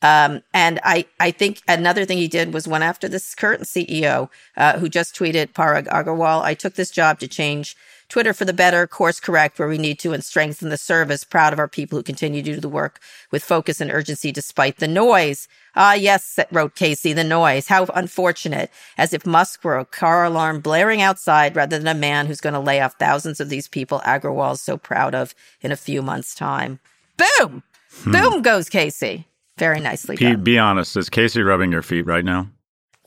Um, 0.00 0.42
and 0.54 0.78
I, 0.84 1.06
I 1.18 1.32
think 1.32 1.60
another 1.66 2.04
thing 2.04 2.18
he 2.18 2.28
did 2.28 2.54
was 2.54 2.68
went 2.68 2.84
after 2.84 3.08
this 3.08 3.34
current 3.34 3.62
CEO 3.64 4.30
uh, 4.56 4.78
who 4.78 4.88
just 4.88 5.14
tweeted 5.14 5.52
Parag 5.52 5.86
Agrawal. 5.88 6.42
I 6.42 6.54
took 6.54 6.74
this 6.74 6.90
job 6.90 7.18
to 7.18 7.28
change 7.28 7.76
Twitter 8.08 8.32
for 8.32 8.44
the 8.44 8.52
better, 8.52 8.86
course 8.86 9.20
correct 9.20 9.58
where 9.58 9.68
we 9.68 9.78
need 9.78 9.98
to, 10.00 10.12
and 10.12 10.24
strengthen 10.24 10.70
the 10.70 10.76
service. 10.76 11.24
Proud 11.24 11.52
of 11.52 11.58
our 11.58 11.68
people 11.68 11.98
who 11.98 12.02
continue 12.02 12.42
to 12.42 12.54
do 12.54 12.60
the 12.60 12.68
work 12.68 13.00
with 13.30 13.44
focus 13.44 13.80
and 13.80 13.90
urgency 13.90 14.32
despite 14.32 14.78
the 14.78 14.88
noise. 14.88 15.46
Ah, 15.76 15.92
yes, 15.94 16.38
wrote 16.50 16.74
Casey, 16.74 17.12
the 17.12 17.24
noise. 17.24 17.68
How 17.68 17.84
unfortunate. 17.94 18.70
As 18.96 19.12
if 19.12 19.26
Musk 19.26 19.62
were 19.62 19.78
a 19.78 19.84
car 19.84 20.24
alarm 20.24 20.60
blaring 20.60 21.02
outside 21.02 21.54
rather 21.54 21.78
than 21.78 21.86
a 21.86 21.94
man 21.98 22.26
who's 22.26 22.40
going 22.40 22.54
to 22.54 22.60
lay 22.60 22.80
off 22.80 22.94
thousands 22.98 23.40
of 23.40 23.48
these 23.48 23.68
people 23.68 24.00
Agrawal's 24.04 24.62
so 24.62 24.76
proud 24.76 25.14
of 25.14 25.34
in 25.60 25.70
a 25.70 25.76
few 25.76 26.02
months' 26.02 26.34
time. 26.34 26.80
Boom! 27.16 27.62
Boom 28.04 28.42
goes 28.42 28.68
Casey. 28.68 29.26
Very 29.58 29.80
nicely 29.80 30.16
Be, 30.16 30.24
done. 30.24 30.44
be 30.44 30.58
honest. 30.58 30.96
Is 30.96 31.10
Casey 31.10 31.42
rubbing 31.42 31.72
your 31.72 31.82
feet 31.82 32.06
right 32.06 32.24
now? 32.24 32.48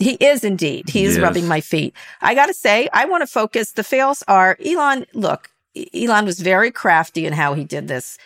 He 0.02 0.14
is 0.14 0.44
indeed. 0.44 0.90
He 0.90 1.04
is 1.04 1.20
rubbing 1.20 1.48
my 1.48 1.62
feet. 1.62 1.94
I 2.22 2.34
got 2.34 2.48
to 2.48 2.54
say, 2.54 2.90
I 2.92 3.06
want 3.06 3.22
to 3.22 3.28
focus. 3.28 3.74
The 3.74 3.84
fails 3.84 4.24
are 4.28 4.58
Elon. 4.66 5.06
Look, 5.14 5.50
Elon 5.94 6.26
was 6.26 6.40
very 6.40 6.72
crafty 6.72 7.26
in 7.26 7.34
how 7.34 7.54
he 7.54 7.64
did 7.64 7.88
this 7.88 8.18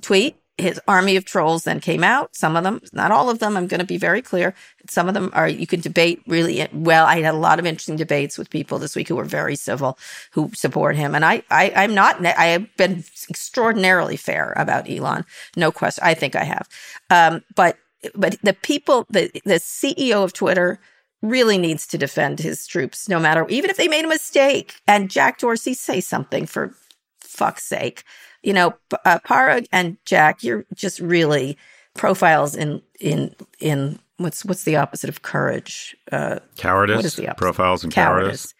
tweet. 0.00 0.36
His 0.56 0.80
army 0.88 1.14
of 1.14 1.24
trolls 1.24 1.62
then 1.64 1.78
came 1.78 2.02
out. 2.02 2.34
Some 2.34 2.56
of 2.56 2.64
them, 2.64 2.80
not 2.92 3.12
all 3.12 3.30
of 3.30 3.38
them. 3.38 3.56
I'm 3.56 3.68
going 3.68 3.78
to 3.78 3.86
be 3.86 3.98
very 3.98 4.20
clear. 4.20 4.54
Some 4.88 5.06
of 5.06 5.14
them 5.14 5.30
are 5.32 5.48
you 5.48 5.68
can 5.68 5.80
debate 5.80 6.20
really 6.26 6.66
well. 6.72 7.06
I 7.06 7.20
had 7.20 7.32
a 7.32 7.38
lot 7.38 7.60
of 7.60 7.66
interesting 7.66 7.94
debates 7.94 8.36
with 8.36 8.50
people 8.50 8.80
this 8.80 8.96
week 8.96 9.06
who 9.06 9.14
were 9.14 9.24
very 9.24 9.54
civil, 9.54 9.96
who 10.32 10.50
support 10.54 10.96
him, 10.96 11.14
and 11.14 11.24
I, 11.24 11.44
I 11.48 11.72
I'm 11.76 11.94
not. 11.94 12.24
I 12.26 12.46
have 12.46 12.76
been 12.76 13.04
extraordinarily 13.30 14.16
fair 14.16 14.52
about 14.56 14.90
Elon. 14.90 15.24
No 15.56 15.70
question. 15.70 16.02
I 16.04 16.14
think 16.14 16.34
I 16.34 16.42
have. 16.42 16.68
Um, 17.08 17.44
but 17.54 17.76
but 18.16 18.36
the 18.42 18.54
people, 18.54 19.06
the 19.10 19.30
the 19.44 19.60
CEO 19.60 20.24
of 20.24 20.32
Twitter 20.32 20.80
really 21.22 21.58
needs 21.58 21.86
to 21.88 21.98
defend 21.98 22.38
his 22.38 22.66
troops, 22.66 23.08
no 23.08 23.18
matter 23.18 23.46
even 23.48 23.70
if 23.70 23.76
they 23.76 23.88
made 23.88 24.04
a 24.04 24.08
mistake. 24.08 24.76
And 24.86 25.10
Jack 25.10 25.38
Dorsey 25.38 25.74
say 25.74 26.00
something 26.00 26.46
for 26.46 26.74
fuck's 27.20 27.64
sake. 27.64 28.04
You 28.42 28.52
know, 28.52 28.74
uh, 29.04 29.18
Parag 29.20 29.66
and 29.72 29.96
Jack, 30.04 30.42
you're 30.42 30.64
just 30.74 31.00
really 31.00 31.58
profiles 31.94 32.54
in 32.54 32.82
in 33.00 33.34
in 33.58 33.98
what's 34.18 34.44
what's 34.44 34.64
the 34.64 34.76
opposite 34.76 35.10
of 35.10 35.22
courage? 35.22 35.96
Uh, 36.12 36.38
Cowardice. 36.56 36.96
What 36.96 37.04
is 37.04 37.16
the 37.16 37.28
opposite? 37.28 37.38
Profiles 37.38 37.84
and 37.84 37.92
cowardice. 37.92 38.54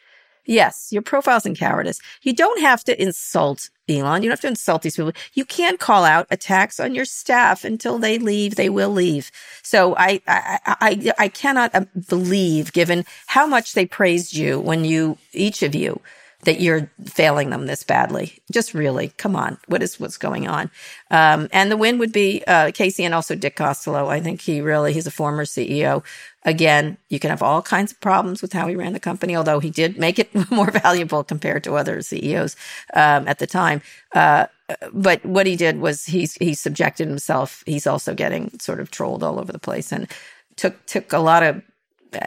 Yes, 0.44 0.88
your 0.90 1.02
profiles 1.02 1.44
in 1.44 1.54
cowardice. 1.54 2.00
You 2.22 2.32
don't 2.32 2.60
have 2.62 2.82
to 2.84 3.00
insult 3.00 3.70
Elon. 3.88 4.22
You 4.22 4.28
don't 4.28 4.34
have 4.34 4.40
to 4.42 4.48
insult 4.48 4.82
these 4.82 4.96
people. 4.96 5.12
You 5.34 5.44
can't 5.44 5.80
call 5.80 6.04
out 6.04 6.26
attacks 6.30 6.80
on 6.80 6.94
your 6.94 7.04
staff 7.04 7.64
until 7.64 7.98
they 7.98 8.18
leave. 8.18 8.54
They 8.56 8.68
will 8.68 8.90
leave. 8.90 9.30
So 9.62 9.96
I, 9.96 10.20
I, 10.26 10.58
I, 10.66 11.12
I 11.18 11.28
cannot 11.28 11.74
uh, 11.74 11.84
believe, 12.08 12.72
given 12.72 13.04
how 13.26 13.46
much 13.46 13.74
they 13.74 13.86
praised 13.86 14.34
you 14.34 14.60
when 14.60 14.84
you, 14.84 15.18
each 15.32 15.62
of 15.62 15.74
you, 15.74 16.00
that 16.44 16.60
you're 16.60 16.90
failing 17.04 17.50
them 17.50 17.66
this 17.66 17.82
badly. 17.82 18.38
Just 18.52 18.72
really, 18.72 19.08
come 19.16 19.34
on. 19.34 19.58
What 19.66 19.82
is 19.82 19.98
what's 19.98 20.16
going 20.16 20.46
on? 20.46 20.70
Um, 21.10 21.48
and 21.52 21.70
the 21.70 21.76
win 21.76 21.98
would 21.98 22.12
be 22.12 22.44
uh, 22.46 22.70
Casey 22.72 23.04
and 23.04 23.14
also 23.14 23.34
Dick 23.34 23.56
Costolo. 23.56 24.08
I 24.08 24.20
think 24.20 24.40
he 24.40 24.60
really 24.60 24.92
he's 24.92 25.06
a 25.06 25.10
former 25.10 25.44
CEO. 25.44 26.04
Again, 26.48 26.96
you 27.10 27.18
can 27.18 27.28
have 27.28 27.42
all 27.42 27.60
kinds 27.60 27.92
of 27.92 28.00
problems 28.00 28.40
with 28.40 28.54
how 28.54 28.68
he 28.68 28.74
ran 28.74 28.94
the 28.94 29.00
company, 29.00 29.36
although 29.36 29.60
he 29.60 29.68
did 29.68 29.98
make 29.98 30.18
it 30.18 30.34
more 30.50 30.70
valuable 30.70 31.22
compared 31.22 31.62
to 31.64 31.74
other 31.74 32.00
CEOs 32.00 32.56
um, 32.94 33.28
at 33.28 33.38
the 33.38 33.46
time. 33.46 33.82
Uh, 34.14 34.46
but 34.90 35.22
what 35.26 35.46
he 35.46 35.56
did 35.56 35.78
was 35.78 36.06
he's 36.06 36.34
he 36.36 36.54
subjected 36.54 37.06
himself. 37.06 37.62
He's 37.66 37.86
also 37.86 38.14
getting 38.14 38.58
sort 38.60 38.80
of 38.80 38.90
trolled 38.90 39.22
all 39.22 39.38
over 39.38 39.52
the 39.52 39.58
place 39.58 39.92
and 39.92 40.10
took 40.56 40.86
took 40.86 41.12
a 41.12 41.18
lot 41.18 41.42
of. 41.42 41.62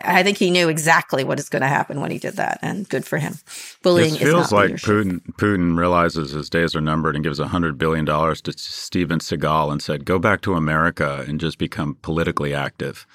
I 0.06 0.22
think 0.22 0.38
he 0.38 0.52
knew 0.52 0.70
exactly 0.70 1.24
what 1.24 1.40
is 1.40 1.50
going 1.50 1.64
to 1.64 1.68
happen 1.68 2.00
when 2.00 2.12
he 2.12 2.20
did 2.20 2.36
that, 2.36 2.60
and 2.62 2.88
good 2.88 3.06
for 3.06 3.18
him. 3.18 3.34
Bullying 3.82 4.12
This 4.12 4.22
is 4.22 4.28
feels 4.28 4.52
like 4.52 4.66
leadership. 4.66 4.88
Putin. 4.88 5.22
Putin 5.38 5.76
realizes 5.76 6.30
his 6.30 6.48
days 6.48 6.76
are 6.76 6.82
numbered 6.82 7.16
and 7.16 7.24
gives 7.24 7.40
hundred 7.40 7.80
billion 7.80 8.06
dollars 8.06 8.40
to 8.42 8.54
Steven 8.54 9.18
Seagal 9.18 9.72
and 9.72 9.82
said, 9.82 10.06
"Go 10.06 10.20
back 10.20 10.42
to 10.42 10.54
America 10.54 11.26
and 11.28 11.40
just 11.40 11.58
become 11.58 11.98
politically 12.04 12.54
active." 12.54 13.08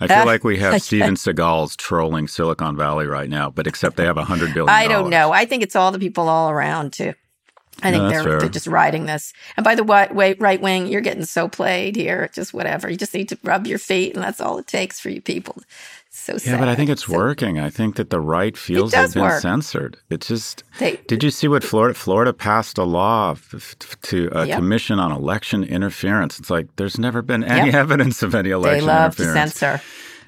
I 0.00 0.06
feel 0.06 0.26
like 0.26 0.44
we 0.44 0.58
have. 0.58 0.80
Steven 0.88 1.14
Seagals 1.14 1.76
trolling 1.76 2.28
Silicon 2.28 2.76
Valley 2.76 3.06
right 3.06 3.28
now, 3.28 3.50
but 3.50 3.66
except 3.66 3.96
they 3.96 4.04
have 4.04 4.16
a 4.16 4.24
hundred 4.24 4.54
billion. 4.54 4.68
I 4.68 4.88
don't 4.88 5.10
know. 5.10 5.32
I 5.32 5.44
think 5.44 5.62
it's 5.62 5.76
all 5.76 5.92
the 5.92 5.98
people 5.98 6.28
all 6.28 6.50
around 6.50 6.92
too. 6.92 7.14
I 7.82 7.92
think 7.92 8.02
No, 8.04 8.10
they're, 8.10 8.40
they're 8.40 8.48
just 8.48 8.66
riding 8.66 9.06
this. 9.06 9.32
And 9.56 9.62
by 9.62 9.76
the 9.76 9.84
way, 9.84 10.34
right 10.38 10.60
wing, 10.60 10.88
you're 10.88 11.00
getting 11.00 11.24
so 11.24 11.48
played 11.48 11.94
here. 11.94 12.28
Just 12.32 12.52
whatever. 12.52 12.90
You 12.90 12.96
just 12.96 13.14
need 13.14 13.28
to 13.28 13.38
rub 13.44 13.66
your 13.66 13.78
feet, 13.78 14.14
and 14.14 14.22
that's 14.22 14.40
all 14.40 14.58
it 14.58 14.66
takes 14.66 14.98
for 14.98 15.10
you 15.10 15.20
people. 15.20 15.62
So 16.28 16.36
sad. 16.38 16.50
Yeah, 16.52 16.58
but 16.58 16.68
I 16.68 16.74
think 16.74 16.90
it's 16.90 17.06
So 17.06 17.14
working. 17.16 17.58
I 17.58 17.70
think 17.70 17.96
that 17.96 18.10
the 18.10 18.20
right 18.20 18.56
feels 18.56 18.92
they've 18.92 19.12
been 19.14 19.22
work. 19.22 19.40
censored. 19.40 19.96
It's 20.10 20.28
just. 20.28 20.62
They- 20.78 21.00
did 21.08 21.24
you 21.24 21.30
see 21.30 21.48
what 21.48 21.64
Florida? 21.64 21.94
Florida 21.94 22.32
passed 22.32 22.76
a 22.78 22.84
law 22.84 23.32
f- 23.32 23.76
to 24.02 24.28
a 24.32 24.46
Yep. 24.46 24.56
commission 24.58 24.98
on 24.98 25.10
election 25.10 25.64
interference. 25.64 26.38
It's 26.38 26.50
like 26.50 26.66
there's 26.76 26.98
never 26.98 27.22
been 27.22 27.42
any 27.44 27.66
Yep. 27.70 27.74
evidence 27.74 28.22
of 28.22 28.34
any 28.34 28.50
election. 28.50 28.84
Interference. 28.84 29.16
They 29.16 29.26
love 29.26 29.34
to 29.34 29.50
censor. 29.50 29.80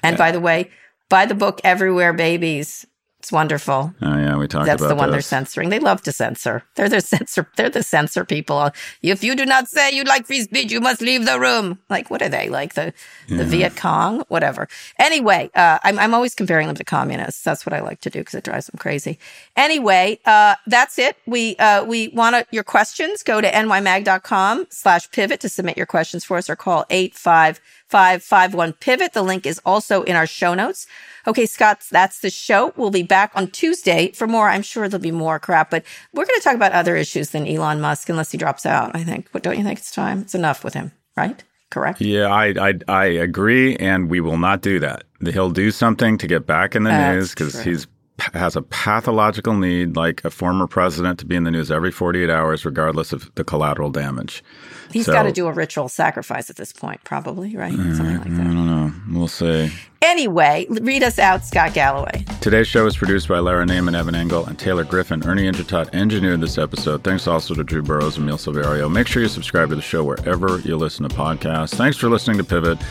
And 0.03 0.17
by 0.17 0.31
the 0.31 0.39
way, 0.39 0.69
buy 1.09 1.25
the 1.27 1.35
book 1.35 1.61
Everywhere 1.63 2.13
Babies. 2.13 2.85
It's 3.21 3.31
wonderful. 3.31 3.93
Oh 4.01 4.17
yeah, 4.17 4.35
we 4.35 4.47
talked 4.47 4.63
about 4.63 4.65
That's 4.65 4.81
about 4.81 4.87
the 4.87 4.95
one 4.95 5.11
they're 5.11 5.21
censoring. 5.21 5.69
They 5.69 5.77
love 5.77 6.01
to 6.03 6.11
censor. 6.11 6.63
They're 6.73 6.89
the 6.89 7.01
censor. 7.13 7.47
They're 7.55 7.69
the 7.69 7.83
censor 7.83 8.25
people. 8.25 8.71
If 9.03 9.23
you 9.23 9.35
do 9.35 9.45
not 9.45 9.67
say 9.67 9.91
you 9.91 10.03
like 10.05 10.25
free 10.25 10.41
speech, 10.41 10.71
you 10.71 10.81
must 10.81 11.01
leave 11.01 11.27
the 11.27 11.39
room. 11.39 11.77
Like, 11.87 12.09
what 12.09 12.23
are 12.23 12.29
they? 12.29 12.49
Like 12.49 12.73
the 12.73 12.93
the 13.29 13.45
Viet 13.45 13.75
Cong? 13.75 14.21
Whatever. 14.29 14.67
Anyway, 14.97 15.51
uh, 15.53 15.77
I'm 15.83 15.99
I'm 15.99 16.15
always 16.15 16.33
comparing 16.33 16.65
them 16.65 16.75
to 16.77 16.83
communists. 16.83 17.43
That's 17.43 17.63
what 17.63 17.73
I 17.73 17.81
like 17.81 18.01
to 18.01 18.09
do 18.09 18.19
because 18.21 18.33
it 18.33 18.43
drives 18.43 18.65
them 18.65 18.79
crazy. 18.79 19.19
Anyway, 19.55 20.19
uh, 20.25 20.55
that's 20.65 20.97
it. 20.97 21.15
We 21.27 21.55
uh, 21.57 21.85
we 21.85 22.07
want 22.07 22.47
your 22.49 22.63
questions. 22.63 23.21
Go 23.21 23.39
to 23.39 23.51
nymag.com 23.51 24.65
slash 24.71 25.11
pivot 25.11 25.39
to 25.41 25.49
submit 25.49 25.77
your 25.77 25.85
questions 25.85 26.25
for 26.25 26.37
us 26.37 26.49
or 26.49 26.55
call 26.55 26.85
eight 26.89 27.13
five 27.13 27.41
five 27.41 27.59
five 27.59 27.61
one 27.91 28.73
pivot. 28.73 29.13
The 29.13 29.21
link 29.21 29.45
is 29.45 29.59
also 29.65 30.03
in 30.03 30.15
our 30.15 30.27
show 30.27 30.53
notes. 30.53 30.87
Okay, 31.27 31.45
Scott, 31.45 31.83
that's 31.91 32.19
the 32.19 32.29
show. 32.29 32.73
We'll 32.75 32.89
be 32.89 33.03
back 33.03 33.31
on 33.35 33.51
Tuesday 33.51 34.11
for 34.11 34.27
more. 34.27 34.49
I'm 34.49 34.63
sure 34.63 34.89
there'll 34.89 35.01
be 35.01 35.11
more 35.11 35.39
crap, 35.39 35.69
but 35.69 35.83
we're 36.13 36.25
going 36.25 36.39
to 36.39 36.43
talk 36.43 36.55
about 36.55 36.71
other 36.71 36.95
issues 36.95 37.29
than 37.29 37.47
Elon 37.47 37.79
Musk 37.79 38.09
unless 38.09 38.31
he 38.31 38.37
drops 38.37 38.65
out. 38.65 38.95
I 38.95 39.03
think. 39.03 39.29
But 39.31 39.43
don't 39.43 39.57
you 39.57 39.63
think 39.63 39.79
it's 39.79 39.91
time? 39.91 40.21
It's 40.21 40.35
enough 40.35 40.63
with 40.63 40.73
him, 40.73 40.91
right? 41.15 41.43
Correct. 41.69 42.01
Yeah, 42.01 42.27
I, 42.27 42.53
I 42.59 42.73
I 42.87 43.05
agree, 43.05 43.77
and 43.77 44.09
we 44.09 44.19
will 44.19 44.37
not 44.37 44.61
do 44.61 44.79
that. 44.79 45.03
He'll 45.23 45.51
do 45.51 45.71
something 45.71 46.17
to 46.17 46.27
get 46.27 46.45
back 46.45 46.75
in 46.75 46.83
the 46.83 46.89
That's 46.89 47.15
news 47.15 47.29
because 47.29 47.63
he's 47.63 47.87
has 48.33 48.55
a 48.55 48.61
pathological 48.61 49.53
need, 49.55 49.95
like 49.95 50.23
a 50.23 50.29
former 50.29 50.67
president, 50.67 51.19
to 51.19 51.25
be 51.25 51.35
in 51.35 51.43
the 51.43 51.51
news 51.51 51.71
every 51.71 51.91
48 51.91 52.29
hours, 52.29 52.65
regardless 52.65 53.13
of 53.13 53.33
the 53.35 53.43
collateral 53.43 53.89
damage. 53.89 54.43
He's 54.91 55.05
So- 55.05 55.13
got 55.13 55.23
to 55.23 55.31
do 55.31 55.47
a 55.47 55.51
ritual 55.53 55.89
sacrifice 55.89 56.49
at 56.49 56.55
this 56.55 56.71
point, 56.73 57.03
probably, 57.03 57.55
right? 57.55 57.71
Mm, 57.73 57.95
Something 57.97 58.17
like 58.17 58.23
that. 58.23 58.31
I 58.41 58.43
don't 58.43 58.65
know. 58.67 58.91
We'll 59.11 59.27
see. 59.27 59.71
Anyway, 60.01 60.65
read 60.69 61.03
us 61.03 61.19
out, 61.19 61.45
Scott 61.45 61.73
Galloway. 61.73 62.25
Today's 62.41 62.67
show 62.67 62.83
was 62.85 62.97
produced 62.97 63.27
by 63.27 63.37
Lara 63.39 63.65
Naaman, 63.65 63.93
Evan 63.93 64.15
Engel, 64.15 64.45
and 64.45 64.57
Taylor 64.57 64.83
Griffin. 64.83 65.23
Ernie 65.27 65.43
Indradat 65.49 65.93
engineered 65.93 66.41
this 66.41 66.57
episode. 66.57 67.03
Thanks 67.03 67.27
also 67.27 67.53
to 67.53 67.63
Drew 67.63 67.83
Burrows 67.83 68.17
and 68.17 68.25
Emil 68.25 68.37
Silverio. 68.37 68.91
Make 68.91 69.07
sure 69.07 69.21
you 69.21 69.27
subscribe 69.29 69.69
to 69.69 69.75
the 69.75 69.81
show 69.81 70.03
wherever 70.03 70.59
you 70.61 70.75
listen 70.75 71.07
to 71.07 71.15
podcasts. 71.15 71.75
Thanks 71.75 71.97
for 71.97 72.09
listening 72.09 72.37
to 72.39 72.43
Pivot 72.43 72.81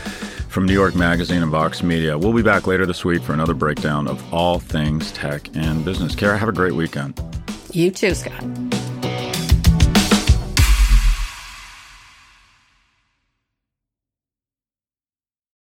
from 0.47 0.65
New 0.65 0.73
York 0.73 0.95
Magazine 0.95 1.41
and 1.41 1.51
Vox 1.51 1.83
Media. 1.83 2.17
We'll 2.17 2.33
be 2.33 2.41
back 2.43 2.65
later 2.65 2.85
this 2.85 3.03
week 3.03 3.21
for 3.23 3.33
another 3.33 3.53
breakdown 3.53 4.07
of 4.07 4.33
all 4.33 4.59
things 4.59 5.11
tech 5.11 5.49
and 5.53 5.83
business. 5.83 6.15
Kara, 6.15 6.37
have 6.37 6.49
a 6.49 6.53
great 6.53 6.73
weekend. 6.73 7.19
You 7.73 7.91
too, 7.91 8.13
Scott. 8.15 8.43